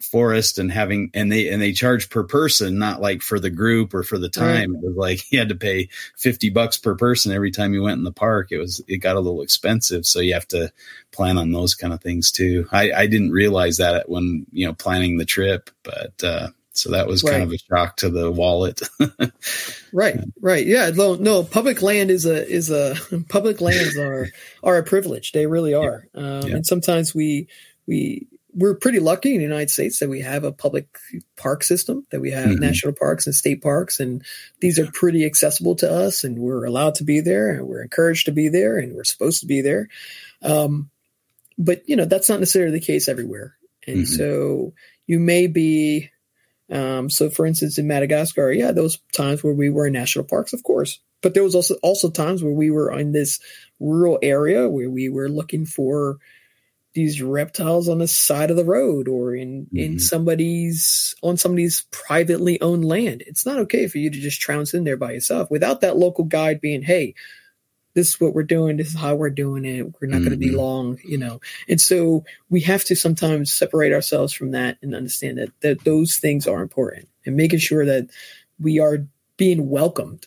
forest 0.00 0.58
and 0.58 0.70
having 0.70 1.10
and 1.12 1.30
they 1.30 1.48
and 1.48 1.60
they 1.60 1.72
charge 1.72 2.08
per 2.08 2.22
person 2.22 2.78
not 2.78 3.00
like 3.00 3.20
for 3.20 3.40
the 3.40 3.50
group 3.50 3.92
or 3.94 4.02
for 4.04 4.16
the 4.16 4.28
time 4.28 4.72
right. 4.72 4.82
it 4.82 4.86
was 4.86 4.96
like 4.96 5.20
you 5.32 5.38
had 5.38 5.48
to 5.48 5.56
pay 5.56 5.88
50 6.16 6.50
bucks 6.50 6.76
per 6.76 6.94
person 6.94 7.32
every 7.32 7.50
time 7.50 7.74
you 7.74 7.82
went 7.82 7.98
in 7.98 8.04
the 8.04 8.12
park 8.12 8.52
it 8.52 8.58
was 8.58 8.80
it 8.86 8.98
got 8.98 9.16
a 9.16 9.20
little 9.20 9.42
expensive 9.42 10.06
so 10.06 10.20
you 10.20 10.34
have 10.34 10.46
to 10.48 10.72
plan 11.10 11.36
on 11.36 11.50
those 11.50 11.74
kind 11.74 11.92
of 11.92 12.00
things 12.00 12.30
too 12.30 12.66
i 12.70 12.92
i 12.92 13.06
didn't 13.06 13.32
realize 13.32 13.78
that 13.78 14.08
when 14.08 14.46
you 14.52 14.66
know 14.66 14.72
planning 14.72 15.16
the 15.16 15.24
trip 15.24 15.70
but 15.82 16.22
uh 16.22 16.48
so 16.78 16.92
that 16.92 17.08
was 17.08 17.24
right. 17.24 17.32
kind 17.32 17.42
of 17.42 17.52
a 17.52 17.58
shock 17.58 17.96
to 17.96 18.08
the 18.08 18.30
wallet. 18.30 18.82
right, 19.92 20.20
right, 20.40 20.64
yeah. 20.64 20.90
No, 20.94 21.16
no, 21.16 21.42
public 21.42 21.82
land 21.82 22.08
is 22.08 22.24
a 22.24 22.48
is 22.48 22.70
a 22.70 22.94
public 23.28 23.60
lands 23.60 23.98
are 23.98 24.28
are 24.62 24.76
a 24.76 24.84
privilege. 24.84 25.32
They 25.32 25.46
really 25.46 25.74
are, 25.74 26.06
yeah. 26.14 26.20
Um, 26.20 26.46
yeah. 26.46 26.56
and 26.56 26.66
sometimes 26.66 27.12
we 27.12 27.48
we 27.88 28.28
we're 28.54 28.74
pretty 28.74 28.98
lucky 28.98 29.32
in 29.32 29.38
the 29.38 29.44
United 29.44 29.70
States 29.70 29.98
that 29.98 30.08
we 30.08 30.20
have 30.20 30.44
a 30.44 30.52
public 30.52 30.88
park 31.36 31.62
system, 31.62 32.06
that 32.10 32.20
we 32.20 32.30
have 32.30 32.46
mm-hmm. 32.46 32.60
national 32.60 32.94
parks 32.94 33.26
and 33.26 33.34
state 33.34 33.62
parks, 33.62 34.00
and 34.00 34.24
these 34.60 34.78
are 34.78 34.90
pretty 34.92 35.24
accessible 35.24 35.74
to 35.76 35.90
us, 35.90 36.24
and 36.24 36.38
we're 36.38 36.64
allowed 36.64 36.94
to 36.96 37.04
be 37.04 37.20
there, 37.20 37.50
and 37.50 37.66
we're 37.66 37.82
encouraged 37.82 38.26
to 38.26 38.32
be 38.32 38.48
there, 38.48 38.78
and 38.78 38.94
we're 38.94 39.04
supposed 39.04 39.40
to 39.40 39.46
be 39.46 39.60
there. 39.60 39.88
Um, 40.42 40.90
but 41.58 41.82
you 41.88 41.96
know 41.96 42.04
that's 42.04 42.28
not 42.28 42.40
necessarily 42.40 42.72
the 42.72 42.84
case 42.84 43.08
everywhere, 43.08 43.56
and 43.86 43.98
mm-hmm. 43.98 44.16
so 44.16 44.72
you 45.06 45.18
may 45.18 45.46
be. 45.46 46.10
Um, 46.70 47.08
so, 47.08 47.30
for 47.30 47.46
instance, 47.46 47.78
in 47.78 47.86
Madagascar, 47.86 48.52
yeah, 48.52 48.72
those 48.72 48.98
times 49.14 49.42
where 49.42 49.54
we 49.54 49.70
were 49.70 49.86
in 49.86 49.94
national 49.94 50.26
parks, 50.26 50.52
of 50.52 50.62
course, 50.62 51.00
but 51.22 51.32
there 51.32 51.42
was 51.42 51.54
also 51.54 51.76
also 51.82 52.10
times 52.10 52.42
where 52.42 52.52
we 52.52 52.70
were 52.70 52.92
in 52.92 53.12
this 53.12 53.40
rural 53.80 54.18
area 54.22 54.68
where 54.68 54.90
we 54.90 55.08
were 55.08 55.30
looking 55.30 55.64
for 55.64 56.18
these 56.98 57.22
reptiles 57.22 57.88
on 57.88 57.98
the 57.98 58.08
side 58.08 58.50
of 58.50 58.56
the 58.56 58.64
road 58.64 59.06
or 59.06 59.34
in 59.34 59.66
mm-hmm. 59.66 59.76
in 59.76 59.98
somebody's 60.00 61.14
on 61.22 61.36
somebody's 61.36 61.86
privately 61.92 62.60
owned 62.60 62.84
land. 62.84 63.22
It's 63.24 63.46
not 63.46 63.60
okay 63.60 63.86
for 63.86 63.98
you 63.98 64.10
to 64.10 64.18
just 64.18 64.40
trounce 64.40 64.74
in 64.74 64.82
there 64.82 64.96
by 64.96 65.12
yourself 65.12 65.48
without 65.48 65.80
that 65.82 65.96
local 65.96 66.24
guide 66.24 66.60
being, 66.60 66.82
"Hey, 66.82 67.14
this 67.94 68.08
is 68.08 68.20
what 68.20 68.34
we're 68.34 68.42
doing. 68.42 68.76
This 68.76 68.88
is 68.88 68.96
how 68.98 69.14
we're 69.14 69.30
doing 69.30 69.64
it. 69.64 69.94
We're 70.00 70.08
not 70.08 70.16
mm-hmm. 70.16 70.24
going 70.24 70.40
to 70.40 70.46
be 70.46 70.50
long, 70.50 70.98
you 71.04 71.18
know." 71.18 71.40
And 71.68 71.80
so 71.80 72.24
we 72.50 72.62
have 72.62 72.84
to 72.86 72.96
sometimes 72.96 73.52
separate 73.52 73.92
ourselves 73.92 74.32
from 74.32 74.50
that 74.50 74.78
and 74.82 74.94
understand 74.94 75.38
that 75.38 75.50
that 75.60 75.84
those 75.84 76.16
things 76.16 76.48
are 76.48 76.62
important 76.62 77.08
and 77.24 77.36
making 77.36 77.60
sure 77.60 77.86
that 77.86 78.08
we 78.58 78.80
are 78.80 79.06
being 79.36 79.70
welcomed 79.70 80.26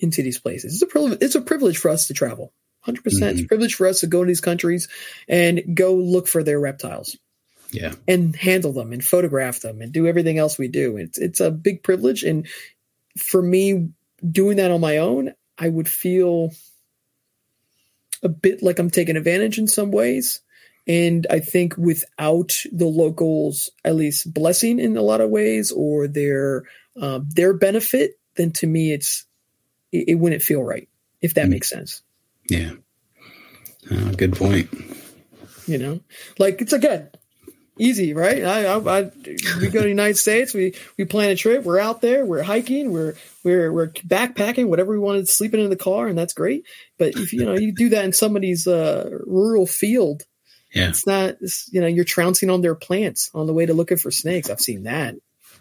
into 0.00 0.22
these 0.22 0.38
places. 0.38 0.72
It's 0.72 0.82
a 0.82 0.86
privilege. 0.86 1.18
It's 1.20 1.34
a 1.34 1.42
privilege 1.42 1.76
for 1.76 1.90
us 1.90 2.06
to 2.06 2.14
travel. 2.14 2.52
100%. 2.88 3.02
percent 3.04 3.22
mm 3.22 3.30
hmm 3.30 3.38
It's 3.38 3.44
a 3.44 3.48
privilege 3.48 3.74
for 3.74 3.86
us 3.86 4.00
to 4.00 4.06
go 4.06 4.24
to 4.24 4.28
these 4.28 4.40
countries 4.40 4.88
and 5.28 5.62
go 5.74 5.94
look 5.94 6.28
for 6.28 6.42
their 6.42 6.60
reptiles. 6.60 7.16
Yeah. 7.70 7.94
And 8.06 8.34
handle 8.34 8.72
them 8.72 8.92
and 8.92 9.04
photograph 9.04 9.60
them 9.60 9.82
and 9.82 9.92
do 9.92 10.06
everything 10.06 10.38
else 10.38 10.56
we 10.58 10.68
do. 10.68 10.96
It's 10.96 11.18
it's 11.18 11.40
a 11.40 11.50
big 11.50 11.82
privilege 11.82 12.22
and 12.22 12.46
for 13.18 13.42
me 13.42 13.90
doing 14.28 14.56
that 14.56 14.70
on 14.70 14.80
my 14.80 14.98
own, 14.98 15.34
I 15.58 15.68
would 15.68 15.88
feel 15.88 16.50
a 18.22 18.28
bit 18.28 18.62
like 18.62 18.78
I'm 18.78 18.90
taking 18.90 19.16
advantage 19.16 19.58
in 19.58 19.68
some 19.68 19.90
ways. 19.90 20.40
And 20.86 21.26
I 21.28 21.40
think 21.40 21.76
without 21.76 22.62
the 22.72 22.86
locals, 22.86 23.70
at 23.84 23.94
least 23.94 24.32
blessing 24.32 24.78
in 24.78 24.96
a 24.96 25.02
lot 25.02 25.20
of 25.20 25.28
ways, 25.28 25.70
or 25.70 26.08
their 26.08 26.64
um, 27.00 27.28
their 27.28 27.52
benefit, 27.52 28.18
then 28.36 28.52
to 28.52 28.66
me 28.66 28.92
it's 28.92 29.26
it, 29.92 30.08
it 30.08 30.14
wouldn't 30.14 30.42
feel 30.42 30.62
right. 30.62 30.88
If 31.20 31.34
that 31.34 31.46
mm 31.46 31.50
makes 31.50 31.68
sense. 31.68 32.02
Yeah. 32.48 32.72
Uh, 33.90 34.12
good 34.12 34.34
point. 34.34 34.68
You 35.66 35.78
know, 35.78 36.00
like 36.38 36.60
it's 36.62 36.72
again 36.72 37.10
easy, 37.78 38.12
right? 38.12 38.44
I, 38.44 38.64
I, 38.64 38.98
I, 38.98 39.10
we 39.60 39.68
go 39.68 39.78
to 39.78 39.82
the 39.82 39.88
United 39.88 40.18
States, 40.18 40.52
we 40.52 40.74
we 40.96 41.04
plan 41.04 41.30
a 41.30 41.36
trip, 41.36 41.64
we're 41.64 41.78
out 41.78 42.00
there, 42.00 42.26
we're 42.26 42.42
hiking, 42.42 42.90
we're 42.92 43.14
we're 43.44 43.72
we're 43.72 43.88
backpacking, 43.88 44.68
whatever 44.68 44.92
we 44.92 44.98
wanted, 44.98 45.28
sleeping 45.28 45.60
in 45.60 45.70
the 45.70 45.76
car, 45.76 46.08
and 46.08 46.18
that's 46.18 46.34
great. 46.34 46.64
But 46.98 47.16
if 47.16 47.32
you 47.32 47.44
know 47.44 47.54
you 47.54 47.72
do 47.72 47.90
that 47.90 48.04
in 48.04 48.12
somebody's 48.12 48.66
uh, 48.66 49.08
rural 49.26 49.66
field, 49.66 50.24
yeah, 50.72 50.88
it's 50.88 51.06
not. 51.06 51.36
It's, 51.40 51.68
you 51.72 51.80
know, 51.80 51.86
you're 51.86 52.04
trouncing 52.04 52.50
on 52.50 52.60
their 52.60 52.74
plants 52.74 53.30
on 53.34 53.46
the 53.46 53.54
way 53.54 53.66
to 53.66 53.74
looking 53.74 53.98
for 53.98 54.10
snakes. 54.10 54.50
I've 54.50 54.60
seen 54.60 54.84
that. 54.84 55.14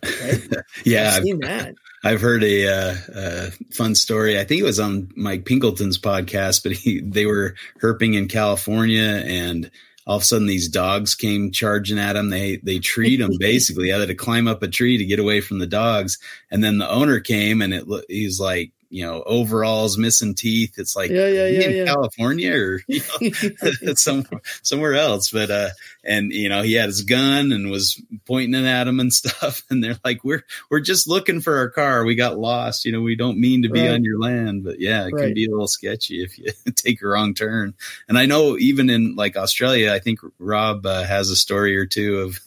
Right? 0.03 0.47
yeah, 0.85 1.13
I've 1.15 1.23
seen 1.23 1.43
I've, 1.43 1.49
that. 1.49 1.75
I've 2.03 2.21
heard 2.21 2.43
a, 2.43 2.67
uh, 2.67 2.95
uh, 3.13 3.49
fun 3.71 3.95
story. 3.95 4.39
I 4.39 4.43
think 4.43 4.61
it 4.61 4.65
was 4.65 4.79
on 4.79 5.09
Mike 5.15 5.45
Pinkleton's 5.45 5.97
podcast, 5.97 6.63
but 6.63 6.71
he, 6.73 7.01
they 7.01 7.25
were 7.25 7.55
herping 7.81 8.15
in 8.15 8.27
California 8.27 9.23
and 9.25 9.71
all 10.05 10.17
of 10.17 10.21
a 10.21 10.25
sudden 10.25 10.47
these 10.47 10.69
dogs 10.69 11.15
came 11.15 11.51
charging 11.51 11.99
at 11.99 12.15
him. 12.15 12.29
They, 12.29 12.57
they 12.57 12.79
treat 12.79 13.19
him 13.19 13.31
basically. 13.39 13.91
They 13.91 13.99
had 13.99 14.07
to 14.07 14.15
climb 14.15 14.47
up 14.47 14.63
a 14.63 14.67
tree 14.67 14.97
to 14.97 15.05
get 15.05 15.19
away 15.19 15.41
from 15.41 15.59
the 15.59 15.67
dogs. 15.67 16.17
And 16.49 16.63
then 16.63 16.77
the 16.77 16.89
owner 16.89 17.19
came 17.19 17.61
and 17.61 17.73
it, 17.73 17.85
he's 18.07 18.39
like, 18.39 18.71
you 18.89 19.05
know, 19.05 19.23
overalls, 19.25 19.97
missing 19.97 20.33
teeth. 20.33 20.75
It's 20.77 20.95
like, 20.95 21.09
yeah, 21.09 21.27
yeah, 21.27 21.47
yeah, 21.47 21.61
in 21.61 21.75
yeah. 21.77 21.85
California 21.85 22.53
or 22.53 22.81
you 22.87 23.01
know, 23.21 23.93
somewhere, 23.95 24.41
somewhere 24.61 24.93
else. 24.93 25.31
But, 25.31 25.51
uh, 25.51 25.69
and 26.03 26.31
you 26.31 26.49
know, 26.49 26.61
he 26.61 26.73
had 26.73 26.87
his 26.87 27.01
gun 27.01 27.51
and 27.51 27.69
was 27.69 28.01
pointing 28.25 28.53
it 28.53 28.65
at 28.65 28.87
him 28.87 28.99
and 28.99 29.13
stuff. 29.13 29.63
And 29.69 29.83
they're 29.83 29.97
like, 30.03 30.23
we're, 30.23 30.43
we're 30.69 30.79
just 30.79 31.07
looking 31.07 31.41
for 31.41 31.57
our 31.57 31.69
car. 31.69 32.05
We 32.05 32.15
got 32.15 32.37
lost. 32.37 32.85
You 32.85 32.93
know, 32.93 33.01
we 33.01 33.15
don't 33.15 33.39
mean 33.39 33.63
to 33.63 33.69
be 33.69 33.81
right. 33.81 33.91
on 33.91 34.03
your 34.03 34.19
land, 34.19 34.63
but 34.63 34.79
yeah, 34.79 35.05
it 35.05 35.13
right. 35.13 35.25
can 35.25 35.33
be 35.33 35.45
a 35.45 35.49
little 35.49 35.67
sketchy 35.67 36.23
if 36.23 36.37
you 36.37 36.51
take 36.75 37.01
a 37.01 37.07
wrong 37.07 37.33
turn. 37.33 37.73
And 38.07 38.17
I 38.17 38.25
know 38.25 38.57
even 38.57 38.89
in 38.89 39.15
like 39.15 39.35
Australia, 39.35 39.93
I 39.93 39.99
think 39.99 40.19
Rob 40.39 40.85
uh, 40.85 41.03
has 41.03 41.29
a 41.29 41.35
story 41.35 41.77
or 41.77 41.85
two 41.85 42.19
of 42.19 42.39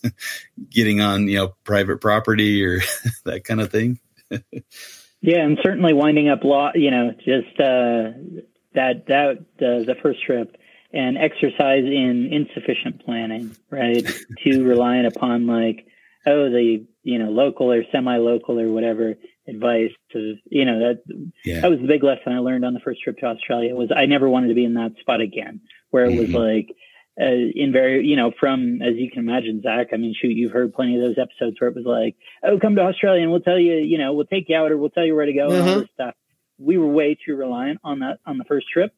getting 0.70 1.00
on, 1.00 1.28
you 1.28 1.36
know, 1.36 1.54
private 1.64 2.00
property 2.00 2.64
or 2.64 2.80
that 3.24 3.44
kind 3.44 3.60
of 3.60 3.70
thing. 3.70 3.98
Yeah, 5.22 5.40
and 5.40 5.58
certainly 5.62 5.92
winding 5.92 6.28
up 6.28 6.44
law, 6.44 6.70
you 6.74 6.90
know, 6.90 7.12
just 7.12 7.60
uh, 7.60 8.16
that 8.74 9.06
that 9.08 9.38
uh, 9.58 9.84
the 9.84 9.96
first 10.02 10.22
trip 10.24 10.56
and 10.92 11.18
exercise 11.18 11.84
in 11.84 12.28
insufficient 12.32 13.04
planning, 13.04 13.54
right? 13.70 14.04
Too 14.44 14.64
reliant 14.64 15.14
upon 15.14 15.46
like, 15.46 15.86
oh, 16.26 16.48
the 16.48 16.86
you 17.02 17.18
know 17.18 17.30
local 17.30 17.72
or 17.72 17.82
semi-local 17.92 18.58
or 18.58 18.70
whatever 18.70 19.14
advice 19.48 19.90
to 20.12 20.36
you 20.50 20.64
know 20.64 20.78
that 20.78 21.02
yeah. 21.44 21.60
that 21.60 21.70
was 21.70 21.80
the 21.80 21.86
big 21.86 22.04
lesson 22.04 22.32
I 22.32 22.38
learned 22.38 22.64
on 22.64 22.74
the 22.74 22.80
first 22.80 23.02
trip 23.02 23.18
to 23.18 23.26
Australia 23.26 23.74
was 23.74 23.90
I 23.94 24.06
never 24.06 24.28
wanted 24.28 24.48
to 24.48 24.54
be 24.54 24.64
in 24.64 24.74
that 24.74 24.92
spot 25.00 25.20
again 25.20 25.60
where 25.90 26.04
it 26.04 26.10
mm-hmm. 26.10 26.18
was 26.20 26.30
like 26.30 26.76
uh, 27.20 27.50
in 27.54 27.70
very, 27.72 28.06
you 28.06 28.16
know, 28.16 28.32
from 28.38 28.80
as 28.80 28.94
you 28.96 29.10
can 29.10 29.20
imagine, 29.20 29.60
Zach. 29.62 29.88
I 29.92 29.96
mean, 29.96 30.14
shoot, 30.20 30.30
you've 30.30 30.52
heard 30.52 30.72
plenty 30.72 30.96
of 30.96 31.02
those 31.02 31.18
episodes 31.18 31.60
where 31.60 31.68
it 31.68 31.76
was 31.76 31.84
like, 31.84 32.16
"Oh, 32.42 32.58
come 32.58 32.76
to 32.76 32.82
Australia 32.82 33.22
and 33.22 33.30
we'll 33.30 33.40
tell 33.40 33.58
you, 33.58 33.74
you 33.74 33.98
know, 33.98 34.14
we'll 34.14 34.26
take 34.26 34.48
you 34.48 34.56
out 34.56 34.72
or 34.72 34.78
we'll 34.78 34.90
tell 34.90 35.04
you 35.04 35.14
where 35.14 35.26
to 35.26 35.32
go 35.32 35.46
uh-huh. 35.46 35.54
and 35.54 35.62
all 35.62 35.68
uh-huh. 35.68 35.80
this 35.80 35.90
stuff." 35.92 36.14
We 36.58 36.78
were 36.78 36.86
way 36.86 37.16
too 37.24 37.36
reliant 37.36 37.80
on 37.84 38.00
that 38.00 38.20
on 38.26 38.38
the 38.38 38.44
first 38.44 38.68
trip, 38.72 38.94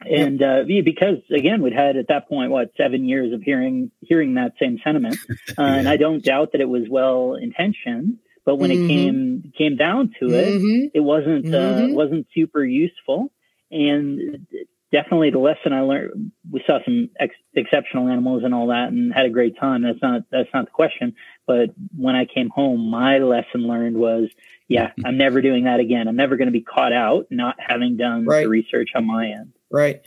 and 0.00 0.42
uh, 0.42 0.64
because 0.66 1.18
again, 1.30 1.62
we'd 1.62 1.74
had 1.74 1.96
at 1.96 2.08
that 2.08 2.28
point 2.28 2.50
what 2.50 2.72
seven 2.76 3.06
years 3.06 3.32
of 3.32 3.42
hearing 3.42 3.90
hearing 4.00 4.34
that 4.34 4.54
same 4.60 4.78
sentiment, 4.82 5.16
uh, 5.30 5.34
yeah. 5.58 5.74
and 5.74 5.88
I 5.88 5.96
don't 5.96 6.24
doubt 6.24 6.52
that 6.52 6.60
it 6.60 6.68
was 6.68 6.82
well 6.90 7.34
intentioned. 7.34 8.18
But 8.44 8.56
when 8.56 8.70
mm-hmm. 8.70 8.84
it 8.84 8.88
came 8.88 9.52
came 9.56 9.76
down 9.76 10.12
to 10.20 10.26
it, 10.26 10.60
mm-hmm. 10.60 10.86
it 10.92 11.00
wasn't 11.00 11.46
uh, 11.46 11.58
mm-hmm. 11.58 11.94
wasn't 11.94 12.26
super 12.34 12.64
useful. 12.64 13.32
And 13.70 14.46
definitely 14.94 15.30
the 15.30 15.40
lesson 15.40 15.72
I 15.72 15.80
learned, 15.80 16.30
we 16.48 16.62
saw 16.66 16.78
some 16.84 17.10
ex- 17.18 17.34
exceptional 17.52 18.08
animals 18.08 18.42
and 18.44 18.54
all 18.54 18.68
that 18.68 18.88
and 18.88 19.12
had 19.12 19.26
a 19.26 19.30
great 19.30 19.58
time. 19.58 19.82
That's 19.82 20.00
not, 20.00 20.22
that's 20.30 20.48
not 20.54 20.66
the 20.66 20.70
question. 20.70 21.16
But 21.46 21.70
when 21.96 22.14
I 22.14 22.26
came 22.32 22.48
home, 22.48 22.90
my 22.90 23.18
lesson 23.18 23.66
learned 23.66 23.96
was, 23.96 24.28
yeah, 24.68 24.88
mm-hmm. 24.88 25.06
I'm 25.06 25.18
never 25.18 25.42
doing 25.42 25.64
that 25.64 25.80
again. 25.80 26.06
I'm 26.06 26.16
never 26.16 26.36
going 26.36 26.46
to 26.46 26.52
be 26.52 26.62
caught 26.62 26.92
out 26.92 27.26
not 27.30 27.56
having 27.58 27.96
done 27.96 28.24
right. 28.24 28.44
the 28.44 28.48
research 28.48 28.90
on 28.94 29.04
my 29.06 29.30
end. 29.30 29.52
Right. 29.68 30.00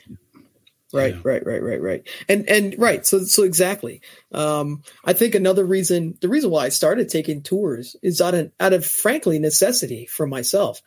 Right, 0.93 1.15
yeah. 1.15 1.21
right, 1.25 1.45
right, 1.45 1.61
right, 1.61 1.81
right. 1.81 2.07
And 2.29 2.47
and 2.47 2.73
right, 2.79 3.05
so 3.05 3.19
so 3.25 3.43
exactly. 3.43 4.01
Um 4.31 4.83
I 5.03 5.11
think 5.11 5.35
another 5.35 5.65
reason 5.65 6.17
the 6.21 6.29
reason 6.29 6.49
why 6.49 6.63
I 6.63 6.69
started 6.69 7.09
taking 7.09 7.43
tours 7.43 7.97
is 8.01 8.21
out 8.21 8.33
of 8.33 8.53
out 8.57 8.71
of 8.71 8.85
frankly 8.85 9.37
necessity 9.37 10.05
for 10.05 10.25
myself 10.25 10.81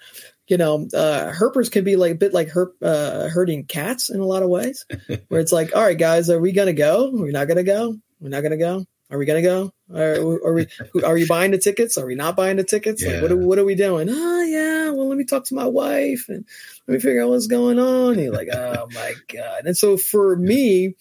you 0.51 0.57
know, 0.57 0.89
uh, 0.93 1.31
herpers 1.31 1.71
can 1.71 1.85
be 1.85 1.95
like 1.95 2.13
a 2.13 2.17
bit 2.17 2.35
like 2.35 2.49
herp, 2.49 2.73
uh, 2.83 3.29
herding 3.29 3.65
cats 3.67 4.11
in 4.11 4.19
a 4.19 4.27
lot 4.27 4.43
of 4.43 4.49
ways, 4.49 4.85
where 5.29 5.41
it's 5.41 5.53
like, 5.53 5.77
all 5.77 5.83
right, 5.83 5.97
guys, 5.97 6.29
are 6.29 6.41
we 6.41 6.51
gonna 6.51 6.73
go? 6.73 7.09
We're 7.13 7.27
we 7.27 7.31
not 7.31 7.47
gonna 7.47 7.63
go? 7.63 7.97
We're 8.19 8.31
not 8.31 8.43
gonna 8.43 8.57
go. 8.57 8.85
Are 9.13 9.19
we 9.19 9.27
gonna 9.27 9.43
go? 9.43 9.73
Are, 9.95 10.17
are 10.17 10.53
we? 10.53 10.67
Are 11.05 11.17
you 11.17 11.29
buying 11.29 11.53
the 11.53 11.59
tickets? 11.59 11.97
Are 11.97 12.07
we 12.07 12.17
not 12.17 12.35
buying 12.35 12.57
the 12.57 12.65
tickets? 12.65 13.03
Yeah. 13.03 13.13
Like, 13.13 13.23
what 13.23 13.31
are, 13.31 13.37
what 13.37 13.59
are 13.61 13.65
we 13.65 13.77
doing? 13.77 14.09
Oh 14.11 14.43
yeah, 14.43 14.91
well, 14.91 15.09
let 15.09 15.17
me 15.17 15.25
talk 15.25 15.45
to 15.45 15.55
my 15.55 15.67
wife 15.67 16.27
and 16.29 16.45
let 16.89 16.95
me 16.95 17.01
figure 17.01 17.23
out 17.23 17.31
what's 17.31 17.47
going 17.47 17.79
on. 17.79 18.15
And 18.15 18.23
you're 18.23 18.35
like, 18.35 18.49
oh 18.53 18.89
my 18.93 19.15
god. 19.33 19.67
And 19.67 19.77
so 19.77 19.97
for 19.97 20.35
me, 20.35 20.97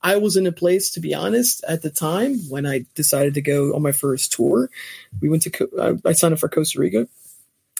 I 0.00 0.18
was 0.18 0.36
in 0.36 0.46
a 0.46 0.52
place, 0.52 0.92
to 0.92 1.00
be 1.00 1.12
honest, 1.12 1.64
at 1.66 1.82
the 1.82 1.90
time 1.90 2.38
when 2.48 2.66
I 2.66 2.84
decided 2.94 3.34
to 3.34 3.42
go 3.42 3.74
on 3.74 3.82
my 3.82 3.92
first 3.92 4.30
tour. 4.30 4.70
We 5.20 5.28
went 5.28 5.42
to, 5.42 6.00
I 6.04 6.12
signed 6.12 6.34
up 6.34 6.38
for 6.38 6.48
Costa 6.48 6.78
Rica 6.78 7.08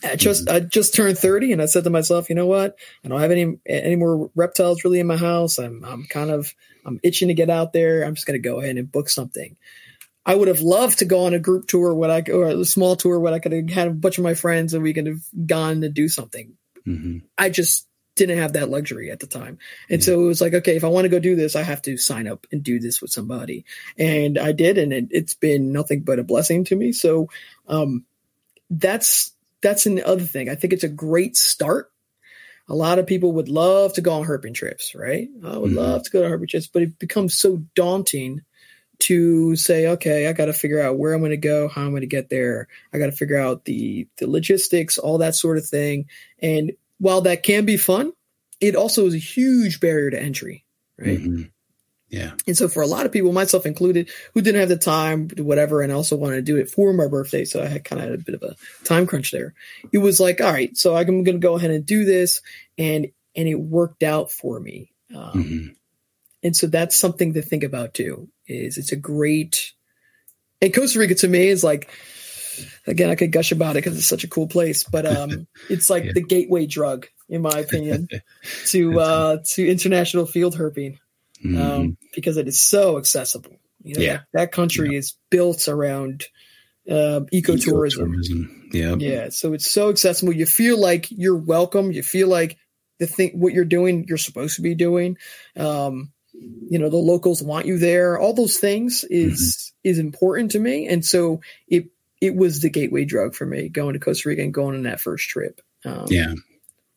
I 0.04 0.16
just 0.16 0.48
I 0.48 0.60
just 0.60 0.94
turned 0.94 1.18
30 1.18 1.52
and 1.52 1.62
I 1.62 1.66
said 1.66 1.84
to 1.84 1.90
myself, 1.90 2.28
you 2.28 2.34
know 2.34 2.46
what? 2.46 2.76
I 3.04 3.08
don't 3.08 3.20
have 3.20 3.30
any 3.30 3.58
any 3.66 3.96
more 3.96 4.30
reptiles 4.34 4.84
really 4.84 5.00
in 5.00 5.06
my 5.06 5.16
house. 5.16 5.58
I'm 5.58 5.84
I'm 5.84 6.04
kind 6.04 6.30
of 6.30 6.52
I'm 6.84 7.00
itching 7.02 7.28
to 7.28 7.34
get 7.34 7.50
out 7.50 7.72
there. 7.72 8.02
I'm 8.02 8.14
just 8.14 8.26
going 8.26 8.40
to 8.40 8.48
go 8.48 8.60
ahead 8.60 8.76
and 8.76 8.90
book 8.90 9.08
something. 9.08 9.56
I 10.24 10.34
would 10.34 10.48
have 10.48 10.60
loved 10.60 10.98
to 10.98 11.04
go 11.04 11.26
on 11.26 11.34
a 11.34 11.38
group 11.38 11.66
tour 11.66 11.94
when 11.94 12.10
I 12.10 12.22
or 12.30 12.46
a 12.46 12.64
small 12.64 12.96
tour 12.96 13.18
where 13.18 13.32
I 13.32 13.38
could 13.38 13.52
have 13.52 13.70
had 13.70 13.88
a 13.88 13.92
bunch 13.92 14.18
of 14.18 14.24
my 14.24 14.34
friends 14.34 14.74
and 14.74 14.82
we 14.82 14.92
could 14.92 15.06
have 15.06 15.22
gone 15.46 15.80
to 15.80 15.88
do 15.88 16.08
something. 16.08 16.54
Mm-hmm. 16.86 17.18
I 17.38 17.48
just 17.48 17.86
didn't 18.16 18.38
have 18.38 18.54
that 18.54 18.70
luxury 18.70 19.10
at 19.10 19.20
the 19.20 19.26
time. 19.26 19.58
And 19.90 20.02
so 20.02 20.20
it 20.20 20.26
was 20.26 20.40
like, 20.40 20.54
okay, 20.54 20.74
if 20.74 20.84
I 20.84 20.88
want 20.88 21.04
to 21.04 21.10
go 21.10 21.18
do 21.18 21.36
this, 21.36 21.54
I 21.54 21.62
have 21.62 21.82
to 21.82 21.96
sign 21.98 22.26
up 22.26 22.46
and 22.50 22.62
do 22.62 22.80
this 22.80 23.00
with 23.00 23.10
somebody. 23.10 23.66
And 23.98 24.38
I 24.38 24.52
did, 24.52 24.78
and 24.78 24.92
it, 24.92 25.08
has 25.14 25.34
been 25.34 25.70
nothing 25.70 26.00
but 26.00 26.18
a 26.18 26.24
blessing 26.24 26.64
to 26.64 26.76
me. 26.76 26.92
So, 26.92 27.28
um, 27.68 28.06
that's 28.70 29.32
that's 29.66 29.84
another 29.84 30.22
thing. 30.22 30.48
I 30.48 30.54
think 30.54 30.72
it's 30.72 30.84
a 30.84 30.88
great 30.88 31.36
start. 31.36 31.90
A 32.68 32.74
lot 32.74 33.00
of 33.00 33.06
people 33.06 33.32
would 33.32 33.48
love 33.48 33.94
to 33.94 34.00
go 34.00 34.12
on 34.12 34.24
herping 34.24 34.54
trips, 34.54 34.94
right? 34.94 35.28
I 35.44 35.58
would 35.58 35.70
mm-hmm. 35.70 35.78
love 35.78 36.04
to 36.04 36.10
go 36.10 36.22
to 36.22 36.28
herping 36.28 36.48
trips, 36.48 36.68
but 36.68 36.82
it 36.82 37.00
becomes 37.00 37.34
so 37.34 37.64
daunting 37.74 38.42
to 39.00 39.56
say, 39.56 39.88
okay, 39.88 40.28
I 40.28 40.32
got 40.32 40.46
to 40.46 40.52
figure 40.52 40.80
out 40.80 40.98
where 40.98 41.12
I'm 41.12 41.20
going 41.20 41.32
to 41.32 41.36
go, 41.36 41.66
how 41.66 41.82
I'm 41.82 41.90
going 41.90 42.02
to 42.02 42.06
get 42.06 42.30
there. 42.30 42.68
I 42.92 42.98
got 42.98 43.06
to 43.06 43.12
figure 43.12 43.38
out 43.38 43.64
the 43.64 44.06
the 44.18 44.28
logistics, 44.28 44.98
all 44.98 45.18
that 45.18 45.34
sort 45.34 45.58
of 45.58 45.66
thing. 45.66 46.06
And 46.40 46.72
while 46.98 47.22
that 47.22 47.42
can 47.42 47.64
be 47.64 47.76
fun, 47.76 48.12
it 48.60 48.76
also 48.76 49.04
is 49.06 49.14
a 49.14 49.18
huge 49.18 49.80
barrier 49.80 50.10
to 50.10 50.22
entry, 50.22 50.64
right? 50.96 51.18
Mm-hmm. 51.18 51.42
Yeah. 52.08 52.32
And 52.46 52.56
so 52.56 52.68
for 52.68 52.82
a 52.82 52.86
lot 52.86 53.04
of 53.04 53.12
people, 53.12 53.32
myself 53.32 53.66
included, 53.66 54.10
who 54.32 54.40
didn't 54.40 54.60
have 54.60 54.68
the 54.68 54.76
time, 54.76 55.28
whatever, 55.38 55.82
and 55.82 55.92
also 55.92 56.16
wanted 56.16 56.36
to 56.36 56.42
do 56.42 56.56
it 56.56 56.70
for 56.70 56.92
my 56.92 57.08
birthday, 57.08 57.44
so 57.44 57.62
I 57.62 57.66
had 57.66 57.84
kind 57.84 58.00
of 58.00 58.08
had 58.10 58.20
a 58.20 58.22
bit 58.22 58.34
of 58.34 58.42
a 58.42 58.56
time 58.84 59.06
crunch 59.06 59.32
there. 59.32 59.54
It 59.92 59.98
was 59.98 60.20
like, 60.20 60.40
all 60.40 60.52
right, 60.52 60.76
so 60.76 60.94
I'm 60.94 61.06
going 61.06 61.24
to 61.24 61.38
go 61.38 61.56
ahead 61.56 61.70
and 61.70 61.84
do 61.84 62.04
this, 62.04 62.42
and 62.78 63.08
and 63.34 63.48
it 63.48 63.56
worked 63.56 64.02
out 64.02 64.30
for 64.30 64.58
me. 64.58 64.92
Um, 65.14 65.32
mm-hmm. 65.32 65.66
And 66.42 66.56
so 66.56 66.68
that's 66.68 66.96
something 66.96 67.34
to 67.34 67.42
think 67.42 67.64
about 67.64 67.94
too. 67.94 68.28
Is 68.46 68.78
it's 68.78 68.92
a 68.92 68.96
great, 68.96 69.72
and 70.62 70.72
Costa 70.72 71.00
Rica 71.00 71.16
to 71.16 71.28
me 71.28 71.48
is 71.48 71.64
like, 71.64 71.90
again, 72.86 73.10
I 73.10 73.16
could 73.16 73.32
gush 73.32 73.50
about 73.50 73.72
it 73.72 73.84
because 73.84 73.98
it's 73.98 74.06
such 74.06 74.22
a 74.22 74.28
cool 74.28 74.46
place, 74.46 74.84
but 74.84 75.06
um, 75.06 75.48
it's 75.68 75.90
like 75.90 76.04
yeah. 76.04 76.12
the 76.12 76.22
gateway 76.22 76.66
drug, 76.66 77.08
in 77.28 77.42
my 77.42 77.58
opinion, 77.58 78.06
to 78.66 79.00
uh, 79.00 79.38
to 79.54 79.68
international 79.68 80.24
field 80.24 80.56
herping 80.56 80.98
mm-hmm. 81.44 81.60
um, 81.60 81.96
because 82.14 82.36
it 82.36 82.48
is 82.48 82.60
so 82.60 82.98
accessible. 82.98 83.56
You 83.82 83.94
know, 83.94 84.00
yeah, 84.00 84.12
that, 84.12 84.26
that 84.32 84.52
country 84.52 84.92
yeah. 84.92 84.98
is 84.98 85.16
built 85.30 85.68
around 85.68 86.26
uh, 86.88 87.20
ecotourism. 87.32 88.14
ecotourism. 88.14 88.72
Yeah, 88.72 88.94
yeah. 88.98 89.28
So 89.30 89.52
it's 89.52 89.70
so 89.70 89.90
accessible. 89.90 90.32
You 90.32 90.46
feel 90.46 90.80
like 90.80 91.08
you're 91.10 91.36
welcome. 91.36 91.92
You 91.92 92.02
feel 92.02 92.28
like 92.28 92.58
the 92.98 93.06
thing 93.06 93.38
what 93.38 93.52
you're 93.52 93.64
doing, 93.64 94.06
you're 94.08 94.18
supposed 94.18 94.56
to 94.56 94.62
be 94.62 94.74
doing. 94.74 95.18
Um, 95.56 96.12
you 96.32 96.78
know, 96.78 96.90
the 96.90 96.96
locals 96.96 97.42
want 97.42 97.66
you 97.66 97.78
there. 97.78 98.18
All 98.18 98.34
those 98.34 98.58
things 98.58 99.04
is 99.08 99.72
mm-hmm. 99.84 99.90
is 99.90 99.98
important 99.98 100.50
to 100.52 100.58
me, 100.58 100.88
and 100.88 101.04
so 101.04 101.40
it 101.68 101.86
it 102.20 102.34
was 102.34 102.60
the 102.60 102.70
gateway 102.70 103.04
drug 103.04 103.34
for 103.34 103.46
me 103.46 103.68
going 103.68 103.92
to 103.92 104.00
Costa 104.00 104.28
Rica 104.28 104.42
and 104.42 104.54
going 104.54 104.74
on 104.74 104.82
that 104.84 105.00
first 105.00 105.28
trip. 105.28 105.60
Um, 105.84 106.06
yeah. 106.08 106.34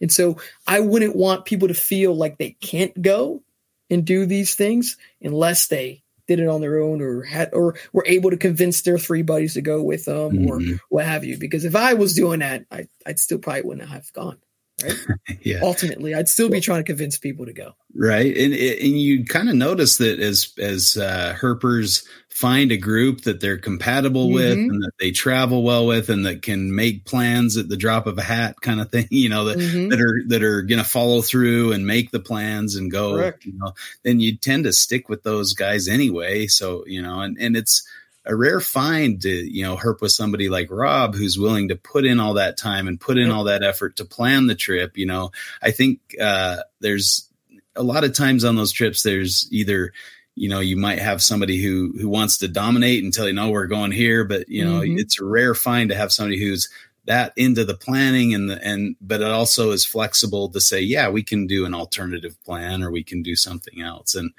And 0.02 0.11
so 0.11 0.38
I 0.66 0.80
wouldn't 0.80 1.16
want 1.16 1.45
people 1.45 1.68
to 1.68 1.74
feel 1.74 2.16
like 2.16 2.38
they 2.38 2.52
can't 2.52 2.99
go 3.02 3.44
and 3.90 4.06
do 4.06 4.26
these 4.26 4.56
things 4.56 4.98
unless 5.22 5.68
they 5.68 6.03
did 6.28 6.40
it 6.40 6.48
on 6.48 6.61
their 6.61 6.80
own 6.80 7.02
or 7.02 7.24
had 7.24 7.53
or 7.53 7.76
were 7.91 8.06
able 8.06 8.30
to 8.30 8.38
convince 8.38 8.82
their 8.82 8.99
three 8.99 9.24
buddies 9.24 9.56
to 9.56 9.61
go 9.61 9.82
with 9.82 10.06
them 10.06 10.32
mm-hmm. 10.32 10.48
or 10.48 10.80
what 10.90 11.06
have 11.06 11.24
you. 11.24 11.38
Because 11.38 11.66
if 11.66 11.76
I 11.76 11.95
was 11.95 12.14
doing 12.14 12.41
that, 12.41 12.66
I, 12.72 12.88
I'd 13.06 13.18
still 13.18 13.40
probably 13.40 13.64
wouldn't 13.64 13.90
have 13.90 14.14
gone. 14.14 14.38
Right. 14.84 15.39
yeah. 15.41 15.60
Ultimately, 15.61 16.14
I'd 16.14 16.30
still 16.30 16.49
be 16.49 16.61
trying 16.61 16.80
to 16.80 16.84
convince 16.84 17.18
people 17.18 17.45
to 17.45 17.53
go. 17.53 17.73
Right. 17.95 18.35
And, 18.35 18.53
and 18.53 18.99
you 18.99 19.26
kind 19.26 19.49
of 19.49 19.56
notice 19.56 19.97
that 19.97 20.19
as, 20.19 20.53
as, 20.57 20.97
uh, 20.97 21.35
herpers 21.39 22.06
find 22.30 22.72
a 22.72 22.77
group 22.77 23.22
that 23.22 23.41
they're 23.41 23.57
compatible 23.57 24.27
mm-hmm. 24.27 24.35
with 24.35 24.57
and 24.57 24.84
that 24.84 24.91
they 24.99 25.11
travel 25.11 25.64
well 25.64 25.85
with 25.85 26.10
and 26.10 26.26
that 26.26 26.41
can 26.41 26.73
make 26.73 27.06
plans 27.06 27.57
at 27.57 27.68
the 27.68 27.76
drop 27.76 28.07
of 28.07 28.18
a 28.18 28.23
hat 28.23 28.61
kind 28.61 28.80
of 28.80 28.89
thing, 28.91 29.07
you 29.11 29.30
know, 29.30 29.45
that, 29.45 29.57
mm-hmm. 29.57 29.89
that 29.89 29.99
are, 29.99 30.22
that 30.27 30.43
are 30.43 30.61
going 30.61 30.81
to 30.81 30.89
follow 30.89 31.22
through 31.22 31.73
and 31.73 31.85
make 31.85 32.11
the 32.11 32.19
plans 32.19 32.76
and 32.76 32.91
go, 32.91 33.15
Correct. 33.15 33.45
you 33.45 33.53
know, 33.57 33.73
then 34.03 34.19
you 34.19 34.38
tend 34.38 34.64
to 34.64 34.73
stick 34.73 35.10
with 35.10 35.23
those 35.23 35.53
guys 35.53 35.88
anyway. 35.88 36.47
So, 36.47 36.84
you 36.85 37.01
know, 37.01 37.19
and, 37.22 37.38
and 37.38 37.57
it's, 37.57 37.88
a 38.26 38.36
rare 38.36 38.60
find 38.60 39.22
to 39.22 39.30
you 39.30 39.64
know 39.64 39.76
herp 39.76 40.02
with 40.02 40.12
somebody 40.12 40.50
like 40.50 40.68
Rob 40.70 41.16
who's 41.16 41.40
willing 41.40 41.70
to 41.70 41.76
put 41.76 42.06
in 42.06 42.20
all 42.20 42.36
that 42.36 42.58
time 42.58 42.88
and 42.88 43.00
put 43.00 43.18
in 43.18 43.32
all 43.32 43.46
that 43.46 43.64
effort 43.64 43.96
to 43.98 44.06
plan 44.06 44.48
the 44.48 44.56
trip. 44.56 44.98
You 44.98 45.06
know, 45.06 45.32
I 45.62 45.72
think 45.72 46.00
uh, 46.20 46.58
there's 46.80 47.30
a 47.76 47.84
lot 47.84 48.04
of 48.04 48.14
times 48.14 48.44
on 48.44 48.56
those 48.56 48.72
trips 48.72 49.04
there's 49.04 49.48
either 49.52 49.94
you 50.36 50.50
know 50.50 50.60
you 50.60 50.78
might 50.78 51.00
have 51.00 51.22
somebody 51.22 51.62
who 51.62 51.94
who 52.00 52.10
wants 52.10 52.38
to 52.40 52.48
dominate 52.48 53.04
and 53.04 53.14
tell 53.14 53.28
you 53.28 53.34
no 53.34 53.50
we're 53.50 53.68
going 53.68 53.91
here 53.91 54.24
but 54.24 54.48
you 54.50 54.64
know 54.66 54.82
mm-hmm. 54.82 54.98
it's 54.98 55.20
a 55.20 55.26
rare 55.26 55.54
find 55.54 55.90
to 55.90 55.96
have 55.96 56.12
somebody 56.12 56.40
who's 56.40 56.70
that 57.10 57.34
into 57.36 57.65
the 57.65 57.76
planning 57.76 58.34
and 58.34 58.49
the 58.49 58.65
and 58.65 58.95
but 59.02 59.19
it 59.19 59.27
also 59.27 59.72
is 59.72 59.84
flexible 59.84 60.48
to 60.49 60.61
say 60.61 60.80
yeah 60.80 61.10
we 61.10 61.22
can 61.22 61.45
do 61.45 61.65
an 61.65 61.73
alternative 61.73 62.41
plan 62.44 62.81
or 62.81 62.90
we 62.90 63.03
can 63.03 63.22
do 63.22 63.36
something 63.36 63.81
else 63.81 64.15
and 64.15 64.31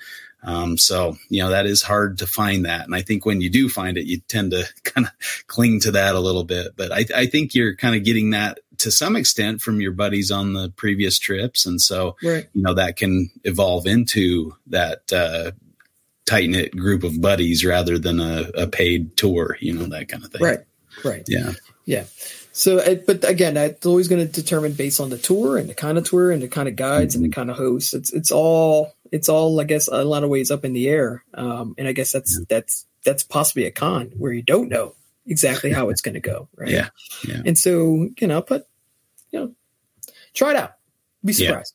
um, 0.43 0.79
so, 0.79 1.17
you 1.29 1.43
know, 1.43 1.51
that 1.51 1.67
is 1.67 1.83
hard 1.83 2.19
to 2.19 2.27
find 2.27 2.65
that. 2.65 2.87
And 2.87 2.95
I 2.95 3.03
think 3.03 3.27
when 3.27 3.41
you 3.41 3.51
do 3.51 3.69
find 3.69 3.99
it, 3.99 4.07
you 4.07 4.21
tend 4.29 4.53
to 4.53 4.65
kind 4.85 5.07
of 5.07 5.47
cling 5.47 5.81
to 5.81 5.91
that 5.93 6.15
a 6.15 6.21
little 6.21 6.45
bit. 6.45 6.77
But 6.77 6.93
I, 6.93 7.05
I 7.15 7.27
think 7.27 7.55
you're 7.55 7.77
kind 7.77 7.95
of 7.95 8.05
getting 8.05 8.31
that 8.31 8.61
to 8.79 8.91
some 8.91 9.17
extent 9.17 9.61
from 9.61 9.81
your 9.81 9.93
buddies 9.93 10.31
on 10.31 10.55
the 10.55 10.71
previous 10.71 11.19
trips. 11.19 11.67
And 11.67 11.81
so, 11.81 12.17
right. 12.23 12.49
you 12.55 12.63
know, 12.63 12.75
that 12.75 12.97
can 12.97 13.31
evolve 13.45 13.87
into 13.87 14.57
that, 14.69 15.13
uh, 15.13 15.53
tight 16.25 16.49
knit 16.49 16.77
group 16.77 17.03
of 17.03 17.21
buddies 17.21 17.65
rather 17.65 17.99
than 17.99 18.21
a, 18.21 18.51
a 18.55 18.67
paid 18.67 19.17
tour, 19.17 19.57
you 19.61 19.75
know, 19.75 19.87
that 19.87 20.09
kind 20.09 20.25
of 20.25 20.31
thing. 20.31 20.43
Right. 20.43 20.61
Right. 21.05 21.25
Yeah. 21.27 21.53
Yeah. 21.85 22.05
So, 22.61 22.77
but 23.07 23.27
again, 23.27 23.57
it's 23.57 23.87
always 23.87 24.07
going 24.07 24.27
to 24.27 24.31
determine 24.31 24.75
based 24.75 25.01
on 25.01 25.09
the 25.09 25.17
tour 25.17 25.57
and 25.57 25.67
the 25.67 25.73
kind 25.73 25.97
of 25.97 26.05
tour 26.05 26.31
and 26.31 26.43
the 26.43 26.49
kind 26.49 26.69
of 26.69 26.77
guides 26.77 27.15
mm-hmm. 27.15 27.25
and 27.25 27.33
the 27.33 27.35
mm-hmm. 27.35 27.41
kind 27.41 27.51
of 27.51 27.57
hosts. 27.57 27.95
It's 27.95 28.13
it's 28.13 28.31
all 28.31 28.93
it's 29.11 29.31
all 29.31 29.59
I 29.59 29.65
guess 29.65 29.89
a 29.89 30.05
lot 30.05 30.25
of 30.25 30.29
ways 30.29 30.51
up 30.51 30.63
in 30.63 30.75
the 30.75 30.87
air. 30.87 31.25
Um, 31.33 31.75
and 31.79 31.89
I 31.89 31.93
guess 31.93 32.13
that's 32.13 32.37
yeah. 32.39 32.45
that's 32.51 32.85
that's 33.03 33.23
possibly 33.23 33.65
a 33.65 33.71
con 33.71 34.13
where 34.19 34.31
you 34.31 34.43
don't 34.43 34.69
know 34.69 34.95
exactly 35.25 35.73
how 35.73 35.89
it's 35.89 36.03
going 36.03 36.17
to 36.17 36.21
go. 36.21 36.49
Right. 36.57 36.69
Yeah. 36.69 36.89
Yeah. 37.27 37.41
And 37.47 37.57
so 37.57 38.11
you 38.21 38.27
know, 38.27 38.43
but 38.43 38.69
you 39.31 39.41
know, 39.41 39.55
try 40.35 40.51
it 40.51 40.57
out. 40.57 40.75
Be 41.25 41.33
surprised. 41.33 41.73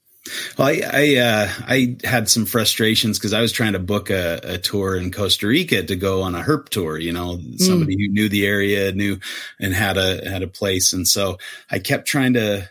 Well, 0.57 0.67
I 0.67 0.81
I, 0.91 1.15
uh, 1.17 1.49
I 1.67 1.97
had 2.03 2.29
some 2.29 2.45
frustrations 2.45 3.19
because 3.19 3.33
I 3.33 3.41
was 3.41 3.51
trying 3.51 3.73
to 3.73 3.79
book 3.79 4.09
a, 4.09 4.39
a, 4.43 4.57
tour 4.57 4.95
in 4.95 5.11
Costa 5.11 5.47
Rica 5.47 5.83
to 5.83 5.95
go 5.95 6.23
on 6.23 6.33
a 6.33 6.41
herp 6.41 6.69
tour. 6.69 6.97
You 6.97 7.13
know, 7.13 7.39
somebody 7.57 7.95
mm. 7.95 7.99
who 7.99 8.07
knew 8.13 8.29
the 8.29 8.45
area, 8.45 8.91
knew 8.91 9.19
and 9.59 9.73
had 9.73 9.97
a 9.97 10.27
had 10.27 10.41
a 10.41 10.47
place, 10.47 10.93
and 10.93 11.07
so 11.07 11.37
I 11.69 11.79
kept 11.79 12.07
trying 12.07 12.33
to 12.33 12.69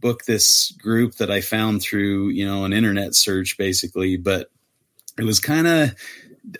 book 0.00 0.24
this 0.24 0.72
group 0.72 1.16
that 1.16 1.30
I 1.30 1.40
found 1.40 1.80
through 1.80 2.28
you 2.28 2.44
know 2.44 2.64
an 2.64 2.74
internet 2.74 3.14
search, 3.14 3.56
basically. 3.56 4.18
But 4.18 4.50
it 5.18 5.24
was 5.24 5.40
kind 5.40 5.66
of 5.66 5.94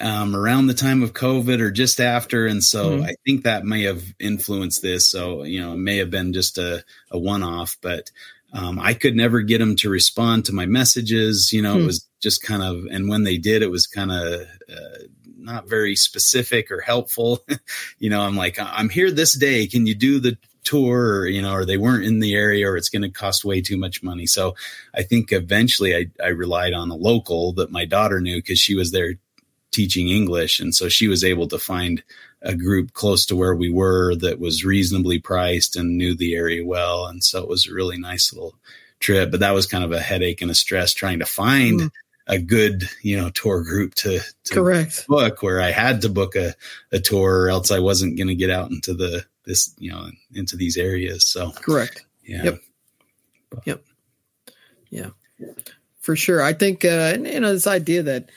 um, 0.01 0.35
around 0.35 0.67
the 0.67 0.75
time 0.75 1.03
of 1.03 1.12
COVID 1.12 1.61
or 1.61 1.71
just 1.71 2.01
after, 2.01 2.47
and 2.47 2.65
so 2.65 2.99
mm. 2.99 3.05
I 3.05 3.15
think 3.27 3.45
that 3.45 3.65
may 3.65 3.83
have 3.83 4.03
influenced 4.19 4.81
this. 4.81 5.09
So 5.11 5.43
you 5.43 5.61
know, 5.61 5.75
it 5.75 5.79
may 5.79 5.99
have 5.99 6.11
been 6.11 6.33
just 6.33 6.57
a 6.57 6.83
a 7.11 7.19
one 7.19 7.43
off, 7.43 7.77
but 7.83 8.11
um, 8.52 8.78
I 8.78 8.94
could 8.94 9.14
never 9.14 9.43
get 9.43 9.59
them 9.59 9.77
to 9.77 9.90
respond 9.90 10.44
to 10.47 10.52
my 10.52 10.66
messages. 10.66 11.52
You 11.52 11.62
know, 11.62 11.74
hmm. 11.74 11.82
it 11.82 11.86
was 11.86 12.06
just 12.20 12.43
kind 12.43 12.62
of, 12.62 12.85
and 12.90 13.09
when 13.09 13.24
they 13.24 13.39
did, 13.39 13.62
it 13.62 13.70
was 13.70 13.86
kind 13.86 14.10
of 14.10 14.40
uh, 14.68 14.98
not 15.39 15.68
very 15.68 15.97
specific 15.97 16.70
or 16.70 16.81
helpful. 16.81 17.44
you 17.98 18.10
know, 18.10 18.20
I'm 18.22 18.36
like, 18.36 18.59
I'm 18.60 18.89
here 18.89 19.10
this 19.10 19.36
day. 19.36 19.66
Can 19.66 19.86
you 19.86 19.94
do 19.94 20.20
the 20.20 20.36
tour? 20.64 21.20
Or, 21.20 21.27
you 21.27 21.43
know, 21.43 21.52
or 21.52 21.64
they 21.64 21.77
weren't 21.77 22.05
in 22.05 22.20
the 22.20 22.35
area 22.35 22.68
or 22.68 22.77
it's 22.77 22.89
going 22.89 23.02
to 23.02 23.10
cost 23.10 23.44
way 23.44 23.60
too 23.60 23.77
much 23.77 24.02
money. 24.02 24.27
So 24.27 24.55
I 24.94 25.02
think 25.02 25.32
eventually 25.32 25.97
I, 25.97 26.06
I 26.22 26.28
relied 26.28 26.74
on 26.74 26.90
a 26.90 26.97
local 26.97 27.52
that 27.55 27.70
my 27.70 27.85
daughter 27.85 28.20
knew 28.20 28.36
because 28.36 28.59
she 28.59 28.74
was 28.74 28.90
there 28.90 29.14
teaching 29.70 30.09
English. 30.09 30.60
And 30.60 30.74
so 30.74 30.89
she 30.89 31.09
was 31.09 31.24
able 31.24 31.48
to 31.48 31.59
find 31.59 32.02
a 32.43 32.55
group 32.55 32.93
close 32.93 33.27
to 33.27 33.37
where 33.37 33.55
we 33.55 33.71
were 33.71 34.15
that 34.17 34.39
was 34.39 34.65
reasonably 34.65 35.19
priced 35.19 35.77
and 35.77 35.99
knew 35.99 36.15
the 36.15 36.35
area 36.35 36.65
well. 36.65 37.07
And 37.07 37.23
so 37.23 37.43
it 37.43 37.49
was 37.49 37.67
a 37.67 37.75
really 37.75 37.99
nice 37.99 38.33
little 38.33 38.55
trip. 38.99 39.31
But 39.31 39.41
that 39.41 39.53
was 39.53 39.67
kind 39.67 39.85
of 39.85 39.93
a 39.93 40.01
headache 40.01 40.41
and 40.43 40.51
a 40.51 40.55
stress 40.55 40.95
trying 40.95 41.19
to 41.19 41.27
find 41.27 41.81
mm. 41.81 41.91
a 42.27 42.39
good, 42.39 42.89
you 43.03 43.17
know, 43.19 43.31
tour 43.31 43.62
group 43.62 43.95
to, 43.97 44.21
to 44.45 44.55
correct 44.55 45.07
book 45.07 45.43
where 45.43 45.61
I 45.61 45.71
had 45.71 46.03
to 46.03 46.09
book 46.09 46.35
a, 46.35 46.55
a 46.93 46.99
tour 46.99 47.43
or 47.43 47.49
else 47.51 47.71
I 47.71 47.81
wasn't 47.81 48.17
going 48.17 48.29
to 48.29 48.35
get 48.35 48.51
out 48.51 48.71
into 48.71 48.95
the 48.95 49.25
this, 49.45 49.75
you 49.79 49.91
know, 49.91 50.09
into 50.35 50.57
these 50.57 50.77
areas. 50.77 51.27
So 51.27 51.51
correct. 51.51 52.05
Yeah. 52.25 52.45
Yep. 52.45 52.61
But. 53.51 53.67
Yep. 53.67 53.85
Yeah. 54.91 55.11
For 56.01 56.17
sure. 56.17 56.43
I 56.43 56.55
think 56.55 56.85
uh 56.85 57.17
you 57.21 57.41
know 57.41 57.53
this 57.53 57.67
idea 57.67 58.03
that 58.05 58.31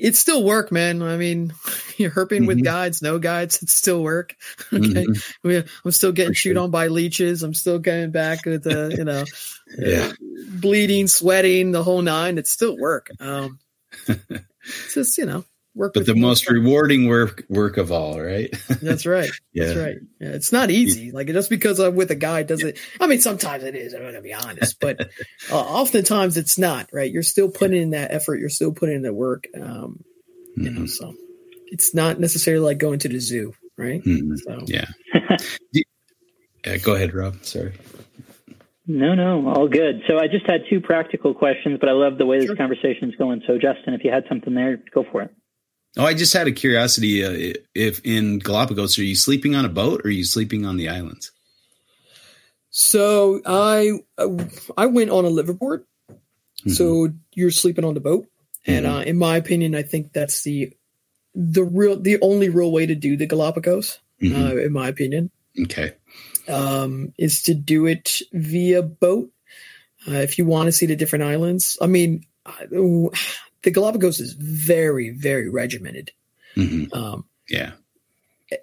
it's 0.00 0.18
still 0.18 0.44
work, 0.44 0.72
man. 0.72 1.02
I 1.02 1.16
mean, 1.16 1.52
you're 1.96 2.10
herping 2.10 2.38
mm-hmm. 2.38 2.46
with 2.46 2.64
guides, 2.64 3.02
no 3.02 3.18
guides, 3.18 3.62
it's 3.62 3.74
still 3.74 4.02
work. 4.02 4.36
okay. 4.72 5.06
Mm-hmm. 5.06 5.68
I'm 5.84 5.90
still 5.92 6.12
getting 6.12 6.34
chewed 6.34 6.56
on 6.56 6.70
by 6.70 6.88
leeches. 6.88 7.42
I'm 7.42 7.54
still 7.54 7.78
getting 7.78 8.10
back 8.10 8.44
with 8.44 8.64
the, 8.64 8.94
you 8.96 9.04
know, 9.04 9.24
yeah. 9.78 10.12
bleeding, 10.60 11.08
sweating, 11.08 11.72
the 11.72 11.82
whole 11.82 12.02
nine. 12.02 12.38
It's 12.38 12.50
still 12.50 12.76
work. 12.76 13.10
Um, 13.20 13.58
it's 14.06 14.94
just, 14.94 15.18
you 15.18 15.26
know, 15.26 15.44
work. 15.78 15.94
But 15.94 16.04
the 16.04 16.14
most 16.14 16.50
rewarding 16.50 17.08
work 17.08 17.44
work 17.48 17.78
of 17.78 17.90
all, 17.90 18.20
right? 18.20 18.50
That's 18.82 19.06
right. 19.06 19.30
yeah. 19.52 19.64
That's 19.64 19.78
right. 19.78 19.96
Yeah, 20.20 20.28
it's 20.30 20.52
not 20.52 20.70
easy. 20.70 21.12
Like 21.12 21.28
just 21.28 21.48
because 21.48 21.78
I'm 21.78 21.94
with 21.94 22.10
a 22.10 22.16
guy 22.16 22.42
doesn't. 22.42 22.76
I 23.00 23.06
mean, 23.06 23.20
sometimes 23.20 23.64
it 23.64 23.74
is. 23.74 23.94
I'm 23.94 24.02
going 24.02 24.14
to 24.14 24.20
be 24.20 24.34
honest, 24.34 24.78
but 24.80 25.08
uh, 25.50 25.58
oftentimes 25.58 26.36
it's 26.36 26.58
not. 26.58 26.90
Right? 26.92 27.10
You're 27.10 27.22
still 27.22 27.50
putting 27.50 27.80
in 27.80 27.90
that 27.90 28.12
effort. 28.12 28.40
You're 28.40 28.50
still 28.50 28.72
putting 28.72 28.96
in 28.96 29.02
the 29.02 29.14
work. 29.14 29.46
Um, 29.54 29.62
mm-hmm. 29.62 30.62
You 30.62 30.70
know, 30.70 30.80
mm-hmm. 30.80 30.86
so 30.86 31.14
it's 31.68 31.94
not 31.94 32.20
necessarily 32.20 32.64
like 32.64 32.78
going 32.78 32.98
to 33.00 33.08
the 33.08 33.20
zoo, 33.20 33.54
right? 33.76 34.02
Mm-hmm. 34.02 34.36
So 34.36 34.64
yeah. 34.66 34.86
yeah. 36.64 36.76
Go 36.78 36.94
ahead, 36.94 37.14
Rob. 37.14 37.44
Sorry. 37.44 37.72
No, 38.90 39.14
no, 39.14 39.46
all 39.50 39.68
good. 39.68 40.00
So 40.08 40.18
I 40.18 40.28
just 40.28 40.50
had 40.50 40.62
two 40.70 40.80
practical 40.80 41.34
questions, 41.34 41.76
but 41.78 41.90
I 41.90 41.92
love 41.92 42.16
the 42.16 42.24
way 42.24 42.38
this 42.38 42.56
conversation 42.56 43.10
is 43.10 43.16
going. 43.16 43.42
So 43.46 43.58
Justin, 43.58 43.92
if 43.92 44.02
you 44.02 44.10
had 44.10 44.24
something 44.30 44.54
there, 44.54 44.82
go 44.94 45.04
for 45.12 45.20
it. 45.22 45.30
Oh, 45.96 46.04
I 46.04 46.14
just 46.14 46.32
had 46.32 46.46
a 46.46 46.52
curiosity. 46.52 47.24
Uh, 47.24 47.54
if 47.74 48.00
in 48.04 48.38
Galapagos, 48.38 48.98
are 48.98 49.04
you 49.04 49.16
sleeping 49.16 49.54
on 49.54 49.64
a 49.64 49.68
boat 49.68 50.02
or 50.04 50.08
are 50.08 50.10
you 50.10 50.24
sleeping 50.24 50.66
on 50.66 50.76
the 50.76 50.88
islands? 50.88 51.32
So 52.70 53.40
I 53.46 53.92
I 54.76 54.86
went 54.86 55.10
on 55.10 55.24
a 55.24 55.28
liveaboard. 55.30 55.84
Mm-hmm. 56.60 56.70
So 56.70 57.08
you're 57.34 57.50
sleeping 57.50 57.84
on 57.84 57.94
the 57.94 58.00
boat, 58.00 58.26
mm-hmm. 58.66 58.72
and 58.72 58.86
uh, 58.86 59.02
in 59.06 59.18
my 59.18 59.36
opinion, 59.36 59.74
I 59.74 59.82
think 59.82 60.12
that's 60.12 60.42
the 60.42 60.72
the 61.34 61.64
real 61.64 61.98
the 61.98 62.20
only 62.20 62.48
real 62.48 62.70
way 62.70 62.86
to 62.86 62.94
do 62.94 63.16
the 63.16 63.26
Galapagos. 63.26 63.98
Mm-hmm. 64.22 64.42
Uh, 64.42 64.54
in 64.62 64.72
my 64.72 64.88
opinion, 64.88 65.30
okay, 65.64 65.94
um, 66.48 67.12
is 67.18 67.42
to 67.42 67.54
do 67.54 67.86
it 67.86 68.18
via 68.32 68.82
boat. 68.82 69.30
Uh, 70.06 70.14
if 70.14 70.38
you 70.38 70.44
want 70.44 70.66
to 70.66 70.72
see 70.72 70.86
the 70.86 70.96
different 70.96 71.24
islands, 71.24 71.78
I 71.80 71.86
mean, 71.86 72.24
the 73.68 73.74
Galapagos 73.74 74.18
is 74.18 74.32
very, 74.32 75.10
very 75.10 75.50
regimented. 75.50 76.10
Mm-hmm. 76.56 76.98
Um, 76.98 77.26
yeah. 77.50 77.72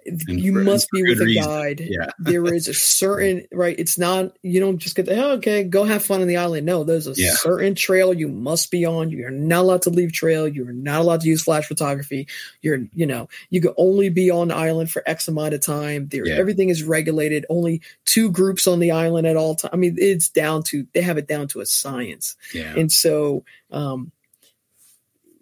And 0.04 0.40
you 0.40 0.52
for, 0.52 0.64
must 0.64 0.90
be 0.90 1.04
with 1.04 1.20
a 1.20 1.26
reason. 1.26 1.44
guide. 1.44 1.80
Yeah. 1.80 2.06
there 2.18 2.52
is 2.52 2.66
a 2.66 2.74
certain 2.74 3.46
right. 3.52 3.78
It's 3.78 3.96
not 3.96 4.36
you 4.42 4.58
don't 4.58 4.78
just 4.78 4.96
get 4.96 5.06
the, 5.06 5.14
oh, 5.14 5.34
okay, 5.34 5.62
go 5.62 5.84
have 5.84 6.04
fun 6.04 6.22
on 6.22 6.26
the 6.26 6.38
island. 6.38 6.66
No, 6.66 6.82
there's 6.82 7.06
a 7.06 7.12
yeah. 7.16 7.34
certain 7.34 7.76
trail 7.76 8.12
you 8.12 8.26
must 8.26 8.72
be 8.72 8.84
on. 8.84 9.10
You're 9.10 9.30
not 9.30 9.60
allowed 9.60 9.82
to 9.82 9.90
leave 9.90 10.12
trail. 10.12 10.48
You're 10.48 10.72
not 10.72 11.02
allowed 11.02 11.20
to 11.20 11.28
use 11.28 11.44
flash 11.44 11.66
photography. 11.66 12.26
You're 12.62 12.80
you 12.94 13.06
know 13.06 13.28
you 13.50 13.60
can 13.60 13.74
only 13.76 14.08
be 14.08 14.28
on 14.28 14.48
the 14.48 14.56
island 14.56 14.90
for 14.90 15.04
X 15.06 15.28
amount 15.28 15.54
of 15.54 15.60
time. 15.60 16.08
There, 16.08 16.26
yeah. 16.26 16.34
everything 16.34 16.68
is 16.68 16.82
regulated. 16.82 17.46
Only 17.48 17.80
two 18.06 18.32
groups 18.32 18.66
on 18.66 18.80
the 18.80 18.90
island 18.90 19.28
at 19.28 19.36
all 19.36 19.54
time. 19.54 19.70
I 19.72 19.76
mean, 19.76 19.94
it's 20.00 20.28
down 20.28 20.64
to 20.64 20.84
they 20.94 21.02
have 21.02 21.16
it 21.16 21.28
down 21.28 21.46
to 21.48 21.60
a 21.60 21.66
science. 21.66 22.34
Yeah. 22.52 22.74
And 22.76 22.90
so 22.90 23.44
um, 23.70 24.10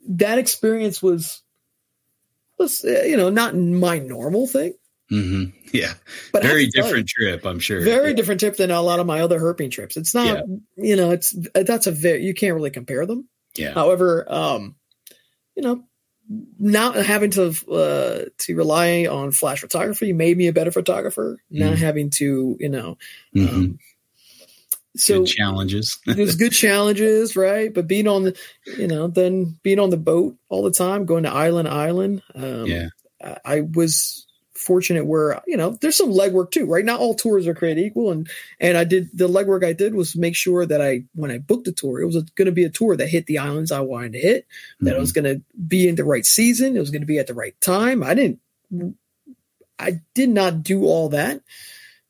that 0.08 0.38
experience 0.38 1.02
was 1.02 1.42
was 2.58 2.84
uh, 2.84 3.02
you 3.02 3.16
know 3.16 3.30
not 3.30 3.56
my 3.56 3.98
normal 3.98 4.46
thing. 4.46 4.74
Mm-hmm. 5.12 5.56
Yeah, 5.72 5.94
but 6.32 6.42
very 6.42 6.66
different 6.66 7.10
you, 7.18 7.28
trip, 7.28 7.44
I'm 7.44 7.58
sure. 7.58 7.80
Very 7.82 8.08
yeah. 8.08 8.14
different 8.14 8.40
trip 8.40 8.56
than 8.56 8.70
a 8.70 8.80
lot 8.80 9.00
of 9.00 9.06
my 9.06 9.20
other 9.20 9.38
herping 9.38 9.70
trips. 9.70 9.96
It's 9.96 10.14
not, 10.14 10.26
yeah. 10.26 10.42
you 10.76 10.96
know, 10.96 11.10
it's 11.10 11.36
that's 11.54 11.86
a 11.86 11.92
very 11.92 12.24
you 12.24 12.32
can't 12.32 12.54
really 12.54 12.70
compare 12.70 13.04
them. 13.04 13.28
Yeah. 13.54 13.74
However, 13.74 14.24
um, 14.32 14.76
you 15.54 15.62
know, 15.62 15.84
not 16.58 16.96
having 16.96 17.30
to 17.32 17.54
uh, 17.70 18.30
to 18.38 18.56
rely 18.56 19.06
on 19.06 19.30
flash 19.30 19.60
photography 19.60 20.12
made 20.12 20.36
me 20.36 20.46
a 20.46 20.52
better 20.52 20.70
photographer. 20.70 21.38
Not 21.50 21.78
having 21.78 22.10
to, 22.10 22.56
you 22.58 22.68
know, 22.68 22.96
mm-hmm. 23.36 23.74
So 24.96 25.20
good 25.20 25.26
challenges. 25.26 25.98
there's 26.06 26.36
good 26.36 26.52
challenges, 26.52 27.36
right? 27.36 27.72
But 27.72 27.86
being 27.86 28.06
on 28.06 28.24
the, 28.24 28.38
you 28.78 28.86
know, 28.86 29.08
then 29.08 29.58
being 29.62 29.78
on 29.78 29.90
the 29.90 29.96
boat 29.96 30.36
all 30.48 30.62
the 30.62 30.70
time, 30.70 31.06
going 31.06 31.24
to 31.24 31.32
island 31.32 31.68
island. 31.68 32.22
Um, 32.34 32.66
yeah, 32.66 32.88
I, 33.22 33.36
I 33.44 33.60
was 33.60 34.26
fortunate 34.54 35.04
where 35.04 35.42
you 35.46 35.56
know 35.56 35.76
there's 35.80 35.96
some 35.96 36.10
legwork 36.10 36.50
too, 36.50 36.66
right? 36.66 36.84
Not 36.84 37.00
all 37.00 37.14
tours 37.14 37.46
are 37.46 37.54
created 37.54 37.84
equal, 37.84 38.10
and 38.10 38.28
and 38.60 38.76
I 38.76 38.84
did 38.84 39.10
the 39.12 39.28
legwork 39.28 39.64
I 39.64 39.72
did 39.72 39.94
was 39.94 40.16
make 40.16 40.36
sure 40.36 40.64
that 40.64 40.80
I 40.80 41.04
when 41.14 41.30
I 41.30 41.38
booked 41.38 41.66
the 41.66 41.72
tour, 41.72 42.00
it 42.00 42.06
was 42.06 42.22
going 42.22 42.46
to 42.46 42.52
be 42.52 42.64
a 42.64 42.70
tour 42.70 42.96
that 42.96 43.08
hit 43.08 43.26
the 43.26 43.38
islands 43.38 43.72
I 43.72 43.80
wanted 43.80 44.12
to 44.12 44.20
hit, 44.20 44.46
that 44.80 44.90
mm-hmm. 44.90 44.96
it 44.96 45.00
was 45.00 45.12
going 45.12 45.24
to 45.24 45.42
be 45.66 45.88
in 45.88 45.96
the 45.96 46.04
right 46.04 46.24
season, 46.24 46.76
it 46.76 46.80
was 46.80 46.90
going 46.90 47.02
to 47.02 47.06
be 47.06 47.18
at 47.18 47.26
the 47.26 47.34
right 47.34 47.58
time. 47.60 48.02
I 48.02 48.14
didn't, 48.14 48.40
I 49.78 50.00
did 50.14 50.30
not 50.30 50.62
do 50.62 50.84
all 50.84 51.10
that 51.10 51.40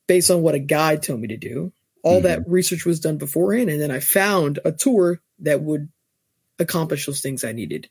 based 0.07 0.31
on 0.31 0.41
what 0.41 0.55
a 0.55 0.59
guide 0.59 1.03
told 1.03 1.19
me 1.19 1.29
to 1.29 1.37
do. 1.37 1.71
All 2.05 2.19
mm-hmm. 2.19 2.27
that 2.27 2.47
research 2.47 2.85
was 2.85 3.01
done 3.01 3.17
beforehand, 3.17 3.69
and 3.69 3.81
then 3.81 3.91
I 3.91 3.99
found 3.99 4.59
a 4.63 4.71
tour 4.71 5.19
that 5.39 5.61
would 5.61 5.89
accomplish 6.59 7.05
those 7.05 7.19
things 7.19 7.43
I 7.43 7.51
needed. 7.51 7.89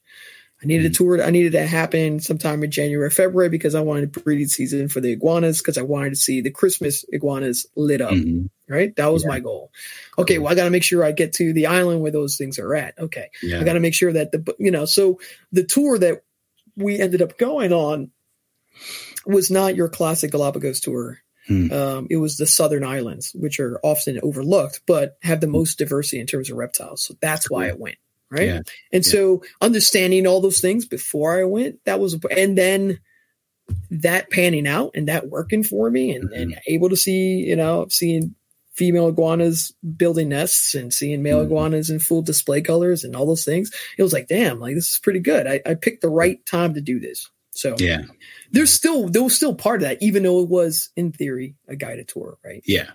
I 0.63 0.67
needed 0.67 0.93
mm-hmm. 0.93 1.05
a 1.05 1.17
tour. 1.17 1.23
I 1.23 1.31
needed 1.31 1.53
to 1.53 1.67
happen 1.67 2.21
sometime 2.21 2.63
in 2.63 2.71
January, 2.71 3.11
February 3.11 3.51
because 3.51 3.75
I 3.75 3.81
wanted 3.81 4.13
breeding 4.13 4.47
season 4.47 4.89
for 4.89 5.01
the 5.01 5.13
iguanas 5.13 5.59
because 5.59 5.77
I 5.77 5.83
wanted 5.83 6.11
to 6.11 6.17
see 6.17 6.41
the 6.41 6.53
Christmas 6.53 7.05
iguanas 7.13 7.67
lit 7.77 8.01
up. 8.01 8.13
Mm-hmm. 8.13 8.47
Right, 8.73 8.95
that 8.97 9.13
was 9.13 9.25
yeah. 9.25 9.29
my 9.29 9.41
goal. 9.41 9.73
Okay, 10.17 10.39
well, 10.39 10.51
I 10.51 10.55
got 10.55 10.65
to 10.65 10.71
make 10.71 10.85
sure 10.85 11.05
I 11.05 11.13
get 11.13 11.35
to 11.35 11.53
the 11.53 11.67
island 11.67 12.01
where 12.01 12.13
those 12.13 12.39
things 12.39 12.59
are 12.59 12.75
at. 12.75 12.99
Okay, 12.99 13.29
yeah. 13.43 13.61
I 13.61 13.65
got 13.65 13.75
to 13.75 13.81
make 13.81 13.95
sure 13.95 14.13
that 14.13 14.33
the 14.33 14.55
you 14.59 14.71
know 14.71 14.87
so 14.87 15.21
the 15.53 15.65
tour 15.65 15.99
that 15.99 16.23
we 16.77 16.99
ended 16.99 17.21
up 17.21 17.37
going 17.37 17.73
on 17.73 18.11
was 19.27 19.51
not 19.51 19.77
your 19.77 19.89
classic 19.89 20.31
Galapagos 20.31 20.81
tour. 20.81 21.19
Hmm. 21.47 21.73
Um, 21.73 22.07
it 22.11 22.17
was 22.17 22.37
the 22.37 22.47
southern 22.47 22.85
islands, 22.85 23.33
which 23.35 23.61
are 23.61 23.79
often 23.83 24.19
overlooked, 24.23 24.81
but 24.87 25.17
have 25.23 25.41
the 25.41 25.47
most 25.47 25.79
diversity 25.79 26.21
in 26.21 26.27
terms 26.27 26.51
of 26.51 26.57
reptiles. 26.57 27.03
So 27.03 27.15
that's 27.21 27.51
why 27.51 27.67
it 27.67 27.79
went 27.79 27.97
right. 28.31 28.49
Yeah. 28.49 28.61
And 28.93 29.05
yeah. 29.07 29.13
so 29.13 29.43
understanding 29.61 30.27
all 30.27 30.41
those 30.41 30.61
things 30.61 30.87
before 30.87 31.39
I 31.39 31.45
went, 31.45 31.85
that 31.85 32.01
was, 32.01 32.19
and 32.31 32.57
then 32.57 33.01
that 33.91 34.31
panning 34.31 34.67
out 34.67 34.93
and 34.95 35.09
that 35.09 35.29
working 35.29 35.63
for 35.63 35.91
me, 35.91 36.15
and, 36.15 36.31
mm-hmm. 36.31 36.41
and 36.41 36.61
able 36.67 36.89
to 36.91 36.97
see, 36.97 37.39
you 37.39 37.57
know, 37.57 37.87
seeing 37.89 38.35
female 38.75 39.09
iguanas 39.09 39.73
building 39.97 40.31
nests 40.31 40.75
and 40.75 40.93
seeing 40.93 41.23
male 41.23 41.39
mm-hmm. 41.39 41.47
iguanas 41.47 41.91
in 41.91 41.99
full 41.99 42.23
display 42.23 42.61
colors 42.61 43.05
and 43.05 43.15
all 43.15 43.27
those 43.27 43.45
things. 43.45 43.71
It 43.97 44.03
was 44.03 44.13
like, 44.13 44.29
damn, 44.29 44.59
like 44.59 44.75
this 44.75 44.91
is 44.91 44.99
pretty 44.99 45.21
good. 45.21 45.47
I, 45.47 45.61
I 45.65 45.75
picked 45.75 46.03
the 46.03 46.09
right 46.11 46.45
time 46.45 46.75
to 46.75 46.81
do 46.81 46.99
this. 46.99 47.31
So 47.53 47.77
yeah, 47.79 48.03
there's 48.55 48.73
still 48.73 49.09
there 49.09 49.23
was 49.23 49.37
still 49.37 49.55
part 49.55 49.83
of 49.83 49.89
that, 49.89 49.99
even 50.01 50.23
though 50.23 50.41
it 50.41 50.49
was 50.49 50.89
in 50.97 51.13
theory 51.13 51.57
a 51.69 51.77
guided 51.77 52.09
tour, 52.09 52.39
right? 52.45 52.63
Yeah. 52.65 52.91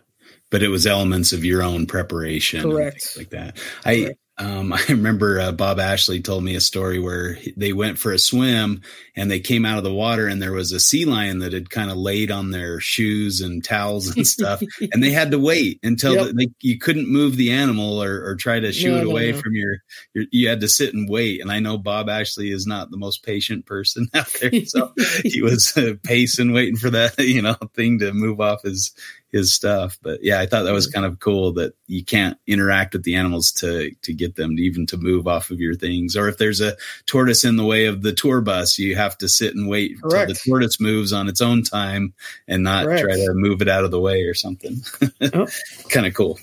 but 0.49 0.63
it 0.63 0.69
was 0.69 0.87
elements 0.87 1.33
of 1.33 1.45
your 1.45 1.61
own 1.61 1.85
preparation, 1.85 2.63
correct, 2.63 3.15
like 3.17 3.29
that. 3.29 3.57
I 3.85 3.95
correct. 4.03 4.19
Um, 4.39 4.71
I 4.73 4.83
remember 4.89 5.39
uh, 5.39 5.51
Bob 5.51 5.79
Ashley 5.79 6.21
told 6.21 6.43
me 6.43 6.55
a 6.55 6.61
story 6.61 6.99
where 6.99 7.37
they 7.57 7.73
went 7.73 7.99
for 7.99 8.11
a 8.11 8.19
swim 8.19 8.81
and 9.15 9.29
they 9.29 9.39
came 9.39 9.65
out 9.65 9.77
of 9.77 9.83
the 9.83 9.93
water 9.93 10.27
and 10.27 10.41
there 10.41 10.53
was 10.53 10.71
a 10.71 10.79
sea 10.79 11.05
lion 11.05 11.39
that 11.39 11.53
had 11.53 11.69
kind 11.69 11.91
of 11.91 11.97
laid 11.97 12.31
on 12.31 12.51
their 12.51 12.79
shoes 12.79 13.41
and 13.41 13.63
towels 13.63 14.15
and 14.15 14.25
stuff, 14.27 14.61
and 14.93 15.03
they 15.03 15.11
had 15.11 15.31
to 15.31 15.39
wait 15.39 15.79
until 15.83 16.15
yep. 16.15 16.27
the, 16.27 16.33
they, 16.33 16.47
you 16.61 16.79
couldn't 16.79 17.11
move 17.11 17.35
the 17.35 17.51
animal 17.51 18.01
or, 18.01 18.23
or 18.25 18.35
try 18.35 18.59
to 18.59 18.71
shoo 18.71 18.91
no, 18.91 18.97
it 18.97 19.05
away 19.05 19.31
no, 19.31 19.35
no. 19.35 19.41
from 19.41 19.55
your, 19.55 19.77
your. 20.13 20.25
You 20.31 20.47
had 20.47 20.61
to 20.61 20.69
sit 20.69 20.93
and 20.93 21.09
wait. 21.09 21.41
And 21.41 21.51
I 21.51 21.59
know 21.59 21.77
Bob 21.77 22.09
Ashley 22.09 22.51
is 22.51 22.65
not 22.65 22.91
the 22.91 22.97
most 22.97 23.23
patient 23.23 23.65
person 23.65 24.07
out 24.13 24.31
there, 24.39 24.51
so 24.65 24.93
he 25.23 25.41
was 25.41 25.75
uh, 25.75 25.95
pacing, 26.03 26.53
waiting 26.53 26.77
for 26.77 26.89
that 26.91 27.17
you 27.19 27.41
know 27.41 27.55
thing 27.75 27.99
to 27.99 28.13
move 28.13 28.39
off 28.39 28.63
his 28.63 28.93
his 29.31 29.53
stuff. 29.53 29.97
But 30.01 30.23
yeah, 30.23 30.39
I 30.39 30.45
thought 30.45 30.63
that 30.63 30.73
was 30.73 30.87
kind 30.87 31.05
of 31.05 31.19
cool 31.19 31.53
that 31.53 31.73
you 31.87 32.03
can't 32.03 32.37
interact 32.47 32.93
with 32.93 33.03
the 33.03 33.15
animals 33.15 33.51
to 33.53 33.91
to 34.01 34.13
get 34.13 34.35
them 34.35 34.55
to 34.55 34.61
even 34.61 34.85
to 34.87 34.97
move 34.97 35.27
off 35.27 35.51
of 35.51 35.59
your 35.59 35.75
things. 35.75 36.15
Or 36.15 36.27
if 36.27 36.37
there's 36.37 36.61
a 36.61 36.75
tortoise 37.05 37.43
in 37.43 37.55
the 37.55 37.65
way 37.65 37.85
of 37.85 38.01
the 38.01 38.13
tour 38.13 38.41
bus, 38.41 38.79
you 38.79 38.95
have 38.95 39.17
to 39.19 39.29
sit 39.29 39.55
and 39.55 39.67
wait 39.67 39.97
until 40.03 40.25
the 40.25 40.33
tortoise 40.33 40.79
moves 40.79 41.13
on 41.13 41.27
its 41.27 41.41
own 41.41 41.63
time 41.63 42.13
and 42.47 42.63
not 42.63 42.85
Correct. 42.85 43.03
try 43.03 43.15
to 43.15 43.33
move 43.33 43.61
it 43.61 43.69
out 43.69 43.83
of 43.83 43.91
the 43.91 43.99
way 43.99 44.23
or 44.23 44.33
something. 44.33 44.81
oh. 45.33 45.47
kind 45.89 46.05
of 46.05 46.13
cool. 46.13 46.39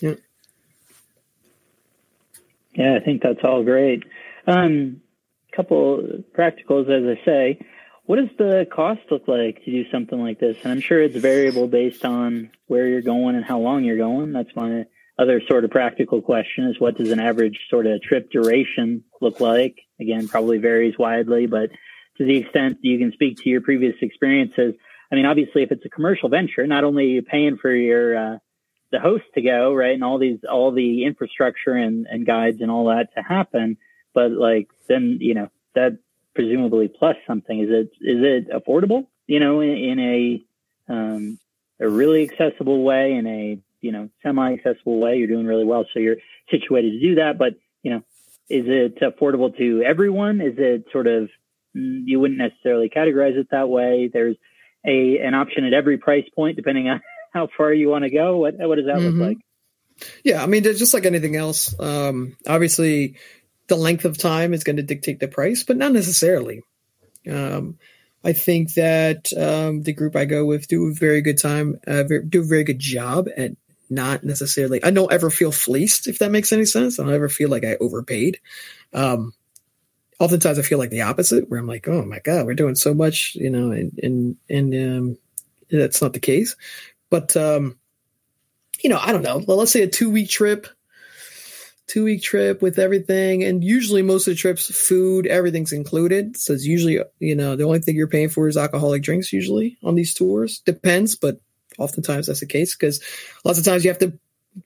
Yeah. 0.00 0.14
Yeah, 2.74 2.96
I 2.96 3.04
think 3.04 3.22
that's 3.22 3.40
all 3.42 3.64
great. 3.64 4.04
Um, 4.46 5.02
couple 5.52 6.02
practicals, 6.36 6.88
as 6.88 7.18
I 7.18 7.24
say. 7.24 7.66
What 8.10 8.18
does 8.18 8.36
the 8.38 8.66
cost 8.68 9.02
look 9.12 9.28
like 9.28 9.64
to 9.64 9.70
do 9.70 9.88
something 9.88 10.18
like 10.20 10.40
this? 10.40 10.56
And 10.64 10.72
I'm 10.72 10.80
sure 10.80 11.00
it's 11.00 11.14
variable 11.14 11.68
based 11.68 12.04
on 12.04 12.50
where 12.66 12.88
you're 12.88 13.02
going 13.02 13.36
and 13.36 13.44
how 13.44 13.60
long 13.60 13.84
you're 13.84 13.96
going. 13.96 14.32
That's 14.32 14.50
my 14.56 14.86
other 15.16 15.40
sort 15.48 15.64
of 15.64 15.70
practical 15.70 16.20
question 16.20 16.66
is 16.66 16.80
what 16.80 16.96
does 16.96 17.12
an 17.12 17.20
average 17.20 17.60
sort 17.70 17.86
of 17.86 18.02
trip 18.02 18.28
duration 18.32 19.04
look 19.20 19.38
like? 19.38 19.78
Again, 20.00 20.26
probably 20.26 20.58
varies 20.58 20.98
widely, 20.98 21.46
but 21.46 21.70
to 22.18 22.24
the 22.24 22.38
extent 22.38 22.78
you 22.80 22.98
can 22.98 23.12
speak 23.12 23.36
to 23.44 23.48
your 23.48 23.60
previous 23.60 23.94
experiences, 24.02 24.74
I 25.12 25.14
mean, 25.14 25.26
obviously, 25.26 25.62
if 25.62 25.70
it's 25.70 25.86
a 25.86 25.88
commercial 25.88 26.28
venture, 26.28 26.66
not 26.66 26.82
only 26.82 27.04
are 27.04 27.14
you 27.14 27.22
paying 27.22 27.58
for 27.58 27.72
your 27.72 28.16
uh, 28.16 28.38
the 28.90 28.98
host 28.98 29.22
to 29.36 29.40
go 29.40 29.72
right 29.72 29.94
and 29.94 30.02
all 30.02 30.18
these 30.18 30.40
all 30.50 30.72
the 30.72 31.04
infrastructure 31.04 31.74
and, 31.74 32.08
and 32.10 32.26
guides 32.26 32.60
and 32.60 32.72
all 32.72 32.86
that 32.86 33.14
to 33.14 33.22
happen, 33.22 33.76
but 34.14 34.32
like 34.32 34.66
then 34.88 35.18
you 35.20 35.34
know 35.34 35.48
that 35.76 36.00
presumably 36.34 36.88
plus 36.88 37.16
something. 37.26 37.58
Is 37.58 37.68
it 37.70 37.90
is 38.00 38.22
it 38.22 38.50
affordable? 38.50 39.06
You 39.26 39.40
know, 39.40 39.60
in, 39.60 39.70
in 39.70 39.98
a 39.98 40.44
um, 40.92 41.38
a 41.80 41.88
really 41.88 42.28
accessible 42.28 42.82
way, 42.82 43.14
in 43.14 43.26
a 43.26 43.58
you 43.80 43.92
know 43.92 44.10
semi 44.22 44.54
accessible 44.54 44.98
way. 45.00 45.16
You're 45.16 45.28
doing 45.28 45.46
really 45.46 45.64
well, 45.64 45.86
so 45.92 46.00
you're 46.00 46.16
situated 46.50 46.92
to 46.92 47.00
do 47.00 47.14
that. 47.16 47.38
But 47.38 47.54
you 47.82 47.92
know, 47.92 48.02
is 48.48 48.64
it 48.66 49.00
affordable 49.00 49.56
to 49.56 49.82
everyone? 49.82 50.40
Is 50.40 50.54
it 50.58 50.86
sort 50.92 51.06
of 51.06 51.30
mm, 51.76 52.02
you 52.04 52.20
wouldn't 52.20 52.38
necessarily 52.38 52.88
categorize 52.88 53.36
it 53.36 53.48
that 53.50 53.68
way. 53.68 54.10
There's 54.12 54.36
a 54.86 55.18
an 55.18 55.34
option 55.34 55.64
at 55.64 55.72
every 55.72 55.98
price 55.98 56.28
point, 56.34 56.56
depending 56.56 56.88
on 56.88 57.00
how 57.32 57.48
far 57.56 57.72
you 57.72 57.88
want 57.88 58.04
to 58.04 58.10
go. 58.10 58.38
What 58.38 58.54
what 58.58 58.76
does 58.76 58.86
that 58.86 58.96
mm-hmm. 58.96 59.20
look 59.20 59.28
like? 59.28 59.38
Yeah, 60.24 60.42
I 60.42 60.46
mean, 60.46 60.62
just 60.62 60.94
like 60.94 61.04
anything 61.04 61.36
else. 61.36 61.78
Um, 61.78 62.36
obviously, 62.46 63.16
the 63.70 63.76
length 63.76 64.04
of 64.04 64.18
time 64.18 64.52
is 64.52 64.64
going 64.64 64.76
to 64.76 64.82
dictate 64.82 65.20
the 65.20 65.28
price, 65.28 65.62
but 65.62 65.76
not 65.76 65.92
necessarily. 65.92 66.62
Um, 67.30 67.78
I 68.22 68.34
think 68.34 68.74
that 68.74 69.32
um, 69.32 69.82
the 69.82 69.94
group 69.94 70.16
I 70.16 70.26
go 70.26 70.44
with 70.44 70.68
do 70.68 70.88
a 70.88 70.92
very 70.92 71.22
good 71.22 71.38
time, 71.38 71.80
uh, 71.86 72.02
do 72.28 72.42
a 72.42 72.44
very 72.44 72.64
good 72.64 72.80
job 72.80 73.28
at 73.36 73.52
not 73.88 74.24
necessarily. 74.24 74.82
I 74.82 74.90
don't 74.90 75.12
ever 75.12 75.30
feel 75.30 75.52
fleeced, 75.52 76.08
if 76.08 76.18
that 76.18 76.30
makes 76.30 76.52
any 76.52 76.64
sense. 76.64 76.98
I 76.98 77.04
don't 77.04 77.14
ever 77.14 77.28
feel 77.28 77.48
like 77.48 77.64
I 77.64 77.76
overpaid. 77.80 78.40
Um, 78.92 79.32
oftentimes, 80.18 80.58
I 80.58 80.62
feel 80.62 80.78
like 80.78 80.90
the 80.90 81.02
opposite, 81.02 81.48
where 81.48 81.60
I'm 81.60 81.66
like, 81.66 81.88
oh 81.88 82.04
my 82.04 82.18
god, 82.18 82.46
we're 82.46 82.54
doing 82.54 82.74
so 82.74 82.92
much, 82.92 83.36
you 83.36 83.50
know, 83.50 83.70
and 83.70 83.98
and 84.02 84.36
and 84.50 84.74
um, 84.74 85.18
that's 85.70 86.02
not 86.02 86.12
the 86.12 86.20
case. 86.20 86.56
But 87.08 87.36
um, 87.36 87.78
you 88.82 88.90
know, 88.90 88.98
I 89.00 89.12
don't 89.12 89.22
know. 89.22 89.38
Well, 89.46 89.56
let's 89.56 89.72
say 89.72 89.82
a 89.82 89.88
two 89.88 90.10
week 90.10 90.28
trip 90.28 90.66
two 91.90 92.04
week 92.04 92.22
trip 92.22 92.62
with 92.62 92.78
everything. 92.78 93.42
And 93.42 93.64
usually 93.64 94.02
most 94.02 94.28
of 94.28 94.32
the 94.32 94.38
trips, 94.38 94.70
food, 94.70 95.26
everything's 95.26 95.72
included. 95.72 96.36
So 96.36 96.52
it's 96.52 96.64
usually, 96.64 97.00
you 97.18 97.34
know, 97.34 97.56
the 97.56 97.64
only 97.64 97.80
thing 97.80 97.96
you're 97.96 98.06
paying 98.06 98.28
for 98.28 98.46
is 98.46 98.56
alcoholic 98.56 99.02
drinks 99.02 99.32
usually 99.32 99.76
on 99.82 99.96
these 99.96 100.14
tours. 100.14 100.60
Depends, 100.60 101.16
but 101.16 101.40
oftentimes 101.78 102.28
that's 102.28 102.40
the 102.40 102.46
case 102.46 102.76
because 102.76 103.02
lots 103.44 103.58
of 103.58 103.64
times 103.64 103.84
you 103.84 103.90
have 103.90 103.98
to 103.98 104.12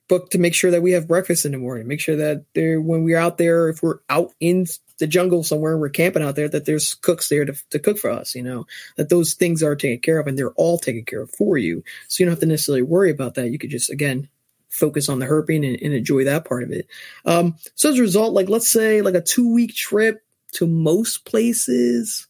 book 0.07 0.29
to 0.31 0.37
make 0.37 0.53
sure 0.53 0.69
that 0.69 0.83
we 0.83 0.91
have 0.91 1.07
breakfast 1.07 1.45
in 1.45 1.51
the 1.51 1.57
morning, 1.57 1.87
make 1.87 1.99
sure 1.99 2.15
that 2.15 2.45
there, 2.53 2.79
when 2.79 3.03
we're 3.03 3.17
out 3.17 3.39
there, 3.39 3.69
if 3.69 3.81
we're 3.81 3.99
out 4.07 4.31
in 4.39 4.67
the 4.99 5.07
jungle 5.07 5.43
somewhere, 5.43 5.77
we're 5.77 5.89
camping 5.89 6.23
out 6.23 6.35
there, 6.35 6.47
that 6.47 6.65
there's 6.65 6.93
cooks 6.93 7.29
there 7.29 7.45
to, 7.45 7.55
to 7.71 7.79
cook 7.79 7.97
for 7.97 8.11
us, 8.11 8.35
you 8.35 8.43
know, 8.43 8.65
that 8.97 9.09
those 9.09 9.33
things 9.33 9.63
are 9.63 9.75
taken 9.75 9.99
care 9.99 10.19
of 10.19 10.27
and 10.27 10.37
they're 10.37 10.53
all 10.53 10.77
taken 10.77 11.05
care 11.05 11.21
of 11.21 11.31
for 11.31 11.57
you. 11.57 11.83
So 12.07 12.23
you 12.23 12.25
don't 12.25 12.33
have 12.33 12.39
to 12.41 12.45
necessarily 12.45 12.83
worry 12.83 13.09
about 13.09 13.33
that. 13.35 13.49
You 13.49 13.57
could 13.57 13.71
just, 13.71 13.89
again, 13.89 14.29
focus 14.75 15.09
on 15.09 15.19
the 15.19 15.25
herping 15.25 15.65
and, 15.67 15.81
and 15.81 15.93
enjoy 15.93 16.25
that 16.25 16.45
part 16.45 16.63
of 16.63 16.71
it. 16.71 16.87
Um, 17.25 17.55
so 17.75 17.89
as 17.89 17.97
a 17.97 18.01
result, 18.01 18.33
like 18.33 18.49
let's 18.49 18.69
say 18.69 19.01
like 19.01 19.15
a 19.15 19.21
two 19.21 19.53
week 19.53 19.73
trip 19.73 20.23
to 20.53 20.67
most 20.67 21.25
places, 21.25 22.27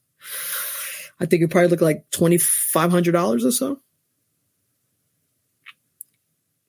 I 1.20 1.26
think 1.26 1.44
it 1.44 1.50
probably 1.50 1.70
look 1.70 1.82
like 1.82 2.10
twenty 2.12 2.38
five 2.38 2.92
hundred 2.92 3.14
dollars 3.14 3.44
or 3.46 3.52
so. 3.52 3.80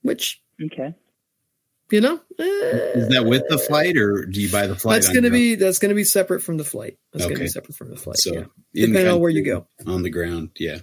Which 0.02 0.40
okay, 0.64 0.94
you 1.90 2.00
know, 2.00 2.20
is 2.38 3.08
that 3.08 3.26
with 3.26 3.42
the 3.48 3.58
flight 3.58 3.96
or 3.96 4.24
do 4.24 4.40
you 4.40 4.50
buy 4.50 4.66
the 4.66 4.76
flight? 4.76 5.02
That's 5.02 5.12
going 5.12 5.24
to 5.24 5.30
be 5.30 5.56
that's 5.56 5.78
going 5.78 5.90
to 5.90 5.94
be 5.94 6.04
separate 6.04 6.42
from 6.42 6.56
the 6.56 6.64
flight. 6.64 6.96
That's 7.12 7.24
okay. 7.24 7.34
going 7.34 7.38
to 7.40 7.44
be 7.44 7.48
separate 7.48 7.76
from 7.76 7.90
the 7.90 7.96
flight. 7.96 8.18
So 8.18 8.32
yeah, 8.32 8.44
depending 8.72 9.08
on 9.08 9.20
where 9.20 9.30
you 9.30 9.44
go 9.44 9.66
on 9.86 10.02
the 10.02 10.10
ground. 10.10 10.50
Yeah, 10.58 10.78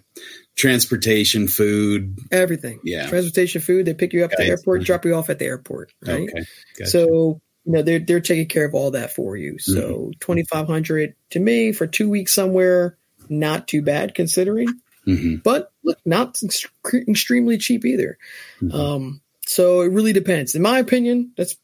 transportation, 0.55 1.47
food, 1.47 2.17
everything. 2.31 2.79
Yeah, 2.83 3.07
transportation, 3.07 3.61
food. 3.61 3.85
They 3.85 3.93
pick 3.93 4.13
you 4.13 4.25
up 4.25 4.31
at 4.33 4.39
the 4.39 4.47
airport, 4.47 4.83
drop 4.83 5.05
you 5.05 5.15
off 5.15 5.29
at 5.29 5.39
the 5.39 5.45
airport. 5.45 5.91
Right. 6.05 6.29
Okay. 6.29 6.45
Gotcha. 6.77 6.89
So 6.89 7.41
you 7.65 7.71
know 7.71 7.81
they're 7.81 7.99
they're 7.99 8.21
taking 8.21 8.47
care 8.47 8.65
of 8.65 8.73
all 8.73 8.91
that 8.91 9.13
for 9.13 9.35
you. 9.35 9.57
So 9.59 9.81
mm-hmm. 9.81 10.11
twenty 10.19 10.43
five 10.43 10.67
hundred 10.67 11.15
to 11.31 11.39
me 11.39 11.71
for 11.71 11.87
two 11.87 12.09
weeks 12.09 12.33
somewhere, 12.33 12.97
not 13.29 13.67
too 13.67 13.81
bad 13.81 14.15
considering. 14.15 14.67
Mm-hmm. 15.07 15.37
But 15.43 15.71
look, 15.83 15.97
not 16.05 16.39
ex- 16.43 16.65
extremely 16.93 17.57
cheap 17.57 17.85
either. 17.85 18.17
Mm-hmm. 18.61 18.75
Um, 18.75 19.21
so 19.45 19.81
it 19.81 19.91
really 19.91 20.13
depends. 20.13 20.55
In 20.55 20.61
my 20.61 20.79
opinion, 20.79 21.33
that's 21.35 21.57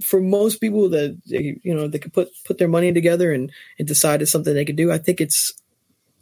for 0.00 0.20
most 0.20 0.60
people 0.60 0.88
that 0.90 1.20
they 1.28 1.58
you 1.62 1.74
know 1.74 1.88
they 1.88 1.98
could 1.98 2.12
put 2.12 2.28
put 2.44 2.58
their 2.58 2.68
money 2.68 2.92
together 2.92 3.32
and 3.32 3.50
and 3.78 3.88
decide 3.88 4.22
it's 4.22 4.30
something 4.30 4.54
they 4.54 4.64
could 4.64 4.76
do. 4.76 4.92
I 4.92 4.98
think 4.98 5.20
it's 5.20 5.52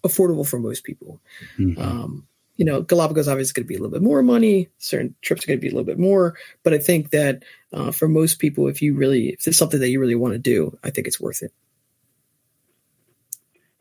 affordable 0.05 0.47
for 0.47 0.59
most 0.59 0.85
people. 0.85 1.21
Mm-hmm. 1.59 1.81
Um, 1.81 2.27
you 2.57 2.65
know, 2.65 2.83
Galapagos 2.83 3.29
obviously 3.29 3.55
going 3.55 3.65
to 3.65 3.69
be 3.69 3.75
a 3.75 3.79
little 3.79 3.93
bit 3.93 4.03
more 4.03 4.23
money. 4.23 4.69
Certain 4.79 5.15
trips 5.23 5.45
are 5.45 5.47
going 5.49 5.59
to 5.59 5.61
be 5.61 5.69
a 5.69 5.73
little 5.73 5.87
bit 5.87 5.99
more, 5.99 6.37
but 6.63 6.75
I 6.75 6.79
think 6.79 7.11
that 7.11 7.43
uh, 7.73 7.91
for 7.91 8.09
most 8.09 8.39
people, 8.39 8.69
if 8.69 8.83
you 8.83 8.95
really, 8.95 9.31
if 9.31 9.47
it's 9.47 9.57
something 9.57 9.81
that 9.81 9.89
you 9.89 10.01
really 10.01 10.15
want 10.15 10.35
to 10.35 10.39
do, 10.39 10.79
I 10.85 10.91
think 10.91 11.07
it's 11.07 11.21
worth 11.21 11.43
it. 11.43 11.53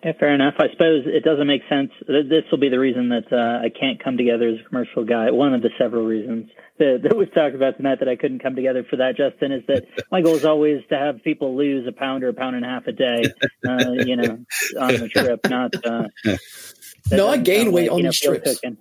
Yeah, 0.03 0.13
fair 0.19 0.33
enough. 0.33 0.55
I 0.57 0.65
suppose 0.71 1.03
it 1.05 1.23
doesn't 1.23 1.45
make 1.45 1.61
sense. 1.69 1.91
This 2.07 2.43
will 2.49 2.57
be 2.57 2.69
the 2.69 2.79
reason 2.79 3.09
that 3.09 3.31
uh, 3.31 3.63
I 3.63 3.69
can't 3.69 4.03
come 4.03 4.17
together 4.17 4.47
as 4.47 4.59
a 4.59 4.67
commercial 4.67 5.05
guy. 5.05 5.29
One 5.29 5.53
of 5.53 5.61
the 5.61 5.69
several 5.77 6.05
reasons 6.05 6.49
that, 6.79 7.01
that 7.03 7.15
we've 7.15 7.31
talked 7.31 7.53
about 7.53 7.77
tonight 7.77 7.99
that 7.99 8.09
I 8.09 8.15
couldn't 8.15 8.39
come 8.39 8.55
together 8.55 8.83
for 8.89 8.95
that, 8.95 9.15
Justin, 9.15 9.51
is 9.51 9.63
that 9.67 9.85
my 10.11 10.21
goal 10.21 10.35
is 10.35 10.43
always 10.43 10.81
to 10.89 10.97
have 10.97 11.23
people 11.23 11.55
lose 11.55 11.87
a 11.87 11.91
pound 11.91 12.23
or 12.23 12.29
a 12.29 12.33
pound 12.33 12.55
and 12.55 12.65
a 12.65 12.67
half 12.67 12.87
a 12.87 12.91
day, 12.91 13.25
uh, 13.67 13.91
you 13.91 14.15
know, 14.15 14.39
on 14.79 14.93
the 14.95 15.07
trip. 15.07 15.39
Not 15.47 15.75
uh, 15.85 16.07
no, 17.11 17.27
I 17.27 17.37
gain 17.37 17.71
weight 17.71 17.91
like, 17.91 17.99
on 17.99 18.03
the 18.03 18.11
trip. 18.11 18.45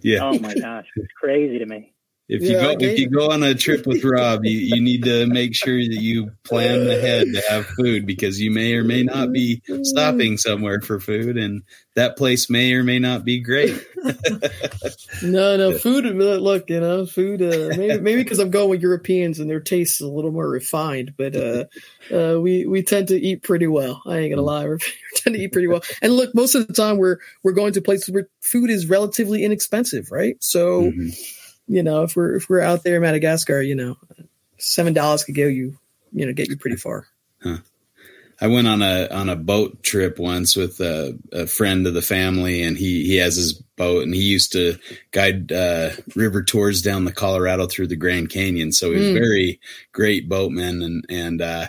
Yeah. 0.00 0.20
Oh 0.22 0.38
my 0.38 0.54
gosh, 0.54 0.86
it's 0.96 1.12
crazy 1.20 1.58
to 1.58 1.66
me. 1.66 1.91
If 2.28 2.40
you 2.42 2.52
yeah, 2.52 2.62
go 2.62 2.76
if 2.78 2.98
you 2.98 3.10
go 3.10 3.30
on 3.30 3.42
a 3.42 3.54
trip 3.54 3.84
with 3.86 4.04
Rob, 4.04 4.44
you, 4.44 4.56
you 4.56 4.80
need 4.80 5.04
to 5.04 5.26
make 5.26 5.54
sure 5.54 5.76
that 5.76 6.00
you 6.00 6.30
plan 6.44 6.88
ahead 6.88 7.26
to 7.34 7.42
have 7.50 7.66
food 7.66 8.06
because 8.06 8.40
you 8.40 8.50
may 8.50 8.74
or 8.74 8.84
may 8.84 9.02
not 9.02 9.32
be 9.32 9.60
stopping 9.82 10.38
somewhere 10.38 10.80
for 10.80 11.00
food, 11.00 11.36
and 11.36 11.62
that 11.94 12.16
place 12.16 12.48
may 12.48 12.72
or 12.74 12.84
may 12.84 13.00
not 13.00 13.24
be 13.24 13.40
great. 13.40 13.74
no, 15.22 15.56
no, 15.56 15.76
food. 15.76 16.04
Look, 16.04 16.70
you 16.70 16.80
know, 16.80 17.06
food. 17.06 17.42
Uh, 17.42 17.76
maybe 17.76 17.98
maybe 18.00 18.22
because 18.22 18.38
I'm 18.38 18.50
going 18.50 18.70
with 18.70 18.82
Europeans 18.82 19.40
and 19.40 19.50
their 19.50 19.60
taste 19.60 20.00
is 20.00 20.06
a 20.06 20.10
little 20.10 20.32
more 20.32 20.48
refined, 20.48 21.14
but 21.18 21.34
uh, 21.34 21.64
uh, 22.14 22.40
we 22.40 22.66
we 22.66 22.82
tend 22.82 23.08
to 23.08 23.20
eat 23.20 23.42
pretty 23.42 23.66
well. 23.66 24.00
I 24.06 24.18
ain't 24.18 24.32
gonna 24.32 24.46
lie, 24.46 24.66
we 24.68 24.78
tend 25.16 25.34
to 25.34 25.42
eat 25.42 25.52
pretty 25.52 25.68
well. 25.68 25.82
And 26.00 26.12
look, 26.12 26.34
most 26.34 26.54
of 26.54 26.68
the 26.68 26.72
time 26.72 26.98
we're 26.98 27.18
we're 27.42 27.52
going 27.52 27.72
to 27.72 27.82
places 27.82 28.08
where 28.10 28.28
food 28.40 28.70
is 28.70 28.86
relatively 28.86 29.44
inexpensive, 29.44 30.10
right? 30.12 30.36
So. 30.40 30.84
Mm-hmm 30.84 31.08
you 31.66 31.82
know, 31.82 32.02
if 32.02 32.16
we're 32.16 32.36
if 32.36 32.48
we're 32.48 32.60
out 32.60 32.82
there 32.82 32.96
in 32.96 33.02
Madagascar, 33.02 33.60
you 33.60 33.74
know, 33.74 33.96
seven 34.58 34.92
dollars 34.92 35.24
could 35.24 35.34
go 35.34 35.46
you, 35.46 35.78
you 36.12 36.26
know, 36.26 36.32
get 36.32 36.48
you 36.48 36.56
pretty 36.56 36.76
far. 36.76 37.06
Huh. 37.42 37.58
I 38.40 38.48
went 38.48 38.66
on 38.66 38.82
a 38.82 39.06
on 39.08 39.28
a 39.28 39.36
boat 39.36 39.84
trip 39.84 40.18
once 40.18 40.56
with 40.56 40.80
a, 40.80 41.16
a, 41.32 41.46
friend 41.46 41.86
of 41.86 41.94
the 41.94 42.02
family, 42.02 42.62
and 42.62 42.76
he 42.76 43.04
he 43.04 43.16
has 43.16 43.36
his 43.36 43.52
boat, 43.52 44.02
and 44.02 44.12
he 44.12 44.22
used 44.22 44.50
to 44.52 44.78
guide 45.12 45.52
uh, 45.52 45.90
river 46.16 46.42
tours 46.42 46.82
down 46.82 47.04
the 47.04 47.12
Colorado 47.12 47.68
through 47.68 47.86
the 47.86 47.96
Grand 47.96 48.30
Canyon. 48.30 48.72
So 48.72 48.90
he's 48.90 49.10
mm. 49.10 49.14
very 49.14 49.60
great 49.92 50.28
boatman, 50.28 50.82
and 50.82 51.06
and 51.08 51.40
uh, 51.40 51.68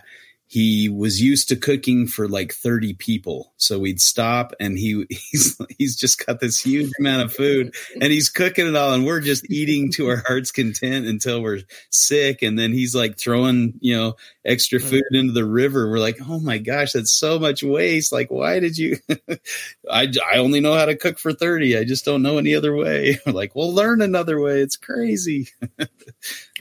he 0.54 0.88
was 0.88 1.20
used 1.20 1.50
to 1.50 1.56
cooking 1.56 2.06
for 2.06 2.28
like 2.28 2.54
30 2.54 2.94
people. 2.94 3.52
So 3.58 3.80
we'd 3.80 4.00
stop 4.00 4.54
and 4.60 4.78
he 4.78 5.04
he's 5.10 5.60
he's 5.80 5.96
just 5.96 6.24
got 6.24 6.42
this 6.42 6.60
huge 6.60 6.92
amount 7.00 7.24
of 7.24 7.34
food 7.34 7.74
and 8.00 8.14
he's 8.14 8.30
cooking 8.30 8.68
it 8.68 8.76
all 8.76 8.94
and 8.94 9.04
we're 9.04 9.20
just 9.20 9.50
eating 9.50 9.92
to 9.94 10.10
our 10.10 10.22
heart's 10.28 10.52
content 10.52 11.08
until 11.08 11.42
we're 11.42 11.62
sick 11.90 12.44
and 12.44 12.60
then 12.60 12.72
he's 12.72 12.94
like 12.94 13.18
throwing, 13.18 13.74
you 13.80 13.98
know, 13.98 14.14
extra 14.46 14.78
mm. 14.78 14.84
food 14.84 15.04
into 15.10 15.34
the 15.34 15.44
river. 15.44 15.90
We're 15.90 15.98
like, 15.98 16.20
"Oh 16.30 16.40
my 16.40 16.60
gosh, 16.60 16.92
that's 16.92 17.12
so 17.12 17.40
much 17.40 17.64
waste. 17.64 18.12
Like 18.12 18.30
why 18.30 18.60
did 18.60 18.78
you 18.78 18.98
I 19.90 20.08
I 20.32 20.38
only 20.38 20.60
know 20.60 20.76
how 20.76 20.86
to 20.86 20.96
cook 20.96 21.18
for 21.18 21.34
30. 21.34 21.80
I 21.80 21.84
just 21.84 22.06
don't 22.06 22.22
know 22.22 22.38
any 22.38 22.54
other 22.54 22.76
way." 22.76 23.20
We're 23.26 23.34
like, 23.34 23.56
"We'll 23.56 23.74
learn 23.74 24.04
another 24.04 24.40
way. 24.40 24.60
It's 24.60 24.78
crazy." 24.78 25.48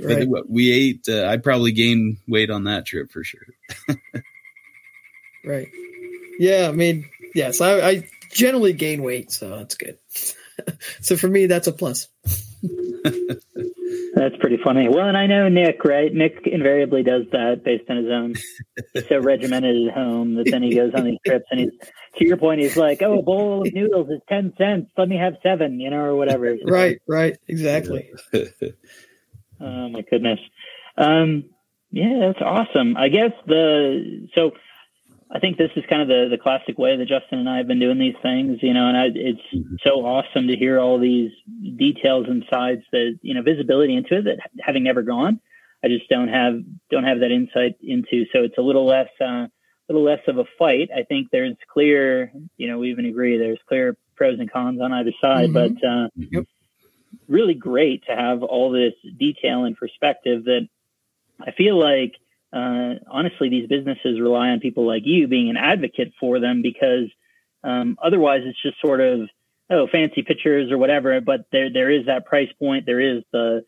Right. 0.01 0.28
But 0.31 0.48
we 0.48 0.73
ate 0.73 1.09
uh, 1.09 1.27
I 1.27 1.36
probably 1.36 1.73
gained 1.73 2.19
weight 2.28 2.51
on 2.51 2.64
that 2.64 2.86
trip 2.86 3.10
for 3.10 3.24
sure. 3.24 3.47
right. 5.44 5.69
Yeah, 6.39 6.69
I 6.69 6.73
mean, 6.73 7.09
yes, 7.35 7.60
I, 7.60 7.81
I 7.81 8.09
generally 8.31 8.73
gain 8.73 9.02
weight, 9.02 9.31
so 9.31 9.51
that's 9.51 9.74
good. 9.74 9.98
so 11.01 11.16
for 11.16 11.28
me, 11.28 11.47
that's 11.47 11.66
a 11.66 11.73
plus. 11.73 12.09
That's 14.14 14.36
pretty 14.36 14.59
funny. 14.62 14.89
Well, 14.89 15.09
and 15.09 15.16
I 15.16 15.27
know 15.27 15.48
Nick, 15.48 15.85
right? 15.85 16.12
Nick 16.12 16.47
invariably 16.47 17.02
does 17.02 17.24
that 17.32 17.62
based 17.64 17.89
on 17.89 17.97
his 17.97 18.06
own. 18.10 18.35
He's 18.93 19.09
so 19.09 19.19
regimented 19.19 19.89
at 19.89 19.94
home 19.94 20.35
that 20.35 20.51
then 20.51 20.62
he 20.62 20.74
goes 20.74 20.93
on 20.94 21.05
these 21.05 21.19
trips 21.27 21.47
and 21.51 21.60
he's, 21.60 21.70
to 22.19 22.27
your 22.27 22.36
point, 22.36 22.60
he's 22.60 22.77
like, 22.77 23.01
oh, 23.02 23.19
a 23.19 23.23
bowl 23.23 23.66
of 23.66 23.73
noodles 23.73 24.10
is 24.10 24.20
10 24.28 24.52
cents. 24.59 24.90
Let 24.97 25.09
me 25.09 25.16
have 25.16 25.35
seven, 25.43 25.81
you 25.81 25.90
know, 25.90 26.05
or 26.05 26.14
whatever. 26.14 26.55
right, 26.66 27.01
right. 27.09 27.36
Exactly. 27.48 28.12
oh, 29.62 29.89
my 29.89 30.02
goodness. 30.02 30.40
Um, 30.97 31.44
yeah, 31.90 32.18
that's 32.20 32.43
awesome. 32.43 32.97
I 32.97 33.09
guess 33.09 33.32
the 33.47 34.28
so 34.34 34.52
I 35.30 35.39
think 35.39 35.56
this 35.56 35.70
is 35.76 35.84
kind 35.89 36.02
of 36.02 36.09
the 36.09 36.28
the 36.30 36.43
classic 36.43 36.78
way 36.78 36.97
that 36.97 37.09
Justin 37.09 37.39
and 37.39 37.48
I 37.48 37.59
have 37.59 37.66
been 37.66 37.80
doing 37.80 37.98
these 37.98 38.16
things, 38.22 38.59
you 38.62 38.74
know, 38.74 38.89
and 38.89 38.97
I, 38.97 39.05
it's 39.14 39.82
so 39.84 40.05
awesome 40.05 40.48
to 40.48 40.56
hear 40.56 40.78
all 40.78 40.98
these 40.98 41.30
details 41.76 42.26
and 42.28 42.44
sides 42.51 42.82
that 42.93 43.18
you 43.22 43.34
know 43.34 43.43
visibility 43.43 43.97
into 43.97 44.18
it 44.18 44.24
that 44.24 44.39
having 44.60 44.84
never 44.84 45.02
gone, 45.02 45.40
I 45.84 45.89
just 45.89 46.09
don't 46.09 46.28
have 46.28 46.55
don't 46.90 47.05
have 47.05 47.20
that 47.20 47.30
insight 47.30 47.76
into. 47.82 48.24
So 48.32 48.43
it's 48.43 48.59
a 48.59 48.62
little 48.62 48.86
less 48.86 49.09
uh, 49.20 49.24
a 49.47 49.51
little 49.89 50.05
less 50.05 50.20
of 50.28 50.39
a 50.39 50.44
fight. 50.59 50.90
I 50.94 51.02
think 51.02 51.28
there's 51.30 51.56
clear, 51.72 52.32
you 52.56 52.68
know, 52.68 52.78
we 52.78 52.90
even 52.90 53.06
agree 53.06 53.39
there's 53.39 53.60
clear 53.68 53.97
pros 54.16 54.39
and 54.39 54.51
cons 54.51 54.80
on 54.80 54.93
either 54.93 55.12
side, 55.20 55.51
mm-hmm. 55.51 55.74
but 55.74 55.86
uh, 55.86 56.09
yep. 56.16 56.44
Really 57.28 57.55
great 57.55 58.05
to 58.06 58.16
have 58.16 58.43
all 58.43 58.70
this 58.70 58.94
detail 59.18 59.64
and 59.64 59.76
perspective 59.76 60.44
that 60.44 60.68
I 61.40 61.52
feel 61.52 61.78
like, 61.78 62.14
uh, 62.52 62.94
honestly, 63.10 63.48
these 63.48 63.68
businesses 63.68 64.20
rely 64.20 64.48
on 64.51 64.60
people 64.60 64.86
like 64.86 65.02
you 65.05 65.26
being 65.28 65.51
an 65.51 65.56
advocate 65.56 66.12
for 66.20 66.40
them 66.40 66.62
because 66.62 67.10
um, 67.64 67.97
otherwise 68.02 68.43
it's 68.44 68.60
just 68.62 68.80
sort 68.80 69.01
of, 69.01 69.28
oh, 69.70 69.86
fancy 69.90 70.22
pictures 70.22 70.70
or 70.70 70.78
whatever. 70.78 71.20
But 71.20 71.47
there, 71.51 71.72
there 71.72 71.90
is 71.90 72.06
that 72.06 72.26
price 72.26 72.51
point. 72.59 72.86
There 72.86 73.01
is 73.01 73.22
the, 73.32 73.64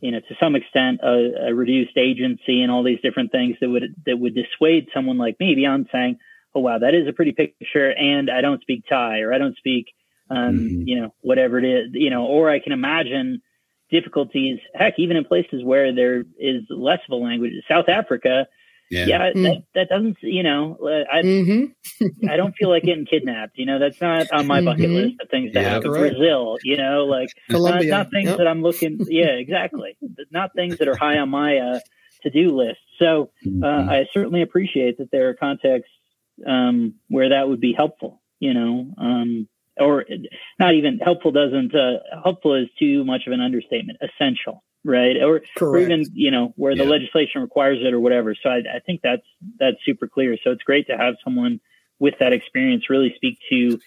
you 0.00 0.12
know, 0.12 0.20
to 0.20 0.34
some 0.40 0.56
extent, 0.56 1.00
a, 1.02 1.48
a 1.48 1.54
reduced 1.54 1.96
agency 1.96 2.62
and 2.62 2.70
all 2.70 2.82
these 2.82 3.00
different 3.02 3.32
things 3.32 3.56
that 3.60 3.68
would 3.68 3.94
that 4.06 4.18
would 4.18 4.34
dissuade 4.34 4.88
someone 4.94 5.18
like 5.18 5.38
me 5.38 5.54
beyond 5.54 5.88
saying, 5.92 6.18
oh 6.54 6.60
wow, 6.60 6.78
that 6.78 6.94
is 6.94 7.06
a 7.06 7.12
pretty 7.12 7.32
picture, 7.32 7.90
and 7.90 8.30
I 8.30 8.40
don't 8.40 8.62
speak 8.62 8.84
Thai 8.88 9.20
or 9.20 9.32
I 9.32 9.38
don't 9.38 9.56
speak, 9.56 9.86
um, 10.30 10.58
mm-hmm. 10.58 10.82
you 10.86 11.00
know, 11.00 11.14
whatever 11.20 11.58
it 11.58 11.64
is, 11.64 11.88
you 11.92 12.10
know, 12.10 12.24
or 12.24 12.48
I 12.48 12.60
can 12.60 12.72
imagine 12.72 13.42
difficulties, 13.90 14.58
heck, 14.74 14.94
even 14.98 15.16
in 15.16 15.24
places 15.24 15.64
where 15.64 15.94
there 15.94 16.20
is 16.38 16.62
less 16.70 17.00
of 17.08 17.12
a 17.12 17.16
language. 17.16 17.52
South 17.68 17.88
Africa, 17.88 18.46
yeah, 18.90 19.06
yeah 19.06 19.30
mm. 19.32 19.42
that, 19.42 19.62
that 19.74 19.88
doesn't, 19.88 20.16
you 20.22 20.42
know, 20.42 20.78
I, 21.12 21.22
mm-hmm. 21.22 22.28
I 22.28 22.36
don't 22.36 22.54
feel 22.56 22.68
like 22.68 22.82
getting 22.82 23.06
kidnapped. 23.06 23.56
You 23.56 23.66
know, 23.66 23.78
that's 23.78 24.00
not 24.00 24.30
on 24.32 24.46
my 24.46 24.60
bucket 24.62 24.86
mm-hmm. 24.86 24.94
list 24.94 25.14
of 25.22 25.28
things 25.30 25.52
to 25.52 25.60
yeah, 25.60 25.68
have. 25.70 25.84
Right. 25.84 26.10
Brazil, 26.10 26.58
you 26.64 26.76
know, 26.76 27.04
like 27.04 27.28
not, 27.48 27.84
not, 27.84 28.10
things 28.10 28.28
yep. 28.28 28.38
that 28.38 28.48
I'm 28.48 28.62
looking. 28.62 28.98
Yeah, 29.08 29.26
exactly. 29.26 29.96
not 30.30 30.50
things 30.54 30.78
that 30.78 30.88
are 30.88 30.96
high 30.96 31.18
on 31.18 31.28
my 31.28 31.58
uh, 31.58 31.80
to 32.22 32.30
do 32.30 32.56
list. 32.56 32.80
So 32.98 33.30
uh, 33.44 33.48
mm-hmm. 33.48 33.90
I 33.90 34.06
certainly 34.12 34.42
appreciate 34.42 34.98
that 34.98 35.10
there 35.10 35.28
are 35.28 35.34
contexts 35.34 35.92
um, 36.46 36.94
where 37.08 37.30
that 37.30 37.48
would 37.48 37.60
be 37.60 37.72
helpful. 37.72 38.20
You 38.40 38.54
know, 38.54 38.94
um, 38.98 39.48
or 39.80 40.04
not 40.58 40.74
even 40.74 40.98
helpful 40.98 41.32
doesn't 41.32 41.74
uh, 41.74 41.98
helpful 42.22 42.54
is 42.54 42.68
too 42.78 43.04
much 43.04 43.22
of 43.26 43.32
an 43.32 43.40
understatement 43.40 43.98
essential 44.02 44.62
right? 44.84 45.16
Or, 45.22 45.42
or 45.60 45.78
even 45.78 46.06
you 46.14 46.30
know 46.30 46.52
where 46.56 46.74
the 46.74 46.84
legislation 46.84 47.42
requires 47.42 47.78
it 47.82 47.92
or 47.92 48.00
whatever. 48.00 48.34
So 48.34 48.48
I, 48.48 48.58
I, 48.76 48.78
think 48.84 49.00
that's 49.02 49.26
that's 49.58 49.76
super 49.84 50.08
clear. 50.08 50.36
So 50.42 50.50
it's 50.52 50.62
great 50.62 50.86
to 50.86 50.96
have 50.96 51.16
someone 51.22 51.60
with 51.98 52.14
that 52.20 52.32
experience 52.32 52.88
really 52.88 53.12
speak 53.14 53.38
to 53.50 53.78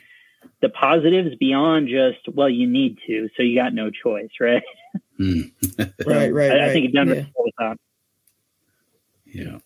the 0.61 0.69
positives 0.69 1.35
beyond 1.35 1.87
just 1.87 2.35
well 2.35 2.49
you 2.49 2.67
need 2.67 2.97
to 3.07 3.29
so 3.35 3.43
you 3.43 3.55
got 3.55 3.73
no 3.73 3.89
choice 3.89 4.29
right? 4.39 4.63
Mm. 5.19 5.51
right 6.05 6.33
right 6.33 6.51
I, 6.51 6.69
I, 6.69 6.73
think 6.73 6.85
it 6.85 6.93
done 6.93 7.09
yeah. 7.09 7.25
with 7.37 7.53
that. 7.57 7.77
Yeah 9.25 9.57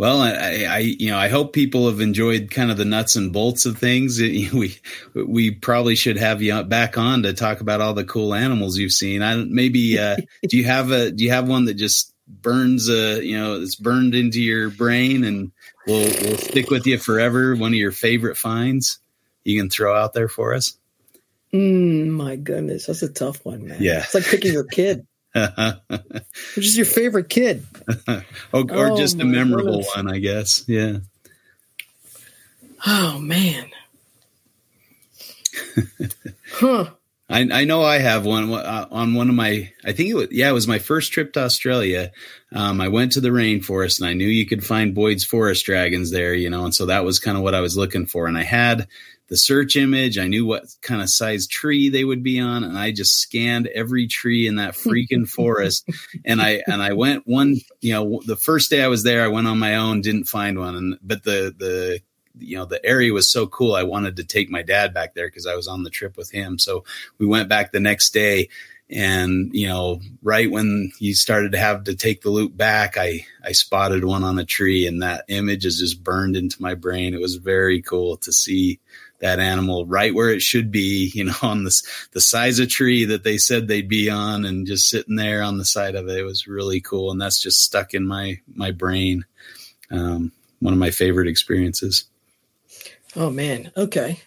well, 0.00 0.22
I, 0.22 0.64
I, 0.66 0.78
you 0.78 1.10
know, 1.10 1.18
I 1.18 1.28
hope 1.28 1.52
people 1.52 1.86
have 1.86 2.00
enjoyed 2.00 2.50
kind 2.50 2.70
of 2.70 2.78
the 2.78 2.86
nuts 2.86 3.16
and 3.16 3.34
bolts 3.34 3.66
of 3.66 3.76
things. 3.76 4.18
We, 4.50 4.78
we 5.14 5.50
probably 5.50 5.94
should 5.94 6.16
have 6.16 6.40
you 6.40 6.62
back 6.62 6.96
on 6.96 7.24
to 7.24 7.34
talk 7.34 7.60
about 7.60 7.82
all 7.82 7.92
the 7.92 8.04
cool 8.04 8.32
animals 8.32 8.78
you've 8.78 8.92
seen. 8.92 9.22
I 9.22 9.36
maybe, 9.36 9.98
uh, 9.98 10.16
do 10.48 10.56
you 10.56 10.64
have 10.64 10.90
a, 10.90 11.10
do 11.10 11.22
you 11.22 11.32
have 11.32 11.46
one 11.46 11.66
that 11.66 11.74
just 11.74 12.14
burns, 12.26 12.88
uh, 12.88 13.20
you 13.22 13.36
know, 13.36 13.60
it's 13.60 13.76
burned 13.76 14.14
into 14.14 14.40
your 14.40 14.70
brain 14.70 15.22
and 15.22 15.52
will, 15.86 16.04
will 16.22 16.38
stick 16.38 16.70
with 16.70 16.86
you 16.86 16.96
forever? 16.96 17.54
One 17.54 17.72
of 17.72 17.78
your 17.78 17.92
favorite 17.92 18.38
finds 18.38 19.00
you 19.44 19.60
can 19.60 19.68
throw 19.68 19.94
out 19.94 20.14
there 20.14 20.28
for 20.28 20.54
us? 20.54 20.78
Mm, 21.52 22.08
my 22.08 22.36
goodness, 22.36 22.86
that's 22.86 23.02
a 23.02 23.12
tough 23.12 23.44
one, 23.44 23.68
man. 23.68 23.82
Yeah, 23.82 23.98
it's 23.98 24.14
like 24.14 24.24
picking 24.24 24.54
your 24.54 24.64
kid. 24.64 25.06
Which 25.34 26.66
is 26.66 26.76
your 26.76 26.86
favorite 26.86 27.28
kid? 27.28 27.66
or, 28.08 28.24
or 28.52 28.90
oh, 28.90 28.96
just 28.96 29.20
a 29.20 29.24
memorable 29.24 29.78
goodness. 29.78 29.96
one, 29.96 30.10
I 30.12 30.18
guess. 30.18 30.64
Yeah. 30.66 30.98
Oh 32.86 33.18
man. 33.18 33.70
huh. 36.52 36.90
I, 37.28 37.48
I 37.52 37.64
know 37.64 37.82
I 37.82 37.98
have 37.98 38.26
one 38.26 38.52
uh, 38.52 38.88
on 38.90 39.14
one 39.14 39.28
of 39.28 39.36
my. 39.36 39.72
I 39.84 39.92
think 39.92 40.10
it 40.10 40.14
was 40.14 40.28
yeah, 40.32 40.50
it 40.50 40.54
was 40.54 40.66
my 40.66 40.80
first 40.80 41.12
trip 41.12 41.32
to 41.34 41.44
Australia. 41.44 42.10
Um, 42.52 42.80
I 42.80 42.88
went 42.88 43.12
to 43.12 43.20
the 43.20 43.28
rainforest 43.28 44.00
and 44.00 44.08
I 44.08 44.14
knew 44.14 44.26
you 44.26 44.46
could 44.46 44.66
find 44.66 44.96
Boyd's 44.96 45.24
forest 45.24 45.64
dragons 45.64 46.10
there, 46.10 46.34
you 46.34 46.50
know, 46.50 46.64
and 46.64 46.74
so 46.74 46.86
that 46.86 47.04
was 47.04 47.20
kind 47.20 47.36
of 47.36 47.44
what 47.44 47.54
I 47.54 47.60
was 47.60 47.76
looking 47.76 48.06
for. 48.06 48.26
And 48.26 48.36
I 48.36 48.42
had 48.42 48.88
the 49.30 49.36
search 49.36 49.76
image. 49.76 50.18
I 50.18 50.26
knew 50.26 50.44
what 50.44 50.64
kind 50.82 51.00
of 51.00 51.08
size 51.08 51.46
tree 51.46 51.88
they 51.88 52.04
would 52.04 52.22
be 52.22 52.38
on, 52.40 52.64
and 52.64 52.76
I 52.76 52.90
just 52.90 53.18
scanned 53.18 53.68
every 53.68 54.06
tree 54.06 54.46
in 54.46 54.56
that 54.56 54.74
freaking 54.74 55.26
forest. 55.26 55.88
And 56.24 56.42
I 56.42 56.62
and 56.66 56.82
I 56.82 56.92
went 56.92 57.26
one, 57.26 57.56
you 57.80 57.94
know, 57.94 58.20
the 58.26 58.36
first 58.36 58.68
day 58.68 58.82
I 58.82 58.88
was 58.88 59.04
there, 59.04 59.24
I 59.24 59.28
went 59.28 59.46
on 59.46 59.58
my 59.58 59.76
own, 59.76 60.00
didn't 60.00 60.24
find 60.24 60.58
one, 60.58 60.74
and 60.74 60.98
but 61.02 61.22
the 61.24 61.54
the 61.56 62.00
you 62.38 62.56
know 62.56 62.64
the 62.64 62.84
area 62.84 63.12
was 63.12 63.30
so 63.30 63.46
cool 63.46 63.74
i 63.74 63.82
wanted 63.82 64.16
to 64.16 64.24
take 64.24 64.50
my 64.50 64.62
dad 64.62 64.94
back 64.94 65.14
there 65.14 65.26
because 65.26 65.46
i 65.46 65.56
was 65.56 65.66
on 65.66 65.82
the 65.82 65.90
trip 65.90 66.16
with 66.16 66.30
him 66.30 66.58
so 66.58 66.84
we 67.18 67.26
went 67.26 67.48
back 67.48 67.72
the 67.72 67.80
next 67.80 68.12
day 68.14 68.48
and 68.88 69.50
you 69.52 69.68
know 69.68 70.00
right 70.22 70.50
when 70.50 70.92
you 70.98 71.14
started 71.14 71.52
to 71.52 71.58
have 71.58 71.84
to 71.84 71.94
take 71.94 72.22
the 72.22 72.30
loop 72.30 72.56
back 72.56 72.96
i 72.96 73.24
i 73.44 73.52
spotted 73.52 74.04
one 74.04 74.24
on 74.24 74.38
a 74.38 74.44
tree 74.44 74.86
and 74.86 75.02
that 75.02 75.24
image 75.28 75.64
is 75.64 75.78
just 75.78 76.02
burned 76.02 76.36
into 76.36 76.62
my 76.62 76.74
brain 76.74 77.14
it 77.14 77.20
was 77.20 77.36
very 77.36 77.82
cool 77.82 78.16
to 78.16 78.32
see 78.32 78.78
that 79.20 79.38
animal 79.38 79.86
right 79.86 80.14
where 80.14 80.30
it 80.30 80.42
should 80.42 80.70
be, 80.70 81.10
you 81.14 81.24
know, 81.24 81.34
on 81.42 81.64
the, 81.64 81.82
the 82.12 82.20
size 82.20 82.58
of 82.58 82.68
tree 82.68 83.04
that 83.04 83.22
they 83.22 83.38
said 83.38 83.68
they'd 83.68 83.88
be 83.88 84.10
on 84.10 84.44
and 84.44 84.66
just 84.66 84.88
sitting 84.88 85.16
there 85.16 85.42
on 85.42 85.58
the 85.58 85.64
side 85.64 85.94
of 85.94 86.08
it. 86.08 86.18
It 86.18 86.24
was 86.24 86.46
really 86.46 86.80
cool. 86.80 87.10
And 87.10 87.20
that's 87.20 87.40
just 87.40 87.62
stuck 87.62 87.94
in 87.94 88.06
my, 88.06 88.40
my 88.52 88.70
brain. 88.70 89.24
Um, 89.90 90.32
one 90.60 90.72
of 90.72 90.78
my 90.78 90.90
favorite 90.90 91.28
experiences. 91.28 92.04
Oh 93.16 93.30
man. 93.30 93.70
Okay. 93.76 94.20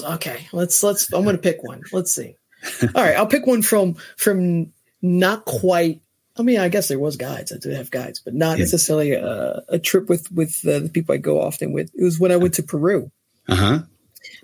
Okay. 0.00 0.48
Let's, 0.52 0.82
let's, 0.82 1.12
I'm 1.12 1.24
going 1.24 1.36
to 1.36 1.42
pick 1.42 1.62
one. 1.62 1.82
Let's 1.92 2.14
see. 2.14 2.36
All 2.82 3.02
right. 3.02 3.16
I'll 3.16 3.26
pick 3.26 3.46
one 3.46 3.62
from, 3.62 3.96
from 4.16 4.72
not 5.02 5.44
quite 5.44 6.00
I 6.38 6.42
mean, 6.42 6.60
I 6.60 6.68
guess 6.68 6.88
there 6.88 6.98
was 6.98 7.16
guides. 7.16 7.52
I 7.52 7.58
did 7.58 7.76
have 7.76 7.90
guides, 7.90 8.20
but 8.20 8.32
not 8.32 8.56
yeah. 8.56 8.64
necessarily 8.64 9.12
a, 9.12 9.62
a, 9.68 9.78
trip 9.78 10.08
with 10.08 10.30
with 10.32 10.64
uh, 10.66 10.78
the 10.78 10.88
people 10.88 11.14
I 11.14 11.18
go 11.18 11.38
often 11.38 11.72
with. 11.72 11.90
It 11.94 12.02
was 12.02 12.18
when 12.18 12.32
I 12.32 12.36
went 12.36 12.54
to 12.54 12.62
Peru. 12.62 13.10
Uh 13.46 13.56
huh. 13.56 13.78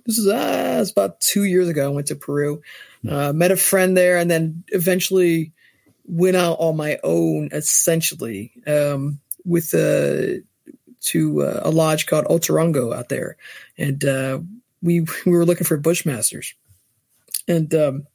This 0.06 0.18
is, 0.18 0.28
uh, 0.28 0.76
was 0.78 0.92
about 0.92 1.20
two 1.20 1.44
years 1.44 1.68
ago. 1.68 1.86
I 1.86 1.94
went 1.94 2.06
to 2.08 2.16
Peru, 2.16 2.62
uh, 3.08 3.32
met 3.32 3.50
a 3.50 3.56
friend 3.56 3.96
there, 3.96 4.18
and 4.18 4.30
then 4.30 4.64
eventually 4.68 5.52
went 6.04 6.36
out 6.36 6.58
on 6.60 6.76
my 6.76 6.98
own, 7.02 7.48
essentially, 7.52 8.52
um, 8.66 9.20
with 9.44 9.74
a 9.74 10.42
to 11.00 11.42
uh, 11.42 11.60
a 11.62 11.70
lodge 11.70 12.06
called 12.06 12.26
Otorongo 12.26 12.94
out 12.94 13.08
there, 13.08 13.36
and 13.76 14.04
uh, 14.04 14.38
we 14.82 15.00
we 15.26 15.32
were 15.32 15.44
looking 15.44 15.66
for 15.66 15.78
bushmasters, 15.78 16.54
and 17.48 17.74
um, 17.74 18.06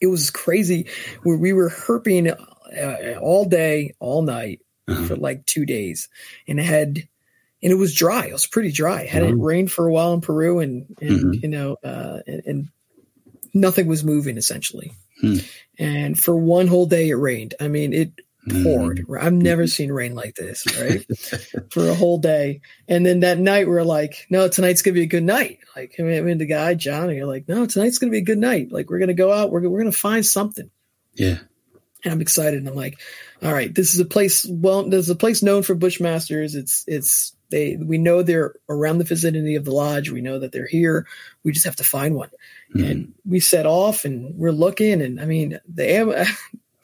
it 0.00 0.06
was 0.08 0.30
crazy 0.30 0.88
where 1.22 1.36
we 1.36 1.52
were 1.52 1.70
herping 1.70 2.36
uh, 2.36 3.18
all 3.20 3.44
day, 3.44 3.94
all 3.98 4.22
night 4.22 4.60
uh-huh. 4.88 5.06
for 5.06 5.16
like 5.16 5.46
two 5.46 5.66
days, 5.66 6.08
and 6.48 6.58
had 6.60 7.08
and 7.62 7.72
it 7.72 7.76
was 7.76 7.94
dry. 7.94 8.26
It 8.26 8.32
was 8.32 8.46
pretty 8.46 8.72
dry. 8.72 9.02
It 9.02 9.08
hadn't 9.08 9.34
mm-hmm. 9.34 9.42
rained 9.42 9.72
for 9.72 9.86
a 9.86 9.92
while 9.92 10.12
in 10.14 10.20
Peru, 10.20 10.60
and, 10.60 10.86
and 11.00 11.10
mm-hmm. 11.10 11.32
you 11.32 11.48
know, 11.48 11.76
uh, 11.82 12.20
and, 12.26 12.42
and, 12.46 12.68
nothing 13.54 13.86
was 13.86 14.04
moving 14.04 14.36
essentially. 14.36 14.92
Hmm. 15.22 15.36
And 15.78 16.18
for 16.18 16.36
one 16.36 16.66
whole 16.66 16.84
day, 16.84 17.08
it 17.08 17.14
rained. 17.14 17.54
I 17.58 17.68
mean, 17.68 17.94
it 17.94 18.12
poured. 18.48 18.98
Mm. 18.98 19.22
I've 19.22 19.32
never 19.32 19.62
mm-hmm. 19.62 19.68
seen 19.68 19.92
rain 19.92 20.14
like 20.14 20.34
this, 20.34 20.66
right? 20.78 21.04
for 21.70 21.88
a 21.88 21.94
whole 21.94 22.18
day. 22.18 22.60
And 22.88 23.04
then 23.04 23.20
that 23.20 23.38
night, 23.38 23.66
we're 23.66 23.82
like, 23.82 24.26
no, 24.30 24.48
tonight's 24.48 24.82
going 24.82 24.94
to 24.94 25.00
be 25.00 25.04
a 25.04 25.08
good 25.08 25.22
night. 25.22 25.58
Like, 25.74 25.94
I 25.98 26.02
mean, 26.02 26.18
I 26.18 26.20
mean 26.20 26.38
the 26.38 26.46
guy, 26.46 26.74
John, 26.74 27.08
and 27.08 27.16
you're 27.16 27.26
like, 27.26 27.48
no, 27.48 27.66
tonight's 27.66 27.98
going 27.98 28.10
to 28.10 28.14
be 28.14 28.22
a 28.22 28.24
good 28.24 28.38
night. 28.38 28.70
Like, 28.70 28.90
we're 28.90 28.98
going 28.98 29.08
to 29.08 29.14
go 29.14 29.32
out. 29.32 29.50
We're, 29.50 29.68
we're 29.68 29.80
going 29.80 29.92
to 29.92 29.98
find 29.98 30.24
something. 30.24 30.70
Yeah. 31.14 31.38
And 32.04 32.12
I'm 32.12 32.20
excited. 32.20 32.58
And 32.58 32.68
I'm 32.68 32.74
like, 32.74 33.00
all 33.42 33.52
right, 33.52 33.74
this 33.74 33.94
is 33.94 34.00
a 34.00 34.04
place. 34.04 34.46
Well, 34.48 34.88
there's 34.88 35.10
a 35.10 35.16
place 35.16 35.42
known 35.42 35.62
for 35.62 35.74
Bushmasters. 35.74 36.54
It's, 36.54 36.84
it's, 36.86 37.35
they, 37.50 37.76
we 37.76 37.98
know 37.98 38.22
they're 38.22 38.54
around 38.68 38.98
the 38.98 39.04
vicinity 39.04 39.54
of 39.54 39.64
the 39.64 39.72
lodge. 39.72 40.10
We 40.10 40.20
know 40.20 40.38
that 40.38 40.52
they're 40.52 40.66
here. 40.66 41.06
We 41.44 41.52
just 41.52 41.66
have 41.66 41.76
to 41.76 41.84
find 41.84 42.14
one. 42.14 42.30
Mm. 42.74 42.90
And 42.90 43.14
we 43.24 43.40
set 43.40 43.66
off 43.66 44.04
and 44.04 44.36
we're 44.36 44.50
looking. 44.50 45.02
And 45.02 45.20
I 45.20 45.26
mean, 45.26 45.60
the, 45.68 45.90
Am- 45.90 46.26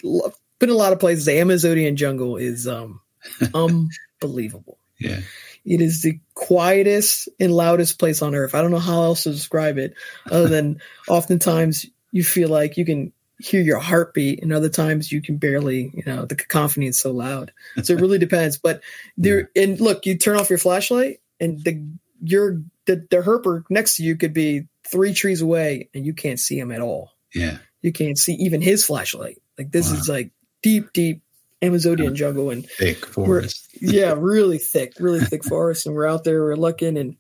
been 0.59 0.71
a 0.71 0.75
lot 0.75 0.93
of 0.93 1.01
places. 1.01 1.25
The 1.25 1.41
Amazonian 1.41 1.97
jungle 1.97 2.37
is 2.37 2.69
um, 2.69 3.01
unbelievable. 3.55 4.79
Yeah. 4.99 5.21
It 5.65 5.81
is 5.81 6.03
the 6.03 6.21
quietest 6.35 7.29
and 7.39 7.53
loudest 7.53 7.99
place 7.99 8.23
on 8.23 8.35
earth. 8.35 8.55
I 8.55 8.63
don't 8.63 8.71
know 8.71 8.79
how 8.79 9.03
else 9.03 9.25
to 9.25 9.31
describe 9.31 9.79
it 9.79 9.95
other 10.31 10.49
than 10.49 10.81
oftentimes 11.09 11.87
you 12.11 12.25
feel 12.25 12.49
like 12.49 12.77
you 12.77 12.85
can 12.85 13.13
hear 13.43 13.61
your 13.61 13.79
heartbeat 13.79 14.43
and 14.43 14.53
other 14.53 14.69
times 14.69 15.11
you 15.11 15.21
can 15.21 15.37
barely, 15.37 15.91
you 15.95 16.03
know, 16.07 16.25
the 16.25 16.37
cacophony 16.37 16.87
is 16.87 17.01
so 17.01 17.11
loud. 17.11 17.53
So 17.83 17.95
it 17.95 18.01
really 18.01 18.19
depends. 18.27 18.59
But 18.59 18.83
there 19.17 19.51
yeah. 19.55 19.63
and 19.63 19.81
look, 19.81 20.07
you 20.07 20.17
turn 20.17 20.37
off 20.37 20.51
your 20.51 20.59
flashlight 20.59 21.21
and 21.41 21.63
the 21.65 21.85
your 22.23 22.63
the, 22.87 23.07
the 23.11 23.19
herper 23.19 23.65
next 23.69 23.97
to 23.97 24.05
you 24.05 24.17
could 24.17 24.33
be 24.33 24.69
three 24.87 25.15
trees 25.15 25.43
away 25.43 25.89
and 25.95 26.07
you 26.07 26.15
can't 26.15 26.41
see 26.41 26.59
him 26.59 26.73
at 26.73 26.81
all. 26.81 27.13
Yeah. 27.35 27.59
You 27.81 27.93
can't 27.93 28.19
see 28.19 28.35
even 28.35 28.61
his 28.61 28.85
flashlight. 28.85 29.41
Like 29.59 29.71
this 29.71 29.91
wow. 29.91 29.99
is 29.99 30.09
like 30.09 30.31
deep, 30.63 30.93
deep 30.93 31.23
Amazonian 31.63 32.17
jungle 32.17 32.51
and 32.51 32.67
thick 32.67 33.07
forest. 33.07 33.69
yeah, 33.81 34.15
really 34.17 34.59
thick, 34.59 34.95
really 34.99 35.21
thick 35.21 35.45
forest. 35.45 35.87
And 35.87 35.95
we're 35.95 36.09
out 36.09 36.25
there, 36.25 36.43
we're 36.43 36.57
looking, 36.57 36.99
and 36.99 37.17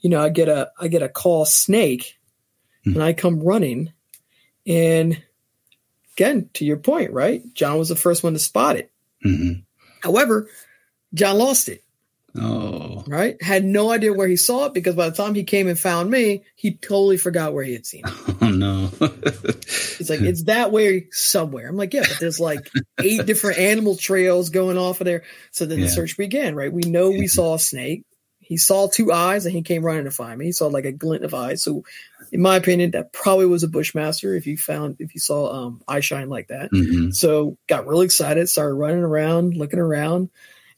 you 0.00 0.10
know, 0.10 0.22
I 0.22 0.28
get 0.28 0.48
a 0.48 0.70
I 0.78 0.88
get 0.88 1.02
a 1.02 1.08
call 1.08 1.46
snake, 1.46 2.18
hmm. 2.84 2.94
and 2.94 3.02
I 3.02 3.14
come 3.14 3.40
running, 3.40 3.92
and 4.68 5.22
again, 6.14 6.50
to 6.54 6.64
your 6.64 6.76
point, 6.76 7.12
right? 7.12 7.42
John 7.54 7.78
was 7.78 7.88
the 7.88 7.96
first 7.96 8.22
one 8.22 8.34
to 8.34 8.38
spot 8.38 8.76
it. 8.76 8.92
Mm-hmm. 9.24 9.60
However, 10.02 10.48
John 11.14 11.38
lost 11.38 11.68
it. 11.68 11.82
Oh. 12.36 13.04
Right? 13.06 13.42
Had 13.42 13.64
no 13.64 13.90
idea 13.90 14.12
where 14.12 14.28
he 14.28 14.36
saw 14.36 14.66
it 14.66 14.74
because 14.74 14.94
by 14.94 15.08
the 15.08 15.16
time 15.16 15.34
he 15.34 15.44
came 15.44 15.66
and 15.66 15.78
found 15.78 16.10
me, 16.10 16.44
he 16.54 16.74
totally 16.74 17.16
forgot 17.16 17.54
where 17.54 17.64
he 17.64 17.72
had 17.72 17.86
seen 17.86 18.04
it. 18.06 18.14
Oh 18.40 18.50
no. 18.50 18.86
He's 19.98 20.08
like, 20.08 20.20
it's 20.20 20.44
that 20.44 20.70
way 20.70 21.08
somewhere. 21.10 21.68
I'm 21.68 21.76
like, 21.76 21.92
yeah, 21.92 22.04
but 22.08 22.18
there's 22.20 22.38
like 22.38 22.70
eight 22.98 23.26
different 23.26 23.58
animal 23.58 23.96
trails 23.96 24.50
going 24.50 24.78
off 24.78 25.00
of 25.00 25.06
there. 25.06 25.24
So 25.50 25.66
then 25.66 25.80
yeah. 25.80 25.86
the 25.86 25.90
search 25.90 26.16
began, 26.16 26.54
right? 26.54 26.72
We 26.72 26.82
know 26.82 27.10
we 27.10 27.26
saw 27.26 27.54
a 27.54 27.58
snake. 27.58 28.04
He 28.38 28.56
saw 28.56 28.88
two 28.88 29.12
eyes 29.12 29.44
and 29.44 29.54
he 29.54 29.62
came 29.62 29.84
running 29.84 30.04
to 30.04 30.10
find 30.10 30.38
me. 30.38 30.46
He 30.46 30.52
saw 30.52 30.68
like 30.68 30.86
a 30.86 30.92
glint 30.92 31.24
of 31.24 31.34
eyes. 31.34 31.62
So 31.62 31.82
in 32.32 32.40
my 32.42 32.56
opinion, 32.56 32.92
that 32.92 33.12
probably 33.12 33.46
was 33.46 33.62
a 33.62 33.68
bushmaster 33.68 34.34
if 34.34 34.46
you 34.46 34.56
found 34.56 34.96
if 34.98 35.14
you 35.14 35.20
saw 35.20 35.52
um 35.52 35.82
eye 35.88 36.00
shine 36.00 36.28
like 36.28 36.48
that. 36.48 36.70
Mm-hmm. 36.72 37.10
So 37.10 37.56
got 37.68 37.86
really 37.86 38.04
excited, 38.04 38.48
started 38.48 38.74
running 38.74 39.02
around, 39.02 39.56
looking 39.56 39.80
around 39.80 40.30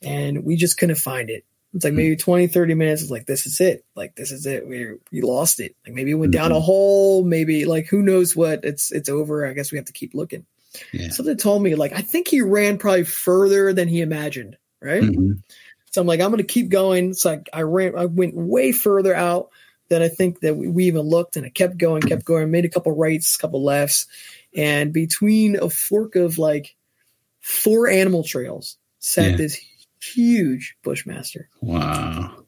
and 0.02 0.44
we 0.44 0.56
just 0.56 0.78
couldn't 0.78 0.96
find 0.96 1.30
it. 1.30 1.44
It's 1.72 1.84
like 1.84 1.94
maybe 1.94 2.16
20, 2.16 2.48
30 2.48 2.74
minutes. 2.74 3.02
It's 3.02 3.10
like, 3.12 3.26
this 3.26 3.46
is 3.46 3.60
it. 3.60 3.84
Like, 3.94 4.16
this 4.16 4.32
is 4.32 4.44
it. 4.44 4.66
We 4.66 4.94
we 5.12 5.20
lost 5.22 5.60
it. 5.60 5.76
Like 5.86 5.94
maybe 5.94 6.10
it 6.10 6.14
went 6.14 6.32
down 6.32 6.50
a 6.50 6.56
mm-hmm. 6.56 6.64
hole. 6.64 7.24
Maybe 7.24 7.64
like, 7.64 7.86
who 7.86 8.02
knows 8.02 8.34
what 8.34 8.64
it's, 8.64 8.90
it's 8.90 9.08
over. 9.08 9.46
I 9.46 9.52
guess 9.52 9.70
we 9.70 9.78
have 9.78 9.86
to 9.86 9.92
keep 9.92 10.14
looking. 10.14 10.46
Yeah. 10.92 11.10
Something 11.10 11.36
told 11.36 11.62
me 11.62 11.76
like, 11.76 11.92
I 11.92 12.00
think 12.00 12.26
he 12.26 12.40
ran 12.40 12.78
probably 12.78 13.04
further 13.04 13.72
than 13.72 13.86
he 13.86 14.00
imagined. 14.00 14.56
Right. 14.82 15.02
Mm-hmm. 15.02 15.32
So 15.92 16.00
I'm 16.00 16.06
like, 16.06 16.20
I'm 16.20 16.30
going 16.30 16.38
to 16.38 16.44
keep 16.44 16.70
going. 16.70 17.10
It's 17.10 17.24
like 17.24 17.48
I 17.52 17.62
ran, 17.62 17.96
I 17.96 18.06
went 18.06 18.34
way 18.34 18.72
further 18.72 19.14
out 19.14 19.50
than 19.90 20.00
I 20.00 20.08
think 20.08 20.40
that 20.40 20.56
we, 20.56 20.68
we 20.68 20.84
even 20.86 21.02
looked 21.02 21.36
and 21.36 21.44
I 21.44 21.50
kept 21.50 21.76
going, 21.76 22.00
kept 22.00 22.24
going, 22.24 22.50
made 22.50 22.64
a 22.64 22.70
couple 22.70 22.92
rights, 22.92 23.36
a 23.36 23.38
couple 23.38 23.62
lefts. 23.62 24.06
And 24.56 24.92
between 24.92 25.56
a 25.56 25.68
fork 25.68 26.16
of 26.16 26.38
like 26.38 26.76
four 27.40 27.88
animal 27.88 28.24
trails 28.24 28.78
sat 29.00 29.32
yeah. 29.32 29.36
this 29.36 29.60
huge 30.02 30.76
bushmaster. 30.82 31.48
Wow. 31.60 32.44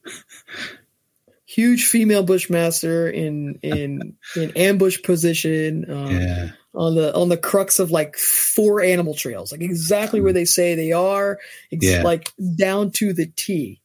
Huge 1.45 1.85
female 1.85 2.23
bushmaster 2.23 3.11
in 3.11 3.59
in 3.63 4.17
in 4.37 4.53
ambush 4.57 5.03
position. 5.03 5.85
Um, 5.91 6.11
yeah. 6.11 6.51
On 6.75 6.95
the 6.95 7.15
on 7.15 7.29
the 7.29 7.37
crux 7.37 7.79
of 7.79 7.91
like 7.91 8.17
four 8.17 8.81
animal 8.81 9.15
trails, 9.15 9.53
like 9.53 9.61
exactly 9.61 10.23
where 10.23 10.33
they 10.33 10.47
say 10.47 10.75
they 10.75 10.93
are, 10.93 11.39
ex- 11.71 11.85
yeah. 11.85 12.03
like 12.03 12.33
down 12.57 12.93
to 12.93 13.13
the 13.13 13.27
T. 13.27 13.83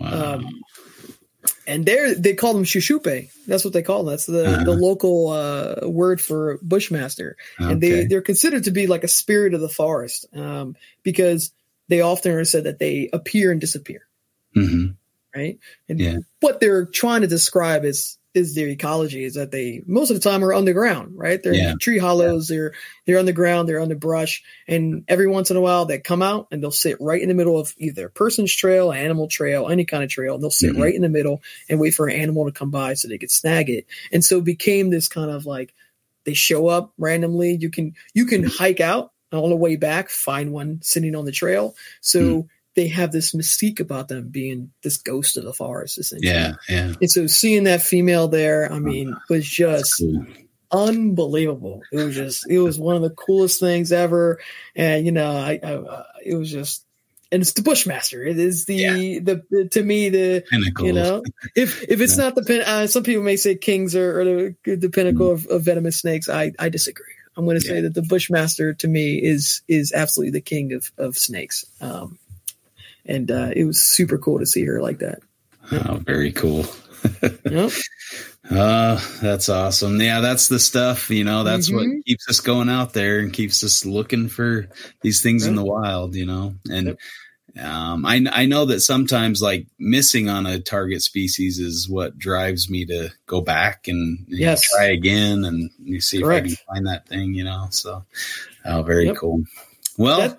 Wow. 0.00 0.34
Um, 0.36 0.62
and 1.66 1.84
there 1.84 2.14
they 2.14 2.34
call 2.34 2.54
them 2.54 2.64
shushupe. 2.64 3.30
That's 3.46 3.64
what 3.64 3.72
they 3.72 3.82
call 3.82 4.04
them. 4.04 4.12
That's 4.12 4.26
the, 4.26 4.46
uh-huh. 4.46 4.64
the 4.64 4.72
local 4.72 5.28
uh, 5.28 5.88
word 5.88 6.20
for 6.20 6.58
bushmaster, 6.62 7.36
okay. 7.60 7.72
and 7.72 7.80
they 7.80 8.06
they're 8.06 8.22
considered 8.22 8.64
to 8.64 8.70
be 8.70 8.86
like 8.86 9.04
a 9.04 9.08
spirit 9.08 9.54
of 9.54 9.60
the 9.60 9.68
forest 9.68 10.26
um, 10.34 10.76
because 11.02 11.52
they 11.88 12.00
often 12.00 12.32
are 12.32 12.44
said 12.44 12.64
that 12.64 12.78
they 12.78 13.10
appear 13.12 13.52
and 13.52 13.60
disappear. 13.60 14.06
Mm-hmm. 14.56 14.92
Right. 15.34 15.58
And 15.88 15.98
yeah. 15.98 16.18
what 16.40 16.60
they're 16.60 16.84
trying 16.84 17.22
to 17.22 17.26
describe 17.26 17.84
is 17.84 18.18
is 18.34 18.54
their 18.54 18.68
ecology 18.68 19.24
is 19.24 19.34
that 19.34 19.50
they 19.50 19.82
most 19.86 20.10
of 20.10 20.16
the 20.16 20.28
time 20.28 20.44
are 20.44 20.54
underground, 20.54 21.16
right? 21.16 21.42
They're 21.42 21.54
yeah. 21.54 21.74
tree 21.80 21.98
hollows, 21.98 22.50
yeah. 22.50 22.56
they're 22.56 22.72
they're 23.06 23.18
underground, 23.18 23.68
they're 23.68 23.80
under 23.80 23.94
brush, 23.94 24.42
and 24.66 25.04
every 25.08 25.26
once 25.26 25.50
in 25.50 25.56
a 25.56 25.60
while 25.60 25.84
they 25.84 25.98
come 25.98 26.22
out 26.22 26.48
and 26.50 26.62
they'll 26.62 26.70
sit 26.70 26.96
right 27.00 27.20
in 27.20 27.28
the 27.28 27.34
middle 27.34 27.58
of 27.58 27.74
either 27.76 28.06
a 28.06 28.10
person's 28.10 28.54
trail, 28.54 28.92
animal 28.92 29.28
trail, 29.28 29.68
any 29.68 29.84
kind 29.84 30.02
of 30.02 30.10
trail, 30.10 30.34
and 30.34 30.42
they'll 30.42 30.50
sit 30.50 30.72
mm-hmm. 30.72 30.82
right 30.82 30.94
in 30.94 31.02
the 31.02 31.08
middle 31.08 31.42
and 31.68 31.78
wait 31.78 31.94
for 31.94 32.08
an 32.08 32.16
animal 32.16 32.46
to 32.46 32.52
come 32.52 32.70
by 32.70 32.94
so 32.94 33.08
they 33.08 33.18
could 33.18 33.30
snag 33.30 33.68
it. 33.68 33.86
And 34.12 34.24
so 34.24 34.38
it 34.38 34.44
became 34.44 34.90
this 34.90 35.08
kind 35.08 35.30
of 35.30 35.44
like 35.44 35.74
they 36.24 36.34
show 36.34 36.68
up 36.68 36.92
randomly. 36.98 37.56
You 37.60 37.70
can 37.70 37.94
you 38.14 38.26
can 38.26 38.42
mm-hmm. 38.42 38.56
hike 38.56 38.80
out 38.80 39.12
on 39.32 39.50
the 39.50 39.56
way 39.56 39.76
back, 39.76 40.08
find 40.08 40.52
one 40.52 40.80
sitting 40.82 41.14
on 41.14 41.24
the 41.24 41.32
trail. 41.32 41.74
So 42.00 42.20
mm. 42.20 42.48
They 42.74 42.88
have 42.88 43.12
this 43.12 43.32
mystique 43.32 43.80
about 43.80 44.08
them 44.08 44.28
being 44.28 44.70
this 44.82 44.96
ghost 44.96 45.36
of 45.36 45.44
the 45.44 45.52
forest, 45.52 45.98
essentially. 45.98 46.32
Yeah, 46.32 46.54
yeah. 46.68 46.94
And 47.00 47.10
so 47.10 47.26
seeing 47.26 47.64
that 47.64 47.82
female 47.82 48.28
there, 48.28 48.72
I 48.72 48.78
mean, 48.78 49.16
was 49.28 49.46
just 49.46 49.98
cool. 49.98 50.24
unbelievable. 50.70 51.82
It 51.92 51.96
was 51.96 52.14
just, 52.14 52.48
it 52.48 52.58
was 52.58 52.78
one 52.78 52.96
of 52.96 53.02
the 53.02 53.10
coolest 53.10 53.60
things 53.60 53.92
ever. 53.92 54.40
And 54.74 55.04
you 55.04 55.12
know, 55.12 55.30
I, 55.30 55.60
I 55.62 55.74
uh, 55.74 56.04
it 56.24 56.34
was 56.34 56.50
just 56.50 56.84
and 57.32 57.40
it's 57.40 57.52
the 57.54 57.62
Bushmaster. 57.62 58.22
It 58.22 58.38
is 58.38 58.66
the, 58.66 58.74
yeah. 58.74 58.92
the, 58.92 59.68
to 59.70 59.82
me 59.82 60.10
the 60.10 60.44
pinnacle. 60.50 60.86
You 60.86 60.92
know, 60.92 61.22
if 61.56 61.82
if 61.88 62.00
it's 62.00 62.16
yeah. 62.18 62.24
not 62.24 62.34
the 62.34 62.42
pin, 62.42 62.62
uh, 62.62 62.86
some 62.86 63.02
people 63.02 63.22
may 63.22 63.36
say 63.36 63.54
kings 63.54 63.96
are, 63.96 64.20
are 64.20 64.24
the, 64.24 64.76
the 64.76 64.90
pinnacle 64.90 65.28
mm. 65.28 65.32
of, 65.32 65.46
of, 65.46 65.64
venomous 65.64 65.98
snakes. 65.98 66.28
I 66.28 66.52
I 66.58 66.68
disagree. 66.68 67.06
I'm 67.34 67.46
going 67.46 67.58
to 67.58 67.66
say 67.66 67.80
that 67.80 67.94
the 67.94 68.02
Bushmaster 68.02 68.74
to 68.74 68.88
me 68.88 69.16
is 69.16 69.62
is 69.66 69.92
absolutely 69.94 70.32
the 70.32 70.42
king 70.42 70.74
of 70.74 70.92
of 70.98 71.16
snakes. 71.16 71.64
Um, 71.80 72.18
and 73.06 73.30
uh, 73.30 73.50
it 73.54 73.64
was 73.64 73.80
super 73.80 74.18
cool 74.18 74.38
to 74.38 74.46
see 74.46 74.64
her 74.64 74.80
like 74.80 74.98
that. 74.98 75.20
Oh, 75.70 75.96
very 75.96 76.32
cool. 76.32 76.66
yep. 77.50 77.70
Uh, 78.50 79.00
that's 79.20 79.48
awesome. 79.48 80.00
Yeah, 80.00 80.20
that's 80.20 80.48
the 80.48 80.58
stuff, 80.58 81.10
you 81.10 81.24
know, 81.24 81.44
that's 81.44 81.70
mm-hmm. 81.70 81.96
what 81.96 82.04
keeps 82.04 82.28
us 82.28 82.40
going 82.40 82.68
out 82.68 82.92
there 82.92 83.20
and 83.20 83.32
keeps 83.32 83.62
us 83.64 83.84
looking 83.84 84.28
for 84.28 84.68
these 85.00 85.22
things 85.22 85.46
in 85.46 85.54
the 85.54 85.64
wild, 85.64 86.14
you 86.14 86.26
know. 86.26 86.54
And 86.70 86.88
yep. 86.88 86.98
Um, 87.60 88.06
I, 88.06 88.24
I 88.32 88.46
know 88.46 88.64
that 88.66 88.80
sometimes 88.80 89.42
like 89.42 89.66
missing 89.78 90.30
on 90.30 90.46
a 90.46 90.58
target 90.58 91.02
species 91.02 91.58
is 91.58 91.88
what 91.88 92.16
drives 92.16 92.70
me 92.70 92.86
to 92.86 93.10
go 93.26 93.42
back 93.42 93.88
and 93.88 94.24
yes. 94.28 94.62
know, 94.72 94.78
try 94.78 94.86
again 94.86 95.44
and 95.44 95.70
you 95.82 96.00
see 96.00 96.22
Correct. 96.22 96.46
if 96.46 96.52
I 96.52 96.54
can 96.54 96.74
find 96.74 96.86
that 96.86 97.06
thing, 97.08 97.34
you 97.34 97.44
know? 97.44 97.66
So, 97.70 98.04
oh, 98.64 98.82
very 98.82 99.06
yep. 99.06 99.16
cool. 99.16 99.42
Well, 99.98 100.38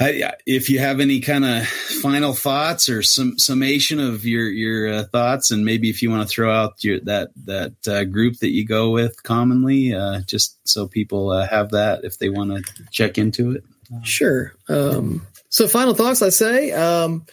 I, 0.00 0.32
if 0.46 0.70
you 0.70 0.78
have 0.78 0.98
any 0.98 1.20
kind 1.20 1.44
of 1.44 1.66
final 1.66 2.32
thoughts 2.32 2.88
or 2.88 3.02
some 3.02 3.38
summation 3.38 4.00
of 4.00 4.24
your 4.24 4.48
your 4.48 4.92
uh, 4.92 5.04
thoughts, 5.04 5.50
and 5.50 5.64
maybe 5.64 5.90
if 5.90 6.02
you 6.02 6.10
want 6.10 6.22
to 6.22 6.28
throw 6.28 6.50
out 6.50 6.82
your 6.82 7.00
that 7.00 7.30
that 7.44 7.74
uh, 7.86 8.04
group 8.04 8.38
that 8.38 8.50
you 8.50 8.64
go 8.64 8.90
with 8.90 9.22
commonly, 9.22 9.94
uh, 9.94 10.20
just 10.26 10.58
so 10.66 10.86
people 10.86 11.30
uh, 11.30 11.46
have 11.46 11.72
that 11.72 12.04
if 12.04 12.18
they 12.18 12.30
want 12.30 12.50
to 12.50 12.84
check 12.90 13.18
into 13.18 13.52
it. 13.52 13.64
Sure. 14.02 14.54
Um, 14.68 15.26
so 15.50 15.68
final 15.68 15.94
thoughts, 15.94 16.22
I 16.22 16.30
say, 16.30 16.72
um, 16.72 17.26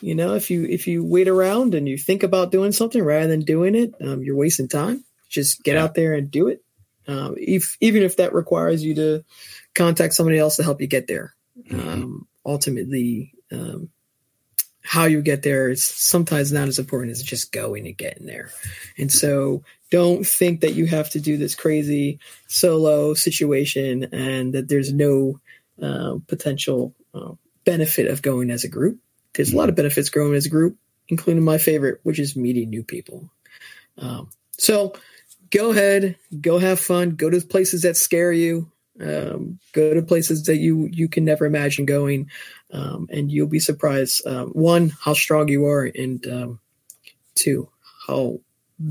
You 0.00 0.14
know, 0.14 0.34
if 0.34 0.50
you 0.50 0.64
if 0.64 0.86
you 0.86 1.04
wait 1.04 1.28
around 1.28 1.74
and 1.74 1.88
you 1.88 1.98
think 1.98 2.22
about 2.22 2.52
doing 2.52 2.72
something 2.72 3.02
rather 3.02 3.26
than 3.26 3.40
doing 3.40 3.74
it, 3.74 3.94
um, 4.00 4.22
you're 4.22 4.36
wasting 4.36 4.68
time. 4.68 5.04
Just 5.28 5.62
get 5.64 5.74
yeah. 5.74 5.84
out 5.84 5.94
there 5.94 6.14
and 6.14 6.30
do 6.30 6.48
it. 6.48 6.62
Um, 7.06 7.34
if 7.36 7.76
even 7.80 8.02
if 8.02 8.16
that 8.16 8.32
requires 8.32 8.84
you 8.84 8.94
to 8.94 9.24
contact 9.74 10.14
somebody 10.14 10.38
else 10.38 10.56
to 10.56 10.62
help 10.62 10.80
you 10.80 10.86
get 10.86 11.06
there. 11.06 11.34
Mm-hmm. 11.70 11.88
Um, 11.88 12.28
ultimately, 12.44 13.34
um, 13.52 13.90
how 14.82 15.04
you 15.04 15.20
get 15.20 15.42
there 15.42 15.68
is 15.68 15.84
sometimes 15.84 16.50
not 16.50 16.68
as 16.68 16.78
important 16.78 17.12
as 17.12 17.22
just 17.22 17.52
going 17.52 17.86
and 17.86 17.96
getting 17.96 18.26
there. 18.26 18.50
And 18.96 19.12
so 19.12 19.62
don't 19.90 20.26
think 20.26 20.62
that 20.62 20.74
you 20.74 20.86
have 20.86 21.10
to 21.10 21.20
do 21.20 21.36
this 21.36 21.54
crazy 21.54 22.20
solo 22.46 23.12
situation 23.12 24.08
and 24.12 24.54
that 24.54 24.68
there's 24.68 24.92
no 24.92 25.40
uh, 25.82 26.16
potential 26.26 26.94
uh, 27.14 27.32
benefit 27.64 28.06
of 28.06 28.22
going 28.22 28.50
as 28.50 28.64
a 28.64 28.68
group. 28.68 28.98
There's 29.34 29.52
a 29.52 29.56
lot 29.56 29.68
of 29.68 29.76
benefits 29.76 30.08
growing 30.08 30.34
as 30.34 30.46
a 30.46 30.50
group, 30.50 30.78
including 31.08 31.44
my 31.44 31.58
favorite, 31.58 32.00
which 32.02 32.18
is 32.18 32.34
meeting 32.34 32.70
new 32.70 32.82
people. 32.82 33.30
Um, 33.98 34.30
so 34.52 34.94
go 35.50 35.70
ahead, 35.70 36.16
go 36.40 36.58
have 36.58 36.80
fun, 36.80 37.10
go 37.10 37.28
to 37.28 37.40
places 37.42 37.82
that 37.82 37.96
scare 37.96 38.32
you, 38.32 38.72
um, 39.00 39.58
go 39.72 39.94
to 39.94 40.02
places 40.02 40.44
that 40.44 40.56
you 40.56 40.88
you 40.92 41.08
can 41.08 41.24
never 41.24 41.46
imagine 41.46 41.86
going, 41.86 42.30
um, 42.72 43.08
and 43.10 43.30
you'll 43.30 43.46
be 43.46 43.60
surprised. 43.60 44.26
Um, 44.26 44.48
one, 44.50 44.92
how 45.00 45.14
strong 45.14 45.48
you 45.48 45.66
are, 45.66 45.84
and 45.84 46.26
um, 46.26 46.60
two, 47.34 47.68
how 48.06 48.40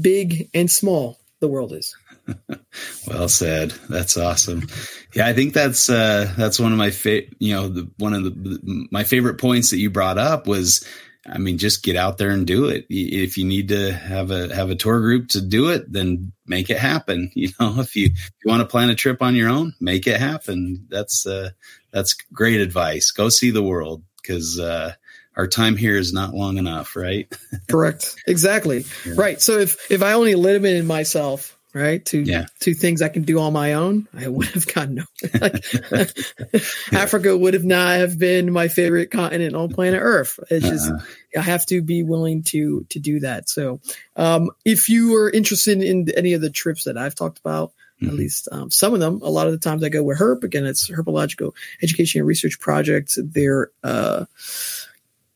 big 0.02 0.50
and 0.54 0.70
small 0.70 1.20
the 1.40 1.48
world 1.48 1.74
is. 1.74 1.96
well 3.08 3.30
said. 3.30 3.72
That's 3.90 4.18
awesome. 4.18 4.68
Yeah, 5.14 5.28
I 5.28 5.34
think 5.34 5.54
that's 5.54 5.90
uh, 5.90 6.34
that's 6.38 6.60
one 6.60 6.72
of 6.72 6.78
my 6.78 6.92
fa- 6.92 7.24
you 7.40 7.54
know 7.54 7.68
the, 7.68 7.90
one 7.98 8.14
of 8.14 8.24
the 8.24 8.88
my 8.92 9.04
favorite 9.04 9.40
points 9.40 9.72
that 9.72 9.78
you 9.78 9.90
brought 9.90 10.18
up 10.18 10.48
was 10.48 10.86
I 11.28 11.38
mean, 11.38 11.58
just 11.58 11.84
get 11.84 11.96
out 11.96 12.18
there 12.18 12.30
and 12.30 12.48
do 12.48 12.66
it. 12.66 12.86
If 12.90 13.38
you 13.38 13.46
need 13.46 13.70
to 13.70 13.92
have 13.92 14.32
a 14.32 14.54
have 14.54 14.70
a 14.70 14.76
tour 14.76 15.00
group 15.00 15.30
to 15.30 15.42
do 15.42 15.70
it, 15.72 15.92
then 15.92 16.32
make 16.46 16.70
it 16.70 16.78
happen. 16.78 17.32
You 17.38 17.50
know, 17.60 17.80
if 17.80 17.96
you 17.96 18.08
if 18.08 18.32
you 18.44 18.50
want 18.50 18.62
to 18.62 18.68
plan 18.68 18.90
a 18.90 18.96
trip 18.96 19.22
on 19.22 19.36
your 19.36 19.50
own, 19.50 19.74
make 19.80 20.08
it 20.08 20.20
happen. 20.20 20.88
That's 20.90 21.26
uh, 21.26 21.52
that's 21.92 22.14
great 22.14 22.62
advice. 22.62 23.12
Go 23.12 23.30
see 23.30 23.52
the 23.52 23.64
world 23.64 24.04
because 24.22 24.60
uh, 24.60 24.94
our 25.36 25.48
time 25.48 25.78
here 25.78 25.98
is 25.98 26.14
not 26.14 26.34
long 26.34 26.58
enough, 26.58 26.96
right? 26.96 27.32
Correct. 27.70 28.16
Exactly. 28.26 28.86
Yeah. 29.06 29.14
Right. 29.16 29.42
So 29.42 29.60
if 29.60 29.92
if 29.92 30.02
I 30.02 30.14
only 30.14 30.36
limited 30.36 30.86
myself 30.86 31.57
right 31.78 32.04
to 32.06 32.20
yeah. 32.20 32.46
to 32.62 32.74
things 32.74 33.02
I 33.02 33.10
can 33.10 33.24
do 33.24 33.40
on 33.40 33.54
my 33.54 33.74
own, 33.74 34.08
I 34.18 34.28
would 34.28 34.48
have 34.50 34.68
gotten 34.68 34.96
no. 34.96 35.04
Like, 35.42 35.66
Africa 36.92 37.38
would 37.38 37.54
have 37.54 37.64
not 37.64 37.98
have 37.98 38.18
been 38.18 38.52
my 38.52 38.68
favorite 38.68 39.12
continent 39.12 39.56
on 39.56 39.70
planet 39.70 40.00
Earth. 40.02 40.40
It's 40.50 40.68
just 40.68 40.92
uh-huh. 40.92 41.06
I 41.38 41.42
have 41.42 41.66
to 41.68 41.82
be 41.82 42.04
willing 42.04 42.44
to 42.44 42.86
to 42.90 43.00
do 43.00 43.20
that. 43.22 43.50
So, 43.50 43.80
um, 44.16 44.50
if 44.66 44.90
you 44.90 45.16
are 45.16 45.30
interested 45.30 45.82
in 45.82 46.10
any 46.16 46.34
of 46.34 46.42
the 46.42 46.50
trips 46.50 46.86
that 46.86 46.98
I've 46.98 47.16
talked 47.16 47.40
about, 47.40 47.74
mm-hmm. 48.02 48.10
at 48.10 48.14
least 48.14 48.48
um, 48.52 48.72
some 48.72 48.94
of 48.94 49.00
them, 49.00 49.22
a 49.22 49.30
lot 49.30 49.48
of 49.48 49.54
the 49.54 49.60
times 49.60 49.84
I 49.84 49.90
go 49.90 50.04
with 50.04 50.20
Herp. 50.20 50.44
Again, 50.44 50.66
it's 50.66 50.90
Herpetological 50.90 51.54
Education 51.82 52.20
and 52.20 52.28
Research 52.28 52.60
Project. 52.60 53.18
They're 53.18 53.72
uh, 53.84 54.26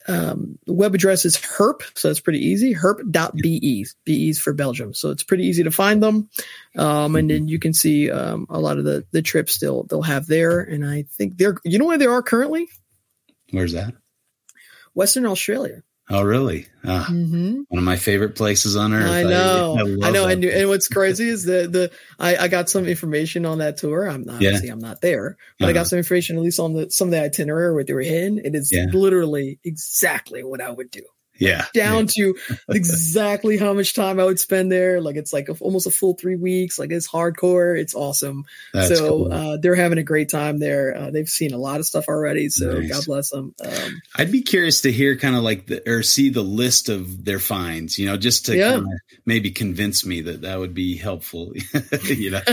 um, 0.07 0.57
web 0.68 0.95
address 0.95 1.26
is 1.26 1.38
herp, 1.38 1.82
so 1.95 2.10
it's 2.10 2.19
pretty 2.19 2.40
easy. 2.40 2.73
Herp.be, 2.73 3.88
be's 4.03 4.40
for 4.40 4.53
Belgium, 4.53 4.94
so 4.94 5.10
it's 5.10 5.23
pretty 5.23 5.45
easy 5.45 5.64
to 5.64 5.72
find 5.72 6.02
them. 6.02 6.30
Um, 6.78 7.15
and 7.15 7.30
then 7.30 7.48
you 7.48 7.60
can 7.60 7.73
see 7.73 8.10
um, 8.10 8.48
a 8.49 8.60
lot 8.60 8.78
of 8.78 8.86
the 8.86 9.06
the 9.11 9.22
trips 9.22 9.60
they'll 9.60 9.84
they'll 9.84 10.02
have 10.02 10.28
there. 10.28 10.60
And 10.60 10.86
I 10.86 11.03
think 11.03 11.38
they're 11.38 11.57
you 11.64 11.78
know 11.78 11.86
where 11.86 11.98
they 11.98 12.06
are 12.06 12.22
currently. 12.22 12.68
Where's 13.52 13.73
that? 13.73 13.94
Western 14.94 15.26
Australia. 15.26 15.84
Oh, 16.10 16.23
really? 16.23 16.68
Ah, 16.84 17.07
mm-hmm. 17.10 17.61
One 17.69 17.78
of 17.78 17.84
my 17.84 17.95
favorite 17.95 18.36
places 18.36 18.76
on 18.76 18.91
earth. 18.94 19.10
I 19.10 19.23
know. 19.23 19.78
I, 19.78 20.06
I, 20.06 20.10
I 20.10 20.11
know. 20.11 20.28
And, 20.28 20.44
and, 20.44 20.68
what's 20.68 20.88
crazy 20.90 21.30
is 21.30 21.45
that 21.45 21.72
the 21.72 21.91
I, 22.19 22.36
I 22.36 22.48
got 22.48 22.69
some 22.69 22.86
information 22.86 23.45
on 23.45 23.60
that 23.60 23.78
tour. 23.78 24.10
I'm 24.10 24.26
obviously 24.30 24.68
yeah. 24.68 24.73
I'm 24.73 24.80
not 24.80 25.02
there, 25.02 25.38
but 25.57 25.65
uh-huh. 25.65 25.69
I 25.69 25.73
got 25.73 25.82
uh-huh. 25.82 25.90
some 25.90 25.98
information 25.98 26.38
at 26.38 26.44
least 26.44 26.60
on 26.60 26.73
the 26.73 26.90
some 26.90 27.07
of 27.07 27.11
the 27.11 27.22
itinerary 27.22 27.73
where 27.73 27.84
they 27.84 27.94
were 27.94 28.02
in. 28.02 28.40
It 28.40 28.56
is 28.56 28.72
yeah. 28.73 28.88
literally 28.91 29.60
exactly 29.64 30.44
what 30.44 30.60
I 30.60 30.72
would 30.72 30.91
do 30.91 31.03
yeah 31.42 31.66
down 31.74 32.08
yeah. 32.16 32.34
to 32.34 32.36
exactly 32.70 33.58
how 33.58 33.74
much 33.74 33.94
time 33.94 34.20
i 34.20 34.24
would 34.24 34.40
spend 34.40 34.72
there 34.72 35.02
like 35.02 35.16
it's 35.16 35.34
like 35.34 35.50
a, 35.50 35.54
almost 35.60 35.88
a 35.88 35.92
full 35.92 36.14
three 36.14 36.36
weeks 36.36 36.78
like 36.78 36.92
it's 36.92 37.10
hardcore 37.10 37.78
it's 37.78 37.96
awesome 37.96 38.46
That's 38.74 38.98
so 38.98 39.10
cool. 39.10 39.34
uh, 39.34 39.58
they're 39.58 39.76
having 39.76 39.98
a 39.98 40.04
great 40.04 40.30
time 40.30 40.60
there 40.60 40.96
uh, 40.96 41.12
they've 41.12 41.28
seen 41.28 41.54
a 41.54 41.58
lot 41.58 41.80
of 41.80 41.86
stuff 41.86 42.08
already 42.08 42.50
so 42.50 42.80
nice. 42.80 42.92
god 42.92 43.06
bless 43.06 43.30
them 43.32 43.56
um, 43.64 44.02
i'd 44.18 44.32
be 44.32 44.42
curious 44.42 44.82
to 44.82 44.92
hear 44.92 45.18
kind 45.18 45.36
of 45.36 45.44
like 45.44 45.66
the 45.68 45.90
or 45.90 46.04
see 46.04 46.30
the 46.30 46.44
list 46.44 46.90
of 46.90 47.26
their 47.26 47.40
finds 47.40 47.98
you 47.98 48.06
know 48.06 48.18
just 48.18 48.46
to 48.46 48.56
yeah. 48.56 48.80
maybe 49.26 49.52
convince 49.52 50.06
me 50.06 50.22
that 50.22 50.42
that 50.42 50.60
would 50.60 50.74
be 50.74 50.96
helpful 50.96 51.52
you 52.06 52.32
know 52.32 52.42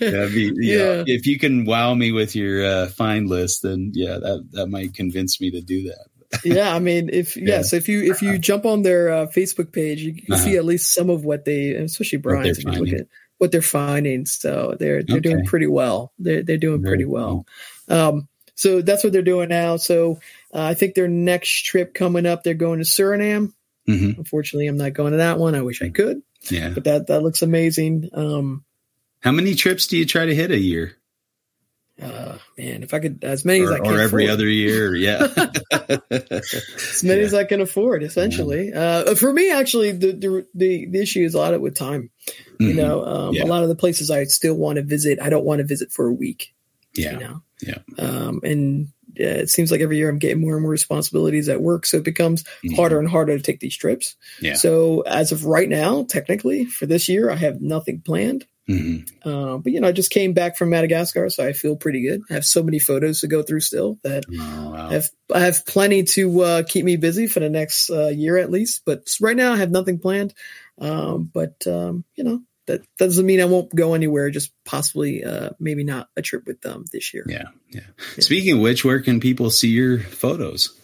That'd 0.00 0.34
be, 0.34 0.52
yeah. 0.56 0.78
Know, 0.78 1.04
if 1.06 1.26
you 1.26 1.38
can 1.38 1.64
wow 1.64 1.94
me 1.94 2.12
with 2.12 2.36
your 2.36 2.64
uh, 2.64 2.86
find 2.88 3.28
list 3.28 3.62
then 3.62 3.90
yeah 3.94 4.18
that 4.18 4.48
that 4.52 4.66
might 4.68 4.94
convince 4.94 5.40
me 5.40 5.50
to 5.50 5.60
do 5.60 5.84
that 5.84 6.06
yeah, 6.44 6.74
I 6.74 6.78
mean, 6.78 7.10
if 7.12 7.36
yeah. 7.36 7.56
yeah, 7.56 7.62
so 7.62 7.76
if 7.76 7.88
you 7.88 8.10
if 8.10 8.22
you 8.22 8.38
jump 8.38 8.66
on 8.66 8.82
their 8.82 9.10
uh, 9.10 9.26
Facebook 9.26 9.72
page, 9.72 10.02
you 10.02 10.14
can 10.14 10.32
uh-huh. 10.32 10.44
see 10.44 10.56
at 10.56 10.64
least 10.64 10.94
some 10.94 11.10
of 11.10 11.24
what 11.24 11.44
they, 11.44 11.70
especially 11.70 12.18
Brian's, 12.18 12.58
if 12.58 12.64
you 12.64 12.72
look 12.72 12.92
at 12.92 13.06
what 13.38 13.52
they're 13.52 13.62
finding. 13.62 14.26
So 14.26 14.76
they're 14.78 15.02
they're 15.02 15.18
okay. 15.18 15.30
doing 15.30 15.44
pretty 15.44 15.66
well. 15.66 16.12
They're 16.18 16.42
they're 16.42 16.58
doing 16.58 16.82
Very 16.82 16.92
pretty 16.92 17.04
well. 17.06 17.46
Cool. 17.88 17.98
Um, 17.98 18.28
so 18.54 18.82
that's 18.82 19.02
what 19.02 19.12
they're 19.12 19.22
doing 19.22 19.48
now. 19.48 19.76
So 19.78 20.20
uh, 20.52 20.62
I 20.62 20.74
think 20.74 20.94
their 20.94 21.08
next 21.08 21.64
trip 21.64 21.94
coming 21.94 22.26
up, 22.26 22.42
they're 22.42 22.54
going 22.54 22.78
to 22.78 22.84
Suriname. 22.84 23.54
Mm-hmm. 23.88 24.18
Unfortunately, 24.18 24.66
I'm 24.66 24.76
not 24.76 24.92
going 24.92 25.12
to 25.12 25.18
that 25.18 25.38
one. 25.38 25.54
I 25.54 25.62
wish 25.62 25.80
I 25.80 25.88
could. 25.88 26.22
Yeah, 26.50 26.70
but 26.70 26.84
that 26.84 27.06
that 27.08 27.22
looks 27.22 27.42
amazing. 27.42 28.10
Um, 28.12 28.64
How 29.20 29.32
many 29.32 29.54
trips 29.54 29.86
do 29.86 29.96
you 29.96 30.06
try 30.06 30.26
to 30.26 30.34
hit 30.34 30.50
a 30.50 30.58
year? 30.58 30.96
Uh, 32.02 32.38
man, 32.56 32.82
if 32.82 32.94
I 32.94 32.98
could, 32.98 33.24
as 33.24 33.44
many 33.44 33.60
or, 33.60 33.64
as 33.64 33.70
I 33.72 33.78
can, 33.80 33.94
or 33.94 34.00
every 34.00 34.24
afford. 34.24 34.34
other 34.34 34.48
year, 34.48 34.94
yeah, 34.94 35.26
as 36.10 37.02
many 37.04 37.20
yeah. 37.20 37.26
as 37.26 37.34
I 37.34 37.44
can 37.44 37.60
afford, 37.60 38.02
essentially. 38.02 38.72
Uh, 38.72 39.14
for 39.14 39.32
me, 39.32 39.50
actually, 39.50 39.92
the, 39.92 40.12
the, 40.12 40.46
the 40.54 40.86
the 40.86 41.00
issue 41.00 41.24
is 41.24 41.34
a 41.34 41.38
lot 41.38 41.52
of 41.52 41.60
it 41.60 41.62
with 41.62 41.74
time. 41.74 42.10
Mm-hmm. 42.26 42.68
You 42.68 42.74
know, 42.74 43.04
um, 43.04 43.34
yeah. 43.34 43.44
a 43.44 43.46
lot 43.46 43.62
of 43.62 43.68
the 43.68 43.76
places 43.76 44.10
I 44.10 44.24
still 44.24 44.54
want 44.54 44.76
to 44.76 44.82
visit, 44.82 45.20
I 45.20 45.28
don't 45.28 45.44
want 45.44 45.58
to 45.58 45.66
visit 45.66 45.92
for 45.92 46.06
a 46.06 46.12
week. 46.12 46.54
Yeah, 46.94 47.12
you 47.12 47.18
know, 47.18 47.42
yeah, 47.62 47.78
um, 47.98 48.40
and 48.42 48.88
uh, 49.18 49.44
it 49.44 49.50
seems 49.50 49.70
like 49.70 49.80
every 49.80 49.98
year 49.98 50.08
I'm 50.08 50.18
getting 50.18 50.40
more 50.40 50.54
and 50.54 50.62
more 50.62 50.70
responsibilities 50.70 51.48
at 51.48 51.60
work, 51.60 51.86
so 51.86 51.98
it 51.98 52.04
becomes 52.04 52.44
mm-hmm. 52.44 52.76
harder 52.76 52.98
and 52.98 53.08
harder 53.08 53.36
to 53.36 53.42
take 53.42 53.60
these 53.60 53.76
trips. 53.76 54.16
Yeah. 54.40 54.54
So 54.54 55.02
as 55.02 55.32
of 55.32 55.44
right 55.44 55.68
now, 55.68 56.04
technically 56.04 56.64
for 56.64 56.86
this 56.86 57.08
year, 57.08 57.30
I 57.30 57.36
have 57.36 57.60
nothing 57.60 58.00
planned. 58.00 58.46
Mm-hmm. 58.70 59.28
Uh, 59.28 59.58
but 59.58 59.72
you 59.72 59.80
know, 59.80 59.88
I 59.88 59.92
just 59.92 60.10
came 60.10 60.32
back 60.32 60.56
from 60.56 60.70
Madagascar, 60.70 61.28
so 61.28 61.46
I 61.46 61.52
feel 61.52 61.76
pretty 61.76 62.02
good. 62.02 62.22
I 62.30 62.34
have 62.34 62.44
so 62.44 62.62
many 62.62 62.78
photos 62.78 63.20
to 63.20 63.26
go 63.26 63.42
through 63.42 63.60
still 63.60 63.98
that 64.04 64.24
oh, 64.32 64.70
wow. 64.70 64.88
I 64.88 64.92
have 64.92 65.08
I 65.34 65.40
have 65.40 65.66
plenty 65.66 66.04
to 66.04 66.40
uh, 66.42 66.62
keep 66.62 66.84
me 66.84 66.96
busy 66.96 67.26
for 67.26 67.40
the 67.40 67.50
next 67.50 67.90
uh, 67.90 68.08
year 68.08 68.36
at 68.36 68.50
least. 68.50 68.82
But 68.86 69.08
right 69.20 69.36
now, 69.36 69.52
I 69.52 69.56
have 69.56 69.70
nothing 69.70 69.98
planned. 69.98 70.34
Um, 70.78 71.30
but 71.32 71.66
um, 71.66 72.04
you 72.14 72.22
know, 72.22 72.42
that, 72.66 72.82
that 72.98 73.06
doesn't 73.06 73.26
mean 73.26 73.40
I 73.40 73.46
won't 73.46 73.74
go 73.74 73.94
anywhere. 73.94 74.30
Just 74.30 74.52
possibly, 74.64 75.24
uh, 75.24 75.50
maybe 75.58 75.82
not 75.82 76.08
a 76.16 76.22
trip 76.22 76.46
with 76.46 76.60
them 76.60 76.84
this 76.92 77.12
year. 77.12 77.24
Yeah, 77.26 77.44
yeah. 77.70 77.80
yeah. 78.16 78.20
Speaking 78.22 78.56
of 78.56 78.60
which, 78.60 78.84
where 78.84 79.00
can 79.00 79.18
people 79.18 79.50
see 79.50 79.70
your 79.70 79.98
photos? 79.98 80.76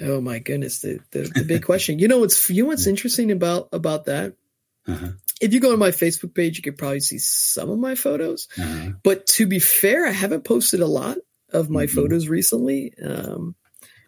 Oh 0.00 0.20
my 0.20 0.38
goodness, 0.38 0.80
the 0.80 1.00
the, 1.10 1.22
the 1.22 1.44
big 1.44 1.64
question. 1.64 1.98
You 1.98 2.06
know 2.06 2.18
what's 2.18 2.48
you 2.48 2.62
know 2.62 2.68
what's 2.68 2.86
interesting 2.86 3.32
about 3.32 3.70
about 3.72 4.04
that. 4.04 4.34
Uh-huh 4.86 5.08
if 5.40 5.52
you 5.52 5.60
go 5.60 5.70
to 5.70 5.76
my 5.76 5.90
Facebook 5.90 6.34
page, 6.34 6.56
you 6.56 6.62
could 6.62 6.78
probably 6.78 7.00
see 7.00 7.18
some 7.18 7.70
of 7.70 7.78
my 7.78 7.94
photos. 7.94 8.48
Uh-huh. 8.58 8.90
But 9.02 9.26
to 9.26 9.46
be 9.46 9.58
fair, 9.58 10.06
I 10.06 10.10
haven't 10.10 10.44
posted 10.44 10.80
a 10.80 10.86
lot 10.86 11.18
of 11.50 11.70
my 11.70 11.86
mm-hmm. 11.86 11.94
photos 11.94 12.28
recently. 12.28 12.92
Um, 13.02 13.54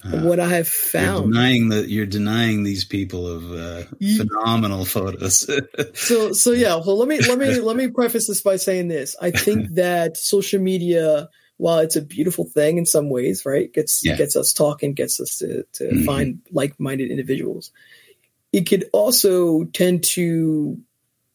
uh, 0.02 0.22
what 0.22 0.40
I 0.40 0.48
have 0.48 0.68
found, 0.68 1.26
you're 1.26 1.32
denying 1.32 1.68
that 1.68 1.88
you're 1.88 2.06
denying 2.06 2.62
these 2.62 2.86
people 2.86 3.26
of 3.26 3.52
uh, 3.52 3.82
phenomenal 4.16 4.86
photos. 4.86 5.46
so, 5.94 6.32
so 6.32 6.52
yeah. 6.52 6.76
Well, 6.76 6.96
let 6.96 7.06
me 7.06 7.20
let 7.20 7.38
me 7.38 7.60
let 7.60 7.76
me 7.76 7.88
preface 7.88 8.26
this 8.26 8.40
by 8.40 8.56
saying 8.56 8.88
this. 8.88 9.14
I 9.20 9.30
think 9.30 9.68
that 9.74 10.16
social 10.16 10.58
media, 10.58 11.28
while 11.58 11.80
it's 11.80 11.96
a 11.96 12.02
beautiful 12.02 12.46
thing 12.46 12.78
in 12.78 12.86
some 12.86 13.10
ways, 13.10 13.44
right, 13.44 13.70
gets 13.70 14.02
yeah. 14.02 14.16
gets 14.16 14.36
us 14.36 14.54
talking, 14.54 14.94
gets 14.94 15.20
us 15.20 15.36
to 15.38 15.64
to 15.72 15.84
mm-hmm. 15.84 16.04
find 16.04 16.40
like 16.50 16.80
minded 16.80 17.10
individuals. 17.10 17.70
It 18.54 18.62
could 18.62 18.86
also 18.94 19.64
tend 19.64 20.04
to 20.04 20.80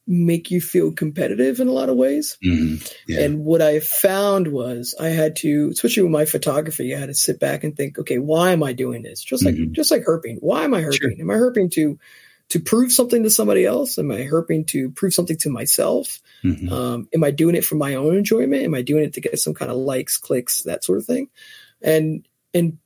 make 0.08 0.52
you 0.52 0.62
feel 0.62 0.92
competitive 0.92 1.60
in 1.60 1.68
a 1.68 1.72
lot 1.72 1.90
of 1.90 1.96
ways. 1.96 2.38
Mm-hmm. 2.46 2.86
Yeah. 3.08 3.22
And 3.22 3.44
what 3.44 3.62
I 3.62 3.80
found 3.80 4.48
was 4.48 4.96
I 5.00 5.10
had 5.10 5.36
to, 5.38 5.70
especially 5.72 6.04
with 6.04 6.12
my 6.12 6.26
photography, 6.26 6.96
I 6.96 7.00
had 7.00 7.08
to 7.08 7.16
sit 7.16 7.40
back 7.40 7.64
and 7.64 7.76
think, 7.76 7.98
okay, 7.98 8.20
why 8.20 8.52
am 8.52 8.62
I 8.62 8.74
doing 8.74 9.02
this? 9.02 9.24
Just 9.24 9.44
like 9.44 9.56
mm-hmm. 9.56 9.74
just 9.74 9.92
like 9.92 10.04
herping. 10.06 10.38
Why 10.42 10.64
am 10.64 10.74
I 10.74 10.82
herping? 10.82 11.00
Sure. 11.02 11.12
Am 11.20 11.32
I 11.32 11.36
herping 11.36 11.72
to 11.72 11.98
to 12.50 12.60
prove 12.60 12.92
something 12.92 13.24
to 13.24 13.30
somebody 13.30 13.66
else? 13.66 13.98
Am 13.98 14.12
I 14.12 14.20
herping 14.20 14.68
to 14.68 14.92
prove 14.92 15.14
something 15.14 15.38
to 15.38 15.50
myself? 15.50 16.22
Mm-hmm. 16.44 16.72
Um, 16.72 17.10
am 17.14 17.24
I 17.24 17.32
doing 17.32 17.56
it 17.56 17.66
for 17.66 17.76
my 17.76 17.96
own 17.96 18.16
enjoyment? 18.16 18.64
Am 18.64 18.76
I 18.76 18.84
doing 18.84 19.04
it 19.04 19.14
to 19.14 19.22
get 19.22 19.40
some 19.40 19.56
kind 19.56 19.72
of 19.72 19.78
likes, 19.78 20.18
clicks, 20.18 20.64
that 20.64 20.84
sort 20.84 21.00
of 21.00 21.06
thing? 21.06 21.30
And 21.82 22.28
and 22.54 22.78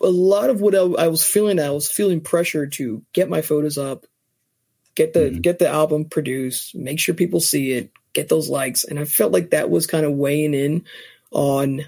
a 0.00 0.08
lot 0.08 0.50
of 0.50 0.60
what 0.60 0.74
I, 0.74 0.80
I 0.80 1.08
was 1.08 1.24
feeling, 1.24 1.58
I 1.58 1.70
was 1.70 1.90
feeling 1.90 2.20
pressure 2.20 2.66
to 2.66 3.02
get 3.12 3.30
my 3.30 3.42
photos 3.42 3.78
up, 3.78 4.06
get 4.98 5.12
the 5.12 5.20
mm-hmm. 5.20 5.40
get 5.40 5.60
the 5.60 5.68
album 5.68 6.06
produced, 6.06 6.74
make 6.74 6.98
sure 6.98 7.14
people 7.14 7.40
see 7.40 7.70
it, 7.70 7.92
get 8.12 8.28
those 8.28 8.48
likes, 8.48 8.82
and 8.82 8.98
I 8.98 9.04
felt 9.04 9.32
like 9.32 9.50
that 9.50 9.70
was 9.70 9.86
kind 9.86 10.04
of 10.04 10.12
weighing 10.12 10.54
in 10.54 10.84
on 11.30 11.84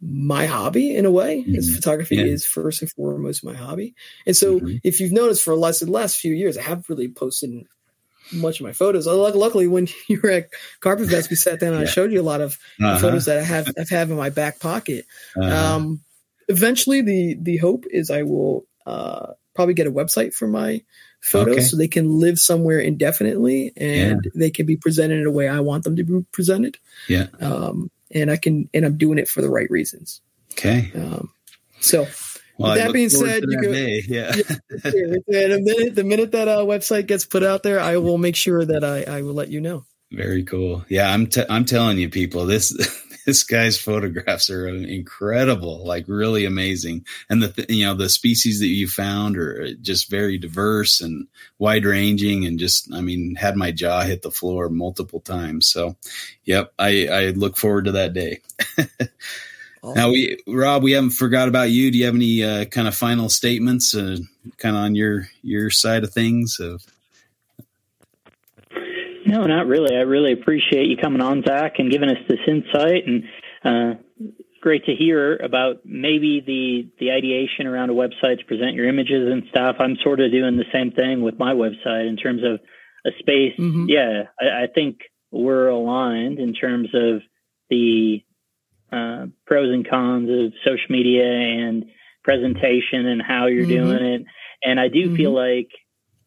my 0.00 0.46
hobby 0.46 0.96
in 0.96 1.04
a 1.04 1.10
way. 1.10 1.42
Mm-hmm. 1.42 1.56
As 1.56 1.76
photography 1.76 2.16
yeah. 2.16 2.24
is 2.24 2.46
first 2.46 2.80
and 2.80 2.90
foremost 2.90 3.44
my 3.44 3.52
hobby, 3.52 3.94
and 4.26 4.34
so 4.34 4.58
mm-hmm. 4.58 4.78
if 4.82 4.98
you've 4.98 5.12
noticed 5.12 5.44
for 5.44 5.50
the 5.50 5.60
last 5.60 5.80
the 5.80 5.90
last 5.90 6.16
few 6.16 6.32
years, 6.32 6.56
I 6.56 6.62
haven't 6.62 6.88
really 6.88 7.08
posted 7.08 7.66
much 8.32 8.60
of 8.60 8.66
my 8.66 8.72
photos. 8.72 9.06
Luckily, 9.06 9.66
when 9.66 9.88
you 10.08 10.18
were 10.22 10.30
at 10.30 10.48
Carpet 10.80 11.10
Fest, 11.10 11.28
we 11.28 11.36
sat 11.36 11.60
down 11.60 11.74
and 11.74 11.82
yeah. 11.82 11.86
I 11.86 11.90
showed 11.90 12.10
you 12.10 12.20
a 12.20 12.22
lot 12.22 12.40
of 12.40 12.58
uh-huh. 12.80 12.98
photos 12.98 13.26
that 13.26 13.38
I 13.38 13.42
have 13.42 13.68
I've 13.78 13.90
have 13.90 14.10
in 14.10 14.16
my 14.16 14.30
back 14.30 14.58
pocket. 14.58 15.04
Uh-huh. 15.36 15.76
Um, 15.76 16.00
eventually, 16.48 17.02
the 17.02 17.36
the 17.38 17.58
hope 17.58 17.84
is 17.90 18.10
I 18.10 18.22
will 18.22 18.64
uh, 18.86 19.34
probably 19.54 19.74
get 19.74 19.86
a 19.86 19.92
website 19.92 20.32
for 20.32 20.48
my 20.48 20.80
photos 21.20 21.54
okay. 21.54 21.62
so 21.62 21.76
they 21.76 21.88
can 21.88 22.18
live 22.18 22.38
somewhere 22.38 22.78
indefinitely 22.78 23.72
and 23.76 24.20
yeah. 24.24 24.30
they 24.34 24.50
can 24.50 24.66
be 24.66 24.76
presented 24.76 25.20
in 25.20 25.26
a 25.26 25.30
way 25.30 25.48
I 25.48 25.60
want 25.60 25.84
them 25.84 25.96
to 25.96 26.04
be 26.04 26.24
presented. 26.32 26.78
Yeah. 27.08 27.26
Um, 27.40 27.90
and 28.10 28.30
I 28.30 28.36
can 28.36 28.68
and 28.72 28.84
I'm 28.84 28.96
doing 28.96 29.18
it 29.18 29.28
for 29.28 29.42
the 29.42 29.50
right 29.50 29.70
reasons. 29.70 30.20
Okay. 30.52 30.90
Um, 30.94 31.30
so 31.80 32.06
well, 32.58 32.74
that 32.74 32.92
being 32.92 33.08
said, 33.08 33.44
you 33.46 33.62
go, 33.62 33.70
yeah. 33.70 34.34
yeah 34.34 35.48
the 35.48 35.60
minute 35.62 35.94
the 35.94 36.04
minute 36.04 36.32
that 36.32 36.48
uh, 36.48 36.58
website 36.58 37.06
gets 37.06 37.24
put 37.24 37.44
out 37.44 37.62
there, 37.62 37.78
I 37.78 37.98
will 37.98 38.18
make 38.18 38.36
sure 38.36 38.64
that 38.64 38.82
I, 38.84 39.02
I 39.02 39.22
will 39.22 39.34
let 39.34 39.48
you 39.48 39.60
know. 39.60 39.84
Very 40.10 40.42
cool. 40.42 40.84
Yeah, 40.88 41.12
I'm 41.12 41.26
t- 41.26 41.44
I'm 41.48 41.64
telling 41.64 41.98
you, 41.98 42.08
people, 42.08 42.46
this 42.46 42.72
this 43.28 43.42
guy's 43.42 43.76
photographs 43.76 44.48
are 44.48 44.66
incredible, 44.66 45.84
like 45.84 46.06
really 46.08 46.46
amazing. 46.46 47.04
And 47.28 47.42
the 47.42 47.48
th- 47.48 47.68
you 47.68 47.84
know 47.84 47.92
the 47.92 48.08
species 48.08 48.60
that 48.60 48.68
you 48.68 48.88
found 48.88 49.36
are 49.36 49.74
just 49.74 50.08
very 50.08 50.38
diverse 50.38 51.02
and 51.02 51.26
wide 51.58 51.84
ranging, 51.84 52.46
and 52.46 52.58
just 52.58 52.90
I 52.90 53.02
mean 53.02 53.34
had 53.34 53.54
my 53.54 53.70
jaw 53.70 54.00
hit 54.00 54.22
the 54.22 54.30
floor 54.30 54.70
multiple 54.70 55.20
times. 55.20 55.68
So, 55.68 55.96
yep, 56.44 56.72
I 56.78 57.06
I 57.08 57.26
look 57.32 57.58
forward 57.58 57.84
to 57.84 57.92
that 57.92 58.14
day. 58.14 58.40
Now 59.94 60.10
we, 60.10 60.36
Rob, 60.44 60.82
we 60.82 60.90
haven't 60.92 61.10
forgot 61.10 61.46
about 61.46 61.70
you. 61.70 61.92
Do 61.92 61.98
you 61.98 62.06
have 62.06 62.14
any 62.16 62.42
uh, 62.42 62.64
kind 62.64 62.88
of 62.88 62.96
final 62.96 63.28
statements, 63.28 63.94
uh, 63.94 64.16
kind 64.56 64.74
of 64.74 64.82
on 64.82 64.96
your 64.96 65.28
your 65.40 65.70
side 65.70 66.02
of 66.02 66.12
things? 66.12 66.58
Of 66.58 66.84
no, 69.28 69.46
not 69.46 69.66
really. 69.66 69.96
I 69.96 70.00
really 70.00 70.32
appreciate 70.32 70.86
you 70.86 70.96
coming 70.96 71.20
on, 71.20 71.42
Zach, 71.46 71.74
and 71.78 71.90
giving 71.90 72.08
us 72.08 72.18
this 72.28 72.38
insight. 72.46 73.04
And 73.06 73.24
uh, 73.64 74.00
great 74.60 74.84
to 74.86 74.94
hear 74.94 75.36
about 75.36 75.84
maybe 75.84 76.42
the 76.44 76.90
the 76.98 77.12
ideation 77.12 77.66
around 77.66 77.90
a 77.90 77.94
website 77.94 78.38
to 78.38 78.44
present 78.46 78.74
your 78.74 78.88
images 78.88 79.30
and 79.30 79.44
stuff. 79.50 79.76
I'm 79.78 79.96
sort 80.02 80.20
of 80.20 80.30
doing 80.30 80.56
the 80.56 80.64
same 80.72 80.90
thing 80.92 81.22
with 81.22 81.38
my 81.38 81.52
website 81.54 82.08
in 82.08 82.16
terms 82.16 82.42
of 82.42 82.60
a 83.06 83.10
space. 83.18 83.58
Mm-hmm. 83.58 83.86
Yeah, 83.88 84.24
I, 84.40 84.64
I 84.64 84.66
think 84.74 85.00
we're 85.30 85.68
aligned 85.68 86.38
in 86.38 86.54
terms 86.54 86.88
of 86.94 87.22
the 87.70 88.24
uh, 88.90 89.26
pros 89.46 89.72
and 89.72 89.88
cons 89.88 90.28
of 90.30 90.52
social 90.64 90.90
media 90.90 91.24
and 91.24 91.84
presentation 92.24 93.06
and 93.06 93.22
how 93.22 93.46
you're 93.46 93.64
mm-hmm. 93.64 93.90
doing 93.90 94.04
it. 94.04 94.24
And 94.62 94.80
I 94.80 94.88
do 94.88 95.06
mm-hmm. 95.06 95.16
feel 95.16 95.34
like, 95.34 95.70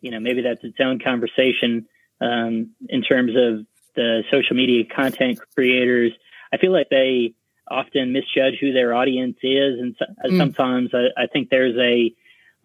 you 0.02 0.12
know, 0.12 0.20
maybe 0.20 0.42
that's 0.42 0.64
its 0.64 0.78
own 0.80 1.00
conversation 1.04 1.88
um, 2.22 2.72
in 2.88 3.02
terms 3.02 3.32
of 3.36 3.66
the 3.96 4.24
social 4.32 4.56
media 4.56 4.84
content 4.86 5.40
creators. 5.56 6.14
I 6.54 6.58
feel 6.58 6.72
like 6.72 6.90
they 6.90 7.34
often 7.70 8.14
misjudge 8.14 8.58
who 8.60 8.74
their 8.74 8.94
audience 8.94 9.38
is, 9.42 9.80
and 9.80 9.96
so, 9.98 10.06
mm. 10.30 10.38
sometimes 10.38 10.92
I, 10.94 11.24
I, 11.24 11.28
think 11.28 11.50
there's 11.50 11.78
a 11.78 12.14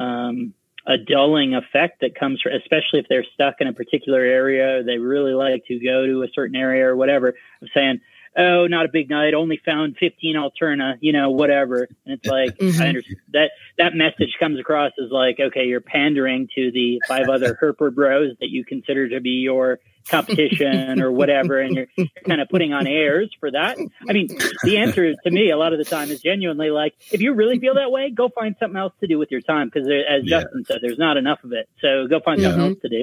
um, 0.02 0.54
a 0.86 0.98
dulling 0.98 1.54
effect 1.54 2.00
that 2.00 2.14
comes, 2.14 2.40
from, 2.40 2.52
especially 2.52 3.00
if 3.00 3.06
they're 3.08 3.26
stuck 3.34 3.56
in 3.60 3.66
a 3.66 3.72
particular 3.72 4.20
area. 4.20 4.82
They 4.84 4.98
really 4.98 5.32
like 5.32 5.64
to 5.66 5.78
go 5.78 6.06
to 6.06 6.22
a 6.22 6.28
certain 6.32 6.56
area 6.56 6.86
or 6.86 6.96
whatever. 6.96 7.34
Of 7.62 7.68
saying, 7.74 8.00
oh, 8.36 8.66
not 8.66 8.84
a 8.84 8.88
big 8.88 9.08
night, 9.08 9.34
only 9.34 9.60
found 9.64 9.96
15 9.98 10.36
alterna, 10.36 10.94
you 11.00 11.12
know, 11.12 11.30
whatever. 11.30 11.88
And 12.04 12.18
it's 12.18 12.26
like, 12.26 12.56
mm-hmm. 12.58 12.82
I 12.82 12.88
understand 12.88 13.20
that 13.32 13.50
that 13.78 13.94
message 13.94 14.36
comes 14.38 14.60
across 14.60 14.92
as 15.02 15.10
like, 15.10 15.36
okay, 15.40 15.64
you're 15.64 15.80
pandering 15.80 16.48
to 16.54 16.70
the 16.70 17.00
five 17.08 17.28
other 17.28 17.54
herper 17.62 17.94
bros 17.94 18.36
that 18.40 18.50
you 18.50 18.64
consider 18.64 19.08
to 19.10 19.20
be 19.20 19.30
your 19.30 19.80
competition 20.08 21.00
or 21.00 21.10
whatever. 21.10 21.60
And 21.60 21.74
you're, 21.74 21.86
you're 21.96 22.08
kind 22.26 22.40
of 22.40 22.48
putting 22.48 22.72
on 22.72 22.86
airs 22.86 23.34
for 23.40 23.50
that. 23.50 23.78
I 24.08 24.12
mean, 24.12 24.28
the 24.62 24.78
answer 24.78 25.14
to 25.14 25.30
me 25.30 25.50
a 25.50 25.56
lot 25.56 25.72
of 25.72 25.78
the 25.78 25.84
time 25.84 26.10
is 26.10 26.20
genuinely 26.20 26.70
like, 26.70 26.94
if 27.10 27.22
you 27.22 27.32
really 27.32 27.58
feel 27.58 27.74
that 27.74 27.90
way, 27.90 28.10
go 28.10 28.28
find 28.28 28.54
something 28.60 28.78
else 28.78 28.92
to 29.00 29.06
do 29.06 29.18
with 29.18 29.30
your 29.30 29.40
time. 29.40 29.70
Cause 29.70 29.84
there, 29.86 30.06
as 30.06 30.24
yeah. 30.24 30.42
Justin 30.42 30.64
said, 30.66 30.78
there's 30.82 30.98
not 30.98 31.16
enough 31.16 31.42
of 31.42 31.52
it. 31.52 31.68
So 31.80 32.06
go 32.06 32.20
find 32.20 32.40
mm-hmm. 32.40 32.50
something 32.50 32.70
else 32.70 32.80
to 32.82 32.88
do. 32.88 33.02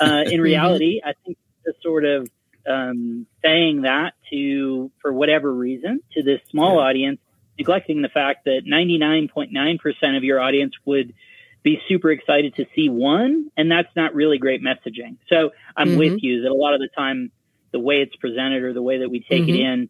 Uh, 0.00 0.22
in 0.22 0.32
mm-hmm. 0.32 0.40
reality, 0.40 1.00
I 1.04 1.12
think 1.24 1.38
the 1.64 1.74
sort 1.82 2.04
of, 2.04 2.28
um, 2.66 3.26
saying 3.44 3.82
that 3.82 4.14
to, 4.30 4.90
for 5.00 5.12
whatever 5.12 5.52
reason, 5.52 6.00
to 6.12 6.22
this 6.22 6.40
small 6.50 6.76
yeah. 6.76 6.82
audience, 6.82 7.20
neglecting 7.58 8.02
the 8.02 8.08
fact 8.08 8.44
that 8.44 8.62
99.9% 8.66 10.16
of 10.16 10.24
your 10.24 10.40
audience 10.40 10.74
would 10.84 11.14
be 11.62 11.80
super 11.88 12.10
excited 12.10 12.56
to 12.56 12.66
see 12.74 12.88
one, 12.88 13.50
and 13.56 13.70
that's 13.70 13.94
not 13.94 14.14
really 14.14 14.38
great 14.38 14.62
messaging. 14.62 15.16
So 15.28 15.50
I'm 15.76 15.90
mm-hmm. 15.90 15.98
with 15.98 16.22
you 16.22 16.42
that 16.42 16.50
a 16.50 16.54
lot 16.54 16.74
of 16.74 16.80
the 16.80 16.88
time, 16.96 17.30
the 17.70 17.78
way 17.78 17.96
it's 17.96 18.16
presented 18.16 18.62
or 18.62 18.72
the 18.72 18.82
way 18.82 18.98
that 18.98 19.08
we 19.08 19.20
take 19.20 19.44
mm-hmm. 19.44 19.50
it 19.50 19.60
in 19.60 19.88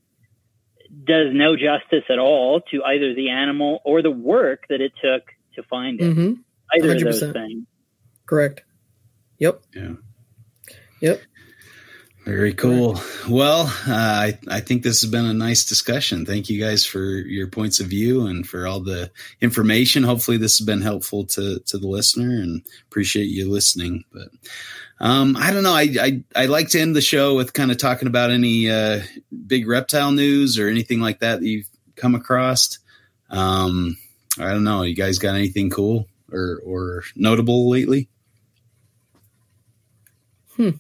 does 1.05 1.29
no 1.33 1.57
justice 1.57 2.05
at 2.11 2.19
all 2.19 2.61
to 2.71 2.83
either 2.85 3.15
the 3.15 3.31
animal 3.31 3.81
or 3.85 4.03
the 4.03 4.11
work 4.11 4.65
that 4.69 4.81
it 4.81 4.93
took 5.03 5.23
to 5.55 5.63
find 5.63 6.01
it. 6.01 6.05
Mm-hmm. 6.05 6.33
Either 6.75 6.95
100%. 6.95 6.97
of 6.97 7.21
those 7.21 7.33
things. 7.33 7.65
Correct. 8.27 8.63
Yep. 9.39 9.63
Yeah. 9.75 9.93
Yep. 11.01 11.23
Very 12.25 12.55
cool. 12.55 13.01
Well, 13.29 13.67
uh, 13.67 13.93
I 13.93 14.39
I 14.47 14.61
think 14.61 14.85
this 14.85 15.01
has 15.01 15.11
been 15.11 15.25
a 15.25 15.35
nice 15.35 15.65
discussion. 15.65 16.25
Thank 16.25 16.49
you 16.49 16.61
guys 16.61 16.87
for 16.87 17.03
your 17.03 17.49
points 17.49 17.81
of 17.81 17.89
view 17.89 18.27
and 18.27 18.47
for 18.47 18.65
all 18.65 18.79
the 18.81 19.11
information. 19.41 20.05
Hopefully, 20.05 20.37
this 20.37 20.59
has 20.59 20.65
been 20.65 20.83
helpful 20.83 21.27
to 21.27 21.59
to 21.59 21.79
the 21.79 21.89
listener, 21.89 22.41
and 22.41 22.63
appreciate 22.87 23.25
you 23.25 23.51
listening. 23.51 24.05
But 24.13 24.29
um, 25.01 25.37
I 25.37 25.53
don't 25.53 25.65
know. 25.65 25.75
I, 25.75 25.89
I 26.01 26.23
I 26.37 26.47
like 26.47 26.69
to 26.71 26.81
end 26.81 26.95
the 26.95 27.01
show 27.01 27.35
with 27.35 27.55
kind 27.55 27.73
of 27.73 27.79
talking 27.79 28.07
about 28.07 28.31
any 28.31 28.71
uh, 28.71 29.01
big 29.47 29.67
reptile 29.67 30.13
news 30.13 30.61
or 30.61 30.69
anything 30.69 31.01
like 31.01 31.19
that, 31.21 31.41
that 31.41 31.47
you've 31.47 31.71
come 31.97 32.15
across. 32.15 32.79
Um, 33.31 33.97
I 34.39 34.53
don't 34.53 34.65
know. 34.65 34.83
You 34.83 34.95
guys 34.95 35.19
got 35.19 35.35
anything 35.35 35.71
cool 35.71 36.07
or 36.31 36.61
or 36.65 37.03
notable 37.17 37.69
lately? 37.69 38.09
Hmm 40.57 40.71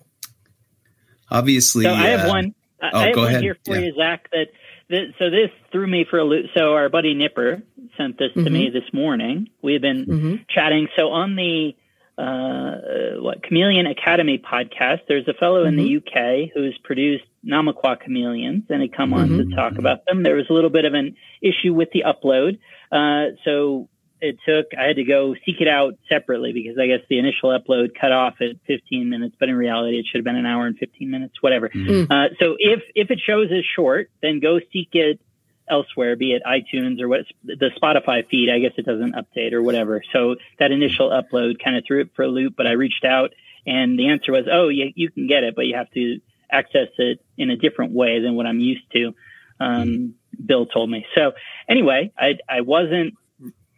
obviously. 1.33 1.85
So 1.85 1.93
I 1.93 2.09
have 2.09 2.27
uh, 2.27 2.29
one. 2.29 2.55
Oh, 2.83 2.89
I 2.93 3.07
have 3.07 3.15
go 3.15 3.23
one 3.23 3.31
ahead. 3.31 3.43
here 3.43 3.57
for 3.65 3.77
yeah. 3.77 3.87
you, 3.87 3.95
Zach. 3.97 4.29
That, 4.33 4.47
that, 4.91 5.15
so 5.19 5.31
this 5.31 5.51
threw 5.71 5.87
me 5.87 6.05
for 6.09 6.19
a 6.19 6.25
loop. 6.25 6.47
So 6.57 6.75
our 6.75 6.89
buddy 6.89 7.15
Nipper 7.15 7.63
sent 7.97 8.19
this 8.19 8.31
mm-hmm. 8.31 8.45
to 8.45 8.51
me 8.51 8.71
this 8.71 8.93
morning. 8.93 9.49
We 9.63 9.75
have 9.75 9.83
been 9.83 10.07
mm-hmm. 10.07 10.35
chatting. 10.49 10.89
So 10.97 11.09
on 11.09 11.37
the 11.37 11.75
uh, 12.19 13.21
what 13.21 13.43
Chameleon 13.43 13.87
Academy 13.87 14.39
podcast, 14.39 15.01
there's 15.09 15.27
a 15.29 15.35
fellow 15.35 15.61
mm-hmm. 15.61 15.69
in 15.69 15.77
the 15.77 15.95
mm-hmm. 15.95 16.47
UK 16.47 16.51
who's 16.55 16.79
produced 16.85 17.25
Namaqua 17.45 18.01
chameleons, 18.05 18.65
and 18.69 18.83
he 18.83 18.89
come 18.89 19.13
on 19.15 19.29
to 19.29 19.35
mm-hmm. 19.35 19.55
talk 19.55 19.79
about 19.79 20.05
them. 20.07 20.23
There 20.23 20.37
was 20.37 20.47
a 20.51 20.53
little 20.53 20.71
bit 20.71 20.85
of 20.85 20.95
an 20.95 21.17
issue 21.41 21.73
with 21.75 21.89
the 21.93 22.05
upload. 22.07 22.59
Uh, 22.93 23.35
so 23.45 23.89
it 24.23 24.39
took 24.47 24.67
I 24.79 24.85
had 24.85 24.97
to 24.97 25.05
go 25.05 25.35
seek 25.45 25.61
it 25.61 25.69
out 25.69 25.99
separately 26.09 26.53
because 26.53 26.79
I 26.79 26.87
guess 26.87 27.01
the 27.11 27.19
initial 27.19 27.51
upload 27.51 27.99
cut 28.01 28.13
off 28.13 28.35
at 28.41 28.57
15 28.69 29.11
minutes, 29.11 29.35
but 29.39 29.49
in 29.49 29.57
reality 29.57 29.99
it 29.99 30.07
should 30.07 30.19
have 30.19 30.25
been 30.25 30.37
an 30.37 30.47
hour 30.47 30.67
and 30.67 30.79
15 30.79 31.11
minutes, 31.11 31.43
whatever. 31.43 31.69
Mm-hmm. 31.69 32.11
Uh, 32.11 32.29
so 32.39 32.55
if 32.59 32.83
if 32.95 33.11
it 33.11 33.21
shows 33.21 33.51
as 33.51 33.65
short, 33.77 34.11
then 34.23 34.39
go 34.41 34.61
seek 34.73 34.91
it 34.93 35.21
elsewhere, 35.69 36.15
be 36.17 36.33
it 36.33 36.43
iTunes 36.47 37.01
or 37.01 37.09
what 37.09 37.21
the 37.45 37.71
Spotify 37.83 38.27
feed. 38.29 38.49
I 38.49 38.61
guess 38.61 38.73
it 38.77 38.87
doesn't 38.87 39.15
update 39.15 39.53
or 39.53 39.63
whatever. 39.63 40.03
So 40.13 40.37
that 40.61 40.71
initial 40.71 41.11
upload 41.11 41.63
kind 41.63 41.77
of 41.77 41.85
threw 41.87 42.03
it 42.03 42.11
for 42.15 42.23
a 42.23 42.29
loop. 42.29 42.55
But 42.57 42.69
I 42.69 42.73
reached 42.73 43.05
out 43.05 43.33
and 43.67 43.99
the 43.99 44.11
answer 44.11 44.31
was, 44.31 44.47
oh, 44.51 44.69
you, 44.69 44.93
you 44.95 45.11
can 45.11 45.27
get 45.27 45.43
it, 45.43 45.57
but 45.57 45.67
you 45.67 45.75
have 45.77 45.91
to 45.93 46.21
access 46.51 46.89
it 46.99 47.25
in 47.37 47.51
a 47.51 47.57
different 47.57 47.93
way 47.93 48.21
than 48.21 48.37
what 48.37 48.47
I'm 48.47 48.61
used 48.61 48.91
to. 48.93 49.15
Um, 49.59 49.89
mm-hmm. 49.89 50.47
Bill 50.47 50.67
told 50.67 50.91
me. 50.91 51.07
So 51.17 51.33
anyway, 51.69 52.13
I 52.19 52.35
I 52.49 52.61
wasn't 52.63 53.15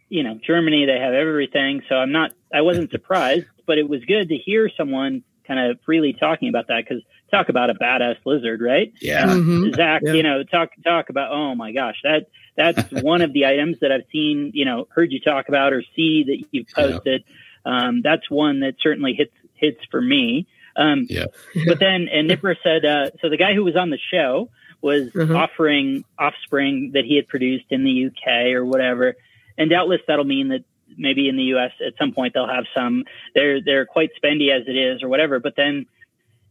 you 0.09 0.23
know, 0.23 0.39
Germany, 0.45 0.85
they 0.85 0.99
have 0.99 1.13
everything. 1.13 1.81
So 1.89 1.95
I'm 1.95 2.11
not, 2.11 2.31
I 2.53 2.61
wasn't 2.61 2.91
surprised, 2.91 3.45
but 3.65 3.77
it 3.77 3.89
was 3.89 4.03
good 4.05 4.29
to 4.29 4.37
hear 4.37 4.69
someone 4.77 5.23
kind 5.47 5.59
of 5.59 5.79
freely 5.85 6.13
talking 6.13 6.49
about 6.49 6.67
that 6.67 6.83
because 6.87 7.03
talk 7.31 7.49
about 7.49 7.69
a 7.69 7.73
badass 7.73 8.17
lizard, 8.25 8.61
right? 8.61 8.93
Yeah. 9.01 9.25
Mm-hmm. 9.25 9.73
Zach, 9.73 10.01
yeah. 10.03 10.13
you 10.13 10.23
know, 10.23 10.43
talk, 10.43 10.69
talk 10.83 11.09
about, 11.09 11.31
oh 11.31 11.55
my 11.55 11.71
gosh, 11.71 11.97
that, 12.03 12.27
that's 12.55 12.91
one 13.03 13.21
of 13.21 13.33
the 13.33 13.45
items 13.45 13.79
that 13.81 13.91
I've 13.91 14.05
seen, 14.11 14.51
you 14.53 14.65
know, 14.65 14.87
heard 14.89 15.11
you 15.11 15.19
talk 15.19 15.49
about 15.49 15.73
or 15.73 15.83
see 15.95 16.23
that 16.27 16.45
you've 16.51 16.67
posted. 16.67 17.23
Yeah. 17.27 17.87
Um, 17.87 18.01
that's 18.03 18.29
one 18.29 18.59
that 18.59 18.75
certainly 18.81 19.13
hits, 19.13 19.33
hits 19.55 19.79
for 19.89 20.01
me. 20.01 20.47
Um, 20.75 21.07
yeah. 21.09 21.25
but 21.65 21.79
then, 21.79 22.07
and 22.11 22.27
Nipper 22.29 22.55
said, 22.61 22.85
uh, 22.85 23.09
so 23.21 23.29
the 23.29 23.37
guy 23.37 23.53
who 23.53 23.63
was 23.63 23.75
on 23.75 23.89
the 23.89 23.99
show 24.11 24.49
was 24.81 25.09
mm-hmm. 25.09 25.35
offering 25.35 26.03
offspring 26.19 26.91
that 26.93 27.05
he 27.05 27.15
had 27.15 27.27
produced 27.27 27.65
in 27.69 27.83
the 27.83 28.07
UK 28.07 28.53
or 28.53 28.63
whatever 28.65 29.15
and 29.57 29.69
doubtless 29.69 30.01
that'll 30.07 30.25
mean 30.25 30.49
that 30.49 30.63
maybe 30.97 31.27
in 31.27 31.35
the 31.35 31.43
U.S. 31.43 31.71
at 31.85 31.93
some 31.99 32.13
point 32.13 32.33
they'll 32.33 32.47
have 32.47 32.65
some. 32.75 33.05
They're 33.33 33.61
they're 33.61 33.85
quite 33.85 34.11
spendy 34.21 34.51
as 34.55 34.67
it 34.67 34.75
is, 34.77 35.03
or 35.03 35.09
whatever. 35.09 35.39
But 35.39 35.53
then 35.55 35.85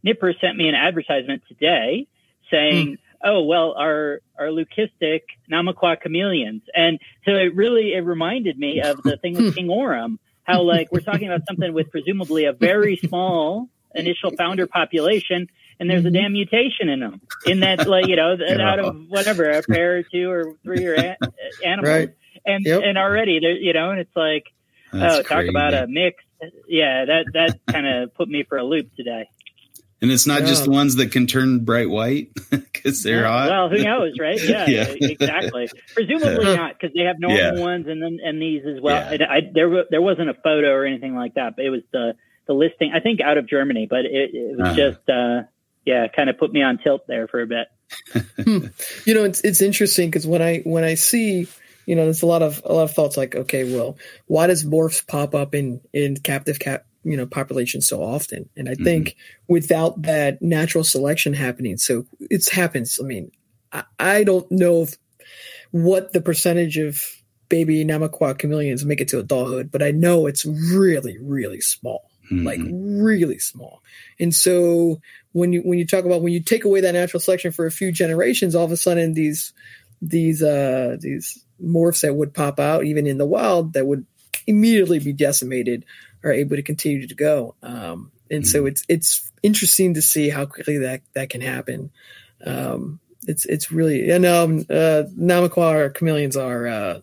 Nipper 0.03 0.33
sent 0.39 0.57
me 0.57 0.67
an 0.67 0.75
advertisement 0.75 1.43
today 1.47 2.07
saying, 2.51 2.93
mm. 2.93 2.97
"Oh 3.23 3.43
well, 3.43 3.73
our 3.77 4.21
our 4.37 4.47
leucistic 4.47 5.21
Namaqua 5.51 6.01
chameleons," 6.01 6.63
and 6.75 6.99
so 7.25 7.33
it 7.33 7.55
really 7.55 7.93
it 7.93 8.01
reminded 8.01 8.57
me 8.57 8.81
of 8.81 9.01
the 9.03 9.17
thing 9.17 9.35
with 9.35 9.55
King 9.55 9.67
Orem, 9.67 10.17
how 10.43 10.61
like 10.61 10.91
we're 10.91 10.99
talking 10.99 11.27
about 11.27 11.41
something 11.47 11.73
with 11.73 11.91
presumably 11.91 12.45
a 12.45 12.53
very 12.53 12.97
small 12.97 13.69
initial 13.93 14.31
founder 14.31 14.67
population 14.67 15.47
and 15.79 15.89
there's 15.89 16.03
a 16.05 16.09
mm-hmm. 16.09 16.15
damn 16.15 16.33
mutation 16.33 16.89
in 16.89 16.99
them 16.99 17.21
in 17.45 17.61
that 17.61 17.87
like 17.87 18.07
you 18.07 18.15
know 18.15 18.37
out 18.59 18.79
of 18.79 18.95
whatever 19.07 19.49
a 19.49 19.61
pair 19.63 19.97
or 19.97 20.03
two 20.03 20.29
or 20.29 20.53
three 20.63 20.85
or 20.85 20.95
a- 20.95 21.17
animals 21.65 21.89
right. 21.89 22.09
And 22.45 22.65
yep. 22.65 22.81
and 22.83 22.97
already 22.97 23.39
there 23.39 23.51
you 23.51 23.73
know 23.73 23.91
and 23.91 23.99
it's 23.99 24.15
like 24.15 24.45
That's 24.91 25.15
oh 25.15 25.23
crazy. 25.23 25.47
talk 25.47 25.49
about 25.49 25.73
a 25.73 25.87
mix 25.87 26.23
yeah 26.67 27.05
that 27.05 27.25
that 27.33 27.59
kind 27.71 27.87
of 27.87 28.13
put 28.13 28.27
me 28.27 28.43
for 28.43 28.57
a 28.57 28.63
loop 28.63 28.93
today 28.95 29.29
and 30.01 30.11
it's 30.11 30.27
not 30.27 30.41
yeah. 30.41 30.47
just 30.47 30.67
ones 30.67 30.97
that 30.97 31.11
can 31.11 31.25
turn 31.25 31.63
bright 31.63 31.89
white 31.89 32.29
because 32.51 33.01
they're 33.01 33.21
yeah. 33.21 33.27
hot. 33.27 33.49
Well, 33.49 33.69
who 33.69 33.83
knows, 33.83 34.13
right? 34.19 34.41
Yeah, 34.41 34.67
yeah. 34.67 34.93
exactly. 34.99 35.69
Presumably 35.93 36.55
not 36.55 36.73
because 36.79 36.93
they 36.93 37.03
have 37.03 37.19
normal 37.19 37.63
ones 37.63 37.87
and 37.87 38.03
then 38.03 38.19
and 38.23 38.41
these 38.41 38.63
as 38.65 38.81
well. 38.81 39.03
I, 39.03 39.17
I, 39.27 39.41
there 39.53 39.85
there 39.89 40.01
wasn't 40.01 40.29
a 40.29 40.33
photo 40.33 40.69
or 40.71 40.85
anything 40.85 41.15
like 41.15 41.35
that, 41.35 41.55
but 41.55 41.65
it 41.65 41.69
was 41.69 41.81
the 41.91 42.13
the 42.45 42.53
listing. 42.53 42.91
I 42.93 42.99
think 42.99 43.21
out 43.21 43.37
of 43.37 43.47
Germany, 43.47 43.87
but 43.89 44.05
it, 44.05 44.31
it 44.33 44.57
was 44.57 44.59
uh-huh. 44.59 44.75
just 44.75 45.09
uh, 45.09 45.43
yeah, 45.85 46.07
kind 46.07 46.29
of 46.29 46.37
put 46.37 46.51
me 46.51 46.61
on 46.61 46.77
tilt 46.77 47.07
there 47.07 47.27
for 47.27 47.41
a 47.41 47.47
bit. 47.47 47.67
hmm. 48.43 48.67
You 49.05 49.13
know, 49.13 49.23
it's 49.23 49.41
it's 49.41 49.61
interesting 49.61 50.09
because 50.09 50.27
when 50.27 50.41
I 50.41 50.59
when 50.59 50.83
I 50.83 50.95
see 50.95 51.47
you 51.85 51.95
know, 51.95 52.03
there's 52.03 52.21
a 52.21 52.27
lot 52.27 52.41
of 52.41 52.61
a 52.65 52.73
lot 52.73 52.83
of 52.83 52.93
thoughts 52.93 53.17
like, 53.17 53.35
okay, 53.35 53.75
well, 53.75 53.97
why 54.27 54.47
does 54.47 54.65
morphs 54.65 55.05
pop 55.05 55.35
up 55.35 55.53
in 55.53 55.81
in 55.93 56.17
captive 56.17 56.59
cat 56.59 56.85
you 57.03 57.17
know 57.17 57.25
population 57.25 57.81
so 57.81 58.01
often? 58.01 58.49
And 58.55 58.67
I 58.67 58.73
mm-hmm. 58.73 58.83
think 58.83 59.15
without 59.47 60.01
that 60.03 60.41
natural 60.41 60.83
selection 60.83 61.33
happening, 61.33 61.77
so 61.77 62.05
it's 62.19 62.49
happens. 62.49 62.99
I 63.01 63.05
mean, 63.05 63.31
I, 63.71 63.83
I 63.99 64.23
don't 64.23 64.49
know 64.51 64.83
if, 64.83 64.97
what 65.71 66.13
the 66.13 66.21
percentage 66.21 66.77
of 66.77 67.01
baby 67.49 67.85
Namaqua 67.85 68.37
chameleons 68.37 68.85
make 68.85 69.01
it 69.01 69.09
to 69.09 69.19
adulthood, 69.19 69.71
but 69.71 69.83
I 69.83 69.91
know 69.91 70.25
it's 70.25 70.45
really, 70.45 71.17
really 71.19 71.61
small, 71.61 72.09
mm-hmm. 72.31 72.45
like 72.45 72.59
really 72.63 73.39
small. 73.39 73.83
And 74.19 74.33
so 74.33 75.01
when 75.33 75.53
you 75.53 75.61
when 75.61 75.77
you 75.77 75.85
talk 75.85 76.05
about 76.05 76.21
when 76.21 76.33
you 76.33 76.41
take 76.41 76.65
away 76.65 76.81
that 76.81 76.93
natural 76.93 77.19
selection 77.19 77.51
for 77.51 77.65
a 77.65 77.71
few 77.71 77.91
generations, 77.91 78.55
all 78.55 78.65
of 78.65 78.71
a 78.71 78.77
sudden 78.77 79.13
these 79.13 79.53
these 80.01 80.41
uh 80.41 80.97
these 80.99 81.44
morphs 81.63 82.01
that 82.01 82.15
would 82.15 82.33
pop 82.33 82.59
out 82.59 82.85
even 82.85 83.07
in 83.07 83.17
the 83.17 83.25
wild 83.25 83.73
that 83.73 83.85
would 83.85 84.05
immediately 84.47 84.99
be 84.99 85.13
decimated 85.13 85.85
are 86.23 86.31
able 86.31 86.55
to 86.55 86.61
continue 86.61 87.07
to 87.07 87.15
go. 87.15 87.55
Um, 87.61 88.11
and 88.29 88.43
mm-hmm. 88.43 88.49
so 88.49 88.65
it's 88.65 88.83
it's 88.89 89.31
interesting 89.43 89.93
to 89.93 90.01
see 90.01 90.29
how 90.29 90.45
quickly 90.45 90.79
that 90.79 91.01
that 91.13 91.29
can 91.29 91.41
happen. 91.41 91.91
Um, 92.45 92.99
it's 93.27 93.45
it's 93.45 93.71
really 93.71 94.09
and 94.11 94.25
um 94.25 94.59
uh 94.69 95.03
Namaqua 95.17 95.95
chameleons 95.95 96.35
are 96.35 96.67
uh, 96.67 96.99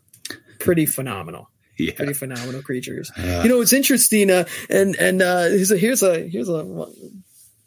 pretty 0.58 0.86
phenomenal. 0.86 1.48
Yeah. 1.78 1.94
Pretty 1.94 2.12
phenomenal 2.12 2.62
creatures. 2.62 3.10
Uh, 3.16 3.40
you 3.42 3.48
know, 3.48 3.60
it's 3.60 3.72
interesting. 3.72 4.30
Uh, 4.30 4.44
and 4.68 4.94
and 4.96 5.22
uh, 5.22 5.44
here's 5.44 5.72
a 5.72 5.78
here's 5.78 6.02
a 6.02 6.28
here's 6.28 6.48
a 6.48 6.86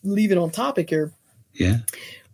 leave 0.04 0.32
it 0.32 0.38
on 0.38 0.52
topic 0.52 0.90
here. 0.90 1.12
Yeah. 1.54 1.80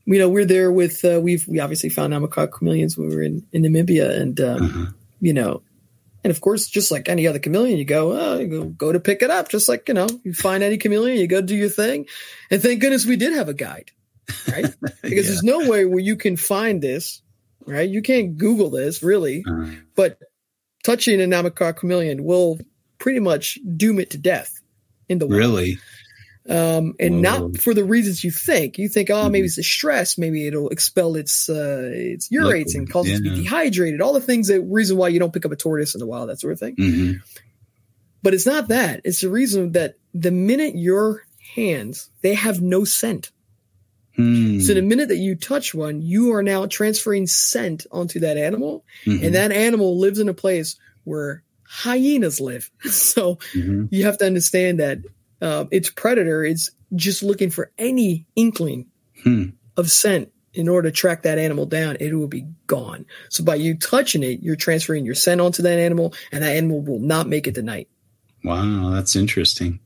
You 0.05 0.19
know, 0.19 0.29
we're 0.29 0.45
there 0.45 0.71
with 0.71 1.03
uh, 1.05 1.19
we've 1.21 1.47
we 1.47 1.59
obviously 1.59 1.89
found 1.89 2.13
Namaqua 2.13 2.51
chameleons 2.51 2.97
when 2.97 3.09
we 3.09 3.15
were 3.15 3.21
in, 3.21 3.45
in 3.51 3.63
Namibia, 3.63 4.19
and 4.19 4.39
um, 4.41 4.63
uh-huh. 4.63 4.85
you 5.19 5.33
know, 5.33 5.61
and 6.23 6.31
of 6.31 6.41
course, 6.41 6.67
just 6.67 6.91
like 6.91 7.09
any 7.09 7.27
other 7.27 7.39
chameleon, 7.39 7.77
you 7.77 7.85
go, 7.85 8.11
oh, 8.11 8.39
you 8.39 8.47
go, 8.47 8.63
go 8.65 8.91
to 8.91 8.99
pick 8.99 9.21
it 9.21 9.29
up, 9.29 9.49
just 9.49 9.69
like 9.69 9.87
you 9.87 9.93
know, 9.93 10.07
you 10.23 10.33
find 10.33 10.63
any 10.63 10.77
chameleon, 10.77 11.19
you 11.19 11.27
go 11.27 11.41
do 11.41 11.55
your 11.55 11.69
thing, 11.69 12.07
and 12.49 12.61
thank 12.61 12.81
goodness 12.81 13.05
we 13.05 13.15
did 13.15 13.33
have 13.33 13.49
a 13.49 13.53
guide, 13.53 13.91
right? 14.51 14.65
Because 15.01 15.03
yeah. 15.03 15.21
there's 15.21 15.43
no 15.43 15.69
way 15.69 15.85
where 15.85 15.99
you 15.99 16.15
can 16.15 16.37
find 16.37 16.81
this, 16.81 17.21
right? 17.65 17.89
You 17.89 18.01
can't 18.01 18.37
Google 18.37 18.69
this 18.69 19.01
really, 19.03 19.43
uh-huh. 19.47 19.71
but 19.95 20.19
touching 20.83 21.21
a 21.21 21.25
Namaqua 21.25 21.75
chameleon 21.75 22.23
will 22.23 22.59
pretty 22.97 23.19
much 23.19 23.59
doom 23.77 23.99
it 23.99 24.11
to 24.11 24.17
death 24.17 24.61
in 25.09 25.17
the 25.19 25.27
wild. 25.27 25.39
Really? 25.39 25.79
Um, 26.49 26.95
and 26.99 27.21
not 27.21 27.57
for 27.57 27.73
the 27.73 27.83
reasons 27.83 28.23
you 28.23 28.31
think. 28.31 28.77
You 28.77 28.89
think, 28.89 29.09
oh, 29.09 29.29
maybe 29.29 29.39
mm-hmm. 29.39 29.45
it's 29.45 29.55
the 29.57 29.63
stress, 29.63 30.17
maybe 30.17 30.47
it'll 30.47 30.69
expel 30.69 31.15
its 31.15 31.49
uh, 31.49 31.89
its 31.93 32.29
urates 32.31 32.75
and 32.75 32.89
cause 32.89 33.07
yeah. 33.07 33.15
it 33.15 33.17
to 33.17 33.23
be 33.23 33.35
dehydrated. 33.35 34.01
All 34.01 34.13
the 34.13 34.21
things 34.21 34.47
that 34.47 34.61
reason 34.61 34.97
why 34.97 35.09
you 35.09 35.19
don't 35.19 35.33
pick 35.33 35.45
up 35.45 35.51
a 35.51 35.55
tortoise 35.55 35.93
in 35.93 35.99
the 35.99 36.07
wild, 36.07 36.29
that 36.29 36.39
sort 36.39 36.53
of 36.53 36.59
thing. 36.59 36.75
Mm-hmm. 36.75 37.19
But 38.23 38.33
it's 38.33 38.45
not 38.45 38.69
that. 38.69 39.01
It's 39.03 39.21
the 39.21 39.29
reason 39.29 39.73
that 39.73 39.95
the 40.13 40.31
minute 40.31 40.75
your 40.75 41.23
hands, 41.55 42.09
they 42.21 42.35
have 42.35 42.61
no 42.61 42.83
scent. 42.85 43.31
Mm. 44.17 44.61
So 44.61 44.73
the 44.73 44.81
minute 44.81 45.07
that 45.09 45.17
you 45.17 45.35
touch 45.35 45.73
one, 45.73 46.01
you 46.01 46.33
are 46.33 46.43
now 46.43 46.65
transferring 46.65 47.27
scent 47.27 47.87
onto 47.91 48.19
that 48.19 48.37
animal, 48.37 48.83
mm-hmm. 49.05 49.23
and 49.23 49.35
that 49.35 49.51
animal 49.51 49.97
lives 49.97 50.19
in 50.19 50.27
a 50.27 50.33
place 50.33 50.75
where 51.03 51.43
hyenas 51.63 52.41
live. 52.41 52.69
So 52.83 53.35
mm-hmm. 53.53 53.85
you 53.89 54.05
have 54.05 54.17
to 54.17 54.25
understand 54.25 54.79
that 54.79 54.99
uh, 55.41 55.65
its 55.71 55.89
predator 55.89 56.43
is 56.43 56.71
just 56.95 57.23
looking 57.23 57.49
for 57.49 57.71
any 57.77 58.25
inkling 58.35 58.87
hmm. 59.23 59.49
of 59.77 59.89
scent 59.89 60.31
in 60.53 60.67
order 60.67 60.89
to 60.89 60.95
track 60.95 61.23
that 61.23 61.39
animal 61.39 61.65
down, 61.65 61.97
it 61.99 62.13
will 62.13 62.27
be 62.27 62.45
gone. 62.67 63.05
So 63.29 63.43
by 63.43 63.55
you 63.55 63.77
touching 63.77 64.23
it, 64.23 64.41
you're 64.41 64.55
transferring 64.55 65.05
your 65.05 65.15
scent 65.15 65.41
onto 65.41 65.63
that 65.63 65.79
animal, 65.79 66.13
and 66.31 66.43
that 66.43 66.55
animal 66.55 66.81
will 66.81 66.99
not 66.99 67.27
make 67.27 67.47
it 67.47 67.55
to 67.55 67.61
night. 67.61 67.87
Wow, 68.43 68.89
that's 68.89 69.15
interesting. 69.15 69.79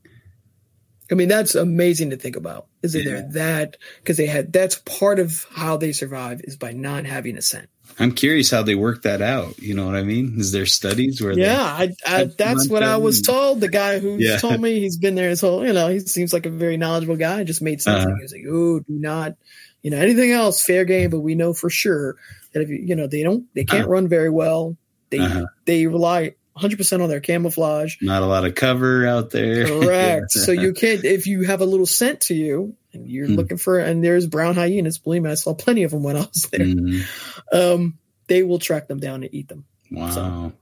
I 1.10 1.14
mean, 1.14 1.28
that's 1.28 1.54
amazing 1.54 2.10
to 2.10 2.16
think 2.16 2.34
about. 2.34 2.66
Is 2.82 2.96
yeah. 2.96 3.22
that 3.30 3.76
because 3.98 4.16
they 4.16 4.26
had 4.26 4.52
that's 4.52 4.76
part 4.76 5.20
of 5.20 5.46
how 5.52 5.76
they 5.76 5.92
survive 5.92 6.40
is 6.42 6.56
by 6.56 6.72
not 6.72 7.04
having 7.04 7.36
a 7.36 7.42
scent. 7.42 7.68
I'm 7.98 8.12
curious 8.12 8.50
how 8.50 8.62
they 8.62 8.74
work 8.74 9.02
that 9.02 9.22
out. 9.22 9.58
You 9.58 9.74
know 9.74 9.86
what 9.86 9.94
I 9.94 10.02
mean? 10.02 10.38
Is 10.38 10.52
there 10.52 10.66
studies 10.66 11.22
where? 11.22 11.32
Yeah, 11.32 11.62
I, 11.62 11.94
I, 12.06 12.24
that's 12.24 12.68
what 12.68 12.82
I 12.82 12.98
was 12.98 13.22
told. 13.22 13.60
The 13.60 13.68
guy 13.68 13.98
who 13.98 14.16
yeah. 14.18 14.36
told 14.36 14.60
me 14.60 14.80
he's 14.80 14.98
been 14.98 15.14
there 15.14 15.30
his 15.30 15.40
whole, 15.40 15.66
you 15.66 15.72
know, 15.72 15.88
he 15.88 16.00
seems 16.00 16.32
like 16.32 16.44
a 16.44 16.50
very 16.50 16.76
knowledgeable 16.76 17.16
guy. 17.16 17.42
Just 17.44 17.62
made 17.62 17.80
sense. 17.80 18.04
Uh-huh. 18.04 18.14
He 18.16 18.22
was 18.22 18.32
like, 18.32 18.44
"Oh, 18.48 18.80
do 18.80 18.84
not, 18.88 19.36
you 19.82 19.90
know, 19.90 19.96
anything 19.96 20.30
else 20.30 20.62
fair 20.62 20.84
game." 20.84 21.08
But 21.10 21.20
we 21.20 21.34
know 21.34 21.54
for 21.54 21.70
sure 21.70 22.16
that 22.52 22.62
if 22.62 22.68
you, 22.68 22.76
you 22.76 22.96
know, 22.96 23.06
they 23.06 23.22
don't, 23.22 23.46
they 23.54 23.64
can't 23.64 23.84
uh-huh. 23.84 23.92
run 23.92 24.08
very 24.08 24.30
well. 24.30 24.76
They 25.08 25.18
uh-huh. 25.18 25.46
they 25.64 25.86
rely 25.86 26.34
100% 26.56 27.02
on 27.02 27.08
their 27.08 27.20
camouflage. 27.20 27.96
Not 28.00 28.22
a 28.22 28.26
lot 28.26 28.44
of 28.44 28.54
cover 28.54 29.06
out 29.06 29.30
there. 29.30 29.66
Correct. 29.66 30.30
so 30.30 30.52
you 30.52 30.72
can't, 30.72 31.04
if 31.04 31.26
you 31.26 31.42
have 31.42 31.60
a 31.60 31.66
little 31.66 31.86
scent 31.86 32.22
to 32.22 32.34
you 32.34 32.74
and 32.92 33.08
you're 33.08 33.28
mm. 33.28 33.36
looking 33.36 33.58
for, 33.58 33.78
and 33.78 34.02
there's 34.02 34.26
brown 34.26 34.54
hyenas, 34.54 34.98
believe 34.98 35.22
me, 35.22 35.30
I 35.30 35.34
saw 35.34 35.54
plenty 35.54 35.82
of 35.82 35.90
them 35.90 36.02
when 36.02 36.16
I 36.16 36.20
was 36.20 36.48
there. 36.50 36.66
Mm. 36.66 37.04
Um, 37.52 37.98
they 38.28 38.42
will 38.42 38.58
track 38.58 38.88
them 38.88 38.98
down 38.98 39.22
and 39.22 39.34
eat 39.34 39.48
them. 39.48 39.66
Wow. 39.90 40.10
So, 40.10 40.52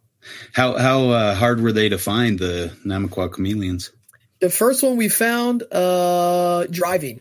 how, 0.53 0.77
how 0.77 1.11
uh, 1.11 1.35
hard 1.35 1.61
were 1.61 1.73
they 1.73 1.91
to 1.91 1.99
find 1.99 2.39
the 2.39 2.73
Namaqua 2.85 3.33
chameleons? 3.33 3.93
The 4.41 4.51
first 4.51 4.83
one 4.83 4.97
we 4.97 5.09
found, 5.09 5.63
uh, 5.71 6.67
driving. 6.71 7.21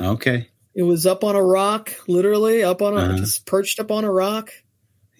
Okay. 0.00 0.48
It 0.74 0.82
was 0.82 1.06
up 1.06 1.24
on 1.24 1.36
a 1.36 1.42
rock, 1.42 1.92
literally 2.08 2.64
up 2.64 2.82
on 2.82 2.94
a, 2.94 2.96
uh-huh. 2.96 3.16
just 3.16 3.46
perched 3.46 3.80
up 3.80 3.90
on 3.90 4.04
a 4.04 4.10
rock. 4.10 4.50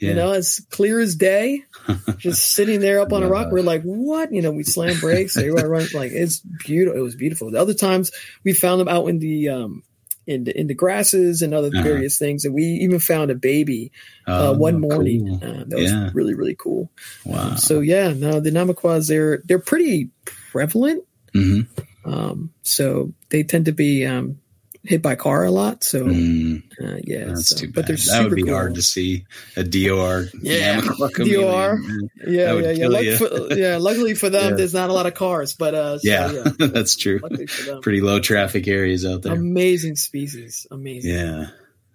Yeah. 0.05 0.11
You 0.11 0.17
know, 0.17 0.33
as 0.33 0.61
clear 0.71 1.01
as 1.01 1.17
day, 1.17 1.65
just 2.17 2.53
sitting 2.53 2.81
there 2.81 3.01
up 3.01 3.13
on 3.13 3.23
a 3.23 3.29
rock. 3.29 3.51
We're 3.51 3.63
like, 3.63 3.83
what? 3.83 4.33
You 4.33 4.43
know, 4.43 4.53
we 4.53 4.63
slam 4.63 4.99
brakes. 5.01 5.37
Everybody 5.37 5.67
run 5.67 5.87
like 5.95 6.13
it's 6.13 6.41
beautiful. 6.41 6.99
It 6.99 7.03
was 7.03 7.17
beautiful. 7.17 7.51
The 7.51 7.61
other 7.61 7.75
times 7.75 8.11
we 8.45 8.53
found 8.53 8.81
them 8.81 8.89
out 8.89 9.07
in 9.07 9.19
the 9.19 9.49
um 9.49 9.83
in 10.27 10.45
the 10.45 10.59
in 10.59 10.67
the 10.67 10.75
grasses 10.75 11.43
and 11.43 11.55
other 11.55 11.69
uh-huh. 11.69 11.83
various 11.83 12.19
things, 12.19 12.45
and 12.45 12.55
we 12.55 12.65
even 12.65 12.99
found 12.99 13.31
a 13.31 13.35
baby 13.35 13.93
uh, 14.27 14.51
oh, 14.51 14.59
one 14.59 14.81
morning. 14.81 15.39
Cool. 15.41 15.51
Uh, 15.51 15.65
that 15.67 15.77
was 15.77 15.93
yeah. 15.93 16.11
really 16.15 16.35
really 16.35 16.57
cool. 16.57 16.91
Wow. 17.25 17.51
Um, 17.51 17.57
so 17.57 17.81
yeah, 17.81 18.13
no, 18.13 18.41
the 18.41 18.51
Namaquas 18.51 19.09
they're 19.09 19.43
they're 19.45 19.59
pretty 19.59 20.11
prevalent. 20.25 21.05
Mm-hmm. 21.35 22.11
Um, 22.11 22.53
so 22.63 23.13
they 23.31 23.43
tend 23.43 23.65
to 23.65 23.73
be 23.73 24.07
um, 24.07 24.39
hit 24.85 25.03
by 25.03 25.15
car 25.15 25.45
a 25.45 25.51
lot. 25.51 25.83
So 25.83 26.05
mm, 26.05 26.63
uh, 26.83 27.01
yeah, 27.05 27.27
that's 27.27 27.51
so, 27.51 27.57
too 27.57 27.67
bad. 27.69 27.75
But 27.75 27.87
they're 27.87 27.97
that 27.97 28.25
would 28.25 28.37
be 28.37 28.43
cool. 28.43 28.55
hard 28.55 28.75
to 28.75 28.83
see 28.83 29.27
a 29.57 29.65
DOR. 29.65 30.27
Yeah, 30.41 30.81
DOR. 31.17 31.79
Yeah, 32.27 32.55
yeah, 32.55 32.71
yeah. 32.71 33.17
For, 33.17 33.29
yeah. 33.55 33.77
Luckily 33.79 34.15
for 34.15 34.31
them, 34.31 34.51
yeah. 34.51 34.57
there's 34.57 34.75
not 34.75 34.91
a 34.91 34.93
lot 34.93 35.07
of 35.07 35.15
cars, 35.15 35.55
but 35.55 35.75
uh, 35.75 35.99
so, 35.99 36.09
yeah, 36.09 36.33
yeah, 36.33 36.67
that's 36.67 36.97
true. 36.97 37.21
Pretty 37.83 38.01
low 38.01 38.21
traffic 38.21 38.69
areas 38.69 39.05
out 39.05 39.23
there. 39.23 39.33
Amazing 39.33 39.97
species. 39.97 40.67
Amazing. 40.71 41.15
Yeah. 41.15 41.47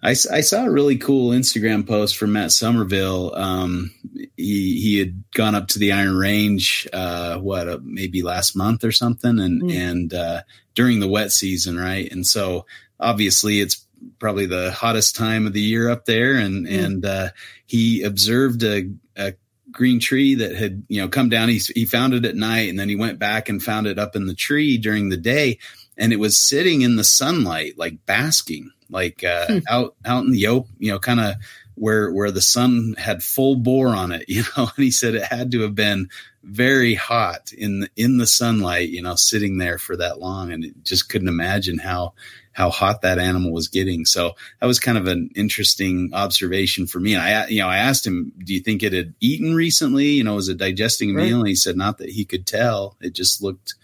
I, 0.02 0.12
I 0.12 0.42
saw 0.42 0.66
a 0.66 0.72
really 0.72 0.98
cool 0.98 1.32
Instagram 1.32 1.86
post 1.86 2.18
from 2.18 2.32
Matt 2.32 2.52
Somerville. 2.52 3.36
Um, 3.36 3.92
he 4.38 4.80
he 4.80 5.00
had 5.00 5.24
gone 5.32 5.56
up 5.56 5.68
to 5.70 5.80
the 5.80 5.92
Iron 5.92 6.18
Range, 6.18 6.88
uh, 6.94 7.38
what 7.38 7.68
uh, 7.68 7.80
maybe 7.84 8.22
last 8.22 8.56
month 8.56 8.84
or 8.84 8.94
something, 8.94 9.40
and 9.40 9.64
mm. 9.64 9.74
and 9.74 10.14
uh, 10.14 10.42
during 10.74 11.02
the 11.02 11.08
wet 11.08 11.32
season, 11.32 11.78
right? 11.78 12.10
And 12.12 12.26
so 12.26 12.66
obviously 13.00 13.60
it's 13.60 13.86
probably 14.20 14.46
the 14.46 14.72
hottest 14.72 15.16
time 15.16 15.46
of 15.46 15.54
the 15.54 15.62
year 15.62 15.90
up 15.90 16.06
there, 16.06 16.36
and 16.36 16.66
mm. 16.66 16.86
and 16.86 17.06
uh, 17.06 17.30
he 17.66 18.04
observed 18.04 18.64
a, 18.64 18.90
a 19.18 19.34
green 19.72 20.00
tree 20.00 20.36
that 20.36 20.56
had 20.56 20.84
you 20.88 21.02
know 21.02 21.10
come 21.10 21.28
down. 21.28 21.50
He 21.50 21.60
he 21.76 21.86
found 21.86 22.14
it 22.14 22.24
at 22.24 22.36
night, 22.36 22.70
and 22.70 22.80
then 22.80 22.88
he 22.88 22.96
went 22.96 23.20
back 23.20 23.50
and 23.50 23.62
found 23.62 23.86
it 23.86 24.00
up 24.00 24.16
in 24.16 24.28
the 24.28 24.34
tree 24.34 24.78
during 24.78 25.10
the 25.10 25.18
day, 25.18 25.60
and 25.98 26.14
it 26.14 26.20
was 26.20 26.38
sitting 26.38 26.84
in 26.84 26.96
the 26.96 27.04
sunlight, 27.04 27.78
like 27.78 28.06
basking, 28.06 28.72
like 28.90 29.24
uh, 29.24 29.48
hmm. 29.48 29.60
out 29.70 29.95
out 30.06 30.26
in 30.26 30.32
the 30.32 30.48
open, 30.48 30.74
you 30.80 30.91
know, 30.91 30.99
kind 30.99 31.20
of 31.20 31.36
where 31.76 32.11
where 32.11 32.32
the 32.32 32.41
sun 32.41 32.95
had 32.98 33.24
full 33.24 33.56
bore 33.56 33.90
on 33.90 34.11
it, 34.11 34.26
you 34.28 34.44
know. 34.56 34.70
And 34.76 34.84
he 34.84 34.91
said 34.91 35.16
it 35.16 35.24
had 35.24 35.52
to 35.52 35.61
have 35.61 35.76
been 35.76 36.10
very 36.44 36.95
hot 36.95 37.52
in 37.52 37.82
the, 37.82 37.90
in 37.95 38.18
the 38.18 38.28
sunlight, 38.28 38.90
you 38.90 39.02
know, 39.02 39.16
sitting 39.16 39.57
there 39.57 39.78
for 39.78 39.98
that 39.98 40.20
long, 40.20 40.52
and 40.52 40.64
it 40.64 40.84
just 40.84 41.10
couldn't 41.10 41.28
imagine 41.28 41.80
how 41.80 42.14
how 42.52 42.70
hot 42.70 43.02
that 43.03 43.20
animal 43.20 43.53
was 43.53 43.70
getting. 43.70 44.03
So 44.06 44.36
that 44.60 44.66
was 44.66 44.80
kind 44.80 44.98
of 44.98 45.07
an 45.07 45.30
interesting 45.36 46.10
observation 46.14 46.88
for 46.88 46.99
me. 46.99 47.14
And 47.14 47.24
I, 47.24 47.48
you 47.48 47.61
know, 47.61 47.70
I 47.70 47.78
asked 47.78 48.06
him, 48.06 48.34
"Do 48.38 48.53
you 48.53 48.60
think 48.60 48.84
it 48.84 48.94
had 48.94 49.14
eaten 49.20 49.56
recently? 49.56 50.07
You 50.07 50.24
know, 50.26 50.36
was 50.36 50.49
it 50.49 50.57
digesting 50.57 51.11
a 51.11 51.14
right. 51.14 51.28
meal?" 51.28 51.40
And 51.40 51.48
he 51.48 51.56
said, 51.56 51.78
"Not 51.78 51.99
that 51.99 52.10
he 52.10 52.26
could 52.26 52.45
tell. 52.45 52.98
It 53.02 53.14
just 53.14 53.41
looked." 53.41 53.76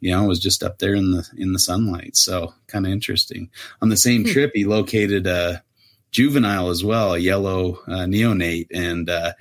You 0.00 0.12
know, 0.12 0.24
was 0.24 0.40
just 0.40 0.62
up 0.62 0.78
there 0.78 0.94
in 0.94 1.12
the 1.12 1.28
in 1.36 1.52
the 1.52 1.58
sunlight, 1.58 2.16
so 2.16 2.54
kind 2.66 2.86
of 2.86 2.92
interesting. 2.92 3.50
On 3.82 3.88
the 3.88 3.96
same 3.96 4.24
hmm. 4.24 4.30
trip, 4.30 4.52
he 4.54 4.64
located 4.64 5.26
a 5.26 5.62
juvenile 6.10 6.68
as 6.68 6.82
well, 6.82 7.14
a 7.14 7.18
yellow 7.18 7.80
uh, 7.86 8.06
neonate, 8.06 8.68
and 8.72 9.08
uh, 9.08 9.32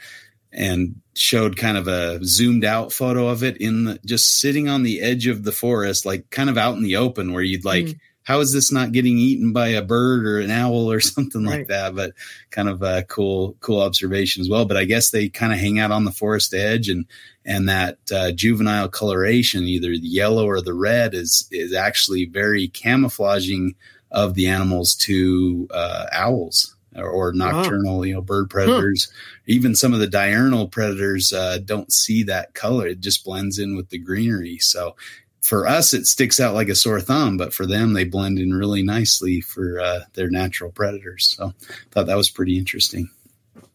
and 0.51 1.01
showed 1.15 1.57
kind 1.57 1.77
of 1.77 1.87
a 1.87 2.23
zoomed 2.23 2.65
out 2.65 2.93
photo 2.93 3.27
of 3.27 3.43
it 3.43 3.57
in 3.57 3.85
the 3.85 3.99
just 4.05 4.39
sitting 4.39 4.69
on 4.69 4.83
the 4.83 5.01
edge 5.01 5.27
of 5.27 5.43
the 5.43 5.51
forest, 5.51 6.05
like 6.05 6.29
kind 6.29 6.49
of 6.49 6.57
out 6.57 6.75
in 6.75 6.83
the 6.83 6.97
open, 6.97 7.33
where 7.33 7.43
you'd 7.43 7.65
like. 7.65 7.85
Mm 7.85 7.99
how 8.29 8.41
is 8.41 8.53
this 8.53 8.71
not 8.71 8.91
getting 8.91 9.17
eaten 9.17 9.53
by 9.53 9.69
a 9.69 9.81
bird 9.81 10.23
or 10.27 10.39
an 10.39 10.51
owl 10.51 10.91
or 10.91 10.99
something 10.99 11.45
right. 11.45 11.59
like 11.59 11.67
that? 11.69 11.95
But 11.95 12.13
kind 12.51 12.69
of 12.69 12.83
a 12.83 13.01
cool, 13.01 13.57
cool 13.59 13.81
observation 13.81 14.41
as 14.41 14.47
well. 14.47 14.65
But 14.65 14.77
I 14.77 14.85
guess 14.85 15.09
they 15.09 15.29
kind 15.29 15.51
of 15.51 15.57
hang 15.57 15.79
out 15.79 15.89
on 15.89 16.05
the 16.05 16.11
forest 16.11 16.53
edge 16.53 16.89
and, 16.89 17.07
and 17.49 17.67
that 17.67 17.97
uh, 18.13 18.31
juvenile 18.31 18.87
coloration, 18.87 19.63
either 19.63 19.89
the 19.89 20.07
yellow 20.07 20.45
or 20.45 20.61
the 20.61 20.73
red 20.73 21.15
is, 21.15 21.49
is 21.51 21.73
actually 21.73 22.25
very 22.25 22.67
camouflaging 22.67 23.73
of 24.11 24.35
the 24.35 24.47
animals 24.47 24.93
to 24.95 25.67
uh, 25.71 26.05
owls 26.11 26.75
or, 26.95 27.09
or 27.09 27.33
nocturnal, 27.33 27.97
wow. 27.97 28.03
you 28.03 28.13
know, 28.13 28.21
bird 28.21 28.51
predators. 28.51 29.05
Huh. 29.09 29.41
Even 29.47 29.73
some 29.73 29.93
of 29.93 29.99
the 29.99 30.07
diurnal 30.07 30.67
predators 30.67 31.33
uh, 31.33 31.57
don't 31.65 31.91
see 31.91 32.21
that 32.23 32.53
color. 32.53 32.85
It 32.85 32.99
just 32.99 33.25
blends 33.25 33.57
in 33.57 33.75
with 33.75 33.89
the 33.89 33.97
greenery. 33.97 34.59
So 34.59 34.95
for 35.41 35.65
us 35.65 35.93
it 35.93 36.05
sticks 36.05 36.39
out 36.39 36.53
like 36.53 36.67
a 36.67 36.75
sore 36.75 36.99
thumb 36.99 37.37
but 37.37 37.53
for 37.53 37.65
them 37.65 37.93
they 37.93 38.03
blend 38.03 38.37
in 38.37 38.53
really 38.53 38.83
nicely 38.83 39.39
for 39.39 39.79
uh, 39.79 40.01
their 40.13 40.29
natural 40.29 40.69
predators 40.69 41.33
so 41.37 41.47
I 41.47 41.73
thought 41.91 42.07
that 42.07 42.17
was 42.17 42.29
pretty 42.29 42.57
interesting 42.57 43.09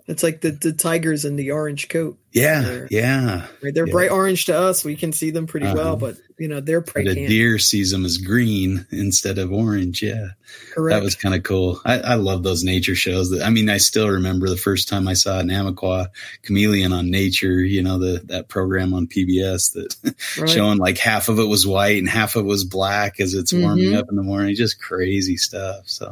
it's 0.06 0.22
like 0.22 0.42
the, 0.42 0.50
the 0.50 0.74
tigers 0.74 1.24
in 1.24 1.36
the 1.36 1.52
orange 1.52 1.88
coat. 1.88 2.18
Yeah, 2.30 2.60
they're, 2.60 2.88
yeah. 2.90 3.46
Right, 3.62 3.72
they're 3.72 3.86
yeah. 3.86 3.92
bright 3.92 4.10
orange 4.10 4.46
to 4.46 4.58
us. 4.58 4.84
We 4.84 4.96
can 4.96 5.12
see 5.12 5.30
them 5.30 5.46
pretty 5.46 5.66
uh-huh. 5.66 5.76
well, 5.76 5.96
but 5.96 6.16
you 6.36 6.48
know 6.48 6.60
they're 6.60 6.82
prey. 6.82 7.04
The 7.04 7.26
deer 7.26 7.58
sees 7.58 7.90
them 7.90 8.04
as 8.04 8.18
green 8.18 8.86
instead 8.90 9.38
of 9.38 9.50
orange. 9.50 10.02
Yeah, 10.02 10.30
correct. 10.74 10.94
That 10.94 11.02
was 11.02 11.14
kind 11.14 11.34
of 11.34 11.42
cool. 11.42 11.80
I, 11.86 12.00
I 12.00 12.14
love 12.16 12.42
those 12.42 12.64
nature 12.64 12.94
shows. 12.94 13.30
That 13.30 13.44
I 13.44 13.50
mean, 13.50 13.70
I 13.70 13.78
still 13.78 14.08
remember 14.10 14.50
the 14.50 14.58
first 14.58 14.88
time 14.88 15.08
I 15.08 15.14
saw 15.14 15.38
an 15.38 15.48
Namaqua 15.48 16.08
chameleon 16.42 16.92
on 16.92 17.10
Nature. 17.10 17.60
You 17.60 17.82
know, 17.82 17.98
the 17.98 18.20
that 18.26 18.48
program 18.48 18.92
on 18.92 19.06
PBS 19.06 19.72
that 19.72 20.16
right. 20.38 20.50
showing 20.50 20.76
like 20.78 20.98
half 20.98 21.30
of 21.30 21.38
it 21.38 21.46
was 21.46 21.66
white 21.66 21.96
and 21.96 22.08
half 22.10 22.36
of 22.36 22.44
it 22.44 22.48
was 22.48 22.64
black 22.64 23.20
as 23.20 23.32
it's 23.32 23.54
warming 23.54 23.86
mm-hmm. 23.86 23.98
up 23.98 24.10
in 24.10 24.16
the 24.16 24.22
morning. 24.22 24.54
Just 24.54 24.82
crazy 24.82 25.38
stuff. 25.38 25.84
So, 25.88 26.10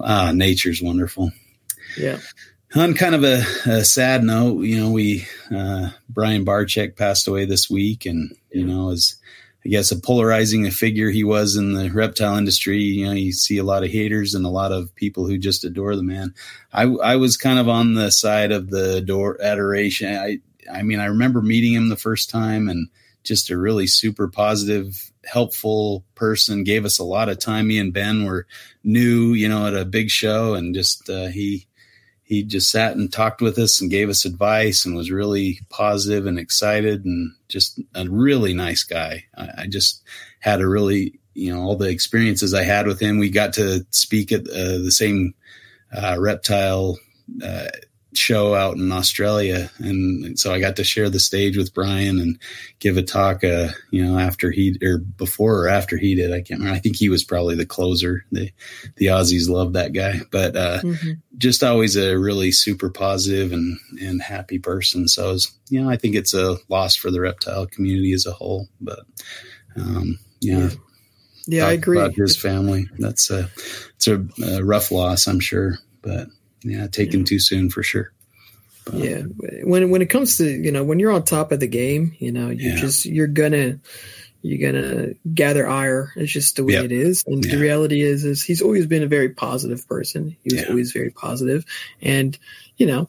ah, 0.00 0.32
nature's 0.32 0.80
wonderful. 0.80 1.32
Yeah 1.98 2.20
on 2.74 2.94
kind 2.94 3.14
of 3.14 3.24
a, 3.24 3.42
a, 3.66 3.84
sad 3.84 4.22
note, 4.22 4.60
you 4.62 4.78
know, 4.78 4.90
we 4.90 5.26
uh, 5.54 5.90
Brian 6.08 6.44
Barczyk 6.44 6.96
passed 6.96 7.26
away 7.26 7.44
this 7.44 7.68
week, 7.68 8.06
and 8.06 8.36
you 8.52 8.64
know, 8.64 8.90
as 8.90 9.16
I 9.64 9.68
guess 9.68 9.90
a 9.90 9.96
polarizing 9.96 10.66
a 10.66 10.70
figure 10.70 11.10
he 11.10 11.24
was 11.24 11.56
in 11.56 11.74
the 11.74 11.90
reptile 11.90 12.36
industry. 12.36 12.78
You 12.78 13.06
know, 13.06 13.12
you 13.12 13.32
see 13.32 13.58
a 13.58 13.64
lot 13.64 13.84
of 13.84 13.90
haters 13.90 14.34
and 14.34 14.46
a 14.46 14.50
lot 14.50 14.72
of 14.72 14.94
people 14.94 15.26
who 15.26 15.36
just 15.36 15.64
adore 15.64 15.96
the 15.96 16.02
man. 16.02 16.34
I 16.72 16.84
I 16.84 17.16
was 17.16 17.36
kind 17.36 17.58
of 17.58 17.68
on 17.68 17.94
the 17.94 18.10
side 18.10 18.52
of 18.52 18.70
the 18.70 18.96
adore 18.96 19.40
adoration. 19.42 20.16
I 20.16 20.38
I 20.72 20.82
mean, 20.82 21.00
I 21.00 21.06
remember 21.06 21.42
meeting 21.42 21.74
him 21.74 21.88
the 21.88 21.96
first 21.96 22.30
time, 22.30 22.68
and 22.68 22.88
just 23.22 23.50
a 23.50 23.58
really 23.58 23.86
super 23.86 24.28
positive, 24.28 25.10
helpful 25.24 26.04
person. 26.14 26.64
Gave 26.64 26.84
us 26.84 26.98
a 26.98 27.04
lot 27.04 27.28
of 27.28 27.38
time. 27.38 27.68
Me 27.68 27.78
and 27.78 27.92
Ben 27.92 28.24
were 28.24 28.46
new, 28.82 29.34
you 29.34 29.48
know, 29.48 29.66
at 29.66 29.74
a 29.74 29.84
big 29.84 30.08
show, 30.08 30.54
and 30.54 30.74
just 30.74 31.10
uh, 31.10 31.26
he 31.26 31.66
he 32.30 32.44
just 32.44 32.70
sat 32.70 32.96
and 32.96 33.12
talked 33.12 33.42
with 33.42 33.58
us 33.58 33.80
and 33.80 33.90
gave 33.90 34.08
us 34.08 34.24
advice 34.24 34.86
and 34.86 34.94
was 34.94 35.10
really 35.10 35.58
positive 35.68 36.26
and 36.26 36.38
excited 36.38 37.04
and 37.04 37.32
just 37.48 37.80
a 37.96 38.08
really 38.08 38.54
nice 38.54 38.84
guy. 38.84 39.24
I, 39.36 39.48
I 39.62 39.66
just 39.66 40.00
had 40.38 40.60
a 40.60 40.68
really, 40.68 41.18
you 41.34 41.52
know, 41.52 41.60
all 41.60 41.74
the 41.74 41.88
experiences 41.88 42.54
I 42.54 42.62
had 42.62 42.86
with 42.86 43.00
him. 43.00 43.18
We 43.18 43.30
got 43.30 43.54
to 43.54 43.84
speak 43.90 44.30
at 44.30 44.42
uh, 44.42 44.78
the 44.78 44.92
same 44.92 45.34
uh, 45.92 46.18
reptile 46.20 47.00
uh, 47.44 47.66
show 48.14 48.54
out 48.54 48.76
in 48.76 48.90
Australia, 48.90 49.70
and 49.78 50.38
so 50.38 50.52
I 50.52 50.60
got 50.60 50.76
to 50.76 50.84
share 50.84 51.08
the 51.08 51.20
stage 51.20 51.56
with 51.56 51.74
Brian 51.74 52.18
and 52.18 52.38
give 52.78 52.96
a 52.96 53.02
talk. 53.02 53.44
Uh, 53.44 53.68
you 53.90 54.04
know, 54.04 54.18
after 54.18 54.50
he 54.50 54.76
or 54.82 54.98
before 54.98 55.64
or 55.64 55.68
after 55.68 55.96
he 55.96 56.14
did, 56.14 56.32
I 56.32 56.40
can't 56.40 56.60
remember. 56.60 56.76
I 56.76 56.80
think 56.80 56.96
he 56.96 57.08
was 57.08 57.24
probably 57.24 57.54
the 57.54 57.66
closer. 57.66 58.24
The 58.32 58.50
the 58.96 59.06
Aussies 59.06 59.48
love 59.48 59.74
that 59.74 59.92
guy, 59.92 60.20
but 60.30 60.56
uh, 60.56 60.80
mm-hmm. 60.82 61.10
just 61.38 61.62
always 61.62 61.96
a 61.96 62.18
really 62.18 62.50
super 62.50 62.90
positive 62.90 63.52
and 63.52 63.78
and 64.00 64.20
happy 64.20 64.58
person. 64.58 65.06
So, 65.08 65.32
was, 65.32 65.52
you 65.68 65.82
know, 65.82 65.88
I 65.88 65.96
think 65.96 66.16
it's 66.16 66.34
a 66.34 66.56
loss 66.68 66.96
for 66.96 67.10
the 67.10 67.20
reptile 67.20 67.66
community 67.66 68.12
as 68.12 68.26
a 68.26 68.32
whole. 68.32 68.68
But 68.80 69.00
um, 69.76 70.18
yeah. 70.40 70.58
yeah. 70.58 70.70
Yeah, 71.46 71.66
I 71.66 71.72
agree. 71.72 71.98
About 71.98 72.14
his 72.14 72.36
family, 72.36 72.86
that's 72.98 73.30
a 73.30 73.50
it's 73.96 74.06
a, 74.06 74.24
a 74.44 74.62
rough 74.62 74.92
loss, 74.92 75.26
I'm 75.26 75.40
sure, 75.40 75.78
but 76.00 76.28
yeah, 76.62 76.86
taken 76.86 77.20
yeah. 77.20 77.26
too 77.26 77.38
soon 77.38 77.70
for 77.70 77.82
sure. 77.82 78.12
But, 78.84 78.94
yeah, 78.94 79.22
when 79.62 79.90
when 79.90 80.02
it 80.02 80.10
comes 80.10 80.38
to 80.38 80.48
you 80.48 80.72
know 80.72 80.84
when 80.84 80.98
you're 80.98 81.12
on 81.12 81.24
top 81.24 81.52
of 81.52 81.60
the 81.60 81.68
game, 81.68 82.14
you 82.18 82.32
know 82.32 82.50
you 82.50 82.70
yeah. 82.70 82.76
just 82.76 83.04
you're 83.04 83.26
gonna 83.26 83.78
you're 84.42 84.72
gonna 84.72 85.14
gather 85.32 85.68
ire. 85.68 86.12
It's 86.16 86.32
just 86.32 86.56
the 86.56 86.64
way 86.64 86.74
yep. 86.74 86.84
it 86.86 86.92
is, 86.92 87.24
and 87.26 87.44
yeah. 87.44 87.52
the 87.52 87.60
reality 87.60 88.00
is 88.02 88.24
is 88.24 88.42
he's 88.42 88.62
always 88.62 88.86
been 88.86 89.02
a 89.02 89.08
very 89.08 89.30
positive 89.30 89.86
person. 89.86 90.36
He 90.42 90.54
was 90.54 90.68
always 90.68 90.92
very 90.92 91.10
positive, 91.10 91.64
and 92.00 92.36
you 92.76 92.86
know 92.86 93.08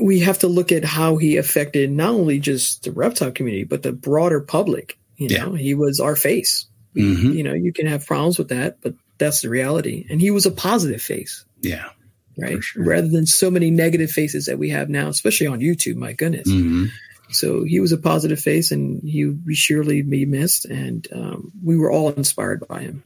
we 0.00 0.20
have 0.20 0.40
to 0.40 0.48
look 0.48 0.72
at 0.72 0.84
how 0.84 1.16
he 1.16 1.36
affected 1.36 1.90
not 1.90 2.10
only 2.10 2.40
just 2.40 2.82
the 2.82 2.90
reptile 2.90 3.30
community 3.30 3.64
but 3.64 3.82
the 3.82 3.92
broader 3.92 4.40
public. 4.40 4.98
You 5.16 5.38
know, 5.38 5.52
he 5.54 5.74
was 5.74 6.00
our 6.00 6.16
face. 6.16 6.66
Mm-hmm. 6.96 7.30
You 7.30 7.42
know, 7.44 7.52
you 7.52 7.72
can 7.72 7.86
have 7.86 8.04
problems 8.04 8.36
with 8.36 8.48
that, 8.48 8.80
but 8.80 8.94
that's 9.18 9.40
the 9.40 9.48
reality. 9.48 10.06
And 10.10 10.20
he 10.20 10.30
was 10.30 10.46
a 10.46 10.50
positive 10.50 11.02
face. 11.02 11.44
Yeah. 11.60 11.88
Right. 12.36 12.62
Sure. 12.62 12.84
Rather 12.84 13.08
than 13.08 13.26
so 13.26 13.50
many 13.50 13.70
negative 13.70 14.10
faces 14.10 14.46
that 14.46 14.58
we 14.58 14.70
have 14.70 14.88
now, 14.88 15.08
especially 15.08 15.46
on 15.46 15.60
YouTube. 15.60 15.96
My 15.96 16.12
goodness. 16.12 16.48
Mm-hmm. 16.48 16.86
So 17.30 17.64
he 17.64 17.80
was 17.80 17.92
a 17.92 17.98
positive 17.98 18.38
face, 18.38 18.70
and 18.70 19.02
he 19.02 19.26
would 19.26 19.56
surely 19.56 20.02
be 20.02 20.26
missed. 20.26 20.64
And 20.66 21.06
um, 21.12 21.52
we 21.62 21.76
were 21.76 21.90
all 21.90 22.10
inspired 22.10 22.66
by 22.68 22.80
him, 22.80 23.02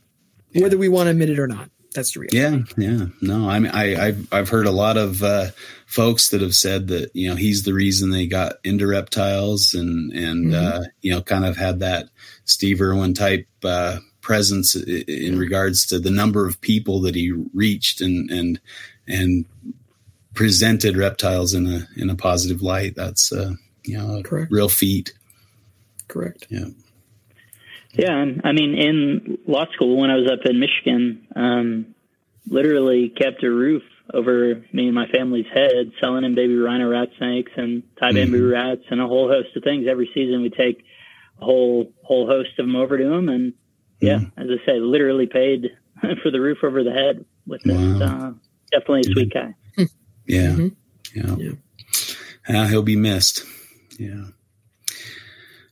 yeah. 0.53 0.63
whether 0.63 0.79
we 0.79 0.89
want 0.89 1.07
to 1.07 1.11
admit 1.11 1.31
it 1.31 1.39
or 1.39 1.47
not. 1.47 1.71
That's 1.95 2.13
the 2.13 2.21
reality. 2.21 2.77
Yeah, 2.77 2.99
yeah. 2.99 3.07
No, 3.23 3.49
I 3.49 3.59
mean, 3.59 3.73
I, 3.73 4.09
I've 4.09 4.29
I've 4.33 4.49
heard 4.49 4.67
a 4.67 4.73
lot 4.73 4.97
of 4.99 5.23
uh, 5.23 5.51
folks 5.87 6.31
that 6.31 6.43
have 6.43 6.55
said 6.55 6.89
that 6.89 7.11
you 7.15 7.29
know 7.29 7.35
he's 7.35 7.63
the 7.63 7.73
reason 7.73 8.11
they 8.11 8.27
got 8.27 8.57
into 8.63 8.87
reptiles, 8.87 9.75
and 9.75 10.13
and 10.13 10.53
mm-hmm. 10.53 10.83
uh, 10.83 10.85
you 11.01 11.13
know, 11.13 11.23
kind 11.23 11.47
of 11.47 11.57
had 11.57 11.81
that 11.81 12.11
Steve 12.45 12.83
Irwin 12.83 13.15
type 13.15 13.47
uh, 13.65 13.99
presence 14.29 14.75
in 14.77 15.39
regards 15.39 15.87
to 15.87 15.99
the 15.99 16.11
number 16.11 16.47
of 16.47 16.61
people 16.61 17.01
that 17.01 17.15
he 17.15 17.33
reached 17.55 18.03
and 18.03 18.31
and 18.31 18.61
and 19.09 19.47
presented 20.35 20.99
reptiles 20.99 21.55
in 21.55 21.67
a 21.67 21.89
in 21.97 22.11
a 22.11 22.15
positive 22.15 22.61
light. 22.61 22.95
That's 22.95 23.33
uh, 23.33 23.55
you 23.85 23.97
know 23.97 24.19
a 24.19 24.23
Correct. 24.23 24.53
real 24.53 24.69
feat. 24.69 25.15
Correct. 26.09 26.47
Yeah. 26.51 26.67
Yeah, 27.93 28.27
I 28.45 28.53
mean, 28.53 28.75
in 28.75 29.39
law 29.47 29.65
school 29.73 29.97
when 29.97 30.11
I 30.11 30.17
was 30.17 30.31
up 30.31 30.45
in 30.45 30.61
Michigan, 30.61 31.27
um, 31.35 31.95
literally 32.47 33.09
kept 33.09 33.43
a 33.43 33.51
roof 33.51 33.83
over 34.13 34.63
me 34.75 34.87
and 34.87 34.95
my 34.95 35.09
family's 35.09 35.51
head, 35.53 35.93
selling 36.01 36.25
in 36.25 36.35
baby 36.35 36.55
rhino 36.55 36.87
rat 36.91 37.09
snakes 37.17 37.53
and 37.57 37.83
Thai 37.99 38.09
mm-hmm. 38.09 38.31
bamboo 38.31 38.51
rats 38.51 38.85
and 38.91 39.01
a 39.01 39.07
whole 39.07 39.29
host 39.29 39.57
of 39.57 39.65
things. 39.65 39.87
Every 39.89 40.11
season 40.13 40.43
we 40.43 40.51
take 40.51 40.85
a 41.41 41.45
whole 41.47 41.91
whole 42.03 42.27
host 42.27 42.51
of 42.59 42.67
them 42.67 42.77
over 42.77 42.99
to 42.99 43.05
them, 43.05 43.31
and 43.31 43.55
yeah, 44.01 44.19
mm. 44.19 44.33
as 44.37 44.47
I 44.51 44.67
say, 44.67 44.81
literally 44.81 45.27
paid 45.27 45.77
for 46.23 46.31
the 46.31 46.41
roof 46.41 46.59
over 46.63 46.83
the 46.83 46.93
head 46.93 47.25
with 47.47 47.63
this. 47.63 47.77
Wow. 47.77 48.07
Uh, 48.07 48.33
definitely 48.71 49.01
a 49.01 49.13
sweet 49.13 49.33
guy. 49.33 49.55
Yeah. 50.31 50.51
Mm-hmm. 50.51 51.39
Yeah. 51.41 51.55
yeah. 52.47 52.63
Uh, 52.63 52.67
he'll 52.67 52.83
be 52.83 52.97
missed. 52.97 53.47
Yeah. 53.99 54.27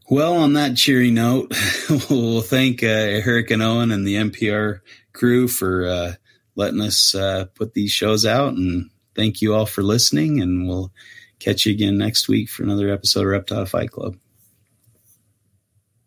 Well, 0.09 0.39
on 0.39 0.55
that 0.55 0.78
cheery 0.78 1.11
note, 1.11 1.55
we'll 2.11 2.40
thank 2.40 2.82
uh, 2.82 2.86
Eric 2.86 3.51
and 3.51 3.62
Owen 3.62 3.93
and 3.93 4.07
the 4.07 4.15
MPR 4.15 4.81
crew 5.12 5.47
for 5.47 5.86
uh, 5.86 6.12
letting 6.55 6.81
us 6.81 7.15
uh, 7.15 7.44
put 7.55 7.74
these 7.74 7.90
shows 7.90 8.24
out 8.24 8.55
and 8.55 8.89
thank 9.16 9.43
you 9.43 9.55
all 9.55 9.66
for 9.66 9.82
listening, 9.82 10.40
and 10.40 10.69
we'll 10.69 10.93
catch 11.40 11.66
you 11.66 11.73
again 11.73 11.98
next 11.98 12.28
week 12.28 12.48
for 12.48 12.62
another 12.62 12.90
episode 12.90 13.20
of 13.20 13.27
Reptile 13.27 13.66
Fight 13.66 13.90
Club. 13.90 14.16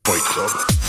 Fight 0.06 0.22
Club. 0.22 0.89